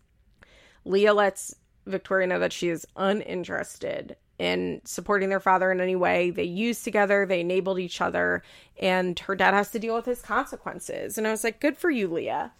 Leah 0.84 1.14
lets 1.14 1.56
Victoria 1.86 2.38
that 2.38 2.52
she 2.52 2.68
is 2.68 2.86
uninterested 2.96 4.16
in 4.38 4.80
supporting 4.84 5.28
their 5.28 5.40
father 5.40 5.72
in 5.72 5.80
any 5.80 5.96
way. 5.96 6.30
They 6.30 6.44
used 6.44 6.84
together, 6.84 7.24
they 7.24 7.40
enabled 7.40 7.78
each 7.78 8.00
other, 8.00 8.42
and 8.78 9.18
her 9.20 9.34
dad 9.34 9.54
has 9.54 9.70
to 9.70 9.78
deal 9.78 9.94
with 9.94 10.04
his 10.04 10.20
consequences. 10.20 11.16
And 11.16 11.26
I 11.26 11.30
was 11.30 11.44
like, 11.44 11.60
good 11.60 11.76
for 11.78 11.90
you, 11.90 12.08
Leah. 12.08 12.52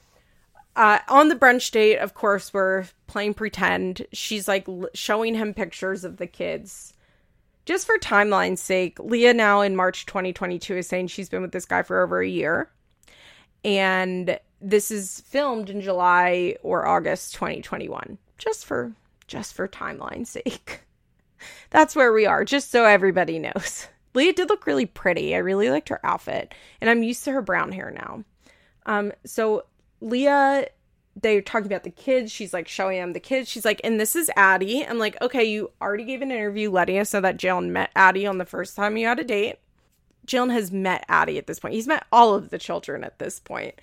Uh, 0.75 0.99
on 1.09 1.29
the 1.29 1.37
brunch 1.37 1.71
date, 1.71 1.99
of 1.99 2.15
course, 2.15 2.53
we're 2.53 2.85
playing 3.07 3.35
pretend. 3.35 4.07
She's 4.13 4.47
like 4.47 4.69
l- 4.69 4.89
showing 4.95 5.35
him 5.35 5.55
pictures 5.55 6.05
of 6.05 6.19
the 6.19 6.27
kids. 6.27 6.93
Just 7.65 7.87
for 7.87 7.99
timeline's 7.99 8.61
sake, 8.61 8.99
Leah 9.01 9.35
now 9.35 9.61
in 9.63 9.75
March 9.75 10.07
2022 10.07 10.77
is 10.77 10.87
saying 10.87 11.09
she's 11.09 11.29
been 11.29 11.43
with 11.43 11.53
this 11.53 11.65
guy 11.65 11.83
for 11.83 12.03
over 12.03 12.21
a 12.21 12.29
year. 12.29 12.71
And 13.65 14.39
this 14.61 14.91
is 14.91 15.23
filmed 15.27 15.71
in 15.71 15.81
July 15.81 16.57
or 16.63 16.87
August 16.87 17.35
2021. 17.35 18.19
Just 18.39 18.67
for 18.67 18.93
just 19.27 19.55
for 19.55 19.69
timeline's 19.69 20.31
sake. 20.31 20.83
That's 21.71 21.95
where 21.95 22.13
we 22.13 22.27
are, 22.27 22.45
just 22.45 22.71
so 22.71 22.85
everybody 22.85 23.39
knows. 23.39 23.89
Leah 24.15 24.33
did 24.33 24.49
look 24.49 24.67
really 24.67 24.87
pretty. 24.87 25.35
I 25.35 25.39
really 25.39 25.69
liked 25.69 25.91
her 25.91 26.05
outfit, 26.05 26.55
and 26.81 26.89
I'm 26.89 27.03
used 27.03 27.25
to 27.25 27.33
her 27.33 27.43
brown 27.43 27.73
hair 27.73 27.91
now. 27.91 28.25
Um, 28.87 29.13
so 29.25 29.65
Leah, 30.01 30.69
they're 31.21 31.43
talking 31.43 31.67
about 31.67 31.85
the 31.85 31.91
kids. 31.91 32.33
She's 32.33 32.55
like 32.55 32.69
showing 32.69 32.99
them 32.99 33.13
the 33.13 33.21
kids. 33.21 33.49
She's 33.49 33.65
like, 33.65 33.81
and 33.85 34.01
this 34.01 34.17
is 34.17 34.31
Addie. 34.37 34.87
I'm 34.87 34.99
like, 34.99 35.21
okay, 35.21 35.45
you 35.45 35.71
already 35.81 36.05
gave 36.05 36.23
an 36.23 36.31
interview 36.31 36.71
letting 36.71 36.99
us 36.99 37.13
know 37.13 37.21
that 37.21 37.39
Jaylan 37.39 37.71
met 37.71 37.91
Addie 37.95 38.27
on 38.27 38.39
the 38.39 38.45
first 38.45 38.77
time 38.77 38.97
you 38.97 39.07
had 39.07 39.21
a 39.21 39.25
date. 39.25 39.57
Jaylan 40.27 40.53
has 40.53 40.73
met 40.73 41.05
Addie 41.09 41.39
at 41.39 41.47
this 41.47 41.61
point. 41.61 41.75
He's 41.75 41.87
met 41.87 42.07
all 42.11 42.35
of 42.35 42.51
the 42.51 42.59
children 42.59 43.05
at 43.05 43.19
this 43.19 43.39
point. 43.39 43.81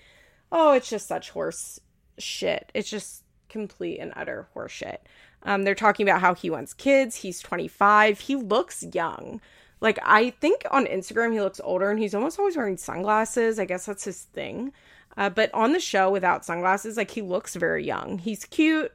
Oh, 0.51 0.73
it's 0.73 0.89
just 0.89 1.07
such 1.07 1.29
horse 1.31 1.79
shit. 2.17 2.71
It's 2.73 2.89
just 2.89 3.23
complete 3.49 3.99
and 3.99 4.13
utter 4.15 4.47
horse 4.53 4.71
shit. 4.71 5.07
Um, 5.43 5.63
they're 5.63 5.75
talking 5.75 6.07
about 6.07 6.21
how 6.21 6.33
he 6.33 6.49
wants 6.49 6.73
kids. 6.73 7.17
He's 7.17 7.39
25. 7.39 8.19
He 8.19 8.35
looks 8.35 8.83
young. 8.93 9.41
Like, 9.81 9.99
I 10.03 10.29
think 10.29 10.63
on 10.71 10.85
Instagram 10.85 11.33
he 11.33 11.41
looks 11.41 11.59
older 11.63 11.89
and 11.89 11.99
he's 11.99 12.15
almost 12.15 12.39
always 12.39 12.55
wearing 12.55 12.77
sunglasses. 12.77 13.59
I 13.59 13.65
guess 13.65 13.85
that's 13.85 14.05
his 14.05 14.23
thing. 14.23 14.71
Uh, 15.17 15.29
but 15.29 15.53
on 15.53 15.73
the 15.73 15.79
show 15.79 16.09
without 16.09 16.45
sunglasses, 16.45 16.97
like, 16.97 17.11
he 17.11 17.21
looks 17.21 17.55
very 17.55 17.85
young. 17.85 18.17
He's 18.17 18.45
cute. 18.45 18.93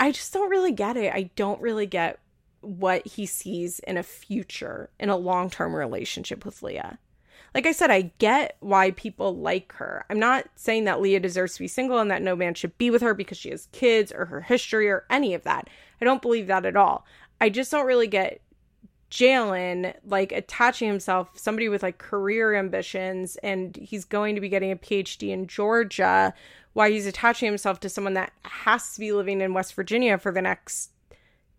I 0.00 0.12
just 0.12 0.32
don't 0.32 0.50
really 0.50 0.72
get 0.72 0.96
it. 0.96 1.12
I 1.12 1.30
don't 1.36 1.60
really 1.60 1.86
get 1.86 2.18
what 2.60 3.06
he 3.06 3.26
sees 3.26 3.78
in 3.80 3.96
a 3.96 4.02
future, 4.02 4.90
in 4.98 5.10
a 5.10 5.16
long 5.16 5.50
term 5.50 5.74
relationship 5.74 6.44
with 6.44 6.62
Leah 6.62 6.98
like 7.54 7.66
I 7.66 7.72
said, 7.72 7.90
I 7.90 8.12
get 8.18 8.56
why 8.60 8.90
people 8.92 9.36
like 9.36 9.72
her. 9.74 10.04
I'm 10.10 10.18
not 10.18 10.46
saying 10.56 10.84
that 10.84 11.00
Leah 11.00 11.20
deserves 11.20 11.54
to 11.54 11.60
be 11.60 11.68
single 11.68 11.98
and 11.98 12.10
that 12.10 12.22
no 12.22 12.36
man 12.36 12.54
should 12.54 12.76
be 12.78 12.90
with 12.90 13.02
her 13.02 13.14
because 13.14 13.38
she 13.38 13.50
has 13.50 13.68
kids 13.72 14.12
or 14.12 14.26
her 14.26 14.42
history 14.42 14.88
or 14.88 15.04
any 15.10 15.34
of 15.34 15.44
that. 15.44 15.68
I 16.00 16.04
don't 16.04 16.22
believe 16.22 16.46
that 16.48 16.66
at 16.66 16.76
all. 16.76 17.06
I 17.40 17.48
just 17.48 17.70
don't 17.70 17.86
really 17.86 18.06
get 18.06 18.40
Jaylan 19.10 19.94
like 20.04 20.32
attaching 20.32 20.88
himself 20.88 21.30
somebody 21.34 21.68
with 21.68 21.82
like 21.82 21.98
career 21.98 22.54
ambitions 22.54 23.36
and 23.36 23.74
he's 23.76 24.04
going 24.04 24.34
to 24.34 24.40
be 24.40 24.50
getting 24.50 24.70
a 24.70 24.76
PhD 24.76 25.30
in 25.30 25.46
Georgia 25.46 26.34
why 26.74 26.90
he's 26.90 27.06
attaching 27.06 27.46
himself 27.46 27.80
to 27.80 27.88
someone 27.88 28.14
that 28.14 28.32
has 28.42 28.94
to 28.94 29.00
be 29.00 29.10
living 29.10 29.40
in 29.40 29.54
West 29.54 29.74
Virginia 29.74 30.18
for 30.18 30.30
the 30.30 30.42
next 30.42 30.90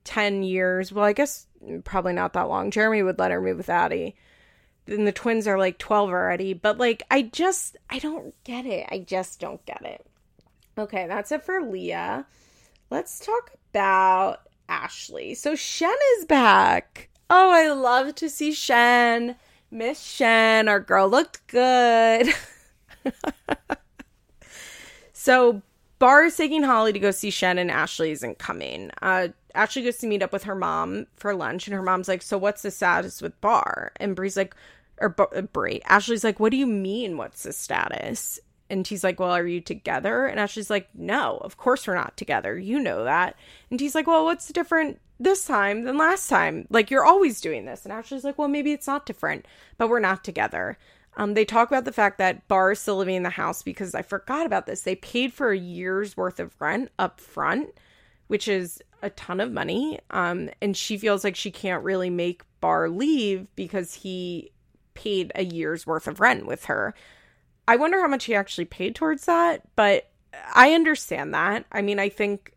10 0.05 0.43
years. 0.43 0.93
Well, 0.93 1.03
I 1.03 1.13
guess 1.13 1.47
mm, 1.61 1.83
probably 1.83 2.13
not 2.13 2.33
that 2.33 2.47
long. 2.47 2.71
Jeremy 2.71 3.03
would 3.03 3.19
let 3.19 3.31
her 3.31 3.41
move 3.41 3.57
with 3.57 3.69
Addie 3.69 4.15
and 4.89 5.07
the 5.07 5.11
twins 5.11 5.47
are 5.47 5.57
like 5.57 5.77
12 5.77 6.09
already. 6.09 6.53
But 6.53 6.77
like, 6.77 7.03
I 7.09 7.23
just, 7.23 7.77
I 7.89 7.99
don't 7.99 8.33
get 8.43 8.65
it. 8.65 8.87
I 8.91 8.99
just 8.99 9.39
don't 9.39 9.63
get 9.65 9.83
it. 9.83 10.05
Okay, 10.77 11.07
that's 11.07 11.31
it 11.31 11.43
for 11.43 11.61
Leah. 11.61 12.25
Let's 12.89 13.19
talk 13.19 13.51
about 13.71 14.41
Ashley. 14.67 15.33
So 15.35 15.55
Shen 15.55 15.95
is 16.17 16.25
back. 16.25 17.09
Oh, 17.29 17.51
I 17.51 17.71
love 17.71 18.15
to 18.15 18.29
see 18.29 18.53
Shen. 18.53 19.35
Miss 19.71 20.01
Shen, 20.01 20.67
our 20.67 20.79
girl 20.79 21.09
looked 21.09 21.45
good. 21.47 22.33
so 25.13 25.61
Bar 25.99 26.23
is 26.23 26.37
taking 26.37 26.63
Holly 26.63 26.93
to 26.93 26.99
go 26.99 27.11
see 27.11 27.29
Shen, 27.29 27.57
and 27.57 27.69
Ashley 27.69 28.11
isn't 28.11 28.39
coming. 28.39 28.89
Uh, 29.01 29.27
Ashley 29.53 29.83
goes 29.83 29.97
to 29.97 30.07
meet 30.07 30.23
up 30.23 30.31
with 30.31 30.43
her 30.43 30.55
mom 30.55 31.07
for 31.15 31.35
lunch, 31.35 31.67
and 31.67 31.75
her 31.75 31.83
mom's 31.83 32.07
like, 32.07 32.21
"So 32.21 32.37
what's 32.37 32.61
the 32.61 32.71
status 32.71 33.21
with 33.21 33.39
Bar?" 33.41 33.91
And 33.97 34.15
Bri's 34.15 34.37
like, 34.37 34.55
or 34.99 35.15
uh, 35.35 35.41
Bri. 35.41 35.81
Ashley's 35.85 36.23
like, 36.23 36.39
"What 36.39 36.51
do 36.51 36.57
you 36.57 36.67
mean? 36.67 37.17
What's 37.17 37.43
the 37.43 37.53
status?" 37.53 38.39
And 38.69 38.85
he's 38.85 39.03
like, 39.03 39.19
Well, 39.19 39.31
are 39.31 39.47
you 39.47 39.61
together? 39.61 40.25
And 40.25 40.39
Ashley's 40.39 40.69
like, 40.69 40.89
No, 40.93 41.37
of 41.41 41.57
course 41.57 41.87
we're 41.87 41.95
not 41.95 42.17
together. 42.17 42.57
You 42.57 42.79
know 42.79 43.03
that. 43.03 43.35
And 43.71 43.79
he's 43.79 43.95
like, 43.95 44.07
Well, 44.07 44.25
what's 44.25 44.47
different 44.49 44.99
this 45.19 45.45
time 45.45 45.83
than 45.83 45.97
last 45.97 46.29
time? 46.29 46.67
Like, 46.69 46.91
you're 46.91 47.05
always 47.05 47.41
doing 47.41 47.65
this. 47.65 47.83
And 47.83 47.91
Ashley's 47.91 48.23
like, 48.23 48.37
Well, 48.37 48.47
maybe 48.47 48.71
it's 48.71 48.87
not 48.87 49.05
different, 49.05 49.45
but 49.77 49.89
we're 49.89 49.99
not 49.99 50.23
together. 50.23 50.77
Um, 51.17 51.33
they 51.33 51.45
talk 51.45 51.67
about 51.67 51.85
the 51.85 51.91
fact 51.91 52.19
that 52.19 52.47
Bar 52.47 52.71
is 52.71 52.79
still 52.79 52.97
living 52.97 53.15
in 53.15 53.23
the 53.23 53.29
house 53.29 53.63
because 53.63 53.95
I 53.95 54.03
forgot 54.03 54.45
about 54.45 54.67
this. 54.67 54.83
They 54.83 54.95
paid 54.95 55.33
for 55.33 55.51
a 55.51 55.57
year's 55.57 56.15
worth 56.15 56.39
of 56.39 56.53
rent 56.61 56.91
up 56.99 57.19
front, 57.19 57.71
which 58.27 58.47
is 58.47 58.81
a 59.01 59.09
ton 59.09 59.41
of 59.41 59.51
money. 59.51 59.99
Um, 60.11 60.49
and 60.61 60.77
she 60.77 60.97
feels 60.97 61.23
like 61.23 61.35
she 61.35 61.51
can't 61.51 61.83
really 61.83 62.09
make 62.09 62.43
Bar 62.61 62.89
leave 62.89 63.47
because 63.55 63.95
he 63.95 64.51
paid 64.99 65.31
a 65.33 65.45
year's 65.45 65.87
worth 65.87 66.07
of 66.07 66.19
rent 66.19 66.45
with 66.45 66.65
her. 66.65 66.93
I 67.67 67.77
wonder 67.77 68.01
how 68.01 68.07
much 68.07 68.25
he 68.25 68.35
actually 68.35 68.65
paid 68.65 68.95
towards 68.95 69.25
that, 69.25 69.61
but 69.75 70.09
I 70.53 70.73
understand 70.73 71.33
that. 71.33 71.65
I 71.71 71.81
mean, 71.81 71.99
I 71.99 72.09
think 72.09 72.53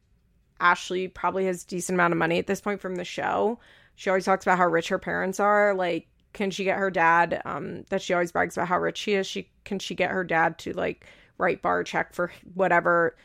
Ashley 0.61 1.07
probably 1.07 1.47
has 1.47 1.65
decent 1.65 1.95
amount 1.97 2.13
of 2.13 2.19
money 2.19 2.39
at 2.39 2.47
this 2.47 2.61
point 2.61 2.81
from 2.81 2.97
the 2.97 3.05
show. 3.05 3.61
She 3.95 4.11
always 4.11 4.25
talks 4.25 4.45
about 4.45 4.59
how 4.59 4.67
rich 4.67 4.89
her 4.89 4.99
parents 4.99 5.39
are. 5.39 5.75
Like, 5.75 6.09
can 6.33 6.51
she 6.51 6.65
get 6.65 6.79
her 6.79 6.91
dad? 6.91 7.43
Um, 7.45 7.85
that 7.91 8.03
she 8.03 8.13
always 8.13 8.33
brags 8.33 8.57
about 8.57 8.69
how 8.69 8.79
rich 8.79 8.99
she 8.99 9.15
is. 9.15 9.27
She 9.27 9.51
can 9.65 9.79
she 9.79 9.95
get 9.95 10.11
her 10.11 10.25
dad 10.25 10.59
to 10.61 10.73
like 10.73 11.07
write 11.39 11.63
bar 11.63 11.85
check 11.85 12.15
for 12.15 12.33
whatever 12.55 13.17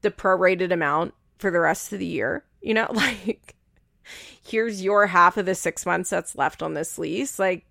the 0.00 0.10
prorated 0.10 0.72
amount 0.72 1.12
for 1.38 1.50
the 1.50 1.60
rest 1.60 1.92
of 1.92 1.98
the 1.98 2.06
year? 2.06 2.44
You 2.62 2.74
know, 2.74 2.86
like 2.92 3.54
here's 4.44 4.82
your 4.82 5.06
half 5.06 5.36
of 5.36 5.44
the 5.44 5.54
six 5.54 5.84
months 5.84 6.10
that's 6.10 6.36
left 6.36 6.62
on 6.62 6.74
this 6.74 6.98
lease. 6.98 7.38
Like 7.38 7.66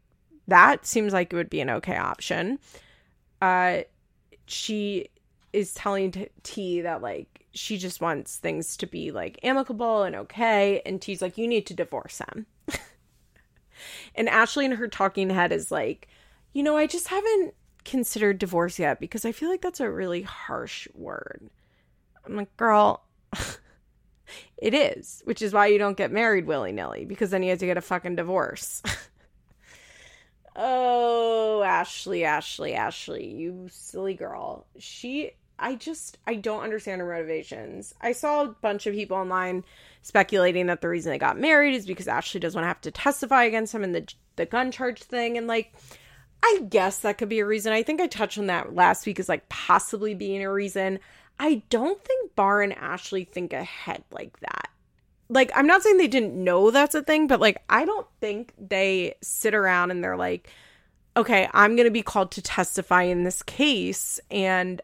that 0.51 0.85
seems 0.85 1.13
like 1.13 1.31
it 1.31 1.35
would 1.37 1.49
be 1.49 1.61
an 1.61 1.69
okay 1.69 1.95
option. 1.95 2.59
Uh, 3.41 3.79
she 4.47 5.07
is 5.53 5.73
telling 5.73 6.11
T-, 6.11 6.27
T 6.43 6.81
that 6.81 7.01
like 7.01 7.45
she 7.53 7.77
just 7.77 8.01
wants 8.01 8.35
things 8.35 8.75
to 8.77 8.85
be 8.85 9.11
like 9.11 9.39
amicable 9.43 10.03
and 10.03 10.13
okay, 10.13 10.81
and 10.85 11.01
T's 11.01 11.21
like, 11.21 11.37
you 11.37 11.47
need 11.47 11.65
to 11.67 11.73
divorce 11.73 12.19
him. 12.19 12.45
and 14.15 14.27
Ashley 14.27 14.65
in 14.65 14.73
her 14.73 14.89
talking 14.89 15.29
head 15.29 15.53
is 15.53 15.71
like, 15.71 16.09
you 16.51 16.63
know, 16.63 16.75
I 16.75 16.85
just 16.85 17.07
haven't 17.07 17.53
considered 17.85 18.37
divorce 18.37 18.77
yet 18.77 18.99
because 18.99 19.23
I 19.23 19.31
feel 19.31 19.47
like 19.47 19.61
that's 19.61 19.79
a 19.79 19.89
really 19.89 20.21
harsh 20.21 20.85
word. 20.93 21.49
I'm 22.25 22.35
like, 22.35 22.55
girl, 22.57 23.05
it 24.57 24.73
is, 24.73 25.21
which 25.23 25.41
is 25.41 25.53
why 25.53 25.67
you 25.67 25.77
don't 25.77 25.97
get 25.97 26.11
married 26.11 26.45
willy 26.45 26.73
nilly 26.73 27.05
because 27.05 27.29
then 27.29 27.41
you 27.41 27.51
have 27.51 27.59
to 27.59 27.65
get 27.65 27.77
a 27.77 27.81
fucking 27.81 28.17
divorce. 28.17 28.83
oh, 30.55 31.63
Ashley, 31.63 32.23
Ashley, 32.23 32.73
Ashley, 32.73 33.27
you 33.27 33.67
silly 33.71 34.13
girl. 34.13 34.65
She, 34.77 35.31
I 35.57 35.75
just, 35.75 36.17
I 36.27 36.35
don't 36.35 36.63
understand 36.63 37.01
her 37.01 37.07
motivations. 37.07 37.93
I 38.01 38.11
saw 38.11 38.43
a 38.43 38.47
bunch 38.47 38.87
of 38.87 38.93
people 38.93 39.17
online 39.17 39.63
speculating 40.01 40.67
that 40.67 40.81
the 40.81 40.89
reason 40.89 41.11
they 41.11 41.17
got 41.17 41.39
married 41.39 41.75
is 41.75 41.85
because 41.85 42.07
Ashley 42.07 42.39
doesn't 42.39 42.57
want 42.57 42.65
to 42.65 42.69
have 42.69 42.81
to 42.81 42.91
testify 42.91 43.43
against 43.43 43.73
him 43.73 43.83
in 43.83 43.91
the 43.91 44.07
the 44.37 44.45
gun 44.45 44.71
charge 44.71 45.01
thing, 45.03 45.37
and 45.37 45.47
like. 45.47 45.73
I 46.43 46.61
guess 46.71 47.01
that 47.01 47.19
could 47.19 47.29
be 47.29 47.37
a 47.37 47.45
reason. 47.45 47.71
I 47.71 47.83
think 47.83 48.01
I 48.01 48.07
touched 48.07 48.39
on 48.39 48.47
that 48.47 48.73
last 48.73 49.05
week 49.05 49.19
as 49.19 49.29
like 49.29 49.47
possibly 49.47 50.15
being 50.15 50.41
a 50.41 50.51
reason. 50.51 50.99
I 51.39 51.61
don't 51.69 52.03
think 52.03 52.35
Bar 52.35 52.63
and 52.63 52.73
Ashley 52.73 53.25
think 53.25 53.53
ahead 53.53 54.03
like 54.11 54.39
that. 54.39 54.69
Like, 55.31 55.51
I'm 55.55 55.65
not 55.65 55.81
saying 55.81 55.97
they 55.97 56.07
didn't 56.07 56.35
know 56.35 56.71
that's 56.71 56.93
a 56.93 57.01
thing, 57.01 57.27
but 57.27 57.39
like, 57.39 57.63
I 57.69 57.85
don't 57.85 58.07
think 58.19 58.53
they 58.59 59.15
sit 59.21 59.55
around 59.55 59.89
and 59.89 60.03
they're 60.03 60.17
like, 60.17 60.49
okay, 61.15 61.47
I'm 61.53 61.75
going 61.75 61.87
to 61.87 61.91
be 61.91 62.03
called 62.03 62.31
to 62.31 62.41
testify 62.41 63.03
in 63.03 63.23
this 63.23 63.41
case. 63.41 64.19
And 64.29 64.81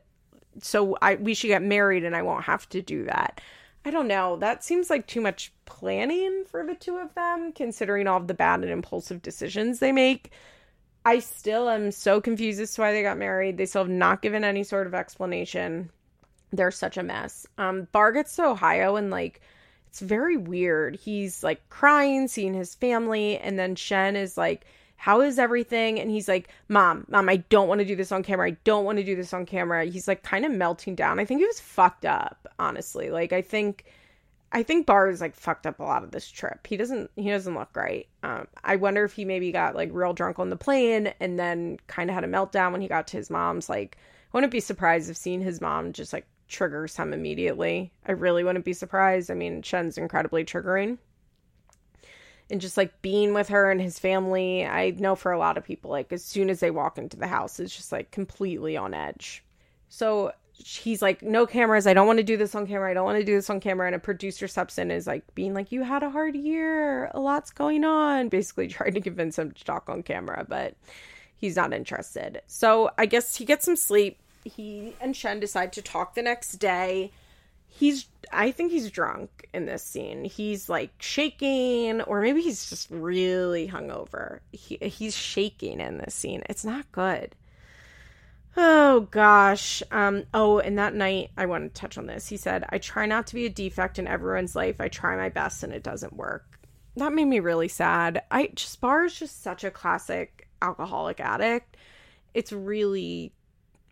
so 0.61 0.97
I, 1.01 1.15
we 1.15 1.33
should 1.33 1.47
get 1.47 1.61
married 1.61 2.05
and 2.05 2.15
I 2.15 2.21
won't 2.21 2.45
have 2.45 2.67
to 2.69 2.81
do 2.81 3.03
that. 3.05 3.41
I 3.85 3.91
don't 3.91 4.07
know. 4.07 4.37
That 4.37 4.63
seems 4.63 4.89
like 4.89 5.05
too 5.05 5.21
much 5.21 5.53
planning 5.65 6.43
for 6.49 6.65
the 6.65 6.75
two 6.75 6.97
of 6.97 7.13
them, 7.13 7.51
considering 7.51 8.07
all 8.07 8.17
of 8.17 8.27
the 8.27 8.33
bad 8.33 8.61
and 8.61 8.69
impulsive 8.69 9.21
decisions 9.21 9.79
they 9.79 9.91
make. 9.91 10.31
I 11.05 11.19
still 11.19 11.69
am 11.69 11.91
so 11.91 12.19
confused 12.19 12.59
as 12.59 12.73
to 12.73 12.81
why 12.81 12.91
they 12.91 13.01
got 13.01 13.17
married. 13.17 13.57
They 13.57 13.65
still 13.65 13.83
have 13.83 13.91
not 13.91 14.21
given 14.21 14.43
any 14.43 14.63
sort 14.63 14.87
of 14.87 14.93
explanation 14.93 15.89
they're 16.51 16.71
such 16.71 16.97
a 16.97 17.03
mess. 17.03 17.45
Um, 17.57 17.87
Bar 17.91 18.11
gets 18.13 18.35
to 18.37 18.45
Ohio 18.45 18.95
and 18.95 19.09
like 19.09 19.41
it's 19.89 19.99
very 19.99 20.37
weird. 20.37 20.95
He's 20.95 21.43
like 21.43 21.67
crying, 21.69 22.27
seeing 22.27 22.53
his 22.53 22.75
family, 22.75 23.37
and 23.37 23.57
then 23.57 23.75
Shen 23.75 24.15
is 24.15 24.37
like, 24.37 24.65
How 24.95 25.21
is 25.21 25.39
everything? 25.39 25.99
And 25.99 26.09
he's 26.09 26.27
like, 26.27 26.49
Mom, 26.67 27.05
Mom, 27.09 27.29
I 27.29 27.37
don't 27.37 27.67
want 27.67 27.79
to 27.79 27.85
do 27.85 27.95
this 27.95 28.11
on 28.11 28.23
camera. 28.23 28.47
I 28.47 28.57
don't 28.63 28.85
want 28.85 28.97
to 28.97 29.03
do 29.03 29.15
this 29.15 29.33
on 29.33 29.45
camera. 29.45 29.85
He's 29.85 30.07
like 30.07 30.23
kind 30.23 30.45
of 30.45 30.51
melting 30.51 30.95
down. 30.95 31.19
I 31.19 31.25
think 31.25 31.39
he 31.39 31.45
was 31.45 31.59
fucked 31.59 32.05
up, 32.05 32.47
honestly. 32.59 33.09
Like 33.09 33.33
I 33.33 33.41
think 33.41 33.85
I 34.51 34.63
think 34.63 34.85
Bar 34.85 35.09
is 35.09 35.19
like 35.19 35.35
fucked 35.35 35.67
up 35.67 35.79
a 35.79 35.83
lot 35.83 36.03
of 36.03 36.11
this 36.11 36.29
trip. 36.29 36.65
He 36.67 36.77
doesn't 36.77 37.11
he 37.15 37.29
doesn't 37.29 37.53
look 37.53 37.75
right. 37.75 38.07
Um, 38.23 38.47
I 38.63 38.77
wonder 38.77 39.03
if 39.03 39.13
he 39.13 39.25
maybe 39.25 39.51
got 39.51 39.75
like 39.75 39.89
real 39.91 40.13
drunk 40.13 40.39
on 40.39 40.49
the 40.49 40.55
plane 40.55 41.13
and 41.19 41.37
then 41.37 41.79
kind 41.87 42.09
of 42.09 42.13
had 42.13 42.23
a 42.23 42.27
meltdown 42.27 42.71
when 42.71 42.81
he 42.81 42.87
got 42.87 43.07
to 43.07 43.17
his 43.17 43.29
mom's. 43.29 43.67
Like, 43.67 43.97
I 43.97 44.37
wouldn't 44.37 44.51
be 44.51 44.59
surprised 44.61 45.09
if 45.09 45.17
seeing 45.17 45.41
his 45.41 45.59
mom 45.59 45.91
just 45.91 46.13
like 46.13 46.25
triggers 46.47 46.95
him 46.95 47.13
immediately. 47.13 47.91
I 48.05 48.13
really 48.13 48.43
wouldn't 48.43 48.65
be 48.65 48.73
surprised. 48.73 49.29
I 49.31 49.33
mean, 49.33 49.61
Shen's 49.61 49.97
incredibly 49.97 50.45
triggering. 50.45 50.97
And 52.49 52.61
just 52.61 52.77
like 52.77 53.01
being 53.01 53.33
with 53.33 53.49
her 53.49 53.69
and 53.69 53.81
his 53.81 53.99
family, 53.99 54.65
I 54.65 54.91
know 54.91 55.15
for 55.15 55.31
a 55.31 55.39
lot 55.39 55.57
of 55.57 55.65
people, 55.65 55.91
like 55.91 56.13
as 56.13 56.23
soon 56.23 56.49
as 56.49 56.61
they 56.61 56.71
walk 56.71 56.97
into 56.97 57.17
the 57.17 57.27
house, 57.27 57.59
it's 57.59 57.75
just 57.75 57.91
like 57.91 58.11
completely 58.11 58.77
on 58.77 58.93
edge. 58.93 59.43
So 59.89 60.31
he's 60.53 61.01
like, 61.01 61.21
no 61.21 61.45
cameras. 61.45 61.87
I 61.87 61.93
don't 61.93 62.07
want 62.07 62.17
to 62.17 62.23
do 62.23 62.37
this 62.37 62.55
on 62.55 62.65
camera. 62.65 62.89
I 62.89 62.93
don't 62.93 63.05
want 63.05 63.19
to 63.19 63.25
do 63.25 63.35
this 63.35 63.49
on 63.49 63.59
camera. 63.59 63.87
And 63.87 63.95
a 63.95 63.99
producer 63.99 64.47
steps 64.47 64.77
in 64.77 64.91
is 64.91 65.07
like 65.07 65.23
being 65.35 65.53
like, 65.53 65.71
you 65.71 65.83
had 65.83 66.03
a 66.03 66.09
hard 66.09 66.35
year. 66.35 67.11
A 67.13 67.19
lot's 67.19 67.51
going 67.51 67.83
on. 67.83 68.29
Basically 68.37 68.67
trying 68.67 68.93
to 68.93 69.01
convince 69.01 69.37
him 69.37 69.51
to 69.51 69.63
talk 69.63 69.89
on 69.89 70.01
camera, 70.01 70.45
but 70.47 70.75
he's 71.35 71.55
not 71.55 71.73
interested. 71.73 72.41
So 72.47 72.91
I 72.97 73.05
guess 73.05 73.35
he 73.35 73.45
gets 73.45 73.65
some 73.65 73.75
sleep 73.75 74.19
he 74.43 74.95
and 74.99 75.15
Shen 75.15 75.39
decide 75.39 75.73
to 75.73 75.81
talk 75.81 76.15
the 76.15 76.21
next 76.21 76.53
day. 76.53 77.11
He's 77.67 78.07
I 78.31 78.51
think 78.51 78.71
he's 78.71 78.91
drunk 78.91 79.47
in 79.53 79.65
this 79.65 79.83
scene. 79.83 80.25
He's 80.25 80.69
like 80.69 80.91
shaking 80.99 82.01
or 82.01 82.21
maybe 82.21 82.41
he's 82.41 82.69
just 82.69 82.89
really 82.89 83.67
hungover. 83.67 84.39
He 84.51 84.77
he's 84.81 85.15
shaking 85.15 85.79
in 85.79 85.97
this 85.97 86.13
scene. 86.13 86.43
It's 86.49 86.65
not 86.65 86.91
good. 86.91 87.35
Oh 88.55 89.01
gosh. 89.11 89.83
Um 89.91 90.23
oh, 90.33 90.59
and 90.59 90.77
that 90.77 90.95
night 90.95 91.31
I 91.37 91.45
want 91.45 91.73
to 91.73 91.79
touch 91.79 91.97
on 91.97 92.07
this. 92.07 92.27
He 92.27 92.37
said, 92.37 92.65
"I 92.69 92.79
try 92.79 93.05
not 93.05 93.27
to 93.27 93.35
be 93.35 93.45
a 93.45 93.49
defect 93.49 93.99
in 93.99 94.07
everyone's 94.07 94.55
life. 94.55 94.81
I 94.81 94.87
try 94.87 95.15
my 95.15 95.29
best 95.29 95.63
and 95.63 95.73
it 95.73 95.83
doesn't 95.83 96.15
work." 96.15 96.59
That 96.95 97.13
made 97.13 97.25
me 97.25 97.39
really 97.39 97.67
sad. 97.67 98.23
I 98.31 98.47
just 98.55 98.81
Bar 98.81 99.05
is 99.05 99.19
just 99.19 99.43
such 99.43 99.63
a 99.63 99.69
classic 99.69 100.47
alcoholic 100.61 101.19
addict. 101.19 101.77
It's 102.33 102.51
really 102.51 103.33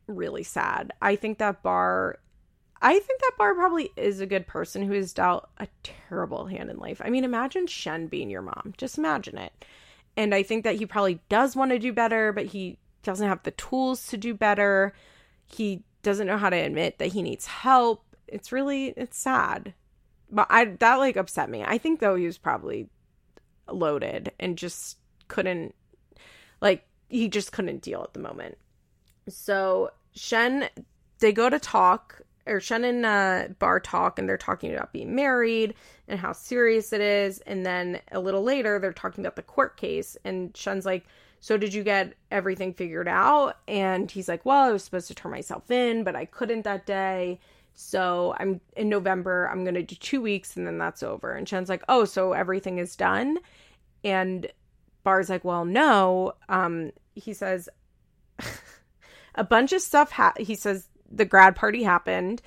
really 0.08 0.44
sad. 0.44 0.94
I 1.02 1.16
think 1.16 1.38
that 1.40 1.64
Bar 1.64 2.20
I 2.82 3.00
think 3.00 3.22
that 3.22 3.32
Bar 3.38 3.56
probably 3.56 3.92
is 3.96 4.20
a 4.20 4.26
good 4.26 4.46
person 4.46 4.84
who 4.84 4.94
has 4.94 5.14
dealt 5.14 5.50
a 5.58 5.68
terrible 5.82 6.46
hand 6.46 6.70
in 6.70 6.78
life. 6.78 7.02
I 7.04 7.10
mean, 7.10 7.24
imagine 7.24 7.68
Shen 7.68 8.08
being 8.08 8.30
your 8.30 8.42
mom. 8.42 8.74
Just 8.78 8.98
imagine 8.98 9.38
it. 9.38 9.54
And 10.18 10.36
I 10.36 10.44
think 10.44 10.64
that 10.64 10.76
he 10.76 10.86
probably 10.86 11.20
does 11.30 11.56
want 11.56 11.72
to 11.72 11.80
do 11.80 11.92
better, 11.92 12.32
but 12.32 12.46
he 12.46 12.78
doesn't 13.04 13.28
have 13.28 13.44
the 13.44 13.52
tools 13.52 14.08
to 14.08 14.18
do 14.18 14.34
better. 14.34 14.94
He 15.46 15.84
doesn't 16.04 16.28
know 16.28 16.38
how 16.38 16.50
to 16.50 16.56
admit 16.56 17.00
that 17.00 17.08
he 17.14 17.22
needs 17.22 17.48
help. 17.48 18.04
It's 18.28 18.52
really 18.52 18.88
it's 18.98 19.18
sad. 19.18 19.74
But 20.30 20.48
I 20.50 20.66
that 20.66 20.96
like 20.96 21.18
upset 21.18 21.50
me. 21.50 21.64
I 21.64 21.78
think 21.78 22.00
though 22.00 22.16
he 22.16 22.26
was 22.26 22.38
probably 22.38 22.90
loaded 23.68 24.32
and 24.40 24.58
just 24.58 24.98
couldn't 25.28 25.74
like 26.62 26.86
he 27.10 27.30
just 27.30 27.52
couldn't 27.52 27.82
deal 27.82 28.04
at 28.04 28.14
the 28.14 28.20
moment. 28.20 28.58
So 29.30 29.92
Shen, 30.14 30.70
they 31.20 31.32
go 31.32 31.50
to 31.50 31.60
talk, 31.60 32.22
or 32.48 32.60
Shen 32.60 32.84
and 32.84 33.06
uh, 33.06 33.48
Bar 33.60 33.80
talk, 33.80 34.20
and 34.20 34.30
they're 34.30 34.38
talking 34.38 34.74
about 34.74 34.94
being 34.94 35.16
married 35.16 35.74
and 36.08 36.20
how 36.20 36.32
serious 36.32 36.94
it 36.94 37.02
is. 37.02 37.40
And 37.40 37.66
then 37.66 38.02
a 38.12 38.20
little 38.20 38.44
later, 38.44 38.80
they're 38.80 38.94
talking 38.94 39.24
about 39.24 39.36
the 39.36 39.42
court 39.42 39.78
case, 39.78 40.18
and 40.24 40.56
Shen's 40.56 40.86
like, 40.86 41.06
so 41.46 41.58
did 41.58 41.74
you 41.76 41.84
get 41.84 42.14
everything 42.32 42.74
figured 42.74 43.08
out? 43.08 43.58
And 43.68 44.10
he's 44.10 44.28
like, 44.28 44.44
well, 44.46 44.64
I 44.64 44.72
was 44.72 44.84
supposed 44.84 45.08
to 45.10 45.14
turn 45.14 45.32
myself 45.32 45.70
in, 45.70 46.04
but 46.04 46.16
I 46.16 46.26
couldn't 46.26 46.64
that 46.64 46.88
day. 46.88 47.40
So 47.76 48.36
I'm 48.40 48.62
in 48.76 48.90
November, 48.90 49.48
I'm 49.52 49.64
going 49.64 49.76
to 49.76 49.84
do 49.84 49.96
two 49.96 50.22
weeks 50.22 50.58
and 50.58 50.66
then 50.66 50.80
that's 50.80 51.04
over. 51.04 51.34
And 51.34 51.48
Shen's 51.48 51.70
like, 51.70 51.84
oh, 51.88 52.06
so 52.06 52.34
everything 52.34 52.80
is 52.80 52.96
done. 52.96 53.38
And 54.04 54.48
Bar's 55.04 55.30
like, 55.30 55.46
well, 55.46 55.66
no. 55.66 56.34
Um, 56.50 56.92
he 57.14 57.34
says, 57.34 57.70
a 59.36 59.44
bunch 59.44 59.74
of 59.74 59.82
stuff 59.82 60.12
ha- 60.12 60.34
he 60.38 60.56
says 60.56 60.90
the 61.10 61.26
grad 61.26 61.56
party 61.56 61.84
happened. 61.84 62.42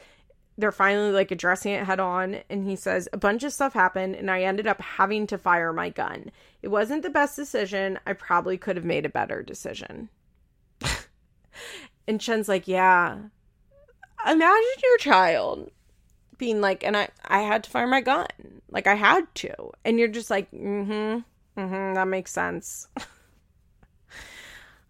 They're 0.57 0.73
finally 0.73 1.13
like 1.13 1.31
addressing 1.31 1.73
it 1.73 1.85
head 1.85 2.01
on 2.01 2.41
and 2.51 2.65
he 2.65 2.75
says 2.75 3.09
a 3.13 3.17
bunch 3.17 3.45
of 3.45 3.53
stuff 3.53 3.75
happened 3.75 4.17
and 4.17 4.29
i 4.29 4.43
ended 4.43 4.67
up 4.67 4.81
having 4.81 5.27
to 5.29 5.39
fire 5.39 5.73
my 5.73 5.91
gun. 5.91 6.33
It 6.63 6.69
wasn't 6.69 7.03
the 7.03 7.11
best 7.11 7.37
decision. 7.37 7.99
I 8.07 8.15
probably 8.15 8.59
could 8.59 8.77
have 8.77 8.85
made 8.85 9.07
a 9.07 9.11
better 9.11 9.43
decision. 9.43 10.09
And 12.09 12.23
Shen's 12.23 12.49
like 12.49 12.67
yeah. 12.67 13.19
Imagine 14.27 14.83
your 14.83 14.99
child 14.99 15.71
being 16.39 16.61
like, 16.61 16.83
and 16.85 16.97
I, 16.97 17.09
I 17.27 17.41
had 17.41 17.65
to 17.65 17.71
fire 17.71 17.87
my 17.87 18.01
gun. 18.01 18.27
Like 18.71 18.87
I 18.87 18.95
had 18.95 19.33
to. 19.37 19.73
And 19.85 19.99
you're 19.99 20.09
just 20.09 20.31
like, 20.31 20.51
mm-hmm, 20.51 21.21
mm-hmm, 21.61 21.95
that 21.95 22.09
makes 22.09 22.33
sense. 22.33 22.89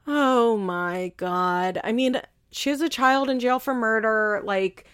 oh 0.08 0.56
my 0.56 1.12
God. 1.18 1.80
I 1.84 1.92
mean, 1.92 2.20
she 2.50 2.70
was 2.70 2.80
a 2.80 2.88
child 2.88 3.28
in 3.28 3.38
jail 3.38 3.58
for 3.58 3.74
murder. 3.74 4.40
Like, 4.42 4.86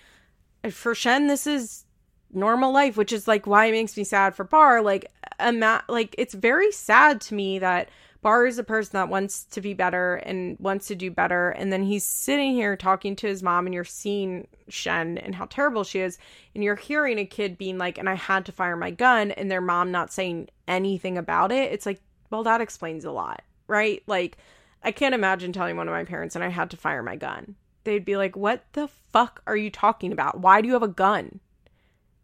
for 0.71 0.95
Shen, 0.95 1.29
this 1.29 1.47
is 1.47 1.85
normal 2.33 2.73
life, 2.73 2.97
which 2.97 3.12
is 3.12 3.29
like 3.29 3.47
why 3.47 3.67
it 3.67 3.73
makes 3.73 3.97
me 3.97 4.05
sad 4.05 4.35
for 4.35 4.45
Bar. 4.45 4.83
Like, 4.83 5.11
ima- 5.41 5.85
like 5.89 6.15
it's 6.19 6.35
very 6.35 6.73
sad 6.73 7.21
to 7.23 7.35
me 7.35 7.61
that 7.61 7.91
Bar 8.23 8.47
is 8.47 8.59
a 8.59 8.65
person 8.65 8.93
that 8.95 9.09
wants 9.09 9.45
to 9.45 9.61
be 9.61 9.73
better 9.73 10.17
and 10.17 10.59
wants 10.59 10.89
to 10.89 10.97
do 10.97 11.11
better. 11.11 11.51
And 11.51 11.73
then 11.73 11.85
he's 11.85 12.05
sitting 12.05 12.53
here 12.53 12.77
talking 12.77 13.15
to 13.17 13.29
his 13.29 13.43
mom, 13.43 13.67
and 13.67 13.75
you're 13.75 13.85
seeing 13.85 14.49
Shen 14.69 15.19
and 15.19 15.35
how 15.35 15.45
terrible 15.45 15.85
she 15.85 16.01
is. 16.01 16.19
And 16.55 16.65
you're 16.65 16.75
hearing 16.75 17.19
a 17.19 17.27
kid 17.27 17.57
being 17.57 17.79
like, 17.79 17.99
and 17.99 18.09
I 18.09 18.15
had 18.15 18.47
to 18.47 18.53
fire 18.53 18.77
my 18.77 18.91
gun, 18.91 19.31
and 19.31 19.49
their 19.49 19.61
mom 19.61 19.93
not 19.93 20.12
saying 20.12 20.49
anything 20.67 21.19
about 21.19 21.53
it. 21.53 21.71
It's 21.71 21.87
like, 21.87 22.01
well, 22.31 22.43
that 22.43 22.61
explains 22.61 23.05
a 23.05 23.12
lot, 23.12 23.43
right? 23.69 24.03
Like, 24.09 24.39
I 24.85 24.93
can't 24.93 25.14
imagine 25.14 25.53
telling 25.53 25.76
one 25.76 25.89
of 25.89 25.95
my 25.95 26.05
parents, 26.05 26.35
and 26.35 26.45
I 26.45 26.49
had 26.49 26.70
to 26.70 26.76
fire 26.76 27.03
my 27.03 27.16
gun. 27.16 27.57
They'd 27.85 28.05
be 28.05 28.16
like, 28.16 28.37
what 28.37 28.64
the 28.74 28.89
fuck 29.12 29.43
are 29.47 29.57
you 29.57 29.70
talking 29.70 30.12
about? 30.12 30.41
Why 30.41 30.61
do 30.61 30.68
you 30.68 30.74
have 30.74 30.82
a 30.82 30.89
gun? 30.89 31.41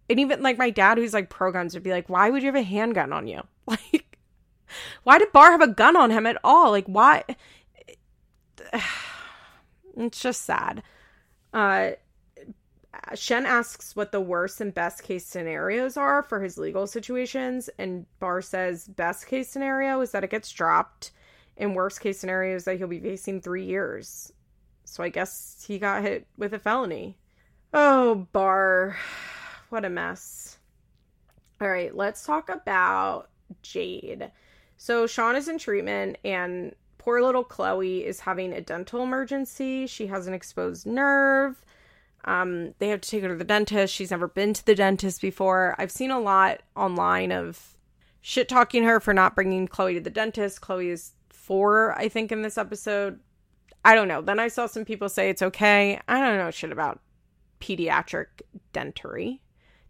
And 0.08 0.20
even 0.20 0.42
like 0.42 0.58
my 0.58 0.70
dad, 0.70 0.98
who's 0.98 1.14
like 1.14 1.30
pro 1.30 1.52
guns, 1.52 1.74
would 1.74 1.82
be 1.82 1.92
like, 1.92 2.08
why 2.08 2.30
would 2.30 2.42
you 2.42 2.48
have 2.48 2.54
a 2.54 2.62
handgun 2.62 3.12
on 3.12 3.26
you? 3.26 3.42
Like, 3.66 4.18
why 5.02 5.18
did 5.18 5.32
Bar 5.32 5.50
have 5.50 5.60
a 5.62 5.66
gun 5.66 5.96
on 5.96 6.12
him 6.12 6.26
at 6.26 6.38
all? 6.44 6.70
Like, 6.70 6.86
why? 6.86 7.24
It's 9.96 10.22
just 10.22 10.42
sad. 10.42 10.84
Uh, 11.52 11.90
Shen 13.14 13.44
asks 13.44 13.96
what 13.96 14.12
the 14.12 14.20
worst 14.20 14.60
and 14.60 14.72
best 14.72 15.02
case 15.02 15.26
scenarios 15.26 15.96
are 15.96 16.22
for 16.22 16.40
his 16.40 16.58
legal 16.58 16.86
situations, 16.86 17.68
and 17.78 18.06
Bar 18.18 18.42
says 18.42 18.86
best 18.86 19.26
case 19.26 19.48
scenario 19.48 20.00
is 20.00 20.12
that 20.12 20.24
it 20.24 20.30
gets 20.30 20.50
dropped, 20.50 21.10
and 21.60 21.76
worst 21.76 22.00
case 22.00 22.18
scenarios 22.18 22.64
that 22.64 22.78
he'll 22.78 22.88
be 22.88 22.98
facing 22.98 23.40
three 23.40 23.64
years. 23.64 24.32
So 24.84 25.04
I 25.04 25.08
guess 25.08 25.64
he 25.66 25.78
got 25.78 26.02
hit 26.02 26.26
with 26.36 26.52
a 26.54 26.58
felony. 26.58 27.16
Oh, 27.72 28.26
Bar, 28.32 28.96
what 29.68 29.84
a 29.84 29.90
mess. 29.90 30.58
All 31.60 31.68
right, 31.68 31.94
let's 31.94 32.24
talk 32.24 32.48
about 32.48 33.28
Jade. 33.62 34.32
So 34.76 35.06
Sean 35.06 35.36
is 35.36 35.46
in 35.46 35.58
treatment, 35.58 36.16
and 36.24 36.74
poor 36.96 37.22
little 37.22 37.44
Chloe 37.44 38.04
is 38.04 38.20
having 38.20 38.52
a 38.52 38.62
dental 38.62 39.02
emergency. 39.02 39.86
She 39.86 40.06
has 40.06 40.26
an 40.26 40.34
exposed 40.34 40.86
nerve. 40.86 41.62
Um, 42.24 42.74
they 42.78 42.88
have 42.88 43.02
to 43.02 43.08
take 43.08 43.22
her 43.22 43.28
to 43.28 43.34
the 43.34 43.44
dentist. 43.44 43.94
She's 43.94 44.10
never 44.10 44.28
been 44.28 44.54
to 44.54 44.64
the 44.64 44.74
dentist 44.74 45.20
before. 45.20 45.74
I've 45.78 45.92
seen 45.92 46.10
a 46.10 46.20
lot 46.20 46.62
online 46.74 47.30
of 47.30 47.76
shit 48.20 48.48
talking 48.48 48.84
her 48.84 49.00
for 49.00 49.14
not 49.14 49.34
bringing 49.34 49.68
Chloe 49.68 49.94
to 49.94 50.00
the 50.00 50.10
dentist. 50.10 50.60
Chloe 50.60 50.90
is 50.90 51.12
four, 51.40 51.98
I 51.98 52.08
think, 52.08 52.32
in 52.32 52.42
this 52.42 52.58
episode. 52.58 53.20
I 53.84 53.94
don't 53.94 54.08
know. 54.08 54.20
Then 54.20 54.38
I 54.38 54.48
saw 54.48 54.66
some 54.66 54.84
people 54.84 55.08
say 55.08 55.30
it's 55.30 55.42
okay. 55.42 56.00
I 56.06 56.20
don't 56.20 56.38
know 56.38 56.50
shit 56.50 56.72
about 56.72 57.00
pediatric 57.60 58.26
dentary. 58.72 59.40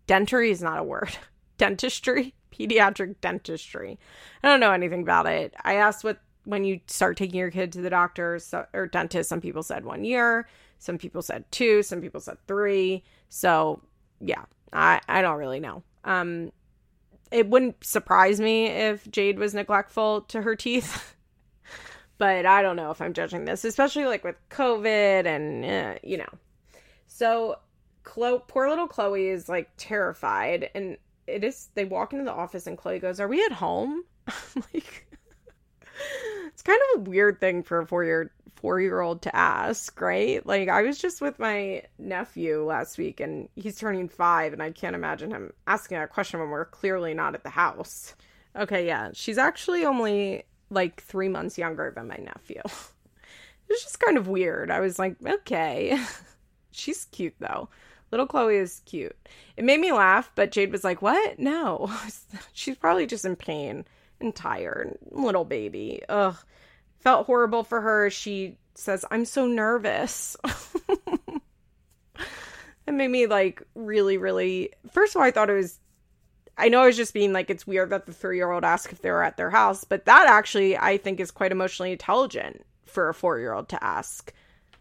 Dentary 0.07 0.51
is 0.51 0.63
not 0.63 0.79
a 0.79 0.85
word. 0.85 1.17
Dentistry 1.59 2.35
pediatric 2.51 3.17
dentistry. 3.21 3.99
I 4.43 4.49
don't 4.49 4.61
know 4.61 4.73
anything 4.73 5.03
about 5.03 5.27
it. 5.27 5.55
I 5.63 5.75
asked 5.75 6.05
what 6.05 6.19
when 6.45 6.65
you 6.65 6.81
start 6.87 7.17
taking 7.17 7.39
your 7.39 7.51
kid 7.51 7.73
to 7.73 7.81
the 7.81 7.91
doctor 7.91 8.39
so, 8.39 8.67
or 8.73 8.87
dentist. 8.87 9.29
Some 9.29 9.41
people 9.41 9.63
said 9.63 9.85
one 9.85 10.05
year, 10.05 10.49
some 10.79 10.99
people 10.99 11.23
said 11.23 11.45
two, 11.51 11.83
some 11.83 12.01
people 12.01 12.21
said 12.21 12.39
three. 12.47 13.05
So 13.29 13.83
yeah, 14.21 14.45
I 14.73 15.01
I 15.09 15.23
don't 15.23 15.39
really 15.39 15.61
know. 15.61 15.83
Um, 16.05 16.53
it 17.31 17.49
wouldn't 17.49 17.85
surprise 17.85 18.41
me 18.41 18.67
if 18.67 19.09
Jade 19.11 19.39
was 19.39 19.55
neglectful 19.55 20.23
to 20.23 20.43
her 20.43 20.57
teeth. 20.57 21.17
but 22.21 22.45
I 22.45 22.61
don't 22.61 22.77
know 22.77 22.91
if 22.91 23.01
I'm 23.01 23.15
judging 23.15 23.47
this, 23.47 23.65
especially 23.65 24.05
like 24.05 24.23
with 24.23 24.37
COVID 24.51 25.25
and 25.25 25.65
uh, 25.65 25.99
you 26.05 26.19
know. 26.19 26.29
So, 27.07 27.57
Chloe, 28.05 28.43
poor 28.47 28.69
little 28.69 28.87
Chloe 28.87 29.29
is 29.29 29.49
like 29.49 29.71
terrified, 29.79 30.69
and 30.75 30.99
it 31.27 31.43
is 31.43 31.71
they 31.75 31.87
walk 31.87 32.13
into 32.13 32.27
the 32.27 32.33
office 32.33 32.67
and 32.67 32.77
Chloe 32.77 32.99
goes, 32.99 33.21
"Are 33.21 33.27
we 33.27 33.43
at 33.43 33.53
home?" 33.53 34.05
like 34.55 35.07
it's 36.49 36.63
kind 36.63 36.79
of 36.93 37.01
a 37.01 37.11
weird 37.11 37.41
thing 37.41 37.63
for 37.63 37.79
a 37.79 37.87
four 37.87 38.05
year 38.05 38.31
four 38.55 38.83
year 38.83 39.01
old 39.01 39.23
to 39.23 39.35
ask, 39.35 39.99
right? 39.99 40.45
Like 40.47 40.69
I 40.69 40.83
was 40.83 40.99
just 40.99 41.23
with 41.23 41.39
my 41.39 41.85
nephew 41.99 42.67
last 42.67 42.99
week 42.99 43.21
and 43.21 43.49
he's 43.57 43.79
turning 43.79 44.11
five, 44.11 44.53
and 44.53 44.63
I 44.63 44.73
can't 44.73 44.95
imagine 44.95 45.31
him 45.31 45.55
asking 45.67 45.99
that 45.99 46.11
question 46.11 46.39
when 46.39 46.51
we're 46.51 46.67
clearly 46.67 47.15
not 47.15 47.35
at 47.35 47.45
the 47.45 47.51
house. 47.51 48.15
Okay, 48.55 48.87
yeah, 48.87 49.11
she's 49.15 49.39
actually 49.39 49.87
only 49.87 50.45
like 50.71 51.03
three 51.03 51.29
months 51.29 51.59
younger 51.59 51.93
than 51.95 52.09
my 52.09 52.17
nephew. 52.17 52.63
it's 53.69 53.83
just 53.83 54.01
kind 54.01 54.17
of 54.17 54.29
weird. 54.29 54.71
I 54.71 54.81
was 54.81 54.99
like, 54.99 55.17
okay, 55.25 55.99
she's 56.71 57.07
cute 57.07 57.35
though. 57.39 57.69
Little 58.11 58.27
Chloe 58.27 58.57
is 58.57 58.83
cute. 58.87 59.17
It 59.57 59.65
made 59.65 59.81
me 59.81 59.93
laugh, 59.93 60.33
but 60.35 60.51
Jade 60.51 60.73
was 60.73 60.83
like, 60.83 61.01
What? 61.01 61.39
No. 61.39 61.93
She's 62.53 62.77
probably 62.77 63.07
just 63.07 63.25
in 63.25 63.37
pain 63.37 63.85
and 64.21 64.35
tired. 64.35 64.99
Little 65.11 65.45
baby. 65.45 66.03
Ugh. 66.09 66.37
Felt 66.99 67.27
horrible 67.27 67.63
for 67.63 67.81
her. 67.81 68.11
She 68.11 68.57
says, 68.75 69.05
I'm 69.11 69.25
so 69.25 69.47
nervous. 69.47 70.37
it 72.87 72.93
made 72.93 73.09
me 73.09 73.27
like 73.27 73.63
really, 73.75 74.19
really. 74.19 74.73
First 74.91 75.15
of 75.15 75.21
all, 75.21 75.27
I 75.27 75.31
thought 75.31 75.51
it 75.51 75.55
was. 75.55 75.79
I 76.61 76.69
know 76.69 76.83
I 76.83 76.87
was 76.87 76.97
just 76.97 77.15
being 77.15 77.33
like, 77.33 77.51
it's 77.51 77.67
weird 77.67 77.91
that 77.91 78.07
the 78.07 78.13
three 78.13 78.37
year 78.37 78.51
old 78.51 78.65
asked 78.65 78.93
if 78.93 79.03
they 79.03 79.11
were 79.11 79.23
at 79.23 79.37
their 79.37 79.51
house, 79.51 79.85
but 79.85 80.05
that 80.05 80.27
actually, 80.29 80.77
I 80.77 80.99
think, 80.99 81.21
is 81.21 81.31
quite 81.31 81.53
emotionally 81.53 81.93
intelligent 81.93 82.65
for 82.85 83.09
a 83.09 83.15
four 83.15 83.39
year 83.39 83.53
old 83.53 83.69
to 83.71 83.83
ask 83.83 84.33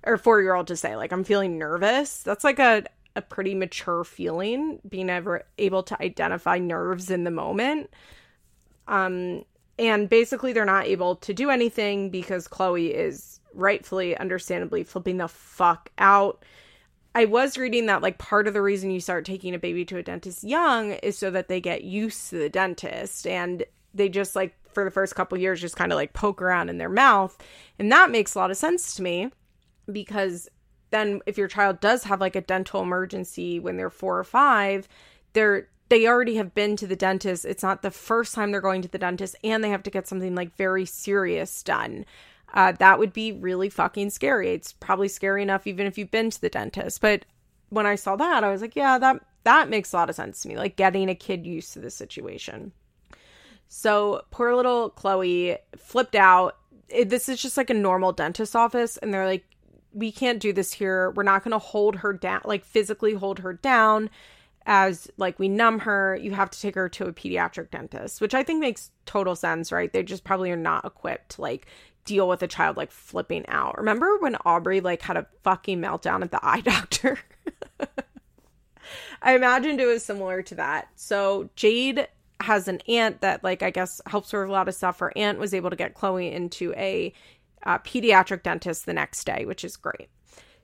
or 0.03 0.17
four 0.17 0.41
year 0.41 0.53
old 0.53 0.67
to 0.67 0.75
say, 0.75 0.95
like, 0.95 1.11
I'm 1.11 1.23
feeling 1.23 1.57
nervous. 1.57 2.21
That's 2.23 2.43
like 2.43 2.59
a 2.59 2.83
a 3.15 3.21
pretty 3.21 3.55
mature 3.55 4.03
feeling, 4.03 4.79
being 4.87 5.09
ever 5.09 5.43
able 5.57 5.83
to 5.83 6.01
identify 6.01 6.57
nerves 6.57 7.09
in 7.09 7.23
the 7.23 7.31
moment. 7.31 7.89
Um, 8.87 9.43
and 9.77 10.09
basically, 10.09 10.53
they're 10.53 10.65
not 10.65 10.85
able 10.85 11.15
to 11.17 11.33
do 11.33 11.49
anything 11.49 12.09
because 12.09 12.47
Chloe 12.47 12.93
is 12.93 13.39
rightfully, 13.53 14.17
understandably 14.17 14.83
flipping 14.83 15.17
the 15.17 15.27
fuck 15.27 15.91
out. 15.97 16.43
I 17.15 17.25
was 17.25 17.57
reading 17.57 17.87
that 17.87 18.01
like 18.01 18.17
part 18.17 18.47
of 18.47 18.53
the 18.53 18.61
reason 18.61 18.91
you 18.91 18.99
start 18.99 19.25
taking 19.25 19.55
a 19.55 19.59
baby 19.59 19.83
to 19.85 19.97
a 19.97 20.03
dentist 20.03 20.43
young 20.43 20.91
is 20.91 21.17
so 21.17 21.31
that 21.31 21.47
they 21.47 21.59
get 21.59 21.83
used 21.83 22.29
to 22.29 22.37
the 22.37 22.49
dentist 22.49 23.25
and 23.25 23.63
they 23.93 24.09
just 24.09 24.35
like 24.35 24.55
for 24.73 24.83
the 24.83 24.91
first 24.91 25.15
couple 25.15 25.37
years 25.37 25.59
just 25.59 25.75
kind 25.75 25.91
of 25.91 25.95
like 25.95 26.13
poke 26.13 26.41
around 26.41 26.69
in 26.69 26.77
their 26.77 26.89
mouth. 26.89 27.37
And 27.79 27.91
that 27.91 28.11
makes 28.11 28.35
a 28.35 28.39
lot 28.39 28.51
of 28.51 28.57
sense 28.57 28.95
to 28.95 29.01
me 29.01 29.31
because 29.91 30.47
then 30.91 31.21
if 31.25 31.37
your 31.37 31.47
child 31.47 31.79
does 31.79 32.03
have 32.03 32.21
like 32.21 32.35
a 32.35 32.41
dental 32.41 32.81
emergency 32.81 33.59
when 33.59 33.77
they're 33.77 33.89
4 33.89 34.19
or 34.19 34.23
5, 34.23 34.87
they're 35.33 35.67
they 35.89 36.07
already 36.07 36.35
have 36.35 36.53
been 36.53 36.75
to 36.75 36.85
the 36.85 36.95
dentist. 36.95 37.45
It's 37.45 37.63
not 37.63 37.81
the 37.81 37.89
first 37.89 38.35
time 38.35 38.51
they're 38.51 38.61
going 38.61 38.83
to 38.83 38.87
the 38.87 38.99
dentist 38.99 39.35
and 39.43 39.63
they 39.63 39.69
have 39.69 39.81
to 39.83 39.89
get 39.89 40.07
something 40.07 40.35
like 40.35 40.55
very 40.55 40.85
serious 40.85 41.63
done. 41.63 42.05
Uh, 42.53 42.71
that 42.73 42.99
would 42.99 43.13
be 43.13 43.31
really 43.31 43.69
fucking 43.69 44.09
scary. 44.09 44.51
It's 44.51 44.73
probably 44.73 45.07
scary 45.07 45.41
enough 45.43 45.67
even 45.67 45.85
if 45.85 45.97
you've 45.97 46.11
been 46.11 46.29
to 46.29 46.41
the 46.41 46.49
dentist. 46.49 47.01
But 47.01 47.25
when 47.69 47.85
I 47.85 47.95
saw 47.95 48.15
that, 48.15 48.43
I 48.43 48.51
was 48.51 48.61
like, 48.61 48.75
yeah, 48.75 48.97
that 48.97 49.23
that 49.43 49.69
makes 49.69 49.93
a 49.93 49.97
lot 49.97 50.09
of 50.09 50.15
sense 50.15 50.41
to 50.41 50.47
me. 50.49 50.57
Like 50.57 50.75
getting 50.75 51.09
a 51.09 51.15
kid 51.15 51.45
used 51.45 51.73
to 51.73 51.79
the 51.79 51.91
situation. 51.91 52.71
So 53.67 54.23
poor 54.31 54.55
little 54.55 54.89
Chloe 54.89 55.57
flipped 55.77 56.15
out. 56.15 56.57
It, 56.89 57.09
this 57.09 57.29
is 57.29 57.41
just 57.41 57.55
like 57.55 57.69
a 57.69 57.75
normal 57.75 58.11
dentist 58.11 58.55
office, 58.55 58.97
and 58.97 59.13
they're 59.13 59.27
like, 59.27 59.45
we 59.93 60.11
can't 60.11 60.39
do 60.39 60.53
this 60.53 60.73
here. 60.73 61.11
We're 61.11 61.23
not 61.23 61.43
going 61.43 61.51
to 61.51 61.59
hold 61.59 61.97
her 61.97 62.13
down, 62.13 62.41
like 62.45 62.65
physically 62.65 63.13
hold 63.13 63.39
her 63.39 63.53
down 63.53 64.09
as 64.65 65.09
like 65.17 65.37
we 65.39 65.47
numb 65.47 65.79
her. 65.79 66.17
You 66.19 66.31
have 66.31 66.49
to 66.49 66.59
take 66.59 66.75
her 66.75 66.89
to 66.89 67.05
a 67.05 67.13
pediatric 67.13 67.71
dentist, 67.71 68.21
which 68.21 68.33
I 68.33 68.43
think 68.43 68.59
makes 68.59 68.91
total 69.05 69.35
sense, 69.35 69.71
right? 69.71 69.91
They 69.91 70.03
just 70.03 70.23
probably 70.23 70.51
are 70.51 70.57
not 70.57 70.85
equipped 70.85 71.29
to 71.35 71.41
like 71.41 71.67
deal 72.09 72.27
with 72.27 72.41
a 72.41 72.47
child 72.47 72.75
like 72.75 72.91
flipping 72.91 73.45
out. 73.47 73.77
Remember 73.77 74.17
when 74.17 74.35
Aubrey 74.37 74.81
like 74.81 75.03
had 75.03 75.15
a 75.15 75.27
fucking 75.43 75.79
meltdown 75.79 76.23
at 76.23 76.31
the 76.31 76.39
eye 76.43 76.61
doctor? 76.61 77.19
I 79.21 79.35
imagined 79.35 79.79
it 79.79 79.85
was 79.85 80.03
similar 80.03 80.41
to 80.41 80.55
that. 80.55 80.87
So 80.95 81.49
Jade 81.55 82.07
has 82.39 82.67
an 82.67 82.81
aunt 82.87 83.21
that 83.21 83.43
like 83.43 83.61
I 83.61 83.69
guess 83.69 84.01
helps 84.07 84.31
her 84.31 84.41
with 84.41 84.49
a 84.49 84.53
lot 84.53 84.67
of 84.67 84.73
stuff. 84.73 84.99
Her 84.99 85.13
aunt 85.15 85.37
was 85.37 85.53
able 85.53 85.69
to 85.69 85.75
get 85.75 85.93
Chloe 85.93 86.31
into 86.31 86.73
a 86.73 87.13
uh, 87.63 87.77
pediatric 87.79 88.41
dentist 88.41 88.87
the 88.87 88.93
next 88.93 89.23
day, 89.25 89.45
which 89.45 89.63
is 89.63 89.77
great. 89.77 90.09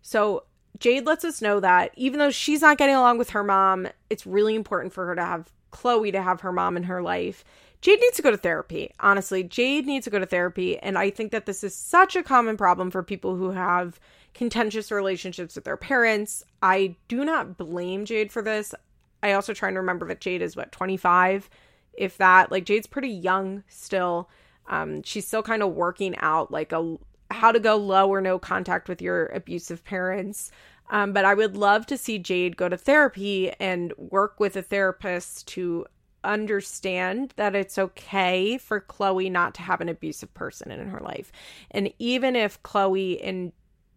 So 0.02 0.46
Jade 0.80 1.06
lets 1.06 1.24
us 1.24 1.44
know 1.44 1.60
that 1.60 1.92
even 1.96 2.18
though 2.18 2.32
she's 2.32 2.62
not 2.62 2.80
getting 2.80 2.96
along 2.96 3.20
with 3.20 3.30
her 3.32 3.44
mom, 3.44 3.88
it's 4.10 4.26
really 4.26 4.56
important 4.56 4.94
for 4.94 5.06
her 5.06 5.16
to 5.16 5.24
have 5.24 5.52
Chloe 5.70 6.12
to 6.12 6.22
have 6.24 6.42
her 6.42 6.52
mom 6.52 6.76
in 6.76 6.84
her 6.84 7.04
life. 7.04 7.46
Jade 7.86 8.02
needs 8.02 8.16
to 8.16 8.24
go 8.24 8.32
to 8.32 8.38
therapy. 8.38 8.90
Honestly, 9.00 9.44
Jade 9.44 9.86
needs 9.86 10.06
to 10.06 10.10
go 10.10 10.18
to 10.18 10.26
therapy. 10.26 10.80
And 10.80 10.98
I 10.98 11.12
think 11.12 11.32
that 11.32 11.46
this 11.46 11.64
is 11.64 11.76
such 11.76 12.16
a 12.16 12.24
common 12.24 12.58
problem 12.58 12.90
for 12.90 13.04
people 13.04 13.36
who 13.36 13.52
have 13.52 14.00
contentious 14.34 14.92
relationships 14.92 15.54
with 15.54 15.66
their 15.66 15.78
parents. 15.78 16.44
I 16.64 16.96
do 17.08 17.24
not 17.24 17.60
blame 17.60 18.06
Jade 18.06 18.32
for 18.32 18.42
this. 18.42 18.74
I 19.22 19.34
also 19.34 19.54
try 19.54 19.68
and 19.68 19.78
remember 19.78 20.08
that 20.08 20.20
Jade 20.20 20.42
is 20.42 20.56
what 20.56 20.72
25, 20.72 21.48
if 21.94 22.18
that. 22.18 22.52
Like 22.52 22.66
Jade's 22.66 22.88
pretty 22.88 23.10
young 23.10 23.64
still. 23.68 24.32
Um, 24.68 25.04
she's 25.04 25.28
still 25.28 25.44
kind 25.44 25.62
of 25.62 25.76
working 25.76 26.16
out 26.18 26.52
like 26.52 26.72
a 26.72 26.98
how 27.30 27.52
to 27.52 27.60
go 27.60 27.76
low 27.76 28.10
or 28.10 28.20
no 28.20 28.40
contact 28.40 28.90
with 28.90 29.00
your 29.00 29.28
abusive 29.28 29.84
parents. 29.84 30.50
Um, 30.90 31.14
but 31.14 31.24
I 31.24 31.36
would 31.36 31.56
love 31.56 31.86
to 31.86 32.00
see 32.00 32.18
Jade 32.18 32.58
go 32.58 32.68
to 32.68 32.78
therapy 32.78 33.52
and 33.60 33.94
work 33.98 34.40
with 34.40 34.56
a 34.56 34.64
therapist 34.64 35.48
to 35.50 35.86
understand 36.26 37.34
that 37.38 37.56
it's 37.56 37.78
okay 37.78 38.58
for 38.58 38.80
Chloe 38.80 39.30
not 39.30 39.54
to 39.56 39.62
have 39.62 39.82
an 39.82 39.90
abusive 39.90 40.34
person 40.34 40.72
in 40.72 40.90
her 40.90 41.00
life. 41.00 41.32
And 41.72 41.94
even 42.00 42.36
if 42.36 42.62
Chloe 42.64 43.22
and 43.22 43.52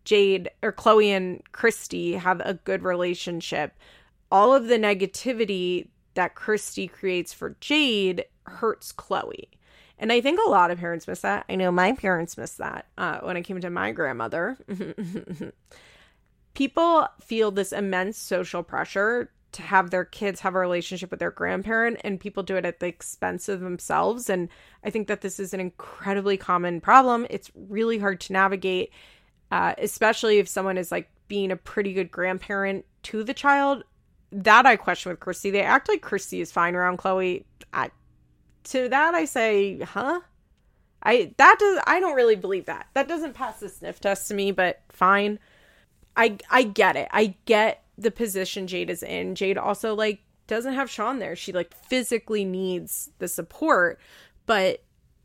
Jade 0.05 0.51
or 0.63 0.73
Chloe 0.73 1.13
and 1.13 1.43
Christy 1.53 2.15
have 2.15 2.41
a 2.41 2.55
good 2.55 2.83
relationship, 2.83 3.77
all 4.31 4.55
of 4.55 4.69
the 4.69 4.79
negativity 4.79 5.89
that 6.15 6.35
Christy 6.35 6.89
creates 6.89 7.33
for 7.33 7.57
Jade 7.61 8.25
hurts 8.47 8.93
Chloe. 8.93 9.51
And 9.99 10.13
I 10.13 10.21
think 10.21 10.39
a 10.41 10.51
lot 10.51 10.71
of 10.71 10.79
parents 10.79 11.07
miss 11.09 11.21
that. 11.21 11.45
I 11.49 11.57
know 11.57 11.73
my 11.73 11.93
parents 11.93 12.37
missed 12.37 12.59
that 12.59 12.87
uh, 12.97 13.19
when 13.21 13.37
it 13.37 13.43
came 13.43 13.61
to 13.61 13.71
my 13.71 13.93
grandmother. 13.93 14.57
People 16.55 17.07
feel 17.21 17.51
this 17.51 17.73
immense 17.73 18.17
social 18.17 18.63
pressure 18.63 19.31
to 19.53 19.62
have 19.62 19.91
their 19.91 20.05
kids 20.05 20.41
have 20.41 20.55
a 20.55 20.59
relationship 20.59 21.11
with 21.11 21.20
their 21.20 21.31
grandparent, 21.31 22.01
and 22.05 22.20
people 22.20 22.43
do 22.43 22.57
it 22.57 22.65
at 22.65 22.81
the 22.81 22.87
expense 22.87 23.49
of 23.49 23.61
themselves. 23.61 24.29
And 24.29 24.49
I 24.85 24.91
think 24.91 25.09
that 25.09 25.20
this 25.20 25.41
is 25.41 25.55
an 25.55 25.61
incredibly 25.61 26.37
common 26.37 26.81
problem. 26.81 27.27
It's 27.31 27.51
really 27.55 27.99
hard 27.99 28.20
to 28.23 28.33
navigate, 28.33 28.93
uh, 29.51 29.75
especially 29.79 30.39
if 30.39 30.49
someone 30.49 30.77
is 30.77 30.93
like 30.93 31.11
being 31.29 31.51
a 31.51 31.57
pretty 31.57 31.93
good 31.93 32.11
grandparent 32.11 32.85
to 33.05 33.25
the 33.25 33.35
child. 33.35 33.85
That 34.31 34.66
I 34.66 34.77
question 34.77 35.11
with 35.11 35.20
Christy. 35.20 35.51
They 35.51 35.62
act 35.62 35.89
like 35.89 36.03
Christy 36.03 36.41
is 36.41 36.53
fine 36.53 36.75
around 36.75 36.99
Chloe. 36.99 37.47
I, 37.73 37.91
to 38.65 38.89
that 38.91 39.15
I 39.15 39.25
say, 39.25 39.81
huh? 39.81 40.20
I 41.03 41.33
that 41.39 41.57
does 41.59 41.81
I 41.87 42.01
don't 42.01 42.16
really 42.16 42.37
believe 42.37 42.66
that. 42.66 42.89
That 42.95 43.09
doesn't 43.09 43.35
pass 43.35 43.61
the 43.61 43.69
sniff 43.69 44.01
test 44.01 44.29
to 44.29 44.35
me, 44.35 44.51
but 44.51 44.83
fine. 44.91 45.39
I 46.16 46.37
I 46.51 46.65
get 46.65 46.97
it. 46.97 47.09
I 47.12 47.37
get 47.47 47.85
the 47.99 48.11
position 48.11 48.66
Jade 48.66 48.91
is 48.91 49.03
in. 49.03 49.35
Jade 49.35 49.59
also 49.59 49.95
like 49.95 50.23
doesn't 50.47 50.75
have 50.75 50.91
Sean 50.91 51.19
there. 51.19 51.37
She 51.37 51.53
like 51.53 51.75
physically 51.75 52.45
needs 52.45 53.11
the 53.19 53.29
support, 53.29 54.01
but 54.47 54.83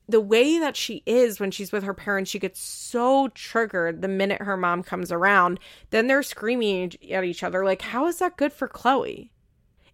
the 0.09 0.19
way 0.19 0.59
that 0.59 0.75
she 0.75 1.01
is 1.05 1.39
when 1.39 1.51
she's 1.51 1.71
with 1.71 1.83
her 1.83 1.93
parents, 1.93 2.29
she 2.29 2.39
gets 2.39 2.59
so 2.59 3.29
triggered 3.29 4.01
the 4.01 4.09
minute 4.09 4.41
her 4.41 4.57
mom 4.57 4.83
comes 4.83 5.13
around. 5.13 5.59
Then 5.91 6.07
they're 6.07 6.23
screaming 6.23 6.91
at 7.09 7.23
each 7.23 7.41
other. 7.41 7.63
Like, 7.63 7.81
how 7.81 8.07
is 8.07 8.19
that 8.19 8.35
good 8.35 8.51
for 8.51 8.67
Chloe? 8.67 9.31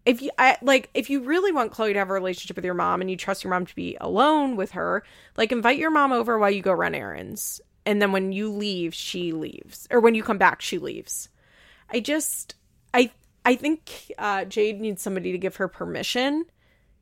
if 0.05 0.21
you 0.21 0.31
I, 0.39 0.57
like 0.61 0.89
if 0.93 1.09
you 1.09 1.21
really 1.21 1.51
want 1.51 1.71
chloe 1.71 1.93
to 1.93 1.99
have 1.99 2.09
a 2.09 2.13
relationship 2.13 2.55
with 2.55 2.65
your 2.65 2.73
mom 2.73 3.01
and 3.01 3.09
you 3.09 3.17
trust 3.17 3.43
your 3.43 3.51
mom 3.51 3.65
to 3.65 3.75
be 3.75 3.97
alone 4.01 4.55
with 4.55 4.71
her 4.71 5.03
like 5.37 5.51
invite 5.51 5.77
your 5.77 5.91
mom 5.91 6.11
over 6.11 6.39
while 6.39 6.49
you 6.49 6.61
go 6.61 6.71
run 6.71 6.95
errands 6.95 7.61
and 7.85 8.01
then 8.01 8.11
when 8.11 8.31
you 8.31 8.51
leave 8.51 8.93
she 8.93 9.33
leaves 9.33 9.87
or 9.91 9.99
when 9.99 10.15
you 10.15 10.23
come 10.23 10.37
back 10.37 10.61
she 10.61 10.77
leaves 10.77 11.29
i 11.91 11.99
just 11.99 12.55
i 12.93 13.11
i 13.45 13.55
think 13.55 14.11
uh, 14.17 14.45
jade 14.45 14.79
needs 14.79 15.01
somebody 15.01 15.31
to 15.31 15.37
give 15.37 15.57
her 15.57 15.67
permission 15.67 16.45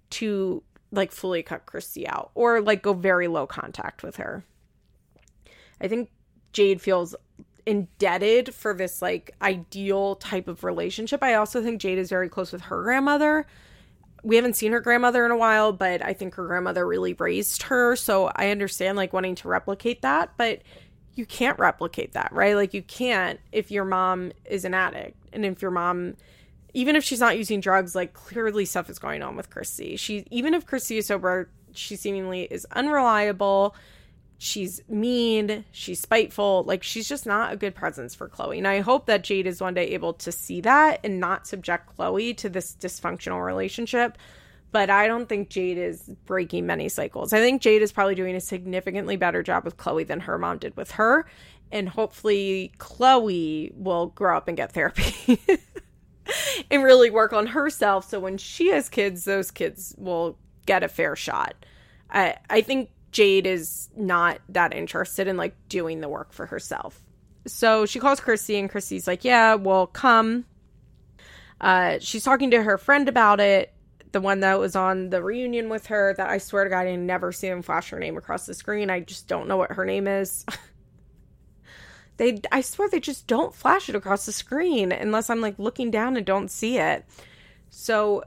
to 0.10 0.64
like 0.92 1.12
fully 1.12 1.44
cut 1.44 1.66
christy 1.66 2.08
out 2.08 2.32
or 2.36 2.62
like 2.62 2.82
go 2.82 2.94
very 2.94 3.28
low 3.28 3.46
contact 3.46 4.04
with 4.04 4.18
her 4.18 4.44
i 5.82 5.88
think 5.88 6.10
jade 6.54 6.82
feels 6.82 7.16
indebted 7.68 8.56
for 8.56 8.74
this 8.74 9.02
like 9.02 9.36
ideal 9.42 10.16
type 10.16 10.48
of 10.48 10.64
relationship. 10.64 11.22
I 11.22 11.34
also 11.34 11.62
think 11.62 11.82
Jade 11.82 11.98
is 11.98 12.10
very 12.10 12.30
close 12.30 12.54
with 12.54 12.62
her 12.62 12.82
grandmother. 12.82 13.46
We 14.24 14.38
haven't 14.38 14.56
seen 14.56 14.72
her 14.72 14.80
grandmother 14.80 15.26
in 15.26 15.32
a 15.32 15.38
while, 15.38 15.74
but 15.74 16.04
I 16.04 16.14
think 16.14 16.36
her 16.36 16.48
grandmother 16.48 16.88
really 16.88 17.14
raised 17.14 17.64
her. 17.64 17.98
So 17.98 18.32
I 18.36 18.52
understand 18.52 18.96
like 18.96 19.12
wanting 19.12 19.36
to 19.36 19.50
replicate 19.50 20.02
that, 20.02 20.32
but 20.38 20.62
you 21.18 21.26
can't 21.26 21.58
replicate 21.60 22.14
that, 22.14 22.32
right? 22.32 22.56
Like 22.56 22.74
you 22.74 22.82
can't 22.82 23.40
if 23.52 23.72
your 23.72 23.86
mom 23.86 24.32
is 24.46 24.66
an 24.66 24.74
addict 24.74 25.18
and 25.34 25.46
if 25.46 25.62
your 25.62 25.72
mom 25.72 26.16
even 26.74 26.96
if 26.96 27.04
she's 27.04 27.20
not 27.20 27.38
using 27.38 27.60
drugs, 27.60 27.96
like 27.96 28.14
clearly 28.14 28.66
stuff 28.66 28.90
is 28.90 29.00
going 29.00 29.24
on 29.24 29.36
with 29.36 29.50
Christy. 29.50 29.96
She 29.96 30.26
even 30.30 30.54
if 30.54 30.66
Christy 30.66 30.98
is 30.98 31.08
sober, 31.08 31.50
she 31.74 31.96
seemingly 31.96 32.44
is 32.44 32.66
unreliable 32.72 33.76
she's 34.38 34.82
mean, 34.88 35.66
she's 35.72 36.00
spiteful, 36.00 36.64
like 36.66 36.84
she's 36.84 37.08
just 37.08 37.26
not 37.26 37.54
a 37.54 37.58
good 37.58 37.76
presence 37.76 38.16
for 38.16 38.28
Chloe. 38.28 38.58
And 38.58 38.68
I 38.68 38.82
hope 38.82 39.08
that 39.08 39.24
Jade 39.24 39.48
is 39.48 39.62
one 39.62 39.74
day 39.74 39.88
able 39.90 40.14
to 40.14 40.32
see 40.32 40.62
that 40.62 41.00
and 41.04 41.20
not 41.20 41.48
subject 41.48 41.96
Chloe 41.96 42.34
to 42.36 42.50
this 42.50 42.76
dysfunctional 42.80 43.44
relationship. 43.44 44.18
But 44.72 44.90
I 44.90 45.08
don't 45.08 45.30
think 45.30 45.50
Jade 45.50 45.78
is 45.78 46.10
breaking 46.26 46.66
many 46.66 46.90
cycles. 46.90 47.34
I 47.34 47.40
think 47.40 47.62
Jade 47.62 47.82
is 47.82 47.92
probably 47.92 48.16
doing 48.16 48.36
a 48.36 48.42
significantly 48.42 49.16
better 49.16 49.42
job 49.42 49.64
with 49.64 49.78
Chloe 49.78 50.04
than 50.04 50.20
her 50.22 50.38
mom 50.38 50.58
did 50.58 50.76
with 50.76 50.92
her. 50.92 51.26
And 51.72 51.88
hopefully, 51.90 52.72
Chloe 52.78 53.72
will 53.76 54.08
grow 54.08 54.38
up 54.38 54.48
and 54.48 54.58
get 54.58 54.74
therapy 54.74 55.40
and 56.72 56.84
really 56.84 57.10
work 57.10 57.34
on 57.34 57.48
herself. 57.48 58.10
So 58.10 58.20
when 58.20 58.38
she 58.38 58.68
has 58.68 58.90
kids, 58.90 59.26
those 59.26 59.52
kids 59.52 59.96
will 59.98 60.38
get 60.66 60.84
a 60.84 60.88
fair 60.88 61.16
shot. 61.16 61.56
I, 62.10 62.38
I 62.50 62.62
think 62.62 62.90
Jade 63.12 63.48
is 63.48 63.90
not 63.96 64.40
that 64.50 64.74
interested 64.74 65.28
in 65.28 65.38
like 65.38 65.56
doing 65.70 66.02
the 66.02 66.10
work 66.10 66.34
for 66.34 66.46
herself. 66.46 67.02
So 67.46 67.86
she 67.86 68.00
calls 68.00 68.20
Christy 68.20 68.58
and 68.58 68.70
Christy's 68.70 69.08
like, 69.08 69.24
"Yeah, 69.24 69.56
well, 69.56 69.88
come." 69.88 70.46
Uh, 71.60 71.98
she's 72.00 72.24
talking 72.24 72.52
to 72.52 72.62
her 72.62 72.78
friend 72.78 73.10
about 73.10 73.40
it, 73.40 73.74
the 74.12 74.22
one 74.22 74.40
that 74.42 74.60
was 74.60 74.76
on 74.76 75.10
the 75.10 75.22
reunion 75.22 75.70
with 75.70 75.88
her. 75.88 76.14
That 76.18 76.30
I 76.30 76.38
swear 76.38 76.64
to 76.64 76.70
God, 76.70 76.88
I 76.88 76.96
never 76.96 77.32
see 77.32 77.48
him 77.48 77.62
flash 77.62 77.90
her 77.90 78.00
name 78.00 78.18
across 78.18 78.46
the 78.46 78.54
screen. 78.54 78.90
I 78.90 79.02
just 79.02 79.28
don't 79.28 79.48
know 79.48 79.58
what 79.58 79.74
her 79.74 79.86
name 79.86 80.08
is. 80.08 80.46
they, 82.18 82.42
I 82.52 82.62
swear, 82.62 82.90
they 82.90 83.00
just 83.00 83.28
don't 83.28 83.54
flash 83.54 83.90
it 83.90 83.96
across 83.96 84.26
the 84.26 84.32
screen 84.32 84.92
unless 84.92 85.30
I'm 85.30 85.42
like 85.42 85.60
looking 85.60 85.92
down 85.92 86.18
and 86.18 86.26
don't 86.26 86.50
see 86.52 86.78
it. 86.78 87.06
So 87.70 88.24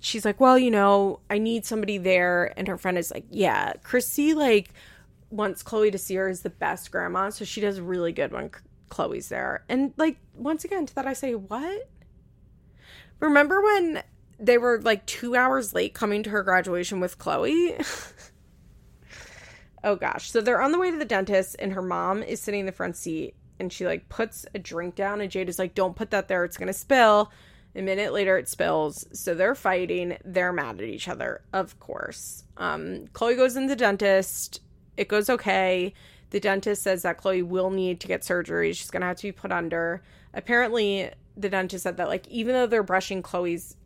she's 0.00 0.24
like, 0.24 0.40
well, 0.40 0.58
you 0.58 0.70
know, 0.70 1.20
I 1.30 1.38
need 1.38 1.64
somebody 1.64 1.98
there. 1.98 2.52
And 2.56 2.66
her 2.68 2.78
friend 2.78 2.98
is 2.98 3.10
like, 3.10 3.26
yeah, 3.30 3.74
Chrissy, 3.82 4.34
like, 4.34 4.70
wants 5.30 5.62
Chloe 5.62 5.90
to 5.90 5.98
see 5.98 6.16
her 6.16 6.28
as 6.28 6.42
the 6.42 6.50
best 6.50 6.90
grandma. 6.90 7.30
So 7.30 7.44
she 7.44 7.60
does 7.60 7.80
really 7.80 8.12
good 8.12 8.32
when 8.32 8.50
Chloe's 8.88 9.28
there. 9.28 9.64
And, 9.68 9.92
like, 9.96 10.16
once 10.34 10.64
again, 10.64 10.86
to 10.86 10.94
that 10.96 11.06
I 11.06 11.12
say, 11.12 11.34
what? 11.34 11.88
Remember 13.20 13.60
when 13.62 14.02
they 14.40 14.58
were 14.58 14.80
like 14.80 15.06
two 15.06 15.36
hours 15.36 15.74
late 15.74 15.94
coming 15.94 16.22
to 16.22 16.30
her 16.30 16.42
graduation 16.42 17.00
with 17.00 17.18
Chloe? 17.18 17.76
oh 19.84 19.96
gosh. 19.96 20.30
So 20.30 20.40
they're 20.40 20.62
on 20.62 20.72
the 20.72 20.78
way 20.78 20.90
to 20.90 20.96
the 20.96 21.04
dentist, 21.04 21.56
and 21.58 21.72
her 21.72 21.82
mom 21.82 22.22
is 22.22 22.40
sitting 22.40 22.60
in 22.60 22.66
the 22.66 22.72
front 22.72 22.96
seat. 22.96 23.34
And 23.58 23.70
she 23.70 23.86
like 23.86 24.08
puts 24.08 24.46
a 24.54 24.58
drink 24.58 24.94
down, 24.94 25.20
and 25.20 25.30
Jade 25.30 25.50
is 25.50 25.58
like, 25.58 25.74
"Don't 25.74 25.94
put 25.94 26.10
that 26.10 26.28
there; 26.28 26.44
it's 26.44 26.56
gonna 26.56 26.72
spill." 26.72 27.30
A 27.76 27.82
minute 27.82 28.12
later, 28.12 28.36
it 28.36 28.48
spills. 28.48 29.06
So 29.12 29.34
they're 29.34 29.54
fighting. 29.54 30.16
They're 30.24 30.52
mad 30.52 30.80
at 30.80 30.88
each 30.88 31.08
other, 31.08 31.42
of 31.52 31.78
course. 31.78 32.44
Um, 32.56 33.06
Chloe 33.12 33.36
goes 33.36 33.56
in 33.56 33.66
the 33.66 33.76
dentist. 33.76 34.60
It 34.96 35.08
goes 35.08 35.30
okay. 35.30 35.94
The 36.30 36.40
dentist 36.40 36.82
says 36.82 37.02
that 37.02 37.18
Chloe 37.18 37.42
will 37.42 37.70
need 37.70 38.00
to 38.00 38.08
get 38.08 38.24
surgery. 38.24 38.72
She's 38.72 38.90
going 38.90 39.02
to 39.02 39.06
have 39.06 39.16
to 39.18 39.28
be 39.28 39.32
put 39.32 39.52
under. 39.52 40.02
Apparently, 40.34 41.10
the 41.36 41.48
dentist 41.48 41.84
said 41.84 41.96
that, 41.96 42.08
like, 42.08 42.26
even 42.28 42.54
though 42.54 42.66
they're 42.66 42.82
brushing 42.82 43.22
Chloe's 43.22 43.76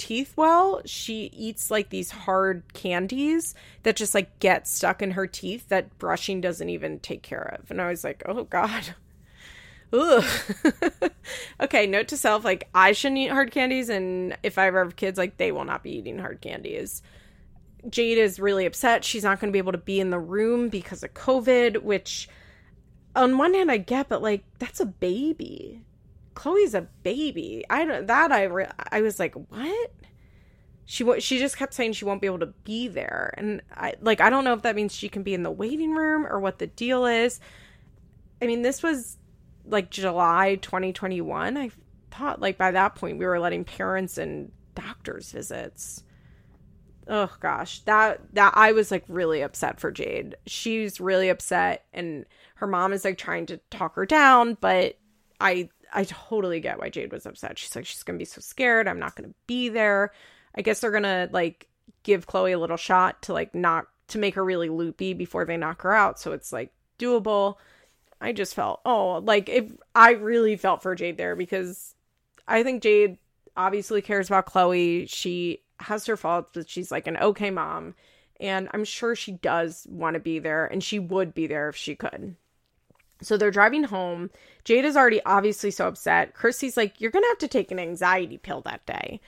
teeth 0.00 0.32
well, 0.34 0.80
she 0.86 1.30
eats 1.34 1.70
like 1.70 1.90
these 1.90 2.10
hard 2.10 2.62
candies 2.72 3.54
that 3.82 3.96
just 3.96 4.14
like 4.14 4.36
get 4.38 4.66
stuck 4.66 5.02
in 5.02 5.10
her 5.10 5.26
teeth 5.26 5.68
that 5.68 5.98
brushing 5.98 6.40
doesn't 6.40 6.70
even 6.70 6.98
take 7.00 7.22
care 7.22 7.58
of. 7.60 7.70
And 7.70 7.82
I 7.82 7.90
was 7.90 8.02
like, 8.02 8.22
oh 8.24 8.44
God. 8.44 8.94
Ugh. 9.92 10.24
okay, 11.60 11.86
note 11.86 12.08
to 12.08 12.16
self 12.16 12.44
like 12.46 12.68
I 12.74 12.92
shouldn't 12.92 13.18
eat 13.18 13.30
hard 13.30 13.50
candies 13.50 13.90
and 13.90 14.38
if 14.42 14.56
I 14.56 14.68
ever 14.68 14.82
have 14.82 14.96
kids 14.96 15.18
like 15.18 15.36
they 15.36 15.52
will 15.52 15.66
not 15.66 15.82
be 15.82 15.90
eating 15.90 16.18
hard 16.18 16.40
candies. 16.40 17.02
Jade 17.88 18.18
is 18.18 18.40
really 18.40 18.64
upset. 18.64 19.04
She's 19.04 19.24
not 19.24 19.38
going 19.38 19.50
to 19.50 19.52
be 19.52 19.58
able 19.58 19.72
to 19.72 19.78
be 19.78 20.00
in 20.00 20.10
the 20.10 20.18
room 20.18 20.70
because 20.70 21.02
of 21.02 21.12
COVID, 21.12 21.82
which 21.82 22.26
on 23.14 23.36
one 23.36 23.52
hand 23.52 23.70
I 23.70 23.76
get, 23.76 24.08
but 24.08 24.22
like 24.22 24.44
that's 24.58 24.80
a 24.80 24.86
baby. 24.86 25.82
Chloe's 26.40 26.72
a 26.72 26.88
baby. 27.02 27.66
I 27.68 27.84
don't 27.84 28.06
that 28.06 28.32
I 28.32 28.44
re- 28.44 28.70
I 28.90 29.02
was 29.02 29.18
like, 29.18 29.34
"What?" 29.34 29.92
She 30.86 31.20
she 31.20 31.38
just 31.38 31.58
kept 31.58 31.74
saying 31.74 31.92
she 31.92 32.06
won't 32.06 32.22
be 32.22 32.28
able 32.28 32.38
to 32.38 32.54
be 32.64 32.88
there. 32.88 33.34
And 33.36 33.60
I 33.74 33.92
like 34.00 34.22
I 34.22 34.30
don't 34.30 34.44
know 34.44 34.54
if 34.54 34.62
that 34.62 34.74
means 34.74 34.94
she 34.94 35.10
can 35.10 35.22
be 35.22 35.34
in 35.34 35.42
the 35.42 35.50
waiting 35.50 35.92
room 35.92 36.26
or 36.26 36.40
what 36.40 36.58
the 36.58 36.66
deal 36.66 37.04
is. 37.04 37.40
I 38.40 38.46
mean, 38.46 38.62
this 38.62 38.82
was 38.82 39.18
like 39.66 39.90
July 39.90 40.54
2021. 40.62 41.58
I 41.58 41.70
thought 42.10 42.40
like 42.40 42.56
by 42.56 42.70
that 42.70 42.94
point 42.94 43.18
we 43.18 43.26
were 43.26 43.38
letting 43.38 43.64
parents 43.64 44.16
and 44.16 44.50
doctors 44.74 45.32
visits. 45.32 46.04
oh 47.06 47.30
gosh, 47.40 47.80
that 47.80 48.18
that 48.32 48.54
I 48.56 48.72
was 48.72 48.90
like 48.90 49.04
really 49.08 49.42
upset 49.42 49.78
for 49.78 49.90
Jade. 49.90 50.36
She's 50.46 51.02
really 51.02 51.28
upset 51.28 51.84
and 51.92 52.24
her 52.54 52.66
mom 52.66 52.94
is 52.94 53.04
like 53.04 53.18
trying 53.18 53.44
to 53.46 53.58
talk 53.70 53.96
her 53.96 54.06
down, 54.06 54.56
but 54.58 54.96
I 55.38 55.68
I 55.92 56.04
totally 56.04 56.60
get 56.60 56.78
why 56.78 56.88
Jade 56.88 57.12
was 57.12 57.26
upset. 57.26 57.58
She's 57.58 57.74
like 57.74 57.86
she's 57.86 58.02
to 58.18 58.22
be 58.22 58.24
so 58.24 58.40
scared. 58.40 58.88
I'm 58.88 58.98
not 58.98 59.16
to 59.28 59.34
be 59.46 59.68
there. 59.68 60.12
I 60.54 60.62
guess 60.62 60.80
they're 60.80 60.90
to 61.04 61.28
like 61.32 61.68
give 62.02 62.26
Chloe 62.26 62.52
a 62.52 62.58
little 62.58 62.76
shot 62.76 63.22
to 63.22 63.32
like 63.32 63.54
knock 63.54 63.88
to 64.08 64.18
make 64.18 64.34
her 64.34 64.44
really 64.44 64.68
loopy 64.68 65.14
before 65.14 65.44
they 65.44 65.56
knock 65.56 65.82
her 65.82 65.92
out 65.92 66.18
so 66.18 66.32
it's 66.32 66.52
like 66.52 66.72
doable. 66.98 67.56
I 68.20 68.32
just 68.32 68.54
felt 68.54 68.80
oh, 68.84 69.22
like 69.24 69.48
if 69.48 69.72
I 69.94 70.12
really 70.12 70.56
felt 70.56 70.82
for 70.82 70.94
Jade 70.94 71.16
there 71.16 71.36
because 71.36 71.94
I 72.46 72.62
think 72.62 72.82
Jade 72.82 73.18
obviously 73.56 74.02
cares 74.02 74.28
about 74.28 74.46
Chloe. 74.46 75.06
She 75.06 75.62
has 75.78 76.06
her 76.06 76.16
faults, 76.16 76.50
but 76.52 76.68
she's 76.68 76.90
like 76.90 77.06
an 77.06 77.16
okay 77.16 77.50
mom. 77.50 77.94
And 78.38 78.68
I'm 78.72 78.84
sure 78.84 79.14
she 79.14 79.32
does 79.32 79.86
want 79.88 80.14
to 80.14 80.20
be 80.20 80.38
there 80.38 80.66
and 80.66 80.82
she 80.82 80.98
would 80.98 81.34
be 81.34 81.46
there 81.46 81.68
if 81.68 81.76
she 81.76 81.94
could. 81.94 82.36
So 83.22 83.36
they're 83.36 83.50
driving 83.50 83.84
home. 83.84 84.30
Jade 84.64 84.84
is 84.84 84.96
already 84.96 85.20
obviously 85.24 85.70
so 85.70 85.88
upset. 85.88 86.34
Chrissy's 86.34 86.76
like, 86.76 87.00
You're 87.00 87.10
going 87.10 87.24
to 87.24 87.28
have 87.28 87.38
to 87.38 87.48
take 87.48 87.70
an 87.70 87.78
anxiety 87.78 88.38
pill 88.38 88.60
that 88.62 88.84
day. 88.86 89.20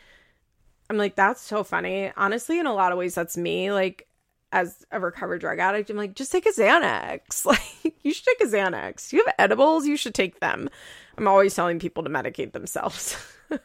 I'm 0.90 0.98
like, 0.98 1.16
That's 1.16 1.40
so 1.40 1.64
funny. 1.64 2.12
Honestly, 2.16 2.58
in 2.58 2.66
a 2.66 2.74
lot 2.74 2.92
of 2.92 2.98
ways, 2.98 3.14
that's 3.14 3.36
me. 3.36 3.72
Like, 3.72 4.08
as 4.52 4.84
a 4.90 5.00
recovered 5.00 5.40
drug 5.40 5.58
addict, 5.58 5.90
I'm 5.90 5.96
like, 5.96 6.14
just 6.14 6.30
take 6.30 6.46
a 6.46 6.52
Xanax. 6.52 7.46
Like, 7.84 7.94
you 8.02 8.12
should 8.12 8.26
take 8.26 8.40
a 8.42 8.50
Xanax. 8.50 9.12
You 9.12 9.24
have 9.24 9.34
edibles, 9.38 9.86
you 9.86 9.96
should 9.96 10.14
take 10.14 10.40
them. 10.40 10.68
I'm 11.16 11.26
always 11.26 11.54
telling 11.54 11.78
people 11.78 12.04
to 12.04 12.10
medicate 12.10 12.52
themselves. 12.52 13.16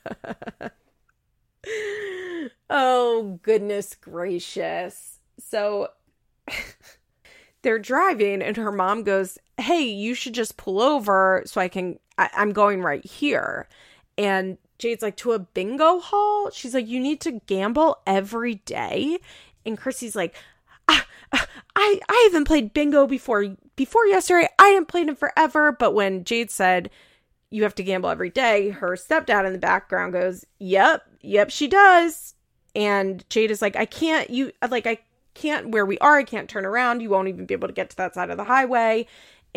oh, 2.69 3.39
goodness 3.43 3.95
gracious. 3.95 5.19
So 5.39 5.89
they're 7.61 7.79
driving, 7.79 8.41
and 8.41 8.57
her 8.57 8.71
mom 8.71 9.03
goes, 9.03 9.37
Hey, 9.59 9.81
you 9.83 10.13
should 10.13 10.33
just 10.33 10.57
pull 10.57 10.81
over 10.81 11.43
so 11.45 11.59
I 11.61 11.67
can. 11.67 11.99
I- 12.17 12.29
I'm 12.35 12.51
going 12.53 12.81
right 12.81 13.05
here. 13.05 13.67
And 14.17 14.57
Jade's 14.79 15.01
like, 15.01 15.17
To 15.17 15.33
a 15.33 15.39
bingo 15.39 15.99
hall? 15.99 16.49
She's 16.51 16.73
like, 16.73 16.87
You 16.87 16.99
need 16.99 17.21
to 17.21 17.33
gamble 17.47 17.97
every 18.05 18.55
day. 18.55 19.19
And 19.65 19.77
Chrissy's 19.77 20.15
like, 20.15 20.35
I, 20.87 21.01
I 21.31 21.99
I 22.07 22.21
haven't 22.31 22.45
played 22.45 22.73
bingo 22.73 23.07
before 23.07 23.55
before 23.75 24.05
yesterday. 24.05 24.47
I 24.59 24.67
haven't 24.69 24.87
played 24.87 25.09
it 25.09 25.17
forever. 25.17 25.71
But 25.71 25.93
when 25.93 26.23
Jade 26.23 26.51
said 26.51 26.89
you 27.49 27.63
have 27.63 27.75
to 27.75 27.83
gamble 27.83 28.09
every 28.09 28.29
day, 28.29 28.69
her 28.69 28.91
stepdad 28.95 29.45
in 29.45 29.53
the 29.53 29.59
background 29.59 30.13
goes, 30.13 30.45
Yep, 30.59 31.03
yep, 31.21 31.49
she 31.49 31.67
does. 31.67 32.33
And 32.75 33.27
Jade 33.29 33.51
is 33.51 33.61
like, 33.61 33.75
I 33.75 33.85
can't, 33.85 34.29
you, 34.29 34.51
like, 34.69 34.85
I 34.85 34.99
can't, 35.33 35.69
where 35.69 35.85
we 35.85 35.97
are, 35.99 36.17
I 36.17 36.23
can't 36.23 36.47
turn 36.49 36.65
around. 36.65 37.01
You 37.01 37.09
won't 37.09 37.27
even 37.27 37.45
be 37.47 37.53
able 37.55 37.67
to 37.67 37.73
get 37.73 37.89
to 37.89 37.97
that 37.97 38.13
side 38.13 38.29
of 38.29 38.37
the 38.37 38.43
highway. 38.43 39.07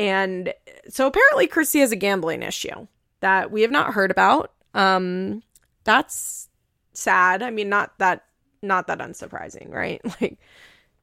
And 0.00 0.54
so 0.88 1.06
apparently, 1.06 1.46
Chrissy 1.46 1.80
has 1.80 1.92
a 1.92 1.96
gambling 1.96 2.42
issue 2.42 2.86
that 3.20 3.50
we 3.50 3.60
have 3.60 3.70
not 3.70 3.92
heard 3.92 4.10
about. 4.10 4.50
Um, 4.72 5.42
that's 5.84 6.48
sad. 6.94 7.42
I 7.42 7.50
mean, 7.50 7.68
not 7.68 7.98
that, 7.98 8.24
not 8.62 8.86
that 8.86 9.00
unsurprising, 9.00 9.70
right? 9.70 10.00
Like, 10.20 10.38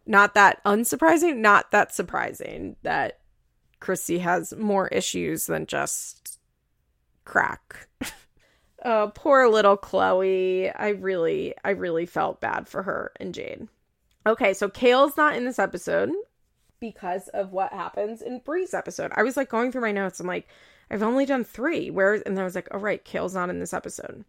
not 0.08 0.34
that 0.34 0.64
unsurprising, 0.64 1.38
not 1.38 1.70
that 1.72 1.94
surprising 1.94 2.76
that 2.82 3.20
Chrissy 3.80 4.18
has 4.18 4.56
more 4.56 4.88
issues 4.88 5.46
than 5.46 5.68
just 5.68 6.40
crack. 7.24 7.88
oh, 8.84 9.12
poor 9.14 9.48
little 9.48 9.78
Chloe. 9.78 10.72
I 10.72 10.90
really, 10.90 11.54
I 11.64 11.72
really 11.72 12.08
felt 12.08 12.42
bad 12.42 12.68
for 12.68 12.82
her 12.82 13.12
and 13.20 13.32
Jade. 13.32 13.68
Okay, 14.26 14.56
so 14.56 14.70
Kail's 14.70 15.18
not 15.18 15.36
in 15.36 15.46
this 15.46 15.60
episode 15.60 16.10
because 16.80 17.28
of 17.30 17.52
what 17.52 17.74
happens 17.74 18.22
in 18.22 18.40
Bri's 18.40 18.74
episode. 18.74 19.12
I 19.16 19.24
was 19.24 19.38
like 19.38 19.50
going 19.50 19.72
through 19.72 19.82
my 19.82 19.92
notes. 19.92 20.20
I'm 20.20 20.28
like, 20.28 20.48
I've 20.90 21.04
only 21.04 21.26
done 21.26 21.44
three. 21.44 21.90
Where 21.90 22.14
and 22.14 22.40
I 22.40 22.44
was 22.44 22.56
like, 22.56 22.68
oh 22.72 22.80
right, 22.80 23.04
Kail's 23.04 23.36
not 23.36 23.50
in 23.50 23.60
this 23.60 23.74
episode. 23.74 24.24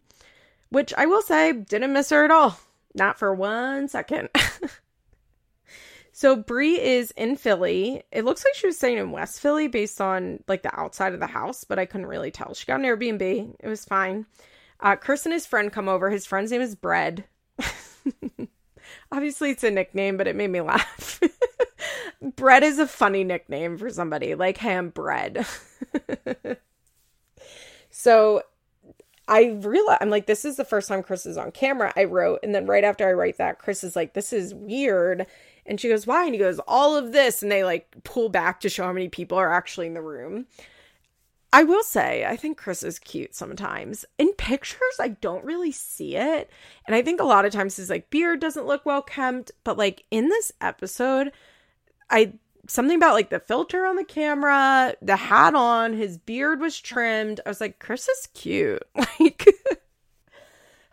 Which 0.69 0.93
I 0.97 1.05
will 1.05 1.21
say, 1.21 1.53
didn't 1.53 1.93
miss 1.93 2.09
her 2.09 2.23
at 2.23 2.31
all. 2.31 2.59
Not 2.93 3.17
for 3.19 3.33
one 3.33 3.87
second. 3.87 4.29
So 6.19 6.35
Bri 6.35 6.77
is 6.77 7.11
in 7.11 7.37
Philly. 7.37 8.03
It 8.11 8.25
looks 8.25 8.43
like 8.43 8.53
she 8.53 8.67
was 8.67 8.75
staying 8.75 8.97
in 8.97 9.11
West 9.11 9.39
Philly 9.39 9.69
based 9.69 10.01
on 10.01 10.43
like 10.49 10.63
the 10.63 10.77
outside 10.77 11.13
of 11.13 11.21
the 11.21 11.27
house, 11.27 11.63
but 11.63 11.79
I 11.79 11.85
couldn't 11.85 12.07
really 12.07 12.29
tell. 12.29 12.53
She 12.53 12.65
got 12.65 12.81
an 12.81 12.85
Airbnb. 12.85 13.55
It 13.57 13.67
was 13.69 13.85
fine. 13.85 14.25
Uh, 14.81 14.97
Chris 14.97 15.25
and 15.25 15.31
his 15.31 15.45
friend 15.45 15.71
come 15.71 15.87
over. 15.87 16.09
His 16.09 16.25
friend's 16.25 16.51
name 16.51 16.59
is 16.59 16.75
Bread. 16.75 17.23
Obviously, 19.13 19.51
it's 19.51 19.63
a 19.63 19.71
nickname, 19.71 20.17
but 20.17 20.27
it 20.27 20.35
made 20.35 20.49
me 20.49 20.59
laugh. 20.61 21.21
Bread 22.21 22.63
is 22.63 22.79
a 22.79 22.87
funny 22.87 23.23
nickname 23.23 23.77
for 23.77 23.89
somebody 23.89 24.35
like 24.35 24.57
ham 24.57 24.89
bread. 24.89 25.45
so 27.89 28.43
I 29.27 29.57
realize 29.61 29.99
I'm 30.01 30.09
like, 30.09 30.25
this 30.25 30.43
is 30.43 30.57
the 30.57 30.65
first 30.65 30.87
time 30.87 31.03
Chris 31.03 31.25
is 31.25 31.37
on 31.37 31.51
camera. 31.51 31.93
I 31.95 32.05
wrote, 32.05 32.39
and 32.43 32.53
then 32.53 32.65
right 32.65 32.83
after 32.83 33.07
I 33.07 33.13
write 33.13 33.37
that, 33.37 33.59
Chris 33.59 33.83
is 33.83 33.95
like, 33.95 34.13
this 34.13 34.33
is 34.33 34.53
weird. 34.53 35.27
And 35.65 35.79
she 35.79 35.87
goes, 35.87 36.07
Why? 36.07 36.25
And 36.25 36.33
he 36.33 36.39
goes, 36.39 36.59
All 36.67 36.97
of 36.97 37.11
this. 37.11 37.43
And 37.43 37.51
they 37.51 37.63
like 37.63 37.87
pull 38.03 38.29
back 38.29 38.59
to 38.61 38.69
show 38.69 38.85
how 38.85 38.93
many 38.93 39.07
people 39.07 39.37
are 39.37 39.53
actually 39.53 39.87
in 39.87 39.93
the 39.93 40.01
room. 40.01 40.47
I 41.51 41.63
will 41.63 41.83
say, 41.83 42.25
I 42.25 42.35
think 42.35 42.57
Chris 42.57 42.83
is 42.83 42.99
cute 42.99 43.35
sometimes. 43.35 44.05
In 44.17 44.33
pictures, 44.33 44.99
I 44.99 45.09
don't 45.09 45.45
really 45.45 45.71
see 45.71 46.15
it. 46.15 46.49
And 46.85 46.95
I 46.95 47.01
think 47.01 47.19
a 47.19 47.25
lot 47.25 47.45
of 47.45 47.51
times 47.51 47.77
his 47.77 47.89
like 47.89 48.09
beard 48.09 48.39
doesn't 48.39 48.67
look 48.67 48.85
well 48.85 49.01
kept. 49.01 49.51
But 49.63 49.77
like 49.77 50.05
in 50.09 50.29
this 50.29 50.51
episode, 50.59 51.31
I 52.09 52.33
something 52.67 52.95
about 52.95 53.13
like 53.13 53.29
the 53.29 53.39
filter 53.39 53.85
on 53.85 53.95
the 53.95 54.03
camera, 54.03 54.95
the 55.01 55.15
hat 55.15 55.55
on, 55.55 55.93
his 55.93 56.17
beard 56.17 56.59
was 56.59 56.79
trimmed. 56.79 57.41
I 57.45 57.49
was 57.49 57.61
like, 57.61 57.79
Chris 57.79 58.07
is 58.07 58.27
cute. 58.33 58.83
Like 59.19 59.47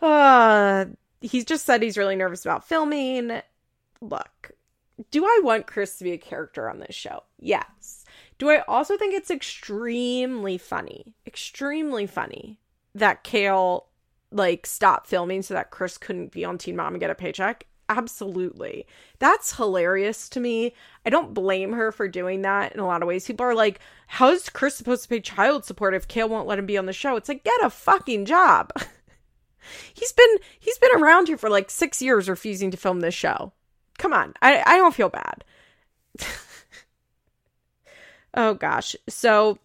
uh 0.02 0.84
he's 1.22 1.47
just 1.47 1.64
said 1.64 1.82
he's 1.82 1.97
really 1.97 2.16
nervous 2.16 2.44
about 2.44 2.68
filming. 2.68 3.40
Look, 4.01 4.52
do 5.10 5.24
I 5.24 5.40
want 5.43 5.66
Chris 5.66 5.98
to 5.98 6.05
be 6.05 6.12
a 6.12 6.18
character 6.18 6.68
on 6.68 6.80
this 6.80 6.94
show? 6.94 7.22
Yes. 7.38 8.05
Do 8.38 8.51
I 8.51 8.60
also 8.68 8.97
think 8.98 9.14
it's 9.14 9.30
extremely 9.30 10.59
funny, 10.59 11.14
extremely 11.26 12.06
funny 12.06 12.59
that 12.94 13.24
Kail 13.24 13.86
like 14.30 14.66
stopped 14.66 15.06
filming 15.06 15.43
so 15.43 15.55
that 15.55 15.70
Chris 15.70 15.97
couldn't 15.97 16.32
be 16.32 16.44
on 16.44 16.59
Teen 16.59 16.76
Mom 16.76 16.94
and 16.94 17.01
get 17.01 17.10
a 17.10 17.14
paycheck? 17.14 17.66
Absolutely. 17.88 18.86
That's 19.18 19.56
hilarious 19.56 20.28
to 20.30 20.40
me. 20.40 20.74
I 21.04 21.10
don't 21.10 21.34
blame 21.34 21.72
her 21.72 21.92
for 21.92 22.08
doing 22.08 22.42
that 22.42 22.72
in 22.72 22.80
a 22.80 22.86
lot 22.86 23.02
of 23.02 23.08
ways. 23.08 23.26
People 23.26 23.46
are 23.46 23.54
like, 23.54 23.80
how 24.08 24.30
is 24.30 24.48
Chris 24.48 24.74
supposed 24.74 25.04
to 25.04 25.08
pay 25.08 25.20
child 25.20 25.64
support 25.64 25.94
if 25.94 26.08
Kail 26.08 26.28
won't 26.28 26.48
let 26.48 26.58
him 26.58 26.66
be 26.66 26.78
on 26.78 26.86
the 26.86 26.92
show? 26.92 27.16
It's 27.16 27.28
like, 27.28 27.44
get 27.44 27.62
a 27.62 27.70
fucking 27.70 28.24
job. 28.24 28.72
he's 29.94 30.12
been 30.12 30.36
he's 30.58 30.78
been 30.78 31.00
around 31.00 31.28
here 31.28 31.38
for 31.38 31.50
like 31.50 31.70
six 31.70 32.02
years 32.02 32.28
refusing 32.28 32.70
to 32.70 32.76
film 32.76 33.00
this 33.00 33.14
show. 33.14 33.52
Come 33.98 34.12
on. 34.12 34.34
I, 34.42 34.62
I 34.66 34.76
don't 34.76 34.94
feel 34.94 35.08
bad. 35.08 35.44
oh 38.34 38.54
gosh. 38.54 38.96
So 39.08 39.58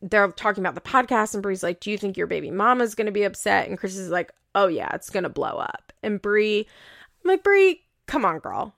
they're 0.00 0.28
talking 0.32 0.62
about 0.62 0.74
the 0.74 0.80
podcast, 0.80 1.34
and 1.34 1.42
Bri's 1.42 1.62
like, 1.62 1.80
Do 1.80 1.90
you 1.90 1.98
think 1.98 2.16
your 2.16 2.26
baby 2.26 2.50
mama's 2.50 2.94
gonna 2.94 3.12
be 3.12 3.24
upset? 3.24 3.68
And 3.68 3.78
Chris 3.78 3.96
is 3.96 4.10
like, 4.10 4.32
Oh 4.54 4.66
yeah, 4.66 4.90
it's 4.94 5.10
gonna 5.10 5.28
blow 5.28 5.58
up. 5.58 5.92
And 6.02 6.20
Bri, 6.20 6.66
I'm 7.24 7.28
like, 7.28 7.42
Bri, 7.42 7.82
come 8.06 8.24
on, 8.24 8.38
girl. 8.38 8.74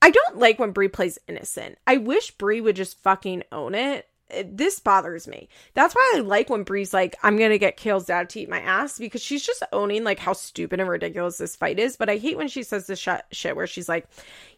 I 0.00 0.10
don't 0.10 0.38
like 0.38 0.58
when 0.58 0.72
Bri 0.72 0.88
plays 0.88 1.18
innocent. 1.28 1.78
I 1.86 1.98
wish 1.98 2.32
Bri 2.32 2.60
would 2.60 2.76
just 2.76 3.00
fucking 3.02 3.44
own 3.52 3.74
it 3.74 4.08
this 4.44 4.80
bothers 4.80 5.28
me. 5.28 5.48
That's 5.74 5.94
why 5.94 6.14
I 6.16 6.20
like 6.20 6.48
when 6.48 6.62
Bri's 6.62 6.94
like, 6.94 7.16
I'm 7.22 7.36
gonna 7.36 7.58
get 7.58 7.76
Kail's 7.76 8.06
dad 8.06 8.30
to 8.30 8.40
eat 8.40 8.48
my 8.48 8.60
ass 8.60 8.98
because 8.98 9.22
she's 9.22 9.44
just 9.44 9.62
owning 9.72 10.04
like 10.04 10.18
how 10.18 10.32
stupid 10.32 10.80
and 10.80 10.88
ridiculous 10.88 11.38
this 11.38 11.56
fight 11.56 11.78
is. 11.78 11.96
But 11.96 12.08
I 12.08 12.16
hate 12.16 12.36
when 12.36 12.48
she 12.48 12.62
says 12.62 12.86
this 12.86 12.98
sh- 12.98 13.08
shit 13.30 13.56
where 13.56 13.66
she's 13.66 13.88
like, 13.88 14.06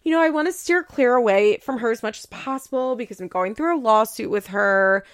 you 0.03 0.13
know, 0.13 0.21
I 0.21 0.31
want 0.31 0.49
to 0.49 0.53
steer 0.53 0.83
clear 0.83 1.15
away 1.15 1.59
from 1.59 1.79
her 1.79 1.91
as 1.91 2.03
much 2.03 2.19
as 2.19 2.27
possible 2.27 2.97
because 2.97 3.21
I'm 3.21 3.29
going 3.29 3.55
through 3.55 3.77
a 3.77 3.81
lawsuit 3.81 4.31
with 4.31 4.49
her. 4.49 5.05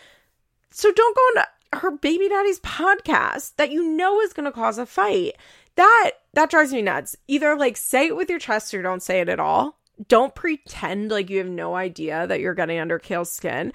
So 0.70 0.92
don't 0.92 1.16
go 1.16 1.40
on 1.40 1.46
her 1.80 1.90
baby 1.92 2.28
daddy's 2.28 2.60
podcast 2.60 3.56
that 3.56 3.70
you 3.70 3.84
know 3.84 4.20
is 4.20 4.32
gonna 4.32 4.52
cause 4.52 4.78
a 4.78 4.86
fight. 4.86 5.36
That 5.80 6.10
that 6.34 6.50
drives 6.50 6.74
me 6.74 6.82
nuts. 6.82 7.16
Either 7.26 7.56
like 7.56 7.78
say 7.78 8.08
it 8.08 8.16
with 8.16 8.28
your 8.28 8.38
chest 8.38 8.74
or 8.74 8.82
don't 8.82 9.02
say 9.02 9.20
it 9.20 9.30
at 9.30 9.40
all. 9.40 9.78
Don't 10.08 10.34
pretend 10.34 11.10
like 11.10 11.30
you 11.30 11.38
have 11.38 11.48
no 11.48 11.74
idea 11.74 12.26
that 12.26 12.40
you're 12.40 12.54
getting 12.54 12.78
under 12.78 12.98
Kail's 12.98 13.32
skin 13.32 13.72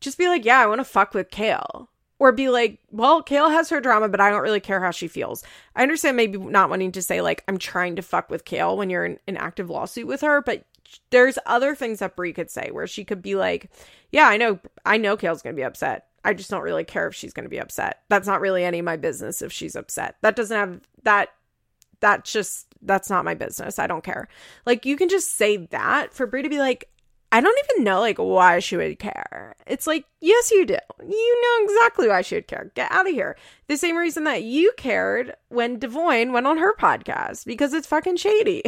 just 0.00 0.18
be 0.18 0.28
like, 0.28 0.44
yeah, 0.44 0.58
I 0.58 0.66
want 0.66 0.80
to 0.80 0.84
fuck 0.84 1.14
with 1.14 1.30
Kail. 1.30 1.88
Or 2.18 2.32
be 2.32 2.48
like, 2.48 2.78
well, 2.90 3.22
Kail 3.22 3.50
has 3.50 3.70
her 3.70 3.80
drama, 3.80 4.08
but 4.08 4.20
I 4.20 4.30
don't 4.30 4.42
really 4.42 4.60
care 4.60 4.80
how 4.80 4.90
she 4.90 5.08
feels. 5.08 5.42
I 5.76 5.82
understand 5.82 6.16
maybe 6.16 6.38
not 6.38 6.70
wanting 6.70 6.92
to 6.92 7.02
say, 7.02 7.20
like, 7.20 7.42
I'm 7.48 7.58
trying 7.58 7.96
to 7.96 8.02
fuck 8.02 8.30
with 8.30 8.44
Kail 8.44 8.76
when 8.76 8.90
you're 8.90 9.04
in 9.04 9.18
an 9.26 9.36
active 9.36 9.68
lawsuit 9.68 10.06
with 10.06 10.20
her, 10.20 10.40
but 10.40 10.64
there's 11.10 11.38
other 11.46 11.74
things 11.74 11.98
that 11.98 12.16
Bri 12.16 12.32
could 12.32 12.50
say 12.50 12.70
where 12.70 12.86
she 12.86 13.04
could 13.04 13.20
be 13.20 13.34
like, 13.34 13.70
yeah, 14.10 14.26
I 14.26 14.36
know, 14.36 14.60
I 14.86 14.96
know 14.96 15.16
Kail's 15.16 15.42
going 15.42 15.54
to 15.54 15.60
be 15.60 15.64
upset. 15.64 16.06
I 16.24 16.34
just 16.34 16.50
don't 16.50 16.62
really 16.62 16.84
care 16.84 17.08
if 17.08 17.14
she's 17.14 17.32
going 17.32 17.44
to 17.44 17.50
be 17.50 17.60
upset. 17.60 18.02
That's 18.08 18.28
not 18.28 18.40
really 18.40 18.64
any 18.64 18.78
of 18.78 18.84
my 18.84 18.96
business 18.96 19.42
if 19.42 19.52
she's 19.52 19.76
upset. 19.76 20.16
That 20.22 20.36
doesn't 20.36 20.56
have 20.56 20.80
that, 21.02 21.30
that's 22.00 22.32
just 22.32 22.66
That's 22.82 23.10
not 23.10 23.24
my 23.24 23.34
business. 23.34 23.78
I 23.78 23.86
don't 23.86 24.04
care. 24.04 24.28
Like, 24.66 24.84
you 24.84 24.96
can 24.96 25.08
just 25.08 25.36
say 25.36 25.56
that 25.56 26.12
for 26.12 26.26
Bri 26.26 26.42
to 26.42 26.48
be 26.48 26.58
like, 26.58 26.88
I 27.32 27.40
don't 27.40 27.58
even 27.68 27.82
know 27.82 27.98
like 27.98 28.18
why 28.18 28.60
she 28.60 28.76
would 28.76 28.98
care. 29.00 29.56
It's 29.66 29.88
like, 29.88 30.04
yes, 30.20 30.52
you 30.52 30.64
do. 30.64 30.76
You 31.02 31.42
know 31.42 31.64
exactly 31.64 32.06
why 32.08 32.22
she 32.22 32.36
would 32.36 32.46
care. 32.46 32.70
Get 32.74 32.92
out 32.92 33.08
of 33.08 33.12
here. 33.12 33.36
The 33.66 33.76
same 33.76 33.96
reason 33.96 34.24
that 34.24 34.44
you 34.44 34.72
cared 34.76 35.34
when 35.48 35.80
Devoin 35.80 36.32
went 36.32 36.46
on 36.46 36.58
her 36.58 36.76
podcast 36.76 37.44
because 37.44 37.72
it's 37.72 37.88
fucking 37.88 38.18
shady. 38.18 38.62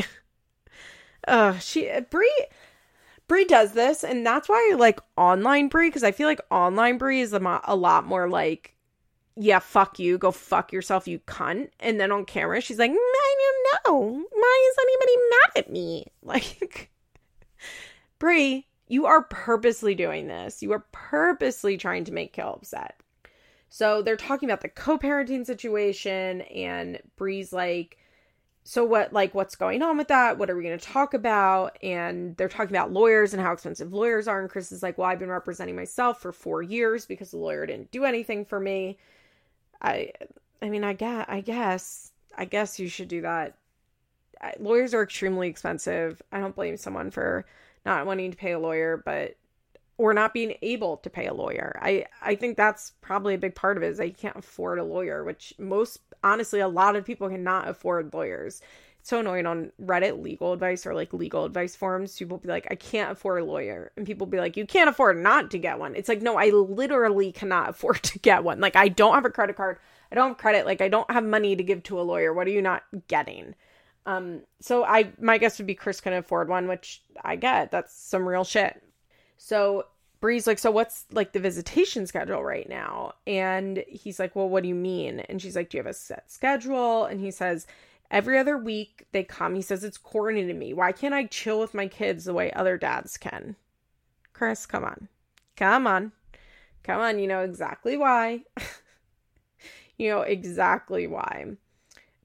Ugh, 1.28 1.60
she 1.60 1.90
Bri 2.10 2.28
Bri 3.28 3.44
does 3.44 3.72
this, 3.72 4.04
and 4.04 4.24
that's 4.24 4.48
why 4.48 4.70
I 4.72 4.76
like 4.76 5.00
online 5.16 5.68
Bri 5.68 5.88
because 5.88 6.04
I 6.04 6.12
feel 6.12 6.28
like 6.28 6.40
online 6.50 6.98
Bri 6.98 7.20
is 7.20 7.32
a, 7.32 7.40
mo- 7.40 7.60
a 7.64 7.74
lot 7.74 8.06
more 8.06 8.28
like, 8.28 8.75
yeah, 9.36 9.58
fuck 9.58 9.98
you, 9.98 10.16
go 10.18 10.30
fuck 10.30 10.72
yourself, 10.72 11.06
you 11.06 11.18
cunt. 11.20 11.70
And 11.78 12.00
then 12.00 12.10
on 12.10 12.24
camera, 12.24 12.60
she's 12.60 12.78
like, 12.78 12.90
I 12.90 12.94
don't 13.84 13.84
know, 13.86 14.24
why 14.32 14.70
is 14.70 14.76
anybody 14.82 15.28
mad 15.30 15.64
at 15.64 15.70
me? 15.70 16.06
Like. 16.22 16.90
Bri, 18.18 18.66
you 18.88 19.06
are 19.06 19.22
purposely 19.24 19.94
doing 19.94 20.26
this. 20.26 20.62
You 20.62 20.72
are 20.72 20.86
purposely 20.90 21.76
trying 21.76 22.04
to 22.04 22.12
make 22.12 22.32
Kail 22.32 22.54
upset. 22.56 22.98
So 23.68 24.02
they're 24.02 24.16
talking 24.16 24.48
about 24.48 24.62
the 24.62 24.68
co-parenting 24.68 25.44
situation, 25.44 26.40
and 26.42 26.98
Bri's 27.16 27.52
like, 27.52 27.98
so 28.64 28.84
what 28.84 29.12
like 29.12 29.32
what's 29.32 29.54
going 29.54 29.80
on 29.80 29.96
with 29.96 30.08
that 30.08 30.38
what 30.38 30.50
are 30.50 30.56
we 30.56 30.64
going 30.64 30.76
to 30.76 30.84
talk 30.84 31.14
about 31.14 31.78
and 31.84 32.36
they're 32.36 32.48
talking 32.48 32.74
about 32.74 32.90
lawyers 32.90 33.32
and 33.32 33.40
how 33.40 33.52
expensive 33.52 33.92
lawyers 33.92 34.26
are 34.26 34.40
and 34.40 34.50
chris 34.50 34.72
is 34.72 34.82
like 34.82 34.98
well 34.98 35.08
i've 35.08 35.20
been 35.20 35.28
representing 35.28 35.76
myself 35.76 36.20
for 36.20 36.32
four 36.32 36.64
years 36.64 37.06
because 37.06 37.30
the 37.30 37.36
lawyer 37.36 37.64
didn't 37.64 37.92
do 37.92 38.04
anything 38.04 38.44
for 38.44 38.58
me 38.58 38.98
i 39.82 40.10
i 40.62 40.68
mean 40.68 40.84
i 40.84 40.92
guess 40.92 41.24
i 41.28 41.40
guess 41.40 42.12
i 42.36 42.44
guess 42.44 42.78
you 42.78 42.88
should 42.88 43.08
do 43.08 43.20
that 43.20 43.56
lawyers 44.58 44.94
are 44.94 45.02
extremely 45.02 45.48
expensive 45.48 46.20
i 46.32 46.38
don't 46.38 46.54
blame 46.54 46.76
someone 46.76 47.10
for 47.10 47.46
not 47.86 48.04
wanting 48.04 48.32
to 48.32 48.36
pay 48.36 48.52
a 48.52 48.58
lawyer, 48.58 49.00
but 49.02 49.36
or 49.96 50.12
not 50.12 50.34
being 50.34 50.56
able 50.60 50.98
to 50.98 51.08
pay 51.08 51.26
a 51.26 51.32
lawyer. 51.32 51.78
I 51.80 52.04
I 52.20 52.34
think 52.34 52.58
that's 52.58 52.92
probably 53.00 53.34
a 53.34 53.38
big 53.38 53.54
part 53.54 53.78
of 53.78 53.82
it 53.82 53.86
is 53.86 53.98
that 53.98 54.08
you 54.08 54.14
can't 54.14 54.36
afford 54.36 54.78
a 54.78 54.84
lawyer, 54.84 55.24
which 55.24 55.54
most 55.58 56.00
honestly 56.22 56.60
a 56.60 56.68
lot 56.68 56.96
of 56.96 57.06
people 57.06 57.30
cannot 57.30 57.68
afford 57.68 58.12
lawyers. 58.12 58.60
So 59.06 59.20
annoying 59.20 59.46
on 59.46 59.70
Reddit 59.80 60.20
legal 60.20 60.52
advice 60.52 60.84
or 60.84 60.92
like 60.92 61.12
legal 61.12 61.44
advice 61.44 61.76
forums. 61.76 62.18
People 62.18 62.38
be 62.38 62.48
like, 62.48 62.66
I 62.72 62.74
can't 62.74 63.12
afford 63.12 63.40
a 63.40 63.44
lawyer. 63.44 63.92
And 63.96 64.04
people 64.04 64.26
be 64.26 64.40
like, 64.40 64.56
You 64.56 64.66
can't 64.66 64.90
afford 64.90 65.16
not 65.16 65.52
to 65.52 65.60
get 65.60 65.78
one. 65.78 65.94
It's 65.94 66.08
like, 66.08 66.22
no, 66.22 66.36
I 66.36 66.50
literally 66.50 67.30
cannot 67.30 67.68
afford 67.70 68.02
to 68.02 68.18
get 68.18 68.42
one. 68.42 68.58
Like 68.58 68.74
I 68.74 68.88
don't 68.88 69.14
have 69.14 69.24
a 69.24 69.30
credit 69.30 69.54
card. 69.54 69.78
I 70.10 70.16
don't 70.16 70.30
have 70.30 70.38
credit. 70.38 70.66
Like 70.66 70.80
I 70.80 70.88
don't 70.88 71.08
have 71.08 71.22
money 71.22 71.54
to 71.54 71.62
give 71.62 71.84
to 71.84 72.00
a 72.00 72.02
lawyer. 72.02 72.34
What 72.34 72.48
are 72.48 72.50
you 72.50 72.60
not 72.60 72.82
getting? 73.06 73.54
Um, 74.06 74.40
so 74.60 74.84
I 74.84 75.12
my 75.20 75.38
guess 75.38 75.58
would 75.58 75.68
be 75.68 75.76
Chris 75.76 76.00
can 76.00 76.12
afford 76.12 76.48
one, 76.48 76.66
which 76.66 77.00
I 77.24 77.36
get. 77.36 77.70
That's 77.70 77.94
some 77.94 78.26
real 78.26 78.42
shit. 78.42 78.82
So 79.38 79.86
Bri's 80.18 80.48
like, 80.48 80.58
so 80.58 80.72
what's 80.72 81.04
like 81.12 81.32
the 81.32 81.38
visitation 81.38 82.08
schedule 82.08 82.42
right 82.42 82.68
now? 82.68 83.12
And 83.24 83.84
he's 83.86 84.18
like, 84.18 84.34
well, 84.34 84.48
what 84.48 84.64
do 84.64 84.68
you 84.68 84.74
mean? 84.74 85.20
And 85.20 85.40
she's 85.40 85.54
like, 85.54 85.70
do 85.70 85.76
you 85.76 85.84
have 85.84 85.90
a 85.90 85.94
set 85.94 86.28
schedule? 86.28 87.04
And 87.04 87.20
he 87.20 87.30
says, 87.30 87.68
every 88.10 88.38
other 88.38 88.56
week 88.56 89.06
they 89.12 89.24
come. 89.24 89.54
He 89.54 89.62
says 89.62 89.84
it's 89.84 89.98
corny 89.98 90.46
to 90.46 90.54
me. 90.54 90.72
Why 90.72 90.92
can't 90.92 91.14
I 91.14 91.24
chill 91.24 91.60
with 91.60 91.74
my 91.74 91.86
kids 91.86 92.24
the 92.24 92.34
way 92.34 92.52
other 92.52 92.76
dads 92.76 93.16
can? 93.16 93.56
Chris, 94.32 94.66
come 94.66 94.84
on, 94.84 95.08
come 95.56 95.86
on, 95.86 96.12
come 96.82 97.00
on. 97.00 97.18
You 97.18 97.26
know 97.26 97.40
exactly 97.40 97.96
why. 97.96 98.44
you 99.98 100.10
know 100.10 100.20
exactly 100.20 101.06
why. 101.06 101.56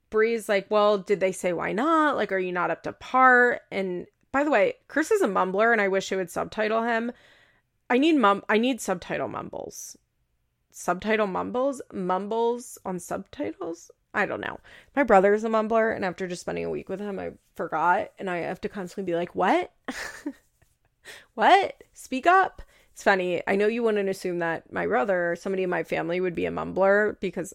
Bri's 0.10 0.50
like, 0.50 0.70
well, 0.70 0.98
did 0.98 1.22
they 1.22 1.32
say 1.32 1.54
why 1.54 1.72
not? 1.72 2.18
Like, 2.18 2.32
are 2.32 2.38
you 2.38 2.52
not 2.52 2.70
up 2.70 2.84
to 2.84 2.94
par? 2.94 3.62
And 3.72 4.08
by 4.32 4.44
the 4.44 4.52
way, 4.52 4.74
Chris 4.88 5.10
is 5.10 5.22
a 5.22 5.28
mumbler, 5.28 5.72
and 5.72 5.82
I 5.82 5.88
wish 5.88 6.12
I 6.12 6.18
would 6.18 6.30
subtitle 6.30 6.84
him. 6.84 7.12
I 7.90 7.98
need 7.98 8.18
mum. 8.18 8.44
I 8.48 8.58
need 8.58 8.80
subtitle 8.80 9.28
mumbles. 9.28 9.98
Subtitle 10.72 11.28
mumbles, 11.28 11.82
mumbles 11.92 12.78
on 12.86 13.00
subtitles. 13.00 13.92
I 14.14 14.26
don't 14.26 14.42
know. 14.42 14.60
My 14.96 15.04
brother 15.04 15.34
is 15.34 15.44
a 15.44 15.50
mumbler, 15.50 15.96
and 15.96 16.04
after 16.04 16.28
just 16.28 16.42
spending 16.42 16.66
a 16.66 16.70
week 16.70 16.90
with 16.90 17.00
him, 17.00 17.18
I 17.20 17.32
forgot, 17.56 18.12
and 18.20 18.30
I 18.30 18.38
have 18.40 18.62
to 18.62 18.70
constantly 18.70 19.12
be 19.12 19.16
like, 19.16 19.36
"What? 19.36 19.72
what? 21.34 21.84
Speak 21.94 22.28
up." 22.28 22.62
It's 22.94 23.04
funny. 23.04 23.42
I 23.48 23.56
know 23.56 23.68
you 23.68 23.84
wouldn't 23.84 24.10
assume 24.10 24.40
that 24.40 24.72
my 24.72 24.86
brother 24.86 25.32
or 25.32 25.36
somebody 25.36 25.64
in 25.64 25.70
my 25.70 25.84
family 25.84 26.20
would 26.20 26.36
be 26.36 26.46
a 26.46 26.52
mumbler 26.52 27.20
because 27.20 27.54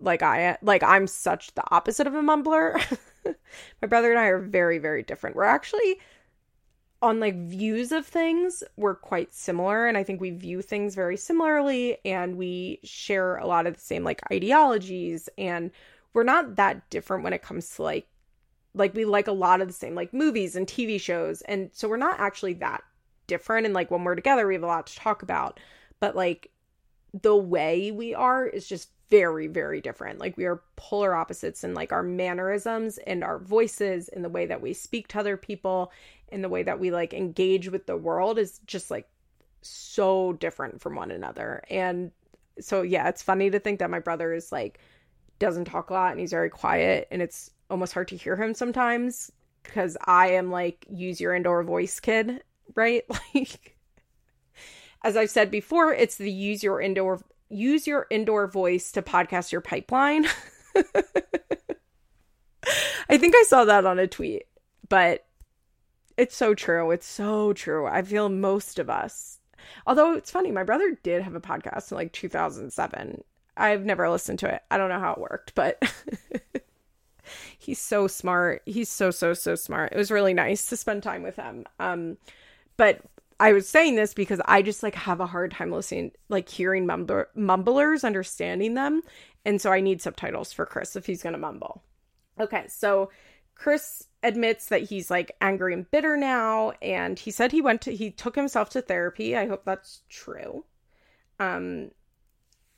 like 0.00 0.22
I 0.22 0.58
like 0.62 0.82
I'm 0.82 1.06
such 1.06 1.54
the 1.54 1.64
opposite 1.70 2.06
of 2.06 2.14
a 2.14 2.22
mumbler. 2.22 2.80
My 3.82 3.88
brother 3.88 4.10
and 4.10 4.18
I 4.18 4.26
are 4.26 4.40
very 4.40 4.78
very 4.78 5.02
different. 5.02 5.36
We're 5.36 5.44
actually 5.44 6.00
on 7.02 7.20
like 7.20 7.36
views 7.36 7.92
of 7.92 8.06
things, 8.06 8.62
we're 8.76 8.94
quite 8.94 9.34
similar 9.34 9.86
and 9.86 9.96
I 9.96 10.02
think 10.02 10.20
we 10.20 10.30
view 10.30 10.62
things 10.62 10.94
very 10.94 11.16
similarly 11.16 11.98
and 12.04 12.36
we 12.36 12.80
share 12.84 13.36
a 13.36 13.46
lot 13.46 13.66
of 13.66 13.74
the 13.74 13.80
same 13.80 14.02
like 14.02 14.20
ideologies 14.32 15.28
and 15.36 15.70
we're 16.16 16.22
not 16.24 16.56
that 16.56 16.88
different 16.88 17.22
when 17.22 17.34
it 17.34 17.42
comes 17.42 17.68
to 17.76 17.82
like 17.82 18.08
like 18.72 18.94
we 18.94 19.04
like 19.04 19.28
a 19.28 19.32
lot 19.32 19.60
of 19.60 19.68
the 19.68 19.74
same 19.74 19.94
like 19.94 20.14
movies 20.14 20.56
and 20.56 20.66
TV 20.66 20.98
shows 20.98 21.42
and 21.42 21.68
so 21.74 21.86
we're 21.88 21.98
not 21.98 22.18
actually 22.18 22.54
that 22.54 22.82
different 23.26 23.66
and 23.66 23.74
like 23.74 23.90
when 23.90 24.02
we're 24.02 24.14
together 24.14 24.46
we 24.46 24.54
have 24.54 24.62
a 24.62 24.66
lot 24.66 24.86
to 24.86 24.96
talk 24.96 25.22
about 25.22 25.60
but 26.00 26.16
like 26.16 26.50
the 27.22 27.36
way 27.36 27.90
we 27.90 28.14
are 28.14 28.46
is 28.46 28.66
just 28.66 28.90
very 29.08 29.46
very 29.46 29.80
different. 29.80 30.18
Like 30.18 30.36
we 30.36 30.46
are 30.46 30.62
polar 30.76 31.14
opposites 31.14 31.62
in 31.64 31.74
like 31.74 31.92
our 31.92 32.02
mannerisms 32.02 32.98
and 32.98 33.22
our 33.22 33.38
voices 33.38 34.08
and 34.08 34.24
the 34.24 34.28
way 34.28 34.46
that 34.46 34.60
we 34.60 34.72
speak 34.72 35.08
to 35.08 35.20
other 35.20 35.36
people 35.36 35.92
and 36.30 36.42
the 36.42 36.48
way 36.48 36.62
that 36.62 36.80
we 36.80 36.90
like 36.90 37.14
engage 37.14 37.68
with 37.68 37.86
the 37.86 37.96
world 37.96 38.38
is 38.38 38.60
just 38.66 38.90
like 38.90 39.08
so 39.62 40.32
different 40.32 40.80
from 40.80 40.96
one 40.96 41.10
another. 41.10 41.62
And 41.70 42.10
so 42.58 42.82
yeah 42.82 43.08
it's 43.08 43.22
funny 43.22 43.50
to 43.50 43.60
think 43.60 43.78
that 43.78 43.90
my 43.90 44.00
brother 44.00 44.32
is 44.32 44.50
like 44.50 44.80
doesn't 45.38 45.66
talk 45.66 45.90
a 45.90 45.92
lot 45.92 46.10
and 46.12 46.20
he's 46.20 46.30
very 46.30 46.50
quiet 46.50 47.08
and 47.10 47.20
it's 47.20 47.50
almost 47.70 47.92
hard 47.92 48.08
to 48.08 48.16
hear 48.16 48.36
him 48.36 48.54
sometimes 48.54 49.30
because 49.62 49.96
i 50.06 50.28
am 50.28 50.50
like 50.50 50.86
use 50.88 51.20
your 51.20 51.34
indoor 51.34 51.62
voice 51.62 52.00
kid 52.00 52.42
right 52.74 53.04
like 53.34 53.76
as 55.04 55.16
i've 55.16 55.30
said 55.30 55.50
before 55.50 55.92
it's 55.92 56.16
the 56.16 56.30
use 56.30 56.62
your 56.62 56.80
indoor 56.80 57.20
use 57.48 57.86
your 57.86 58.06
indoor 58.10 58.46
voice 58.46 58.92
to 58.92 59.02
podcast 59.02 59.52
your 59.52 59.60
pipeline. 59.60 60.26
I 63.08 63.18
think 63.18 63.34
I 63.36 63.44
saw 63.46 63.64
that 63.64 63.86
on 63.86 63.98
a 63.98 64.06
tweet, 64.06 64.44
but 64.88 65.24
it's 66.16 66.36
so 66.36 66.54
true. 66.54 66.90
It's 66.90 67.06
so 67.06 67.52
true. 67.52 67.86
I 67.86 68.02
feel 68.02 68.28
most 68.28 68.78
of 68.78 68.90
us. 68.90 69.38
Although 69.86 70.14
it's 70.14 70.30
funny, 70.30 70.50
my 70.50 70.64
brother 70.64 70.98
did 71.02 71.22
have 71.22 71.34
a 71.34 71.40
podcast 71.40 71.90
in 71.90 71.96
like 71.96 72.12
2007. 72.12 73.22
I've 73.56 73.84
never 73.84 74.08
listened 74.08 74.38
to 74.40 74.54
it. 74.54 74.62
I 74.70 74.78
don't 74.78 74.88
know 74.90 75.00
how 75.00 75.12
it 75.12 75.20
worked, 75.20 75.54
but 75.54 75.82
he's 77.58 77.80
so 77.80 78.06
smart. 78.06 78.62
He's 78.66 78.88
so 78.88 79.10
so 79.10 79.34
so 79.34 79.54
smart. 79.54 79.92
It 79.92 79.98
was 79.98 80.10
really 80.10 80.34
nice 80.34 80.68
to 80.68 80.76
spend 80.76 81.02
time 81.02 81.22
with 81.22 81.36
him. 81.36 81.64
Um 81.78 82.18
but 82.76 83.00
I 83.38 83.52
was 83.52 83.68
saying 83.68 83.96
this 83.96 84.14
because 84.14 84.40
I 84.46 84.62
just 84.62 84.82
like 84.82 84.94
have 84.94 85.20
a 85.20 85.26
hard 85.26 85.50
time 85.50 85.70
listening, 85.70 86.12
like 86.28 86.48
hearing 86.48 86.86
mumbler, 86.86 87.26
mumblers, 87.34 88.02
understanding 88.02 88.74
them. 88.74 89.02
And 89.44 89.60
so 89.60 89.72
I 89.72 89.80
need 89.80 90.00
subtitles 90.00 90.52
for 90.52 90.64
Chris 90.64 90.96
if 90.96 91.06
he's 91.06 91.22
going 91.22 91.34
to 91.34 91.38
mumble. 91.38 91.82
Okay, 92.40 92.64
so 92.68 93.10
Chris 93.54 94.08
admits 94.22 94.66
that 94.66 94.82
he's 94.82 95.10
like 95.10 95.36
angry 95.40 95.74
and 95.74 95.90
bitter 95.90 96.16
now. 96.16 96.72
And 96.80 97.18
he 97.18 97.30
said 97.30 97.52
he 97.52 97.60
went 97.60 97.82
to, 97.82 97.94
he 97.94 98.10
took 98.10 98.34
himself 98.34 98.70
to 98.70 98.82
therapy. 98.82 99.36
I 99.36 99.46
hope 99.46 99.64
that's 99.64 100.02
true. 100.08 100.64
Um, 101.38 101.90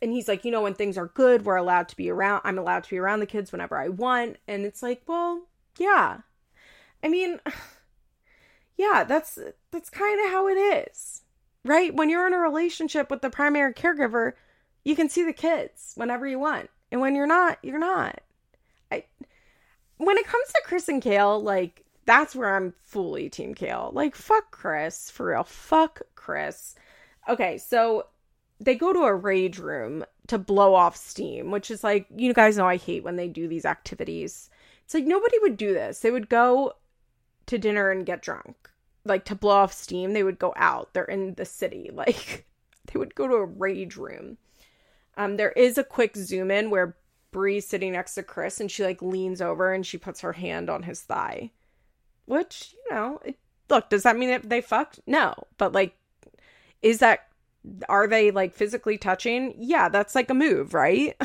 and 0.01 0.13
he's 0.13 0.29
like, 0.29 0.45
you 0.45 0.51
know, 0.51 0.63
when 0.63 0.75
things 0.75 0.97
are 0.97 1.09
good, 1.09 1.45
we're 1.45 1.57
allowed 1.57 1.89
to 1.89 1.97
be 1.97 2.11
around, 2.11 2.43
I'm 2.45 2.59
allowed 2.59 2.85
to 2.85 2.91
be 2.91 2.99
around 2.99 3.21
the 3.21 3.27
kids 3.27 3.51
whenever 3.51 3.77
I 3.77 3.89
want. 3.89 4.37
And 4.47 4.65
it's 4.65 4.83
like, 4.83 5.03
well, 5.07 5.43
yeah. 5.79 6.19
I 7.03 7.09
mean, 7.09 7.41
yeah, 8.77 9.05
that's 9.05 9.39
that's 9.71 9.91
kind 9.91 10.25
of 10.25 10.31
how 10.31 10.49
it 10.49 10.55
is. 10.55 11.23
Right? 11.65 11.95
When 11.95 12.09
you're 12.09 12.27
in 12.27 12.35
a 12.35 12.39
relationship 12.39 13.11
with 13.11 13.21
the 13.21 13.31
primary 13.31 13.75
caregiver, 13.75 14.33
you 14.85 14.95
can 14.95 15.09
see 15.09 15.25
the 15.25 15.33
kids 15.33 15.93
whenever 15.97 16.27
you 16.27 16.39
want. 16.39 16.71
And 16.91 17.01
when 17.01 17.15
you're 17.15 17.27
not, 17.27 17.59
you're 17.63 17.79
not. 17.79 18.21
I 18.91 19.05
when 19.97 20.17
it 20.17 20.27
comes 20.27 20.49
to 20.49 20.63
Chris 20.65 20.89
and 20.89 21.03
Kail, 21.03 21.41
like 21.43 21.85
that's 22.07 22.35
where 22.35 22.55
I'm 22.55 22.73
fully 22.85 23.29
team 23.29 23.55
Kail. 23.55 23.91
Like 23.93 24.15
fuck 24.15 24.53
Chris, 24.53 25.11
for 25.11 25.27
real. 25.27 25.45
Fuck 25.45 26.03
Chris. 26.15 26.77
Okay, 27.29 27.59
so 27.59 28.07
they 28.61 28.75
go 28.75 28.93
to 28.93 29.01
a 29.01 29.15
rage 29.15 29.59
room 29.59 30.05
to 30.27 30.39
blow 30.39 30.75
off 30.75 30.97
steam, 30.97 31.51
which 31.51 31.71
is 31.71 31.85
like 31.85 32.07
you 32.15 32.33
guys 32.35 32.57
know 32.57 32.67
I 32.67 32.77
hate 32.77 33.05
when 33.05 33.17
they 33.17 33.29
do 33.29 33.49
these 33.49 33.65
activities. 33.65 34.51
It's 34.85 34.95
like 34.95 35.05
nobody 35.05 35.39
would 35.41 35.57
do 35.57 35.73
this. 35.73 36.01
They 36.01 36.11
would 36.11 36.29
go 36.29 36.75
to 37.47 37.59
dinner 37.59 37.91
and 37.91 38.07
get 38.07 38.23
drunk. 38.23 38.71
Like 39.05 39.25
to 39.27 39.35
blow 39.35 39.57
off 39.57 39.73
steam, 39.73 40.13
they 40.13 40.23
would 40.23 40.39
go 40.39 40.53
out. 40.57 40.93
They're 40.93 41.05
in 41.05 41.35
the 41.35 41.45
city. 41.45 41.91
Like 41.95 42.47
they 42.87 42.99
would 42.99 43.15
go 43.15 43.29
to 43.29 43.35
a 43.35 43.45
rage 43.45 43.97
room. 43.97 44.39
Um, 45.17 45.37
there 45.37 45.53
is 45.53 45.77
a 45.77 45.85
quick 45.85 46.17
zoom 46.17 46.51
in 46.51 46.71
where 46.71 46.97
Bri 47.33 47.61
sitting 47.61 47.93
next 47.93 48.15
to 48.15 48.23
Chris 48.23 48.61
and 48.61 48.71
she 48.71 48.85
like 48.85 49.03
leans 49.03 49.43
over 49.43 49.73
and 49.73 49.85
she 49.85 49.99
puts 49.99 50.21
her 50.21 50.33
hand 50.33 50.71
on 50.71 50.85
his 50.85 51.03
thigh. 51.03 51.51
Which, 52.27 52.75
you 52.75 52.95
know, 52.95 53.21
it, 53.25 53.37
look, 53.69 53.91
does 53.91 54.05
that 54.05 54.17
mean 54.17 54.31
that 54.31 54.49
they 54.49 54.61
fucked? 54.61 55.01
No. 55.07 55.35
But 55.57 55.73
like, 55.73 55.97
is 56.83 56.99
that, 56.99 57.27
are 57.89 58.07
they 58.07 58.31
like 58.31 58.55
physically 58.55 58.99
touching? 58.99 59.55
Yeah, 59.59 59.89
that's 59.89 60.15
like 60.15 60.31
a 60.31 60.35
move, 60.35 60.75
right? 60.75 61.17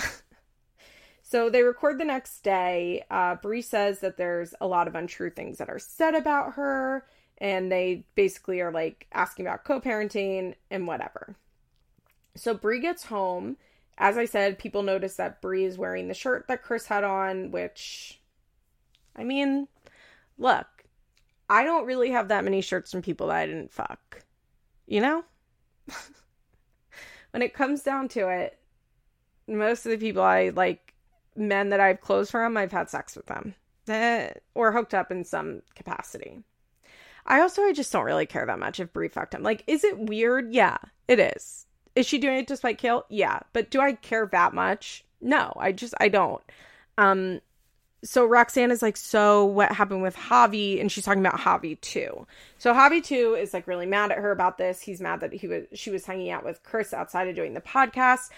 so 1.24 1.50
they 1.50 1.64
record 1.64 2.00
the 2.00 2.06
next 2.06 2.42
day. 2.42 3.04
Uh, 3.10 3.36
Bri 3.36 3.62
says 3.62 4.00
that 4.00 4.18
there's 4.18 4.54
a 4.60 4.68
lot 4.68 4.88
of 4.88 4.96
untrue 4.96 5.30
things 5.30 5.58
that 5.58 5.70
are 5.70 5.80
said 5.80 6.16
about 6.16 6.54
her. 6.54 7.06
And 7.40 7.72
they 7.72 8.06
basically 8.16 8.62
are 8.62 8.72
like 8.72 9.08
asking 9.12 9.48
about 9.48 9.66
co 9.66 9.82
parenting 9.82 10.56
and 10.70 10.88
whatever. 10.88 11.36
So 12.36 12.54
Bri 12.54 12.80
gets 12.80 13.06
home. 13.06 13.58
As 13.98 14.18
I 14.18 14.26
said, 14.26 14.58
people 14.58 14.82
notice 14.82 15.16
that 15.18 15.42
Bri 15.42 15.66
is 15.66 15.78
wearing 15.78 16.08
the 16.08 16.14
shirt 16.14 16.48
that 16.48 16.64
Chris 16.64 16.88
had 16.88 17.04
on, 17.04 17.52
which, 17.52 18.20
I 19.16 19.24
mean, 19.24 19.68
look, 20.38 20.68
I 21.50 21.64
don't 21.64 21.86
really 21.86 22.12
have 22.12 22.30
that 22.30 22.44
many 22.44 22.62
shirts 22.62 22.92
from 22.92 23.04
people 23.04 23.28
that 23.28 23.36
I 23.36 23.46
didn't 23.46 23.72
fuck. 23.72 24.24
You 24.88 25.02
know? 25.02 25.24
when 27.34 27.42
it 27.42 27.54
comes 27.54 27.82
down 27.82 28.08
to 28.10 28.30
it, 28.30 28.58
most 29.48 29.86
of 29.86 29.92
the 29.92 29.98
people 29.98 30.22
I 30.22 30.50
like, 30.50 30.94
men 31.36 31.70
that 31.70 31.80
I've 31.80 32.00
closed 32.00 32.30
from, 32.30 32.56
I've 32.56 32.72
had 32.72 32.92
sex 32.92 33.16
with 33.16 33.26
them 33.26 33.56
eh, 33.88 34.32
or 34.54 34.72
hooked 34.72 34.94
up 34.94 35.12
in 35.12 35.24
some 35.24 35.64
capacity. 35.76 36.44
I 37.26 37.42
also, 37.42 37.64
I 37.64 37.74
just 37.74 37.92
don't 37.92 38.06
really 38.06 38.26
care 38.26 38.46
that 38.46 38.60
much 38.60 38.80
if 38.80 38.94
Bri 38.94 39.08
fucked 39.08 39.34
him. 39.34 39.44
Like, 39.44 39.64
is 39.66 39.84
it 39.84 39.98
weird? 39.98 40.54
Yeah, 40.54 40.78
it 41.08 41.20
is. 41.20 41.66
Is 41.96 42.06
she 42.06 42.18
doing 42.18 42.38
it 42.38 42.48
to 42.50 42.58
spite 42.58 42.78
Kail? 42.78 43.06
Yeah. 43.10 43.40
But 43.54 43.72
do 43.72 43.80
I 43.80 43.94
care 43.94 44.28
that 44.32 44.54
much? 44.54 45.06
No, 45.22 45.54
I 45.58 45.72
just, 45.72 45.94
I 46.00 46.10
don't. 46.10 46.44
Um, 46.98 47.40
so 48.04 48.26
Roxanne 48.26 48.72
is 48.72 48.82
like, 48.82 48.98
so 48.98 49.46
what 49.46 49.72
happened 49.72 50.02
with 50.02 50.16
Javi? 50.16 50.80
And 50.80 50.92
she's 50.92 51.06
talking 51.06 51.26
about 51.26 51.40
Javi 51.40 51.80
too. 51.80 52.28
So 52.58 52.74
Javi 52.74 53.04
too 53.04 53.36
is 53.40 53.54
like 53.54 53.68
really 53.68 53.86
mad 53.86 54.12
at 54.12 54.18
her 54.18 54.32
about 54.32 54.58
this. 54.58 54.82
He's 54.82 55.02
mad 55.02 55.22
that 55.22 55.34
he 55.34 55.48
was 55.48 55.64
she 55.74 55.90
was 55.90 56.06
hanging 56.06 56.30
out 56.30 56.44
with 56.44 56.64
Chris 56.64 56.94
outside 56.94 57.28
of 57.28 57.36
doing 57.36 57.54
the 57.54 57.62
podcast. 57.62 58.30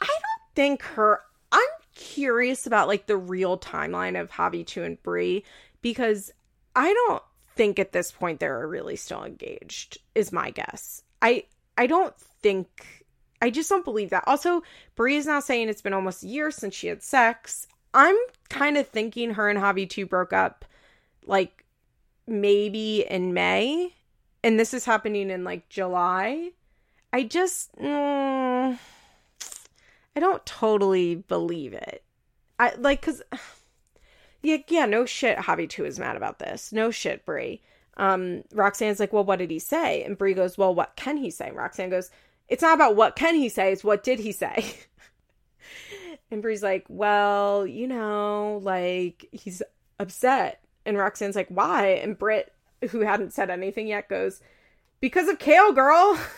I 0.00 0.06
don't 0.06 0.54
think 0.54 0.82
her. 0.82 1.20
I'm 1.50 1.62
curious 1.94 2.66
about 2.66 2.88
like 2.88 3.06
the 3.06 3.16
real 3.16 3.58
timeline 3.58 4.20
of 4.20 4.30
Javi 4.30 4.66
two 4.66 4.82
and 4.82 5.02
Bri 5.02 5.44
because 5.80 6.30
I 6.74 6.92
don't 6.92 7.22
think 7.54 7.78
at 7.78 7.92
this 7.92 8.12
point 8.12 8.40
they're 8.40 8.68
really 8.68 8.96
still 8.96 9.24
engaged. 9.24 9.98
Is 10.14 10.32
my 10.32 10.50
guess. 10.50 11.02
I 11.22 11.44
I 11.78 11.86
don't 11.86 12.16
think. 12.42 13.04
I 13.40 13.50
just 13.50 13.68
don't 13.68 13.84
believe 13.84 14.10
that. 14.10 14.24
Also, 14.26 14.62
Bri 14.96 15.16
is 15.16 15.26
now 15.26 15.40
saying 15.40 15.68
it's 15.68 15.82
been 15.82 15.92
almost 15.92 16.24
a 16.24 16.26
year 16.26 16.50
since 16.50 16.74
she 16.74 16.86
had 16.86 17.02
sex. 17.02 17.66
I'm 17.96 18.16
kind 18.50 18.76
of 18.76 18.86
thinking 18.86 19.30
her 19.32 19.48
and 19.48 19.58
Javi 19.58 19.88
2 19.88 20.04
broke 20.04 20.34
up 20.34 20.66
like 21.24 21.64
maybe 22.26 23.06
in 23.08 23.32
May. 23.32 23.94
And 24.44 24.60
this 24.60 24.74
is 24.74 24.84
happening 24.84 25.30
in 25.30 25.44
like 25.44 25.68
July. 25.70 26.50
I 27.12 27.22
just. 27.22 27.74
Mm, 27.76 28.78
I 30.14 30.20
don't 30.20 30.44
totally 30.44 31.16
believe 31.16 31.72
it. 31.72 32.04
I 32.60 32.74
like, 32.76 33.02
cause. 33.02 33.22
Yeah, 34.42 34.58
yeah, 34.68 34.86
no 34.86 35.06
shit. 35.06 35.38
Javi 35.38 35.68
2 35.68 35.86
is 35.86 35.98
mad 35.98 36.14
about 36.14 36.38
this. 36.38 36.70
No 36.72 36.92
shit, 36.92 37.26
Bri. 37.26 37.60
Um, 37.96 38.44
Roxanne's 38.54 39.00
like, 39.00 39.12
well, 39.12 39.24
what 39.24 39.40
did 39.40 39.50
he 39.50 39.58
say? 39.58 40.04
And 40.04 40.16
Bri 40.16 40.34
goes, 40.34 40.56
well, 40.56 40.72
what 40.72 40.94
can 40.94 41.16
he 41.16 41.30
say? 41.30 41.50
Roxanne 41.50 41.90
goes, 41.90 42.12
it's 42.46 42.62
not 42.62 42.74
about 42.74 42.94
what 42.94 43.16
can 43.16 43.34
he 43.34 43.48
say, 43.48 43.72
it's 43.72 43.82
what 43.82 44.04
did 44.04 44.20
he 44.20 44.30
say. 44.30 44.76
And 46.30 46.42
Bri's 46.42 46.62
like, 46.62 46.84
well, 46.88 47.66
you 47.66 47.86
know, 47.86 48.60
like 48.62 49.28
he's 49.32 49.62
upset. 49.98 50.62
And 50.84 50.96
Roxanne's 50.96 51.36
like, 51.36 51.48
why? 51.48 51.86
And 52.02 52.18
Britt, 52.18 52.52
who 52.90 53.00
hadn't 53.00 53.32
said 53.32 53.50
anything 53.50 53.88
yet, 53.88 54.08
goes, 54.08 54.40
because 55.00 55.28
of 55.28 55.38
Kail, 55.38 55.72
girl. 55.72 56.18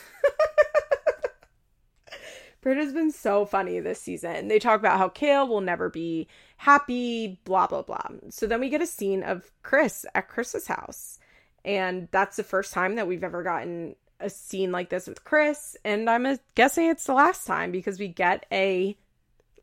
Britt 2.61 2.77
has 2.77 2.93
been 2.93 3.11
so 3.11 3.45
funny 3.45 3.79
this 3.79 4.01
season. 4.01 4.47
They 4.47 4.59
talk 4.59 4.79
about 4.79 4.97
how 4.97 5.07
Kail 5.07 5.47
will 5.47 5.61
never 5.61 5.89
be 5.89 6.27
happy, 6.57 7.39
blah, 7.45 7.67
blah, 7.67 7.83
blah. 7.83 8.07
So 8.29 8.47
then 8.47 8.59
we 8.59 8.69
get 8.69 8.81
a 8.81 8.87
scene 8.87 9.23
of 9.23 9.49
Chris 9.63 10.05
at 10.13 10.27
Chris's 10.27 10.67
house. 10.67 11.19
And 11.63 12.09
that's 12.11 12.35
the 12.35 12.43
first 12.43 12.73
time 12.73 12.95
that 12.95 13.07
we've 13.07 13.23
ever 13.23 13.43
gotten 13.43 13.95
a 14.19 14.29
scene 14.29 14.71
like 14.71 14.89
this 14.89 15.07
with 15.07 15.23
Chris. 15.23 15.77
And 15.85 16.09
I'm 16.09 16.37
guessing 16.55 16.87
it's 16.89 17.05
the 17.05 17.13
last 17.13 17.47
time 17.47 17.71
because 17.71 17.97
we 17.97 18.09
get 18.09 18.45
a 18.51 18.97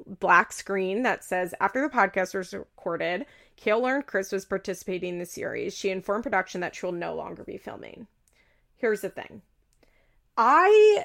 black 0.04 0.52
screen 0.52 1.02
that 1.02 1.24
says 1.24 1.54
after 1.60 1.80
the 1.80 1.94
podcast 1.94 2.34
was 2.34 2.52
recorded, 2.52 3.26
Kail 3.56 3.80
learned 3.80 4.06
Chris 4.06 4.32
was 4.32 4.44
participating 4.44 5.14
in 5.14 5.18
the 5.18 5.26
series. 5.26 5.76
She 5.76 5.90
informed 5.90 6.24
production 6.24 6.60
that 6.60 6.74
she'll 6.74 6.92
no 6.92 7.14
longer 7.14 7.44
be 7.44 7.56
filming. 7.56 8.06
Here's 8.76 9.00
the 9.00 9.08
thing. 9.08 9.42
I 10.36 11.04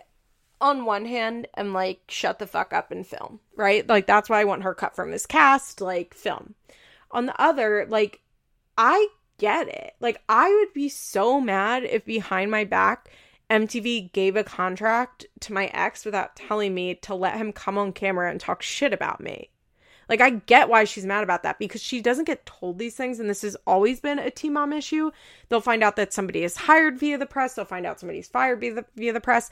on 0.59 0.85
one 0.85 1.05
hand 1.05 1.47
am 1.57 1.73
like 1.73 2.01
shut 2.07 2.39
the 2.39 2.47
fuck 2.47 2.73
up 2.73 2.91
and 2.91 3.07
film, 3.07 3.39
right? 3.55 3.87
Like 3.87 4.05
that's 4.05 4.29
why 4.29 4.41
I 4.41 4.45
want 4.45 4.63
her 4.63 4.73
cut 4.73 4.95
from 4.95 5.11
this 5.11 5.25
cast, 5.25 5.81
like 5.81 6.13
film. 6.13 6.55
On 7.11 7.25
the 7.25 7.41
other, 7.41 7.85
like 7.89 8.21
I 8.77 9.07
get 9.37 9.67
it. 9.67 9.95
Like 9.99 10.21
I 10.29 10.53
would 10.53 10.73
be 10.73 10.89
so 10.89 11.41
mad 11.41 11.83
if 11.83 12.05
behind 12.05 12.51
my 12.51 12.63
back 12.63 13.09
MTV 13.51 14.13
gave 14.13 14.37
a 14.37 14.45
contract 14.45 15.25
to 15.41 15.51
my 15.51 15.65
ex 15.67 16.05
without 16.05 16.37
telling 16.37 16.73
me 16.73 16.95
to 16.95 17.13
let 17.13 17.35
him 17.35 17.51
come 17.51 17.77
on 17.77 17.91
camera 17.91 18.31
and 18.31 18.39
talk 18.39 18.61
shit 18.61 18.93
about 18.93 19.19
me. 19.19 19.49
Like, 20.07 20.21
I 20.21 20.29
get 20.29 20.69
why 20.69 20.85
she's 20.85 21.05
mad 21.05 21.23
about 21.23 21.43
that 21.43 21.59
because 21.59 21.81
she 21.81 22.01
doesn't 22.01 22.25
get 22.25 22.45
told 22.45 22.79
these 22.79 22.95
things. 22.95 23.19
And 23.19 23.29
this 23.29 23.41
has 23.41 23.57
always 23.67 23.99
been 23.99 24.19
a 24.19 24.31
Teen 24.31 24.53
Mom 24.53 24.71
issue. 24.71 25.11
They'll 25.49 25.61
find 25.61 25.83
out 25.83 25.97
that 25.97 26.13
somebody 26.13 26.43
is 26.43 26.55
hired 26.55 26.97
via 26.97 27.17
the 27.17 27.25
press, 27.25 27.53
they'll 27.53 27.65
find 27.65 27.85
out 27.85 27.99
somebody's 27.99 28.27
fired 28.27 28.61
via 28.61 28.73
the, 28.73 28.85
via 28.95 29.13
the 29.13 29.21
press. 29.21 29.49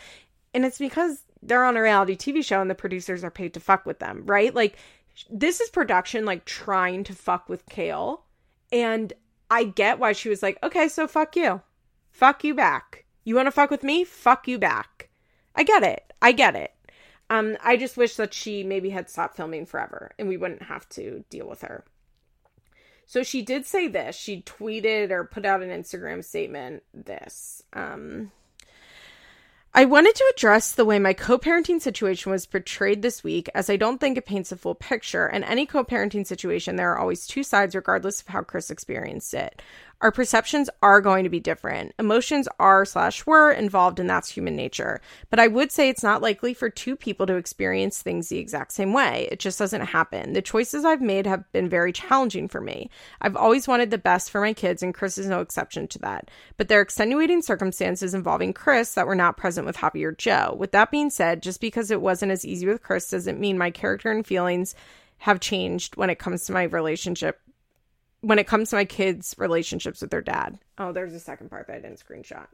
And 0.54 0.66
it's 0.66 0.80
because 0.80 1.24
they're 1.44 1.66
on 1.66 1.78
a 1.78 1.82
reality 1.82 2.16
TV 2.16 2.44
show 2.44 2.62
and 2.62 2.70
the 2.70 2.76
producers 2.76 3.24
are 3.24 3.32
paid 3.32 3.54
to 3.54 3.60
fuck 3.60 3.86
with 3.86 4.00
them, 4.00 4.24
right? 4.26 4.56
Like, 4.56 4.78
this 5.30 5.60
is 5.60 5.70
production, 5.70 6.26
like, 6.26 6.46
trying 6.46 7.04
to 7.06 7.14
fuck 7.14 7.50
with 7.50 7.66
Kail. 7.66 8.24
And 8.72 9.12
I 9.52 9.66
get 9.66 10.00
why 10.00 10.14
she 10.14 10.30
was 10.30 10.42
like, 10.42 10.58
okay, 10.64 10.88
so 10.88 11.06
fuck 11.06 11.36
you. 11.36 11.62
Fuck 12.12 12.44
you 12.44 12.56
back 12.56 13.06
you 13.24 13.36
want 13.36 13.48
to 13.48 13.52
fuck 13.52 13.70
with 13.70 13.84
me? 13.84 14.04
Fuck 14.04 14.48
you 14.48 14.58
back. 14.58 15.10
I 15.56 15.64
get 15.64 15.84
it. 15.84 16.14
I 16.22 16.32
get 16.32 16.56
it. 16.56 16.74
Um, 17.30 17.58
I 17.64 17.78
just 17.78 17.98
wish 17.98 18.16
that 18.16 18.34
she 18.34 18.64
maybe 18.64 18.90
had 18.90 19.10
stopped 19.10 19.36
filming 19.36 19.66
forever 19.66 20.12
and 20.18 20.28
we 20.28 20.38
wouldn't 20.38 20.64
have 20.64 20.90
to 20.90 21.24
deal 21.30 21.48
with 21.48 21.62
her. 21.62 21.86
So 23.06 23.24
she 23.24 23.42
did 23.42 23.66
say 23.66 23.88
this. 23.88 24.16
She 24.16 24.42
tweeted 24.42 25.12
or 25.12 25.24
put 25.24 25.46
out 25.46 25.64
an 25.64 25.70
Instagram 25.70 26.24
statement 26.24 26.84
this. 26.94 27.64
Um, 27.74 28.32
I 29.74 29.86
wanted 29.86 30.16
to 30.16 30.34
address 30.36 30.74
the 30.74 30.86
way 30.86 30.98
my 30.98 31.14
co 31.14 31.38
parenting 31.38 31.80
situation 31.80 32.32
was 32.32 32.48
portrayed 32.48 33.02
this 33.02 33.24
week, 33.24 33.50
as 33.54 33.70
I 33.70 33.78
don't 33.78 34.00
think 34.00 34.18
it 34.18 34.26
paints 34.26 34.52
a 34.52 34.58
full 34.58 34.74
picture. 34.74 35.28
In 35.28 35.44
any 35.44 35.68
co 35.68 35.84
parenting 35.84 36.26
situation, 36.26 36.76
there 36.76 36.92
are 36.92 36.98
always 36.98 37.28
two 37.28 37.44
sides, 37.44 37.76
regardless 37.76 38.22
of 38.22 38.28
how 38.28 38.42
Chris 38.42 38.72
experienced 38.72 39.34
it 39.34 39.62
our 40.02 40.12
perceptions 40.12 40.70
are 40.82 41.02
going 41.02 41.26
to 41.26 41.30
be 41.30 41.42
different. 41.42 41.94
Emotions 42.00 42.48
are 42.58 42.86
slash 42.86 43.26
were 43.26 43.52
involved, 43.52 44.00
and 44.00 44.10
that's 44.10 44.30
human 44.30 44.56
nature. 44.56 45.02
But 45.30 45.40
I 45.40 45.48
would 45.48 45.72
say 45.72 45.90
it's 45.90 46.04
not 46.04 46.22
likely 46.22 46.54
for 46.54 46.70
two 46.70 46.96
people 46.96 47.26
to 47.26 47.36
experience 47.36 48.02
things 48.02 48.30
the 48.30 48.38
exact 48.38 48.72
same 48.72 48.94
way. 48.94 49.28
It 49.30 49.40
just 49.40 49.60
doesn't 49.60 49.82
happen. 49.82 50.34
The 50.34 50.42
choices 50.42 50.86
I've 50.86 51.02
made 51.02 51.26
have 51.26 51.52
been 51.52 51.68
very 51.68 51.92
challenging 51.92 52.48
for 52.48 52.62
me. 52.62 52.90
I've 53.22 53.36
always 53.36 53.68
wanted 53.68 53.92
the 53.92 53.98
best 53.98 54.32
for 54.32 54.40
my 54.40 54.54
kids, 54.54 54.82
and 54.82 54.94
Chris 54.94 55.18
is 55.18 55.28
no 55.28 55.42
exception 55.42 55.88
to 55.90 56.00
that. 56.00 56.30
But 56.56 56.70
there 56.70 56.80
are 56.80 56.84
extenuating 56.84 57.42
circumstances 57.42 58.14
involving 58.14 58.54
Chris 58.54 58.94
that 58.94 59.08
were 59.08 59.16
not 59.16 59.38
present 59.38 59.68
with 59.68 59.78
Javi 59.78 60.06
or 60.06 60.14
Jo. 60.14 60.56
With 60.58 60.72
that 60.72 60.92
being 60.92 61.10
said, 61.10 61.44
just 61.44 61.60
because 61.60 61.92
it 61.92 62.02
wasn't 62.02 62.32
as 62.32 62.46
easy 62.46 62.68
with 62.68 62.84
Chris 62.84 63.10
doesn't 63.10 63.40
mean 63.40 63.58
my 63.58 63.70
character 63.72 64.12
and 64.12 64.26
feelings 64.26 64.76
have 65.20 65.42
changed 65.42 65.98
when 65.98 66.10
it 66.10 66.20
comes 66.20 66.46
to 66.46 66.54
my 66.54 66.64
relationship 66.64 67.42
when 68.22 68.40
it 68.40 68.48
comes 68.48 68.70
to 68.70 68.76
my 68.76 68.86
kids' 68.86 69.36
relationships 69.38 70.02
with 70.02 70.12
their 70.12 70.22
dad. 70.22 70.60
Oh, 70.78 70.92
there's 70.92 71.14
a 71.14 71.20
second 71.20 71.50
part 71.50 71.68
that 71.68 71.78
I 71.78 71.80
didn't 71.80 72.04
screenshot. 72.06 72.48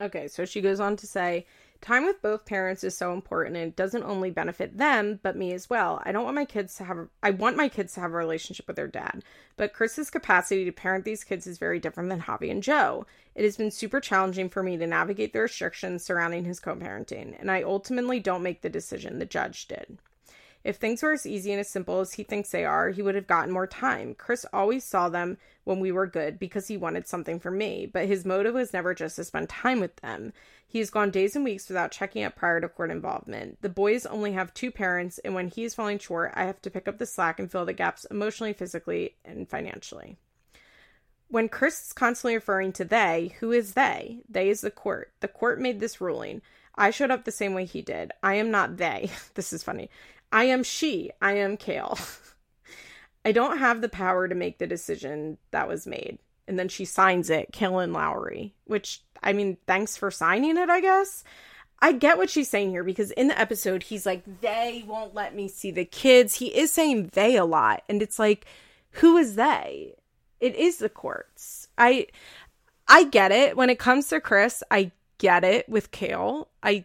Okay, 0.00 0.28
so 0.28 0.46
she 0.46 0.62
goes 0.62 0.80
on 0.80 0.96
to 0.96 1.06
say, 1.06 1.46
time 1.82 2.06
with 2.06 2.22
both 2.22 2.46
parents 2.46 2.82
is 2.84 2.96
so 2.96 3.12
important 3.12 3.56
and 3.56 3.66
it 3.66 3.76
doesn't 3.76 4.02
only 4.02 4.30
benefit 4.30 4.78
them, 4.78 5.20
but 5.22 5.36
me 5.36 5.52
as 5.52 5.68
well. 5.68 6.00
I 6.04 6.12
don't 6.12 6.24
want 6.24 6.36
my 6.36 6.46
kids 6.46 6.76
to 6.76 6.84
have 6.84 7.08
I 7.22 7.30
want 7.30 7.58
my 7.58 7.68
kids 7.68 7.92
to 7.94 8.00
have 8.00 8.12
a 8.12 8.16
relationship 8.16 8.66
with 8.66 8.76
their 8.76 8.88
dad, 8.88 9.22
but 9.58 9.74
Chris's 9.74 10.08
capacity 10.08 10.64
to 10.64 10.72
parent 10.72 11.04
these 11.04 11.22
kids 11.22 11.46
is 11.46 11.58
very 11.58 11.78
different 11.78 12.08
than 12.08 12.22
Javi 12.22 12.50
and 12.50 12.62
Jo. 12.62 13.06
It 13.34 13.44
has 13.44 13.58
been 13.58 13.70
super 13.70 14.00
challenging 14.00 14.48
for 14.48 14.62
me 14.62 14.78
to 14.78 14.86
navigate 14.86 15.34
the 15.34 15.40
restrictions 15.40 16.02
surrounding 16.02 16.46
his 16.46 16.60
co-parenting, 16.60 17.38
and 17.38 17.50
I 17.50 17.62
ultimately 17.62 18.20
don't 18.20 18.42
make 18.42 18.62
the 18.62 18.70
decision 18.70 19.18
the 19.18 19.26
judge 19.26 19.68
did. 19.68 19.98
If 20.62 20.76
things 20.76 21.02
were 21.02 21.12
as 21.12 21.24
easy 21.24 21.52
and 21.52 21.60
as 21.60 21.70
simple 21.70 22.00
as 22.00 22.12
he 22.12 22.22
thinks 22.22 22.50
they 22.50 22.64
are, 22.64 22.90
he 22.90 23.00
would 23.00 23.14
have 23.14 23.26
gotten 23.26 23.52
more 23.52 23.66
time. 23.66 24.14
Chris 24.14 24.44
always 24.52 24.84
saw 24.84 25.08
them 25.08 25.38
when 25.64 25.80
we 25.80 25.90
were 25.90 26.06
good 26.06 26.38
because 26.38 26.68
he 26.68 26.76
wanted 26.76 27.08
something 27.08 27.40
from 27.40 27.56
me, 27.56 27.86
but 27.86 28.06
his 28.06 28.26
motive 28.26 28.54
was 28.54 28.72
never 28.72 28.94
just 28.94 29.16
to 29.16 29.24
spend 29.24 29.48
time 29.48 29.80
with 29.80 29.96
them. 29.96 30.32
He 30.66 30.78
has 30.78 30.90
gone 30.90 31.10
days 31.10 31.34
and 31.34 31.44
weeks 31.44 31.68
without 31.68 31.90
checking 31.90 32.24
up 32.24 32.36
prior 32.36 32.60
to 32.60 32.68
court 32.68 32.90
involvement. 32.90 33.60
The 33.62 33.68
boys 33.68 34.04
only 34.06 34.32
have 34.32 34.52
two 34.52 34.70
parents, 34.70 35.18
and 35.18 35.34
when 35.34 35.48
he 35.48 35.64
is 35.64 35.74
falling 35.74 35.98
short, 35.98 36.32
I 36.34 36.44
have 36.44 36.60
to 36.62 36.70
pick 36.70 36.86
up 36.86 36.98
the 36.98 37.06
slack 37.06 37.40
and 37.40 37.50
fill 37.50 37.64
the 37.64 37.72
gaps 37.72 38.04
emotionally, 38.10 38.52
physically, 38.52 39.16
and 39.24 39.48
financially. 39.48 40.16
When 41.28 41.48
Chris 41.48 41.86
is 41.86 41.92
constantly 41.92 42.34
referring 42.34 42.72
to 42.74 42.84
they, 42.84 43.34
who 43.40 43.52
is 43.52 43.74
they? 43.74 44.20
They 44.28 44.50
is 44.50 44.60
the 44.60 44.70
court. 44.70 45.12
The 45.20 45.28
court 45.28 45.60
made 45.60 45.80
this 45.80 46.00
ruling. 46.00 46.42
I 46.74 46.90
showed 46.90 47.10
up 47.10 47.24
the 47.24 47.32
same 47.32 47.54
way 47.54 47.64
he 47.64 47.82
did. 47.82 48.12
I 48.22 48.34
am 48.34 48.50
not 48.50 48.76
they. 48.76 49.10
This 49.34 49.52
is 49.52 49.62
funny. 49.62 49.90
I 50.32 50.44
am 50.44 50.62
she. 50.62 51.10
I 51.20 51.32
am 51.32 51.56
Kail. 51.56 51.98
I 53.24 53.32
don't 53.32 53.58
have 53.58 53.80
the 53.80 53.88
power 53.88 54.28
to 54.28 54.34
make 54.34 54.58
the 54.58 54.66
decision 54.66 55.38
that 55.50 55.68
was 55.68 55.86
made. 55.86 56.18
And 56.48 56.58
then 56.58 56.68
she 56.68 56.84
signs 56.84 57.30
it, 57.30 57.52
Kailyn 57.52 57.92
Lowry, 57.92 58.54
which, 58.64 59.02
I 59.22 59.32
mean, 59.32 59.58
thanks 59.66 59.96
for 59.96 60.10
signing 60.10 60.56
it, 60.56 60.68
I 60.68 60.80
guess. 60.80 61.22
I 61.82 61.92
get 61.92 62.18
what 62.18 62.30
she's 62.30 62.50
saying 62.50 62.70
here 62.70 62.84
because 62.84 63.10
in 63.12 63.28
the 63.28 63.38
episode, 63.38 63.84
he's 63.84 64.04
like, 64.04 64.22
they 64.40 64.84
won't 64.86 65.14
let 65.14 65.34
me 65.34 65.48
see 65.48 65.70
the 65.70 65.84
kids. 65.84 66.34
He 66.36 66.48
is 66.48 66.72
saying 66.72 67.10
they 67.12 67.36
a 67.36 67.44
lot. 67.44 67.82
And 67.88 68.02
it's 68.02 68.18
like, 68.18 68.46
who 68.92 69.16
is 69.16 69.36
they? 69.36 69.94
It 70.40 70.54
is 70.56 70.78
the 70.78 70.88
courts. 70.88 71.68
I 71.78 72.06
I 72.88 73.04
get 73.04 73.30
it. 73.30 73.56
When 73.56 73.70
it 73.70 73.78
comes 73.78 74.08
to 74.08 74.20
Chris, 74.20 74.62
I 74.70 74.90
get 75.18 75.44
it 75.44 75.68
with 75.68 75.90
Kail. 75.90 76.48
I 76.62 76.84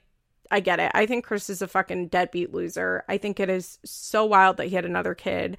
I 0.56 0.61
get 0.61 0.80
it. 0.80 0.90
I 0.95 1.06
think 1.06 1.26
Chris 1.26 1.49
is 1.49 1.61
a 1.61 1.68
fucking 1.68 2.07
deadbeat 2.07 2.53
loser. 2.53 3.03
I 3.10 3.18
think 3.18 3.41
it 3.41 3.49
is 3.49 3.77
so 3.84 4.23
wild 4.23 4.56
that 4.56 4.68
he 4.68 4.76
had 4.76 4.86
another 4.86 5.14
kid. 5.14 5.57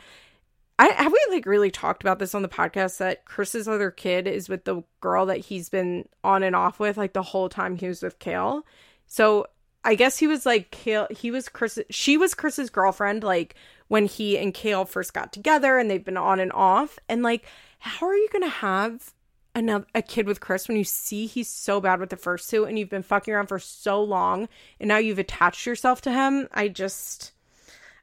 I 0.78 0.86
have 0.86 1.12
we 1.12 1.20
like 1.28 1.44
really 1.44 1.70
talked 1.70 2.02
about 2.02 2.18
this 2.18 2.34
on 2.34 2.40
the 2.40 2.48
podcast 2.48 2.96
that 2.96 3.26
Chris's 3.26 3.68
other 3.68 3.90
kid 3.90 4.26
is 4.26 4.48
with 4.48 4.64
the 4.64 4.82
girl 5.02 5.26
that 5.26 5.36
he's 5.36 5.68
been 5.68 6.08
on 6.24 6.42
and 6.42 6.56
off 6.56 6.80
with 6.80 6.96
like 6.96 7.12
the 7.12 7.22
whole 7.22 7.50
time 7.50 7.76
he 7.76 7.88
was 7.88 8.02
with 8.02 8.18
Kail. 8.20 8.64
So 9.06 9.48
I 9.84 9.96
guess 9.96 10.16
he 10.16 10.26
was 10.26 10.46
like 10.46 10.70
Kail 10.70 11.06
he 11.10 11.30
was 11.30 11.50
Chris 11.50 11.78
she 11.90 12.16
was 12.16 12.32
Chris's 12.32 12.70
girlfriend 12.70 13.22
like 13.22 13.54
when 13.88 14.06
he 14.06 14.38
and 14.38 14.54
Kail 14.54 14.86
first 14.86 15.12
got 15.12 15.30
together 15.30 15.76
and 15.76 15.90
they've 15.90 16.02
been 16.02 16.16
on 16.16 16.40
and 16.40 16.52
off 16.52 16.98
and 17.06 17.22
like 17.22 17.44
how 17.80 18.06
are 18.06 18.16
you 18.16 18.30
going 18.32 18.44
to 18.44 18.48
have 18.48 19.12
another 19.56 19.86
a 19.94 20.02
kid 20.02 20.26
with 20.26 20.40
Chris 20.40 20.68
when 20.68 20.76
you 20.76 20.84
see 20.84 21.26
he's 21.26 21.48
so 21.48 21.80
bad 21.80 21.98
with 21.98 22.10
the 22.10 22.16
first 22.16 22.48
two 22.50 22.64
and 22.64 22.78
you've 22.78 22.90
been 22.90 23.02
fucking 23.02 23.32
around 23.32 23.46
for 23.46 23.58
so 23.58 24.02
long 24.02 24.48
and 24.78 24.88
now 24.88 24.98
you've 24.98 25.18
attached 25.18 25.66
yourself 25.66 26.00
to 26.02 26.12
him? 26.12 26.48
I 26.52 26.68
just 26.68 27.32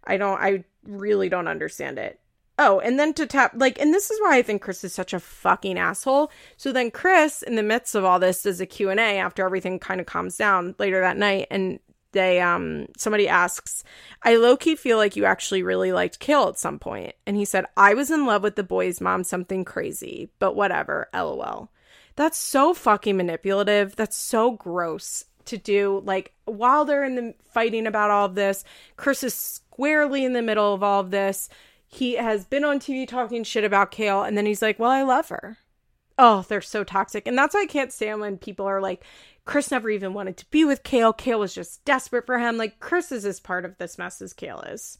I 0.04 0.18
don't 0.18 0.40
I 0.40 0.66
really 0.86 1.30
don't 1.30 1.48
understand 1.48 1.98
it. 2.00 2.20
Oh, 2.60 2.80
and 2.80 3.00
then 3.00 3.14
to 3.14 3.26
tap 3.26 3.54
like 3.56 3.80
and 3.80 3.94
this 3.94 4.12
is 4.12 4.20
why 4.22 4.38
I 4.38 4.42
think 4.42 4.62
Chris 4.62 4.84
is 4.84 4.94
such 4.94 5.14
a 5.14 5.20
fucking 5.20 5.78
asshole. 5.78 6.32
So 6.58 6.72
then 6.72 6.92
Chris 6.92 7.42
in 7.42 7.56
the 7.56 7.64
midst 7.64 7.96
of 7.96 8.04
all 8.04 8.20
this 8.20 8.44
does 8.44 8.60
a 8.60 8.66
Q&A 8.66 8.98
after 8.98 9.46
everything 9.46 9.80
kind 9.80 10.02
of 10.02 10.08
calms 10.08 10.38
down 10.38 10.76
later 10.80 11.00
that 11.02 11.18
night 11.18 11.48
and 11.50 11.80
they 12.14 12.40
um 12.40 12.88
somebody 12.98 13.28
asks 13.28 13.84
i 14.24 14.36
low-key 14.36 14.76
feel 14.76 14.98
like 14.98 15.16
you 15.16 15.26
actually 15.26 15.62
really 15.62 15.92
liked 15.92 16.20
kail 16.20 16.48
at 16.48 16.58
some 16.58 16.80
point. 16.80 17.14
And 17.28 17.36
he 17.36 17.46
said 17.46 17.66
i 17.76 17.94
was 17.94 18.10
in 18.10 18.26
love 18.26 18.42
with 18.44 18.56
the 18.56 18.64
boy's 18.64 19.02
mom 19.02 19.24
something 19.24 19.66
crazy 19.66 20.32
but 20.40 20.56
whatever 20.56 21.10
lol. 21.14 21.70
That's 22.16 22.38
so 22.38 22.76
fucking 22.76 23.18
manipulative. 23.18 23.96
That's 23.96 24.16
so 24.16 24.52
gross 24.52 25.26
to 25.46 25.58
do. 25.58 26.02
Like 26.06 26.34
while 26.46 26.86
they're 26.86 27.04
in 27.04 27.16
the 27.16 27.34
fighting 27.44 27.88
about 27.88 28.12
all 28.12 28.26
of 28.28 28.36
this 28.36 28.64
chris 28.96 29.24
is 29.24 29.34
squarely 29.34 30.24
in 30.24 30.34
the 30.34 30.42
middle 30.42 30.74
of 30.74 30.84
all 30.84 31.02
of 31.02 31.12
this. 31.12 31.50
He 31.88 32.14
has 32.14 32.46
been 32.46 32.64
on 32.64 32.80
tv 32.80 33.08
talking 33.08 33.44
shit 33.44 33.64
about 33.64 33.92
kail 33.92 34.24
and 34.24 34.38
then 34.38 34.46
he's 34.46 34.62
like 34.62 34.80
well 34.80 34.92
i 34.92 35.04
love 35.04 35.30
her. 35.30 35.58
Oh 36.18 36.46
they're 36.48 36.62
so 36.62 36.84
toxic. 36.84 37.28
And 37.28 37.38
that's 37.38 37.54
why 37.54 37.64
i 37.64 37.66
can't 37.66 37.92
stand 37.92 38.22
when 38.22 38.38
people 38.38 38.66
are 38.66 38.82
like 38.82 39.04
Chris 39.46 39.72
never 39.72 39.90
even 39.90 40.14
wanted 40.14 40.38
to 40.38 40.46
be 40.52 40.64
with 40.64 40.84
Kail. 40.84 41.12
Kail 41.12 41.40
was 41.40 41.54
just 41.54 41.84
desperate 41.84 42.26
for 42.26 42.40
him. 42.40 42.58
Like, 42.58 42.80
Chris 42.80 43.12
is 43.12 43.26
as 43.26 43.40
part 43.40 43.66
of 43.66 43.78
this 43.78 43.98
mess 43.98 44.22
as 44.22 44.34
Kail 44.34 44.62
is. 44.62 44.98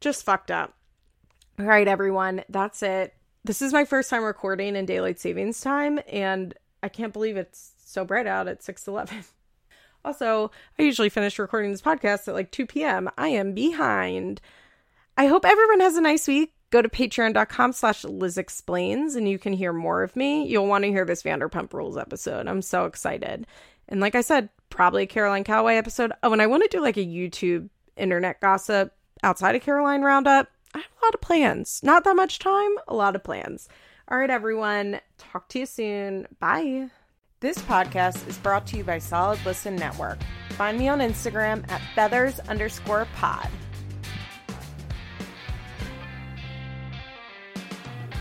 Just 0.00 0.24
fucked 0.24 0.50
up. 0.50 0.74
All 1.58 1.66
right, 1.66 1.88
everyone. 1.88 2.44
That's 2.48 2.82
it. 2.82 3.14
This 3.44 3.62
is 3.62 3.72
my 3.72 3.84
first 3.84 4.10
time 4.10 4.24
recording 4.24 4.76
in 4.76 4.86
daylight 4.86 5.18
savings 5.20 5.60
time, 5.60 6.00
and 6.10 6.54
I 6.82 6.88
can't 6.88 7.12
believe 7.12 7.36
it's 7.36 7.72
so 7.84 8.04
bright 8.04 8.26
out 8.26 8.48
at 8.48 8.62
6 8.62 8.86
11. 8.86 9.24
Also, 10.04 10.52
I 10.78 10.82
usually 10.82 11.08
finish 11.08 11.40
recording 11.40 11.72
this 11.72 11.82
podcast 11.82 12.28
at 12.28 12.34
like 12.34 12.52
2 12.52 12.66
p.m. 12.66 13.10
I 13.18 13.28
am 13.28 13.52
behind. 13.52 14.40
I 15.16 15.26
hope 15.26 15.44
everyone 15.44 15.80
has 15.80 15.96
a 15.96 16.00
nice 16.00 16.28
week 16.28 16.54
go 16.70 16.82
to 16.82 16.88
patreon.com 16.88 17.72
slash 17.72 18.04
liz 18.04 18.38
explains 18.38 19.14
and 19.14 19.28
you 19.28 19.38
can 19.38 19.52
hear 19.52 19.72
more 19.72 20.02
of 20.02 20.14
me. 20.16 20.46
You'll 20.46 20.66
want 20.66 20.84
to 20.84 20.90
hear 20.90 21.04
this 21.04 21.22
vanderpump 21.22 21.72
rules 21.72 21.96
episode. 21.96 22.46
I'm 22.46 22.62
so 22.62 22.84
excited. 22.84 23.46
And 23.88 24.00
like 24.00 24.14
i 24.14 24.20
said 24.20 24.50
probably 24.70 25.04
a 25.04 25.06
caroline 25.06 25.44
calloway 25.44 25.76
episode. 25.76 26.12
Oh 26.22 26.32
and 26.32 26.42
i 26.42 26.46
want 26.46 26.62
to 26.62 26.76
do 26.76 26.82
like 26.82 26.96
a 26.96 27.04
youtube 27.04 27.68
internet 27.96 28.40
gossip 28.40 28.92
outside 29.22 29.54
of 29.54 29.62
caroline 29.62 30.02
roundup. 30.02 30.48
I 30.74 30.78
have 30.78 30.86
a 31.02 31.04
lot 31.06 31.14
of 31.14 31.20
plans. 31.20 31.80
Not 31.82 32.04
that 32.04 32.16
much 32.16 32.38
time 32.38 32.70
a 32.86 32.94
lot 32.94 33.16
of 33.16 33.24
plans. 33.24 33.68
All 34.08 34.18
right 34.18 34.30
everyone. 34.30 35.00
Talk 35.16 35.48
to 35.50 35.60
you 35.60 35.66
soon. 35.66 36.26
Bye. 36.38 36.90
This 37.40 37.58
podcast 37.58 38.26
is 38.28 38.36
brought 38.36 38.66
to 38.68 38.76
you 38.76 38.84
by 38.84 38.98
solid 38.98 39.38
listen 39.46 39.76
network. 39.76 40.18
Find 40.50 40.76
me 40.76 40.88
on 40.88 40.98
instagram 40.98 41.70
at 41.70 41.80
feathers 41.94 42.40
underscore 42.40 43.06
pod 43.14 43.48